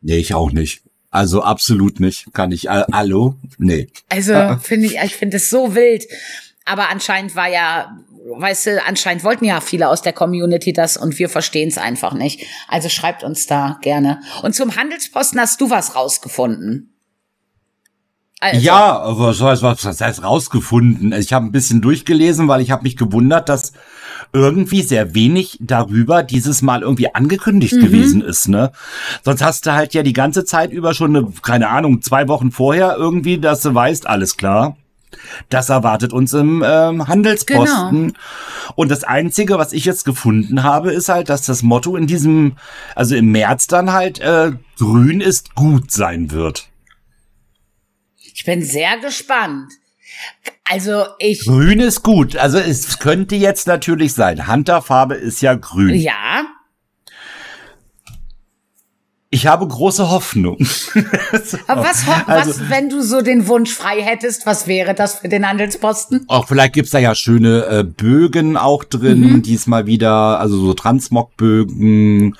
Nee, 0.00 0.16
ich 0.16 0.34
auch 0.34 0.50
nicht. 0.50 0.82
Also 1.12 1.42
absolut 1.42 2.00
nicht. 2.00 2.26
Kann 2.32 2.50
ich. 2.50 2.66
Äh, 2.66 2.82
hallo? 2.92 3.36
Nee. 3.56 3.86
Also 4.08 4.56
finde 4.60 4.86
ich, 4.86 4.96
ich 4.96 5.14
finde 5.14 5.36
es 5.36 5.48
so 5.48 5.76
wild. 5.76 6.08
Aber 6.64 6.88
anscheinend 6.88 7.36
war 7.36 7.48
ja, 7.48 7.96
weißt 8.36 8.66
du, 8.66 8.82
anscheinend 8.82 9.22
wollten 9.22 9.44
ja 9.44 9.60
viele 9.60 9.90
aus 9.90 10.02
der 10.02 10.12
Community 10.12 10.72
das 10.72 10.96
und 10.96 11.16
wir 11.20 11.28
verstehen 11.28 11.68
es 11.68 11.78
einfach 11.78 12.14
nicht. 12.14 12.44
Also 12.66 12.88
schreibt 12.88 13.22
uns 13.22 13.46
da 13.46 13.78
gerne. 13.80 14.22
Und 14.42 14.56
zum 14.56 14.74
Handelsposten 14.74 15.38
hast 15.38 15.60
du 15.60 15.70
was 15.70 15.94
rausgefunden. 15.94 16.95
Also. 18.38 18.60
Ja, 18.60 18.98
aber 18.98 19.32
so 19.32 19.46
was, 19.46 19.62
was 19.62 20.00
heißt 20.00 20.22
rausgefunden? 20.22 21.12
Ich 21.12 21.32
habe 21.32 21.46
ein 21.46 21.52
bisschen 21.52 21.80
durchgelesen, 21.80 22.48
weil 22.48 22.60
ich 22.60 22.70
habe 22.70 22.82
mich 22.82 22.96
gewundert, 22.96 23.48
dass 23.48 23.72
irgendwie 24.32 24.82
sehr 24.82 25.14
wenig 25.14 25.56
darüber 25.60 26.22
dieses 26.22 26.60
Mal 26.60 26.82
irgendwie 26.82 27.14
angekündigt 27.14 27.74
mhm. 27.74 27.80
gewesen 27.80 28.20
ist, 28.20 28.48
ne? 28.48 28.72
Sonst 29.22 29.42
hast 29.42 29.66
du 29.66 29.72
halt 29.72 29.94
ja 29.94 30.02
die 30.02 30.12
ganze 30.12 30.44
Zeit 30.44 30.70
über 30.70 30.92
schon 30.92 31.16
eine, 31.16 31.32
keine 31.42 31.68
Ahnung, 31.68 32.02
zwei 32.02 32.28
Wochen 32.28 32.50
vorher 32.50 32.96
irgendwie, 32.96 33.38
dass 33.38 33.62
du 33.62 33.74
weißt, 33.74 34.06
alles 34.06 34.36
klar. 34.36 34.76
Das 35.48 35.70
erwartet 35.70 36.12
uns 36.12 36.34
im 36.34 36.62
ähm, 36.66 37.08
Handelsposten. 37.08 38.08
Genau. 38.08 38.18
Und 38.74 38.90
das 38.90 39.04
Einzige, 39.04 39.56
was 39.56 39.72
ich 39.72 39.86
jetzt 39.86 40.04
gefunden 40.04 40.62
habe, 40.62 40.92
ist 40.92 41.08
halt, 41.08 41.30
dass 41.30 41.42
das 41.42 41.62
Motto 41.62 41.96
in 41.96 42.06
diesem, 42.06 42.56
also 42.94 43.14
im 43.14 43.32
März 43.32 43.66
dann 43.66 43.92
halt 43.92 44.18
äh, 44.18 44.52
grün 44.78 45.20
ist 45.22 45.54
gut 45.54 45.90
sein 45.90 46.32
wird. 46.32 46.68
Ich 48.36 48.44
bin 48.44 48.62
sehr 48.62 48.98
gespannt. 48.98 49.72
Also 50.64 51.04
ich. 51.18 51.46
Grün 51.46 51.80
ist 51.80 52.02
gut. 52.02 52.36
Also 52.36 52.58
es 52.58 52.98
könnte 52.98 53.34
jetzt 53.34 53.66
natürlich 53.66 54.12
sein. 54.12 54.46
Hunterfarbe 54.46 55.14
ist 55.14 55.40
ja 55.40 55.54
grün. 55.54 55.94
Ja. 55.94 56.44
Ich 59.30 59.46
habe 59.46 59.66
große 59.66 60.10
Hoffnung. 60.10 60.58
so. 60.60 61.58
Aber 61.66 61.82
was, 61.82 62.06
also, 62.26 62.50
was, 62.50 62.70
wenn 62.70 62.90
du 62.90 63.02
so 63.02 63.22
den 63.22 63.48
Wunsch 63.48 63.72
frei 63.72 64.02
hättest, 64.02 64.44
was 64.44 64.66
wäre 64.66 64.94
das 64.94 65.20
für 65.20 65.30
den 65.30 65.48
Handelsposten? 65.48 66.26
Auch 66.28 66.46
vielleicht 66.46 66.74
gibt's 66.74 66.90
da 66.90 66.98
ja 66.98 67.14
schöne 67.14 67.64
äh, 67.64 67.84
Bögen 67.84 68.58
auch 68.58 68.84
drin, 68.84 69.20
mhm. 69.20 69.42
diesmal 69.42 69.86
wieder, 69.86 70.38
also 70.40 70.58
so 70.58 70.74
Transmog-Bögen 70.74 72.36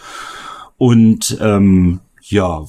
und 0.77 1.39
ähm, 1.41 2.01
ja, 2.23 2.67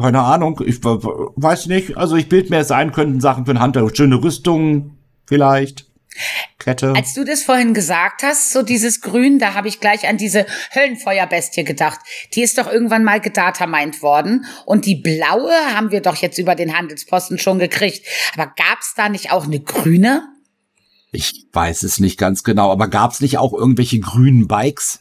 keine 0.00 0.22
Ahnung, 0.22 0.60
ich 0.64 0.82
weiß 0.82 1.66
nicht. 1.66 1.96
Also 1.96 2.16
ich 2.16 2.28
bild 2.28 2.50
mir 2.50 2.58
es 2.58 2.70
ein, 2.70 2.92
könnten 2.92 3.20
Sachen 3.20 3.44
für 3.44 3.50
einen 3.50 3.62
Hunter, 3.62 3.86
schöne 3.94 4.22
Rüstung 4.22 4.96
vielleicht. 5.26 5.86
Kette. 6.58 6.92
Als 6.94 7.14
du 7.14 7.24
das 7.24 7.42
vorhin 7.42 7.72
gesagt 7.72 8.22
hast, 8.22 8.52
so 8.52 8.62
dieses 8.62 9.00
Grün, 9.00 9.38
da 9.38 9.54
habe 9.54 9.68
ich 9.68 9.80
gleich 9.80 10.08
an 10.08 10.16
diese 10.16 10.44
Höllenfeuerbestie 10.74 11.64
gedacht. 11.64 12.00
Die 12.34 12.42
ist 12.42 12.58
doch 12.58 12.70
irgendwann 12.70 13.04
mal 13.04 13.20
gedatameint 13.20 14.02
worden. 14.02 14.44
Und 14.66 14.86
die 14.86 14.96
blaue 14.96 15.52
haben 15.74 15.90
wir 15.90 16.02
doch 16.02 16.16
jetzt 16.16 16.38
über 16.38 16.54
den 16.54 16.76
Handelsposten 16.76 17.38
schon 17.38 17.58
gekriegt. 17.58 18.04
Aber 18.34 18.52
gab's 18.56 18.94
da 18.96 19.08
nicht 19.08 19.32
auch 19.32 19.44
eine 19.44 19.60
grüne? 19.60 20.28
Ich 21.12 21.46
weiß 21.52 21.82
es 21.82 22.00
nicht 22.00 22.18
ganz 22.18 22.44
genau, 22.44 22.70
aber 22.70 22.88
gab's 22.88 23.20
nicht 23.20 23.38
auch 23.38 23.52
irgendwelche 23.52 24.00
grünen 24.00 24.46
Bikes? 24.46 25.00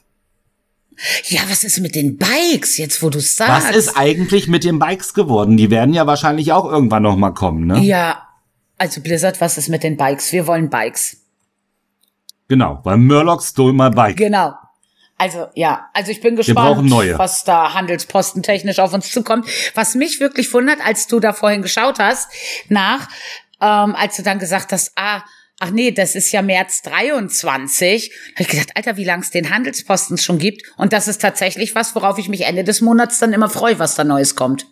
Ja, 1.25 1.41
was 1.49 1.63
ist 1.63 1.79
mit 1.79 1.95
den 1.95 2.17
Bikes, 2.17 2.77
jetzt 2.77 3.01
wo 3.01 3.09
du 3.09 3.19
sagst? 3.19 3.67
Was 3.67 3.75
ist 3.75 3.97
eigentlich 3.97 4.47
mit 4.47 4.63
den 4.63 4.79
Bikes 4.79 5.13
geworden? 5.13 5.57
Die 5.57 5.69
werden 5.69 5.93
ja 5.93 6.05
wahrscheinlich 6.07 6.51
auch 6.51 6.65
irgendwann 6.65 7.03
noch 7.03 7.15
mal 7.15 7.31
kommen, 7.31 7.67
ne? 7.67 7.79
Ja, 7.79 8.27
also 8.77 9.01
Blizzard, 9.01 9.39
was 9.41 9.57
ist 9.57 9.69
mit 9.69 9.83
den 9.83 9.97
Bikes? 9.97 10.31
Wir 10.31 10.47
wollen 10.47 10.69
Bikes. 10.69 11.17
Genau, 12.49 12.79
weil 12.83 12.97
Murloc 12.97 13.43
stole 13.43 13.73
my 13.73 13.89
bike. 13.91 14.17
Genau. 14.17 14.53
Also 15.17 15.47
ja, 15.53 15.89
also 15.93 16.11
ich 16.11 16.21
bin 16.21 16.35
gespannt, 16.35 16.89
was 17.17 17.43
da 17.43 17.73
handelspostentechnisch 17.73 18.79
auf 18.79 18.93
uns 18.93 19.11
zukommt. 19.11 19.47
Was 19.75 19.95
mich 19.95 20.19
wirklich 20.19 20.51
wundert, 20.53 20.79
als 20.83 21.07
du 21.07 21.19
da 21.19 21.33
vorhin 21.33 21.61
geschaut 21.61 21.99
hast, 21.99 22.31
nach, 22.69 23.09
ähm, 23.61 23.95
als 23.95 24.15
du 24.15 24.23
dann 24.23 24.39
gesagt 24.39 24.71
hast, 24.71 24.93
ah, 24.95 25.21
ach 25.59 25.71
nee, 25.71 25.91
das 25.91 26.15
ist 26.15 26.31
ja 26.31 26.41
März 26.41 26.81
23. 26.83 28.11
Habe 28.33 28.41
ich 28.41 28.47
gedacht, 28.47 28.71
Alter, 28.75 28.97
wie 28.97 29.03
lang 29.03 29.21
es 29.21 29.29
den 29.29 29.49
Handelsposten 29.49 30.17
schon 30.17 30.39
gibt. 30.39 30.63
Und 30.77 30.93
das 30.93 31.07
ist 31.07 31.21
tatsächlich 31.21 31.75
was, 31.75 31.95
worauf 31.95 32.17
ich 32.17 32.29
mich 32.29 32.41
Ende 32.41 32.63
des 32.63 32.81
Monats 32.81 33.19
dann 33.19 33.33
immer 33.33 33.49
freue, 33.49 33.79
was 33.79 33.95
da 33.95 34.03
Neues 34.03 34.35
kommt. 34.35 34.65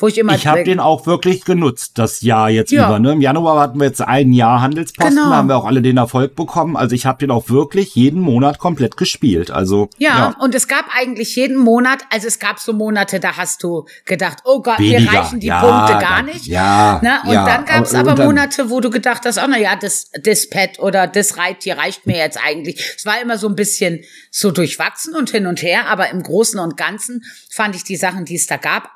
Wo 0.00 0.08
ich 0.08 0.16
immer 0.16 0.34
ich 0.34 0.46
habe 0.46 0.64
den 0.64 0.80
auch 0.80 1.06
wirklich 1.06 1.44
genutzt, 1.44 1.92
das 1.96 2.22
Jahr 2.22 2.48
jetzt 2.48 2.72
ja. 2.72 2.86
über. 2.86 2.98
Ne? 2.98 3.12
Im 3.12 3.20
Januar 3.20 3.60
hatten 3.60 3.78
wir 3.78 3.86
jetzt 3.86 4.00
ein 4.00 4.32
Jahr 4.32 4.62
Handelsposten, 4.62 5.14
genau. 5.14 5.28
da 5.28 5.36
haben 5.36 5.48
wir 5.48 5.56
auch 5.56 5.66
alle 5.66 5.82
den 5.82 5.98
Erfolg 5.98 6.34
bekommen. 6.34 6.74
Also 6.76 6.94
ich 6.94 7.04
habe 7.04 7.18
den 7.18 7.30
auch 7.30 7.50
wirklich 7.50 7.94
jeden 7.94 8.20
Monat 8.20 8.58
komplett 8.58 8.96
gespielt. 8.96 9.50
Also 9.50 9.90
ja, 9.98 10.08
ja, 10.08 10.36
und 10.40 10.54
es 10.54 10.68
gab 10.68 10.86
eigentlich 10.96 11.36
jeden 11.36 11.58
Monat, 11.58 11.98
also 12.10 12.28
es 12.28 12.38
gab 12.38 12.58
so 12.58 12.72
Monate, 12.72 13.20
da 13.20 13.36
hast 13.36 13.62
du 13.62 13.84
gedacht, 14.06 14.38
oh 14.44 14.62
Gott, 14.62 14.78
Weniger. 14.78 15.00
mir 15.00 15.18
reichen 15.18 15.40
die 15.40 15.48
ja, 15.48 15.60
Punkte 15.60 15.92
gar 16.04 16.16
dann, 16.16 16.26
nicht. 16.26 16.46
Ja, 16.46 16.98
ne? 17.02 17.18
Und 17.26 17.34
dann 17.34 17.64
gab 17.66 17.84
es 17.84 17.94
aber, 17.94 18.12
aber 18.12 18.24
Monate, 18.24 18.70
wo 18.70 18.80
du 18.80 18.88
gedacht 18.88 19.26
hast, 19.26 19.38
oh 19.38 19.46
na 19.46 19.58
ja, 19.58 19.76
das, 19.76 20.10
das 20.22 20.48
Pad 20.48 20.78
oder 20.78 21.06
das 21.06 21.36
Reittier 21.36 21.76
reicht 21.76 22.06
mir 22.06 22.16
jetzt 22.16 22.38
eigentlich. 22.42 22.94
Es 22.96 23.04
war 23.04 23.20
immer 23.20 23.36
so 23.36 23.48
ein 23.48 23.54
bisschen 23.54 24.00
so 24.30 24.50
durchwachsen 24.50 25.14
und 25.14 25.28
hin 25.28 25.46
und 25.46 25.62
her, 25.62 25.88
aber 25.88 26.08
im 26.08 26.22
Großen 26.22 26.58
und 26.58 26.78
Ganzen 26.78 27.22
fand 27.50 27.76
ich 27.76 27.84
die 27.84 27.96
Sachen, 27.96 28.24
die 28.24 28.36
es 28.36 28.46
da 28.46 28.56
gab, 28.56 28.90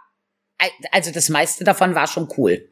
also 0.93 1.11
das 1.11 1.29
meiste 1.29 1.65
davon 1.65 1.95
war 1.95 2.07
schon 2.07 2.29
cool. 2.37 2.69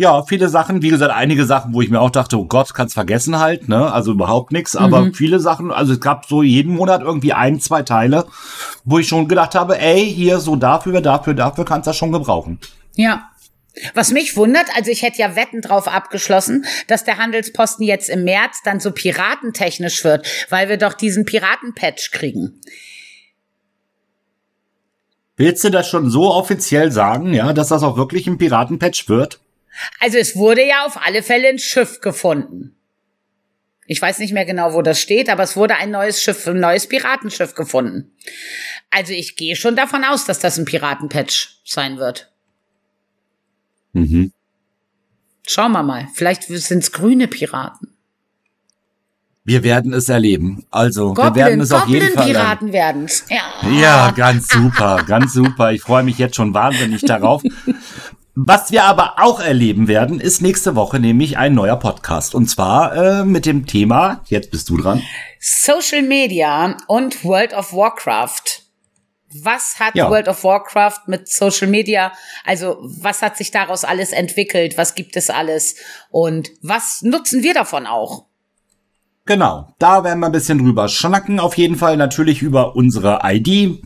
Ja, 0.00 0.22
viele 0.22 0.48
Sachen, 0.48 0.80
wie 0.80 0.90
gesagt, 0.90 1.12
einige 1.12 1.44
Sachen, 1.44 1.74
wo 1.74 1.82
ich 1.82 1.90
mir 1.90 2.00
auch 2.00 2.10
dachte, 2.10 2.38
oh 2.38 2.44
Gott, 2.44 2.72
kannst 2.72 2.94
vergessen 2.94 3.40
halt, 3.40 3.68
ne? 3.68 3.92
Also 3.92 4.12
überhaupt 4.12 4.52
nichts, 4.52 4.76
aber 4.76 5.00
mhm. 5.00 5.14
viele 5.14 5.40
Sachen, 5.40 5.72
also 5.72 5.92
es 5.92 6.00
gab 6.00 6.24
so 6.26 6.44
jeden 6.44 6.72
Monat 6.72 7.00
irgendwie 7.02 7.32
ein, 7.32 7.58
zwei 7.58 7.82
Teile, 7.82 8.24
wo 8.84 9.00
ich 9.00 9.08
schon 9.08 9.26
gedacht 9.26 9.56
habe, 9.56 9.76
ey, 9.80 10.06
hier 10.06 10.38
so 10.38 10.54
dafür, 10.54 11.00
dafür, 11.00 11.34
dafür 11.34 11.64
kannst 11.64 11.88
du 11.88 11.90
das 11.90 11.96
schon 11.96 12.12
gebrauchen. 12.12 12.60
Ja. 12.94 13.28
Was 13.94 14.12
mich 14.12 14.36
wundert, 14.36 14.66
also 14.76 14.92
ich 14.92 15.02
hätte 15.02 15.18
ja 15.18 15.34
Wetten 15.34 15.62
drauf 15.62 15.88
abgeschlossen, 15.88 16.64
dass 16.86 17.02
der 17.02 17.18
Handelsposten 17.18 17.84
jetzt 17.84 18.08
im 18.08 18.22
März 18.22 18.62
dann 18.64 18.78
so 18.78 18.92
piratentechnisch 18.92 20.04
wird, 20.04 20.28
weil 20.48 20.68
wir 20.68 20.76
doch 20.76 20.94
diesen 20.94 21.24
Piratenpatch 21.24 22.12
kriegen. 22.12 22.60
Willst 25.38 25.62
du 25.62 25.70
das 25.70 25.88
schon 25.88 26.10
so 26.10 26.30
offiziell 26.32 26.90
sagen, 26.90 27.32
ja, 27.32 27.52
dass 27.52 27.68
das 27.68 27.84
auch 27.84 27.96
wirklich 27.96 28.26
ein 28.26 28.38
Piratenpatch 28.38 29.08
wird? 29.08 29.40
Also 30.00 30.18
es 30.18 30.34
wurde 30.34 30.66
ja 30.66 30.84
auf 30.84 31.00
alle 31.00 31.22
Fälle 31.22 31.48
ein 31.48 31.60
Schiff 31.60 32.00
gefunden. 32.00 32.74
Ich 33.86 34.02
weiß 34.02 34.18
nicht 34.18 34.34
mehr 34.34 34.44
genau, 34.44 34.74
wo 34.74 34.82
das 34.82 35.00
steht, 35.00 35.30
aber 35.30 35.44
es 35.44 35.56
wurde 35.56 35.76
ein 35.76 35.92
neues 35.92 36.20
Schiff, 36.20 36.46
ein 36.48 36.58
neues 36.58 36.88
Piratenschiff 36.88 37.54
gefunden. 37.54 38.10
Also 38.90 39.12
ich 39.12 39.36
gehe 39.36 39.54
schon 39.54 39.76
davon 39.76 40.04
aus, 40.04 40.24
dass 40.24 40.40
das 40.40 40.58
ein 40.58 40.64
Piratenpatch 40.64 41.60
sein 41.64 41.98
wird. 41.98 42.30
Mhm. 43.92 44.32
Schauen 45.46 45.72
wir 45.72 45.84
mal. 45.84 46.08
Vielleicht 46.14 46.42
sind 46.42 46.82
es 46.82 46.90
grüne 46.90 47.28
Piraten. 47.28 47.96
Wir 49.48 49.62
werden 49.62 49.94
es 49.94 50.10
erleben. 50.10 50.66
Also, 50.70 51.14
Goblin, 51.14 51.34
wir 51.34 51.44
werden 51.46 51.60
es 51.62 51.72
auf 51.72 51.88
jeden 51.88 52.12
Fall. 52.12 52.26
Piraten 52.26 52.70
werden's. 52.70 53.24
Ja. 53.30 53.70
ja, 53.70 54.10
ganz 54.10 54.46
super, 54.50 55.02
ganz 55.06 55.32
super. 55.32 55.72
Ich 55.72 55.80
freue 55.80 56.02
mich 56.02 56.18
jetzt 56.18 56.36
schon 56.36 56.52
wahnsinnig 56.52 57.00
darauf. 57.00 57.42
Was 58.34 58.72
wir 58.72 58.84
aber 58.84 59.14
auch 59.16 59.40
erleben 59.40 59.88
werden, 59.88 60.20
ist 60.20 60.42
nächste 60.42 60.76
Woche 60.76 61.00
nämlich 61.00 61.38
ein 61.38 61.54
neuer 61.54 61.76
Podcast. 61.76 62.34
Und 62.34 62.50
zwar 62.50 62.94
äh, 62.94 63.24
mit 63.24 63.46
dem 63.46 63.64
Thema, 63.64 64.20
jetzt 64.26 64.50
bist 64.50 64.68
du 64.68 64.76
dran. 64.76 65.02
Social 65.40 66.02
Media 66.02 66.76
und 66.86 67.24
World 67.24 67.54
of 67.54 67.72
Warcraft. 67.72 68.64
Was 69.32 69.80
hat 69.80 69.94
ja. 69.94 70.10
World 70.10 70.28
of 70.28 70.44
Warcraft 70.44 71.06
mit 71.06 71.26
Social 71.26 71.68
Media, 71.68 72.12
also 72.44 72.76
was 72.82 73.22
hat 73.22 73.38
sich 73.38 73.50
daraus 73.50 73.84
alles 73.84 74.12
entwickelt, 74.12 74.76
was 74.76 74.94
gibt 74.94 75.16
es 75.16 75.30
alles 75.30 75.76
und 76.10 76.50
was 76.60 77.00
nutzen 77.00 77.42
wir 77.42 77.54
davon 77.54 77.86
auch? 77.86 78.27
Genau, 79.28 79.68
da 79.78 80.04
werden 80.04 80.20
wir 80.20 80.26
ein 80.26 80.32
bisschen 80.32 80.56
drüber 80.56 80.88
schnacken. 80.88 81.38
Auf 81.38 81.58
jeden 81.58 81.76
Fall 81.76 81.98
natürlich 81.98 82.40
über 82.40 82.74
unsere 82.76 83.20
ID. 83.22 83.78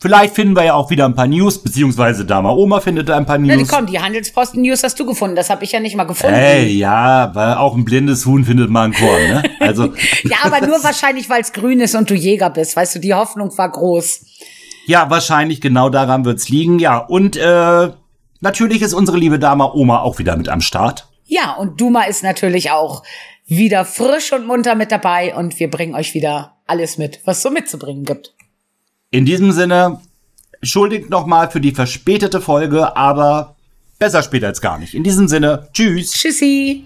Vielleicht 0.00 0.34
finden 0.34 0.56
wir 0.56 0.64
ja 0.64 0.74
auch 0.74 0.90
wieder 0.90 1.04
ein 1.04 1.14
paar 1.14 1.28
News, 1.28 1.62
beziehungsweise 1.62 2.24
Dama 2.24 2.50
Oma 2.50 2.80
findet 2.80 3.08
ein 3.08 3.24
paar 3.24 3.38
News. 3.38 3.70
Ja, 3.70 3.76
komm, 3.78 3.86
die 3.86 4.00
Handelsposten-News 4.00 4.82
hast 4.82 4.98
du 4.98 5.06
gefunden, 5.06 5.36
das 5.36 5.48
habe 5.48 5.62
ich 5.62 5.70
ja 5.70 5.78
nicht 5.78 5.94
mal 5.94 6.08
gefunden. 6.08 6.34
Ey, 6.34 6.76
ja, 6.76 7.32
weil 7.36 7.54
auch 7.54 7.76
ein 7.76 7.84
blindes 7.84 8.26
Huhn 8.26 8.44
findet 8.44 8.68
mal 8.68 8.86
ein 8.86 8.92
Korn, 8.92 9.28
ne? 9.28 9.42
Also. 9.60 9.94
ja, 10.24 10.38
aber 10.42 10.66
nur 10.66 10.76
wahrscheinlich, 10.82 11.30
weil 11.30 11.42
es 11.42 11.52
grün 11.52 11.78
ist 11.78 11.94
und 11.94 12.10
du 12.10 12.14
Jäger 12.14 12.50
bist. 12.50 12.74
Weißt 12.74 12.96
du, 12.96 12.98
die 12.98 13.14
Hoffnung 13.14 13.56
war 13.56 13.70
groß. 13.70 14.24
Ja, 14.86 15.08
wahrscheinlich 15.08 15.60
genau 15.60 15.88
daran 15.88 16.24
wird's 16.24 16.48
liegen. 16.48 16.80
Ja, 16.80 16.98
und 16.98 17.36
äh, 17.36 17.90
natürlich 18.40 18.82
ist 18.82 18.92
unsere 18.92 19.18
liebe 19.18 19.38
Dame 19.38 19.72
Oma 19.72 20.00
auch 20.00 20.18
wieder 20.18 20.36
mit 20.36 20.48
am 20.48 20.62
Start. 20.62 21.06
Ja, 21.26 21.52
und 21.52 21.80
Duma 21.80 22.02
ist 22.02 22.24
natürlich 22.24 22.72
auch 22.72 23.04
wieder 23.46 23.84
frisch 23.84 24.32
und 24.32 24.46
munter 24.46 24.74
mit 24.74 24.92
dabei 24.92 25.34
und 25.34 25.58
wir 25.58 25.70
bringen 25.70 25.94
euch 25.94 26.14
wieder 26.14 26.56
alles 26.66 26.98
mit, 26.98 27.20
was 27.24 27.42
so 27.42 27.50
mitzubringen 27.50 28.04
gibt. 28.04 28.34
In 29.10 29.24
diesem 29.26 29.52
Sinne, 29.52 30.00
schuldigt 30.62 31.10
nochmal 31.10 31.50
für 31.50 31.60
die 31.60 31.72
verspätete 31.72 32.40
Folge, 32.40 32.96
aber 32.96 33.56
besser 33.98 34.22
später 34.22 34.46
als 34.46 34.60
gar 34.60 34.78
nicht. 34.78 34.94
In 34.94 35.04
diesem 35.04 35.28
Sinne, 35.28 35.68
tschüss. 35.72 36.12
Tschüssi. 36.12 36.84